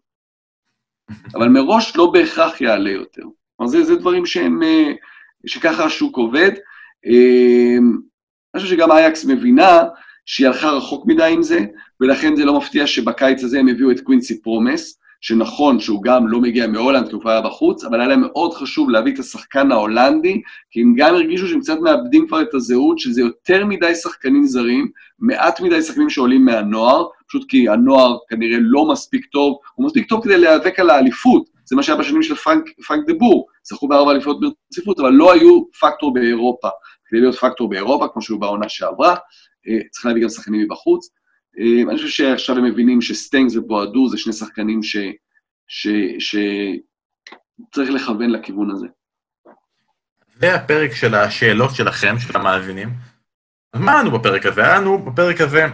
אבל 1.36 1.48
מראש 1.48 1.96
לא 1.96 2.12
בהכרח 2.12 2.62
יעלה 2.62 2.90
יותר. 2.92 3.24
כלומר, 3.56 3.72
זה, 3.72 3.84
זה 3.84 3.96
דברים 3.96 4.26
שהם, 4.26 4.64
אה, 4.64 4.92
שככה 5.46 5.86
השוק 5.86 6.18
עובד. 6.18 6.52
אה, 7.06 7.78
אני 8.56 8.62
חושב 8.62 8.76
שגם 8.76 8.92
אייקס 8.92 9.26
מבינה 9.26 9.84
שהיא 10.26 10.48
הלכה 10.48 10.70
רחוק 10.70 11.06
מדי 11.08 11.34
עם 11.34 11.44
זה, 11.44 11.60
ולכן 12.02 12.36
זה 12.36 12.46
לא 12.46 12.58
מפתיע 12.58 12.88
שבקיץ 12.88 13.44
הזה 13.44 13.60
הם 13.60 13.68
הביאו 13.68 13.92
את 13.92 14.00
קווינסי 14.00 14.42
פרומס, 14.42 15.00
שנכון 15.28 15.80
שהוא 15.80 16.04
גם 16.04 16.28
לא 16.28 16.42
מגיע 16.42 16.68
מהולנד 16.68 17.08
כי 17.08 17.14
הוא 17.14 17.22
כבר 17.22 17.32
היה 17.32 17.42
בחוץ, 17.42 17.84
אבל 17.84 18.00
היה 18.00 18.10
להם 18.10 18.22
מאוד 18.22 18.54
חשוב 18.54 18.90
להביא 18.90 19.14
את 19.14 19.20
השחקן 19.20 19.72
ההולנדי, 19.72 20.42
כי 20.72 20.82
הם 20.82 20.94
גם 20.98 21.16
הרגישו 21.16 21.48
שהם 21.48 21.60
קצת 21.60 21.80
מאבדים 21.80 22.28
כבר 22.28 22.42
את 22.42 22.54
הזהות, 22.54 23.00
שזה 23.00 23.22
יותר 23.22 23.66
מדי 23.66 23.96
שחקנים 23.96 24.46
זרים, 24.46 24.88
מעט 25.20 25.62
מדי 25.62 25.82
שחקנים 25.82 26.10
שעולים 26.10 26.46
מהנוער, 26.46 27.08
פשוט 27.28 27.46
כי 27.50 27.70
הנוער 27.70 28.18
כנראה 28.30 28.58
לא 28.62 28.88
מספיק 28.88 29.26
טוב, 29.26 29.58
הוא 29.76 29.86
מספיק 29.86 30.10
טוב 30.10 30.24
כדי 30.24 30.38
להיאבק 30.38 30.80
על 30.80 30.90
האליפות, 30.90 31.50
זה 31.66 31.76
מה 31.76 31.84
שהיה 31.84 32.00
בשנים 32.00 32.24
של 32.24 32.36
פרנק, 32.36 32.66
פרנק 32.88 33.08
דה 33.08 33.14
בור, 33.14 33.48
זכו 33.64 33.88
בארבע 33.88 34.12
אליפויות 34.12 34.40
ברציפות, 34.40 35.00
אבל 35.00 35.12
לא 35.12 35.34
היו 35.34 35.62
פקטור 35.80 36.14
באירופה. 36.14 36.70
כדי 37.10 37.20
להיות 37.20 37.36
פקטור 37.36 37.70
באירופה, 37.70 38.08
כמו 38.08 38.22
שהוא 38.22 38.40
בעונה 38.40 38.70
שעברה, 38.70 39.16
אה, 39.68 39.80
צריך 39.92 40.06
להביא 40.06 40.24
גם 40.24 40.30
שחקנים 40.30 40.62
מבחוץ. 40.62 41.10
אה, 41.60 41.82
אני 41.90 41.98
חושב 41.98 42.10
שעכשיו 42.10 42.58
הם 42.58 42.64
מבינים 42.64 43.02
שסטיינגס 43.02 43.56
ובועדו 43.56 44.10
זה 44.10 44.18
שני 44.18 44.34
שחקנים 44.34 44.84
ש... 44.84 44.98
ש... 45.68 45.88
שצריך 46.20 47.90
לכוון 47.90 48.30
לכיוון 48.30 48.72
הזה. 48.72 48.88
זה 50.40 50.56
הפרק 50.56 50.94
של 50.94 51.16
השאלות 51.16 51.76
שלכם, 51.76 52.20
של 52.20 52.38
המאזינים. 52.38 52.90
אז 53.74 53.82
מה 53.82 54.00
לנו 54.00 54.12
בפרק 54.12 54.46
הזה? 54.46 54.64
היה 54.64 54.80
לנו 54.80 55.06
בפרק 55.06 55.42
הזה 55.42 55.66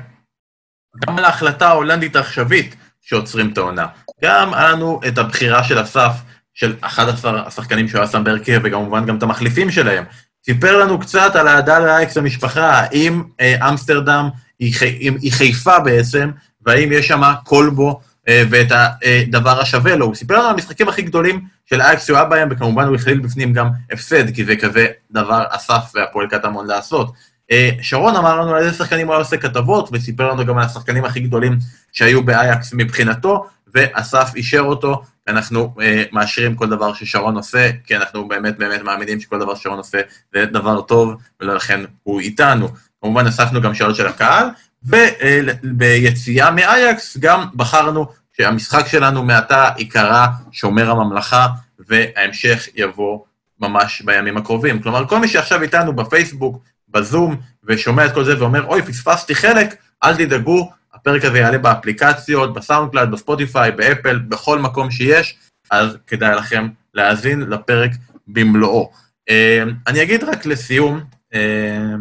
גם 1.08 1.18
על 1.18 1.26
ההחלטה 1.26 1.68
ההולנדית 1.68 2.16
העכשווית 2.16 2.76
שעוצרים 3.02 3.54
את 3.54 3.58
העונה. 3.58 3.88
גם 4.24 4.54
היה 4.54 4.72
לנו 4.72 5.00
את 5.08 5.18
הבחירה 5.18 5.64
של 5.64 5.82
אסף, 5.82 6.12
של 6.54 6.76
11 6.82 7.48
השחקנים 7.48 7.88
שהוא 7.88 8.02
היה 8.02 8.08
שם 8.08 8.24
בהרכב, 8.24 8.62
וכמובן 8.64 9.06
גם 9.06 9.18
את 9.18 9.24
המחליפים 9.24 9.72
שלהם. 9.72 10.04
סיפר 10.46 10.78
לנו 10.78 11.00
קצת 11.00 11.36
על 11.36 11.48
האהדה 11.48 11.80
לאייקס 11.80 12.18
למשפחה, 12.18 12.70
האם 12.70 13.24
אה, 13.42 13.70
אמסטרדם 13.70 14.30
היא, 14.62 15.12
היא 15.22 15.32
חיפה 15.32 15.80
בעצם, 15.80 16.30
והאם 16.66 16.92
יש 16.92 17.08
שם 17.08 17.22
כלבו 17.44 18.00
אה, 18.28 18.44
ואת 18.50 18.72
הדבר 18.72 19.62
השווה 19.62 19.96
לו. 19.96 20.06
הוא 20.06 20.16
סיפר 20.16 20.34
לנו 20.34 20.44
על 20.44 20.54
המשחקים 20.54 20.90
הכי 20.90 21.02
גדולים 21.02 21.42
של 21.66 21.82
אייקס 21.82 22.06
שהוא 22.06 22.18
היה 22.18 22.26
בהם, 22.26 22.48
וכמובן 22.52 22.88
הוא 22.88 22.96
הכליל 22.96 23.20
בפנים 23.20 23.54
גם 23.54 23.70
הפסד, 23.92 24.36
כי 24.36 24.46
זה 24.46 24.56
כזה 24.56 24.88
דבר 25.12 25.44
אסף 25.50 25.92
והפועל 25.96 26.28
קטמון 26.28 26.68
לעשות. 26.68 27.14
אה, 27.52 27.70
שרון 27.82 28.16
אמר 28.16 28.42
לנו 28.42 28.56
על 28.56 28.64
איזה 28.64 28.78
שחקנים 28.78 29.08
הוא 29.08 29.14
היה 29.14 29.22
עושה 29.22 29.38
כתבות, 29.38 29.90
וסיפר 29.92 30.32
לנו 30.32 30.46
גם 30.46 30.58
על 30.58 30.64
השחקנים 30.64 31.06
הכי 31.06 31.20
גדולים 31.20 31.58
שהיו 31.92 32.24
באייקס 32.24 32.74
מבחינתו, 32.74 33.46
ואסף 33.74 34.32
אישר 34.36 34.60
אותו, 34.60 35.02
ואנחנו 35.28 35.76
אה, 35.82 36.04
מאשרים 36.12 36.56
כל 36.56 36.70
דבר 36.70 36.94
ששרון 36.94 37.36
עושה, 37.36 37.70
כי 37.86 37.96
אנחנו 37.96 38.28
באמת 38.28 38.58
באמת 38.58 38.82
מאמינים 38.82 39.20
שכל 39.20 39.40
דבר 39.40 39.56
ששרון 39.56 39.78
עושה 39.78 39.98
זה 40.34 40.46
דבר 40.46 40.82
טוב, 40.82 41.16
ולכן 41.42 41.80
הוא 42.04 42.20
איתנו. 42.20 42.68
כמובן 43.02 43.28
אספנו 43.28 43.62
גם 43.62 43.74
שאלות 43.74 43.96
של 43.96 44.08
הקהל, 44.08 44.48
וביציאה 44.84 46.52
מאייקס 46.52 47.18
גם 47.18 47.46
בחרנו 47.56 48.06
שהמשחק 48.38 48.88
שלנו 48.88 49.24
מעתה 49.24 49.70
ייקרא 49.78 50.28
שומר 50.52 50.92
הממלכה, 50.92 51.48
וההמשך 51.88 52.68
יבוא 52.76 53.20
ממש 53.60 54.02
בימים 54.02 54.38
הקרובים. 54.38 54.82
כלומר, 54.82 55.08
כל 55.08 55.20
מי 55.20 55.28
שעכשיו 55.28 55.62
איתנו 55.62 55.94
בפייסבוק, 55.94 56.64
בזום, 56.90 57.36
ושומע 57.64 58.06
את 58.06 58.14
כל 58.14 58.24
זה 58.24 58.40
ואומר, 58.40 58.66
אוי, 58.66 58.82
פספסתי 58.82 59.36
חלק, 59.36 59.76
אל 60.04 60.16
תדאגו, 60.16 60.72
הפרק 60.94 61.26
הזה 61.26 61.40
יעלה 61.40 61.58
באפליקציות, 61.58 62.54
בסאונדקלאד, 62.54 63.12
בספוטיפיי, 63.12 63.72
באפל, 63.72 64.20
בכל 64.20 64.60
מקום 64.60 64.92
שיש, 64.92 65.38
אז 65.72 65.98
כדאי 66.08 66.36
לכם 66.36 66.68
להאזין 66.94 67.42
לפרק 67.42 67.92
במלואו. 68.28 68.92
אה, 69.30 69.64
אני 69.88 70.04
אגיד 70.04 70.24
רק 70.24 70.46
לסיום, 70.46 71.02
אה, 71.34 71.96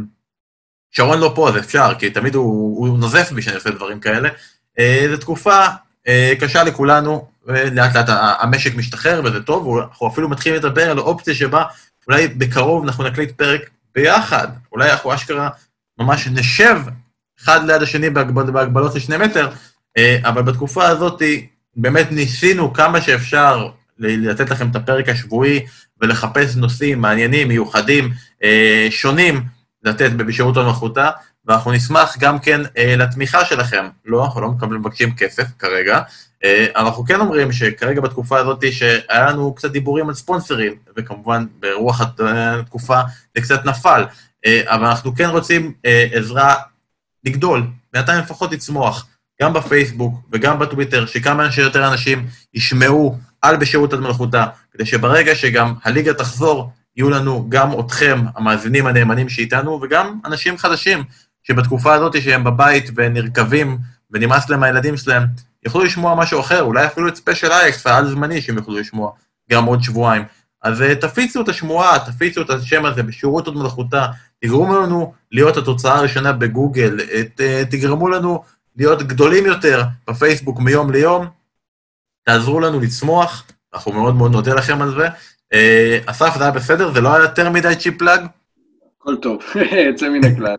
שרון 0.90 1.20
לא 1.20 1.32
פה, 1.34 1.48
אז 1.48 1.56
אפשר, 1.56 1.92
כי 1.98 2.10
תמיד 2.10 2.34
הוא, 2.34 2.78
הוא 2.78 2.98
נוזף 2.98 3.32
בי 3.32 3.42
שאני 3.42 3.56
עושה 3.56 3.70
דברים 3.70 4.00
כאלה. 4.00 4.28
אה, 4.78 5.06
זו 5.10 5.16
תקופה 5.16 5.66
אה, 6.08 6.32
קשה 6.40 6.64
לכולנו, 6.64 7.28
ולאט 7.46 7.96
לאט 7.96 8.06
המשק 8.40 8.74
משתחרר, 8.74 9.20
וזה 9.24 9.42
טוב, 9.42 9.78
אנחנו 9.78 10.08
אפילו 10.08 10.28
מתחילים 10.28 10.58
לדבר 10.58 10.90
על 10.90 10.98
אופציה 10.98 11.34
שבה 11.34 11.64
אולי 12.08 12.28
בקרוב 12.28 12.84
אנחנו 12.84 13.04
נקליט 13.04 13.30
פרק 13.30 13.70
ביחד. 13.94 14.48
אולי 14.72 14.90
אנחנו 14.90 15.14
אשכרה 15.14 15.48
ממש 15.98 16.26
נשב 16.26 16.80
אחד 17.42 17.66
ליד 17.66 17.82
השני 17.82 18.10
בהגבל, 18.10 18.50
בהגבלות 18.50 18.92
של 18.92 18.98
שני 18.98 19.16
מטר, 19.16 19.50
אה, 19.98 20.18
אבל 20.24 20.42
בתקופה 20.42 20.88
הזאת 20.88 21.22
באמת 21.76 22.12
ניסינו 22.12 22.72
כמה 22.72 23.00
שאפשר 23.00 23.68
לתת 23.98 24.50
לכם 24.50 24.70
את 24.70 24.76
הפרק 24.76 25.08
השבועי 25.08 25.66
ולחפש 26.00 26.56
נושאים 26.56 27.00
מעניינים, 27.00 27.48
מיוחדים, 27.48 28.12
אה, 28.42 28.86
שונים. 28.90 29.42
לתת 29.82 30.10
בשירות 30.10 30.56
המלכותה, 30.56 31.10
ואנחנו 31.46 31.72
נשמח 31.72 32.16
גם 32.18 32.38
כן 32.38 32.60
אה, 32.78 32.96
לתמיכה 32.96 33.44
שלכם. 33.44 33.88
לא, 34.04 34.24
אנחנו 34.24 34.40
לא 34.40 34.48
מקבלים, 34.48 34.80
מבקשים 34.80 35.16
כסף 35.16 35.44
כרגע, 35.58 36.00
אה, 36.44 36.66
אנחנו 36.76 37.04
כן 37.04 37.20
אומרים 37.20 37.52
שכרגע 37.52 38.00
בתקופה 38.00 38.38
הזאת 38.38 38.72
שהיה 38.72 39.30
לנו 39.30 39.54
קצת 39.54 39.70
דיבורים 39.70 40.08
על 40.08 40.14
ספונסרים, 40.14 40.74
וכמובן 40.96 41.46
ברוח 41.60 42.00
התקופה 42.00 43.00
זה 43.36 43.42
קצת 43.42 43.64
נפל, 43.64 44.04
אה, 44.46 44.62
אבל 44.64 44.86
אנחנו 44.86 45.14
כן 45.14 45.28
רוצים 45.28 45.72
אה, 45.86 46.06
עזרה 46.12 46.54
לגדול, 47.24 47.66
בינתיים 47.92 48.20
לפחות 48.20 48.52
לצמוח, 48.52 49.06
גם 49.42 49.52
בפייסבוק 49.52 50.14
וגם 50.32 50.58
בטוויטר, 50.58 51.06
שכמה 51.06 51.52
שיותר 51.52 51.92
אנשים 51.92 52.26
ישמעו 52.54 53.18
על 53.42 53.56
בשירות 53.56 53.92
המלכותה, 53.92 54.46
כדי 54.72 54.86
שברגע 54.86 55.34
שגם 55.34 55.74
הליגה 55.84 56.14
תחזור, 56.14 56.72
יהיו 56.96 57.10
לנו 57.10 57.46
גם 57.48 57.80
אתכם, 57.80 58.20
המאזינים 58.36 58.86
הנאמנים 58.86 59.28
שאיתנו, 59.28 59.78
וגם 59.82 60.18
אנשים 60.24 60.58
חדשים, 60.58 61.04
שבתקופה 61.42 61.94
הזאת 61.94 62.22
שהם 62.22 62.44
בבית 62.44 62.90
ונרקבים, 62.96 63.78
ונמאס 64.10 64.50
להם 64.50 64.62
הילדים 64.62 64.96
שלהם, 64.96 65.22
יוכלו 65.64 65.84
לשמוע 65.84 66.14
משהו 66.14 66.40
אחר, 66.40 66.62
אולי 66.62 66.86
אפילו 66.86 67.08
את 67.08 67.16
ספיישל 67.16 67.52
אייקס, 67.52 67.86
העל-זמני 67.86 68.42
שהם 68.42 68.56
יוכלו 68.56 68.78
לשמוע 68.78 69.10
גם 69.50 69.64
עוד 69.64 69.82
שבועיים. 69.82 70.24
אז 70.62 70.82
אה, 70.82 70.94
תפיצו 70.94 71.40
את 71.40 71.48
השמועה, 71.48 71.98
תפיצו 71.98 72.42
את 72.42 72.50
השם 72.50 72.84
הזה 72.84 73.02
בשירות 73.02 73.46
הוד 73.46 73.56
מלכותה, 73.56 74.06
תגרמו 74.44 74.78
לנו 74.78 75.12
להיות 75.32 75.56
התוצאה 75.56 75.98
הראשונה 75.98 76.32
בגוגל, 76.32 77.00
את, 77.20 77.40
אה, 77.40 77.62
תגרמו 77.70 78.08
לנו 78.08 78.42
להיות 78.76 79.02
גדולים 79.02 79.46
יותר 79.46 79.82
בפייסבוק 80.08 80.60
מיום 80.60 80.90
ליום, 80.90 81.26
תעזרו 82.24 82.60
לנו 82.60 82.80
לצמוח, 82.80 83.44
אנחנו 83.74 83.92
מאוד 83.92 84.14
מאוד 84.14 84.32
נודה 84.32 84.54
לכם 84.54 84.82
על 84.82 84.94
זה. 84.94 85.08
אה, 85.52 85.98
אסף, 86.06 86.34
זה 86.38 86.44
היה 86.44 86.52
בסדר? 86.52 86.92
זה 86.92 87.00
לא 87.00 87.14
היה 87.14 87.22
יותר 87.22 87.50
מדי 87.50 87.76
cheap 87.76 87.98
plug? 87.98 88.20
הכל 89.00 89.16
טוב, 89.16 89.42
יוצא 89.88 90.08
מן 90.08 90.24
הכלל. 90.24 90.56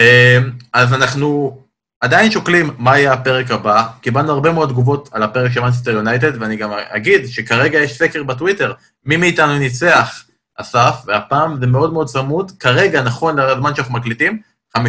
אה, 0.00 0.38
אז 0.72 0.94
אנחנו 0.94 1.58
עדיין 2.00 2.30
שוקלים 2.30 2.70
מה 2.78 2.98
יהיה 2.98 3.12
הפרק 3.12 3.50
הבא. 3.50 3.86
קיבלנו 4.00 4.32
הרבה 4.32 4.52
מאוד 4.52 4.68
תגובות 4.68 5.08
על 5.12 5.22
הפרק 5.22 5.52
של 5.52 5.60
מנצ'סטר 5.60 5.90
יונייטד, 5.90 6.42
ואני 6.42 6.56
גם 6.56 6.70
אגיד 6.88 7.26
שכרגע 7.26 7.78
יש 7.78 7.98
סקר 7.98 8.22
בטוויטר, 8.22 8.72
מי 9.04 9.16
מאיתנו 9.16 9.58
ניצח, 9.58 10.24
אסף, 10.56 10.94
והפעם 11.06 11.60
זה 11.60 11.66
מאוד 11.66 11.92
מאוד 11.92 12.06
צמוד, 12.06 12.52
כרגע, 12.60 13.02
נכון 13.02 13.38
לזמן 13.38 13.74
שאנחנו 13.74 13.94
מקליטים, 13.94 14.38
50-50. 14.78 14.80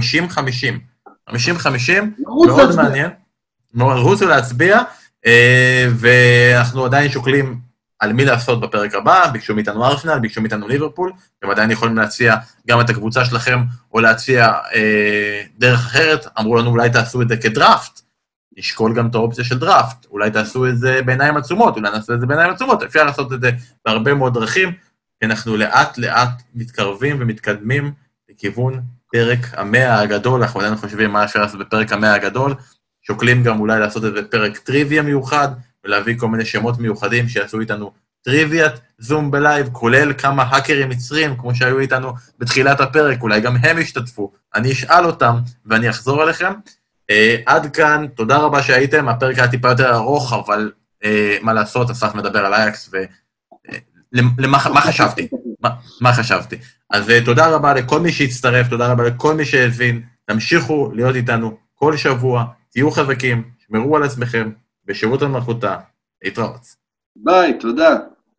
50-50, 1.30 1.34
מאוד 2.20 2.76
מעניין. 2.76 3.10
רוצו 3.80 4.28
להצביע, 4.28 4.80
אה, 5.26 5.88
ואנחנו 5.96 6.86
עדיין 6.86 7.12
שוקלים 7.12 7.60
על 8.00 8.14
מי 8.14 8.26
לעשות 8.26 8.62
בפרק 8.62 8.94
הבא, 8.94 9.28
ביקשו 9.28 9.56
מאיתנו 9.56 9.86
ארסנל, 9.86 10.20
ביקשו 10.20 10.42
מאיתנו 10.42 10.68
ליברפול, 10.68 11.12
אתם 11.40 11.50
עדיין 11.50 11.72
יכולים 11.72 11.98
להציע 11.98 12.36
גם 12.68 12.82
את 12.82 12.90
הקבוצה 12.90 13.26
שלכם, 13.26 13.60
או 13.94 14.00
להציע 14.00 14.54
אה, 14.74 15.44
דרך 15.58 15.80
אחרת, 15.80 16.28
אמרו 16.40 16.56
לנו 16.56 16.70
אולי 16.70 16.90
תעשו 16.90 17.22
את 17.22 17.28
זה 17.28 17.38
כדראפט, 17.38 18.02
נשקול 18.58 18.96
גם 18.96 19.08
את 19.08 19.16
האופציה 19.16 19.44
של 19.44 19.60
דראפט, 19.60 20.06
אולי 20.12 20.32
תעשו 20.32 20.68
את 20.68 20.78
זה 20.78 21.02
בעיניים 21.06 21.38
עצומות, 21.38 21.76
אולי 21.76 21.92
נעשו 21.92 22.14
את 22.14 22.20
זה 22.20 22.26
בעיניים 22.26 22.52
עצומות, 22.52 22.84
אפשר 22.84 23.04
לעשות 23.04 23.34
את 23.34 23.42
זה 23.42 23.52
בהרבה 23.86 24.14
מאוד 24.14 24.34
דרכים, 24.34 24.72
כי 25.20 25.26
אנחנו 25.26 25.58
לאט 25.58 25.98
לאט 25.98 26.42
מתקרבים 26.56 27.18
ומתקדמים 27.20 27.94
לכיוון 28.30 28.82
פרק 29.12 29.40
המאה 29.54 30.00
הגדול, 30.00 30.42
אנחנו 30.42 30.60
עדיין 30.60 30.76
חושבים 30.76 31.12
מה 31.12 31.24
אפשר 31.24 31.42
לעשות 31.42 31.60
בפרק 31.60 31.92
המאה 31.92 32.14
הגדול, 32.14 32.54
שוקלים 33.02 33.44
גם 33.44 33.60
אולי 33.60 33.80
לעשות 33.80 34.04
איזה 34.04 34.24
פרק 34.30 34.58
טריוויה 34.58 35.02
מיוחד, 35.02 35.50
ולהביא 35.86 36.18
כל 36.18 36.28
מיני 36.28 36.46
שמות 36.46 36.80
מיוחדים 36.80 37.30
שיעשו 37.30 37.60
איתנו 37.60 37.92
טריוויית 38.26 38.74
זום 38.98 39.32
בלייב, 39.32 39.70
כולל 39.72 40.14
כמה 40.14 40.44
האקרים 40.44 40.90
מצרים, 40.90 41.38
כמו 41.38 41.56
שהיו 41.56 41.80
איתנו 41.80 42.14
בתחילת 42.40 42.80
הפרק, 42.82 43.22
אולי 43.22 43.42
גם 43.42 43.56
הם 43.64 43.78
ישתתפו. 43.78 44.32
אני 44.56 44.72
אשאל 44.72 45.06
אותם 45.06 45.36
ואני 45.66 45.90
אחזור 45.90 46.24
אליכם. 46.24 46.54
Uh, 47.12 47.14
עד 47.46 47.76
כאן, 47.76 48.06
תודה 48.16 48.38
רבה 48.38 48.64
שהייתם, 48.64 49.10
הפרק 49.10 49.38
היה 49.38 49.48
טיפה 49.48 49.70
יותר 49.70 49.94
ארוך, 49.94 50.34
אבל 50.34 50.72
uh, 51.04 51.08
מה 51.42 51.54
לעשות, 51.54 51.90
אסף 51.90 52.16
מדבר 52.16 52.46
על 52.46 52.54
אייקס, 52.54 52.90
ולמה 54.14 54.58
uh, 54.58 54.70
מה 54.70 54.82
חשבתי? 54.82 55.28
מה, 55.62 55.70
מה 56.02 56.14
חשבתי? 56.14 56.56
אז 56.90 57.10
uh, 57.10 57.26
תודה 57.26 57.48
רבה 57.48 57.74
לכל 57.74 58.00
מי 58.00 58.12
שהצטרף, 58.12 58.68
תודה 58.68 58.88
רבה 58.88 59.04
לכל 59.04 59.34
מי 59.34 59.46
שהבין, 59.46 60.02
תמשיכו 60.26 60.92
להיות 60.94 61.16
איתנו 61.16 61.58
כל 61.76 61.98
שבוע, 61.98 62.46
תהיו 62.72 62.92
חזקים, 62.92 63.44
שמרו 63.68 63.98
על 63.98 64.04
עצמכם, 64.04 64.50
בשירות 64.86 65.22
המלכותה, 65.22 65.78
להתראות. 66.24 66.76
ביי, 67.16 67.60
תודה. 67.60 67.98